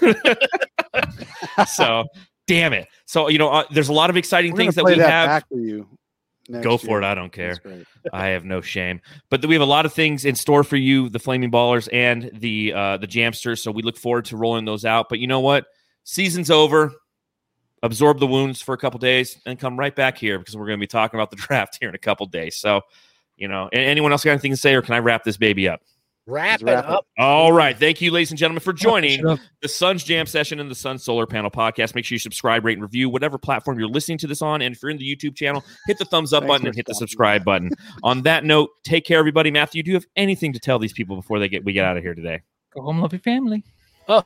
so 1.66 2.04
damn 2.46 2.72
it. 2.74 2.88
So, 3.06 3.28
you 3.28 3.38
know, 3.38 3.48
uh, 3.48 3.64
there's 3.70 3.88
a 3.88 3.92
lot 3.92 4.10
of 4.10 4.16
exciting 4.16 4.52
We're 4.52 4.58
things 4.58 4.74
that 4.74 4.84
we 4.84 4.96
that 4.96 5.10
have. 5.10 5.26
back 5.28 5.48
for 5.48 5.58
you. 5.58 5.88
next 6.48 6.62
Go 6.62 6.76
for 6.76 6.86
year. 6.88 7.02
it. 7.02 7.04
I 7.04 7.14
don't 7.14 7.32
care. 7.32 7.56
I 8.12 8.26
have 8.26 8.44
no 8.44 8.60
shame. 8.60 9.00
But 9.30 9.44
we 9.46 9.54
have 9.54 9.62
a 9.62 9.66
lot 9.66 9.86
of 9.86 9.94
things 9.94 10.24
in 10.26 10.34
store 10.34 10.62
for 10.62 10.76
you, 10.76 11.08
the 11.08 11.18
Flaming 11.18 11.50
Ballers 11.50 11.88
and 11.90 12.30
the 12.34 12.72
uh, 12.74 12.96
the 12.98 13.06
Jamsters. 13.06 13.60
So 13.60 13.70
we 13.70 13.82
look 13.82 13.96
forward 13.96 14.26
to 14.26 14.36
rolling 14.36 14.66
those 14.66 14.84
out. 14.84 15.08
But 15.08 15.20
you 15.20 15.26
know 15.26 15.40
what? 15.40 15.66
Season's 16.04 16.50
over. 16.50 16.92
Absorb 17.82 18.18
the 18.20 18.26
wounds 18.26 18.60
for 18.60 18.74
a 18.74 18.78
couple 18.78 18.98
days 18.98 19.40
and 19.46 19.58
come 19.58 19.78
right 19.78 19.96
back 19.96 20.18
here 20.18 20.38
because 20.38 20.54
we're 20.54 20.66
going 20.66 20.78
to 20.78 20.82
be 20.82 20.86
talking 20.86 21.18
about 21.18 21.30
the 21.30 21.36
draft 21.48 21.78
here 21.80 21.88
in 21.88 21.94
a 21.94 21.98
couple 21.98 22.26
days. 22.26 22.56
So, 22.56 22.82
you 23.38 23.48
know, 23.48 23.70
anyone 23.72 24.12
else 24.12 24.22
got 24.22 24.32
anything 24.32 24.50
to 24.50 24.56
say, 24.58 24.74
or 24.74 24.82
can 24.82 24.94
I 24.94 24.98
wrap 24.98 25.24
this 25.24 25.38
baby 25.38 25.66
up? 25.66 25.80
Wrap 26.30 26.60
it 26.60 26.64
wrap 26.64 26.84
it. 26.84 26.90
up. 26.90 27.06
All 27.18 27.52
right. 27.52 27.76
Thank 27.76 28.00
you, 28.00 28.10
ladies 28.10 28.30
and 28.30 28.38
gentlemen, 28.38 28.60
for 28.60 28.72
joining 28.72 29.22
the 29.22 29.68
Suns 29.68 30.04
Jam 30.04 30.26
Session 30.26 30.60
and 30.60 30.70
the 30.70 30.74
Sun 30.74 30.98
Solar 30.98 31.26
Panel 31.26 31.50
podcast. 31.50 31.94
Make 31.94 32.04
sure 32.04 32.14
you 32.14 32.20
subscribe, 32.20 32.64
rate, 32.64 32.74
and 32.74 32.82
review 32.82 33.08
whatever 33.08 33.38
platform 33.38 33.78
you're 33.78 33.88
listening 33.88 34.18
to 34.18 34.26
this 34.26 34.42
on. 34.42 34.62
And 34.62 34.74
if 34.74 34.82
you're 34.82 34.90
in 34.90 34.98
the 34.98 35.16
YouTube 35.16 35.36
channel, 35.36 35.64
hit 35.86 35.98
the 35.98 36.04
thumbs 36.04 36.32
up 36.32 36.46
button 36.46 36.66
and 36.66 36.76
hit 36.76 36.86
the 36.86 36.94
subscribe 36.94 37.44
button. 37.44 37.70
on 38.02 38.22
that 38.22 38.44
note, 38.44 38.70
take 38.84 39.04
care, 39.04 39.18
everybody. 39.18 39.50
Matthew, 39.50 39.82
do 39.82 39.90
you 39.90 39.96
have 39.96 40.06
anything 40.16 40.52
to 40.52 40.58
tell 40.58 40.78
these 40.78 40.92
people 40.92 41.16
before 41.16 41.38
they 41.38 41.48
get 41.48 41.64
we 41.64 41.72
get 41.72 41.84
out 41.84 41.96
of 41.96 42.02
here 42.02 42.14
today? 42.14 42.40
Go 42.74 42.82
home, 42.82 43.00
love 43.00 43.12
your 43.12 43.20
family. 43.20 43.64
Oh. 44.08 44.22